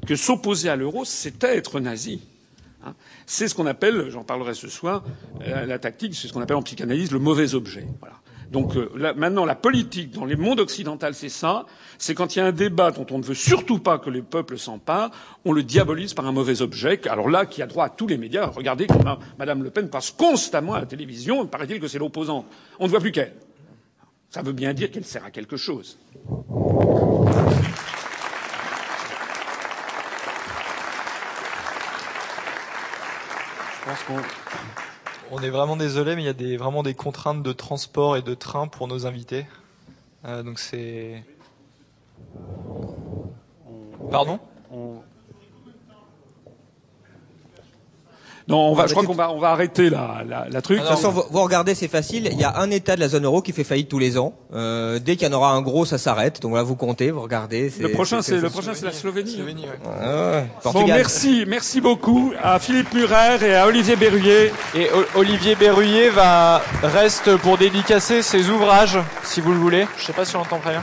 que 0.06 0.14
s'opposer 0.14 0.68
à 0.68 0.76
l'euro, 0.76 1.04
c'était 1.04 1.56
être 1.56 1.80
nazi. 1.80 2.20
Hein 2.84 2.94
c'est 3.26 3.48
ce 3.48 3.54
qu'on 3.54 3.66
appelle, 3.66 4.08
j'en 4.08 4.22
parlerai 4.22 4.54
ce 4.54 4.68
soir, 4.68 5.02
euh, 5.42 5.66
la 5.66 5.78
tactique, 5.78 6.14
c'est 6.14 6.28
ce 6.28 6.32
qu'on 6.32 6.40
appelle 6.40 6.56
en 6.56 6.62
psychanalyse 6.62 7.10
le 7.10 7.18
mauvais 7.18 7.54
objet. 7.54 7.86
Donc 8.50 8.76
euh, 8.76 8.90
là, 8.96 9.14
maintenant, 9.14 9.44
la 9.44 9.54
politique 9.54 10.10
dans 10.10 10.24
les 10.24 10.34
mondes 10.36 10.58
occidentaux, 10.60 11.12
c'est 11.12 11.28
ça. 11.28 11.66
C'est 11.98 12.14
quand 12.14 12.34
il 12.34 12.40
y 12.40 12.42
a 12.42 12.46
un 12.46 12.52
débat 12.52 12.90
dont 12.90 13.06
on 13.10 13.18
ne 13.18 13.22
veut 13.22 13.34
surtout 13.34 13.78
pas 13.78 13.98
que 13.98 14.10
les 14.10 14.22
peuples 14.22 14.58
s'emparent, 14.58 15.10
on 15.44 15.52
le 15.52 15.62
diabolise 15.62 16.14
par 16.14 16.26
un 16.26 16.32
mauvais 16.32 16.60
objet. 16.60 17.00
Alors 17.08 17.28
là, 17.28 17.46
qui 17.46 17.62
a 17.62 17.66
droit 17.66 17.86
à 17.86 17.88
tous 17.90 18.08
les 18.08 18.18
médias. 18.18 18.46
Regardez 18.46 18.88
comment 18.88 19.18
Madame 19.38 19.62
Le 19.62 19.70
Pen 19.70 19.88
passe 19.88 20.10
constamment 20.10 20.74
à 20.74 20.80
la 20.80 20.86
télévision. 20.86 21.46
Paraît-il 21.46 21.80
que 21.80 21.86
c'est 21.86 21.98
l'opposant. 21.98 22.44
On 22.80 22.86
ne 22.86 22.90
voit 22.90 23.00
plus 23.00 23.12
qu'elle. 23.12 23.34
Ça 24.30 24.42
veut 24.42 24.52
bien 24.52 24.74
dire 24.74 24.90
qu'elle 24.90 25.04
sert 25.04 25.24
à 25.24 25.30
quelque 25.30 25.56
chose. 25.56 25.98
Je 33.72 33.86
pense 33.86 34.02
qu'on 34.06 34.79
on 35.30 35.42
est 35.42 35.50
vraiment 35.50 35.76
désolé, 35.76 36.16
mais 36.16 36.22
il 36.22 36.26
y 36.26 36.28
a 36.28 36.34
des, 36.34 36.56
vraiment 36.56 36.82
des 36.82 36.94
contraintes 36.94 37.42
de 37.42 37.52
transport 37.52 38.16
et 38.16 38.22
de 38.22 38.34
train 38.34 38.66
pour 38.66 38.88
nos 38.88 39.06
invités. 39.06 39.46
Euh, 40.24 40.42
donc 40.42 40.58
c'est. 40.58 41.24
Pardon? 44.10 44.38
Non, 48.48 48.70
on 48.70 48.74
va, 48.74 48.86
je 48.86 48.92
crois 48.92 49.04
qu'on 49.04 49.14
va, 49.14 49.30
on 49.30 49.38
va 49.38 49.50
arrêter 49.50 49.90
la, 49.90 50.22
la, 50.26 50.46
la 50.50 50.62
truc. 50.62 50.78
de 50.78 50.82
toute 50.82 50.90
façon, 50.92 51.10
vous, 51.10 51.22
vous, 51.30 51.42
regardez, 51.42 51.74
c'est 51.74 51.88
facile. 51.88 52.28
Il 52.32 52.38
y 52.38 52.44
a 52.44 52.58
un 52.58 52.70
État 52.70 52.96
de 52.96 53.00
la 53.00 53.08
zone 53.08 53.24
euro 53.24 53.42
qui 53.42 53.52
fait 53.52 53.64
faillite 53.64 53.88
tous 53.88 53.98
les 53.98 54.18
ans. 54.18 54.32
Euh, 54.54 54.98
dès 54.98 55.16
qu'il 55.16 55.28
y 55.28 55.30
en 55.30 55.36
aura 55.36 55.52
un 55.52 55.62
gros, 55.62 55.84
ça 55.84 55.98
s'arrête. 55.98 56.40
Donc 56.42 56.54
là, 56.54 56.62
vous 56.62 56.76
comptez, 56.76 57.10
vous 57.10 57.20
regardez. 57.20 57.72
Le 57.78 57.90
prochain, 57.90 58.22
c'est 58.22 58.36
le 58.38 58.50
prochain, 58.50 58.72
c'est 58.74 58.86
la 58.86 58.92
Slovénie. 58.92 59.34
Slovénie 59.34 59.62
ouais. 59.64 60.44
Ah, 60.64 60.70
bon, 60.72 60.86
merci, 60.86 61.44
merci 61.46 61.80
beaucoup 61.80 62.32
à 62.42 62.58
Philippe 62.58 62.92
Murer 62.94 63.38
et 63.42 63.54
à 63.54 63.66
Olivier 63.66 63.96
Berruyer. 63.96 64.52
Et 64.74 64.88
Olivier 65.14 65.54
Berruyer 65.54 66.10
va 66.10 66.62
reste 66.82 67.36
pour 67.38 67.58
dédicacer 67.58 68.22
ses 68.22 68.48
ouvrages, 68.48 68.98
si 69.22 69.40
vous 69.40 69.52
le 69.52 69.58
voulez. 69.58 69.86
Je 69.98 70.04
sais 70.04 70.12
pas 70.12 70.24
si 70.24 70.36
on 70.36 70.40
entend 70.40 70.58
très 70.58 70.70
bien. 70.72 70.82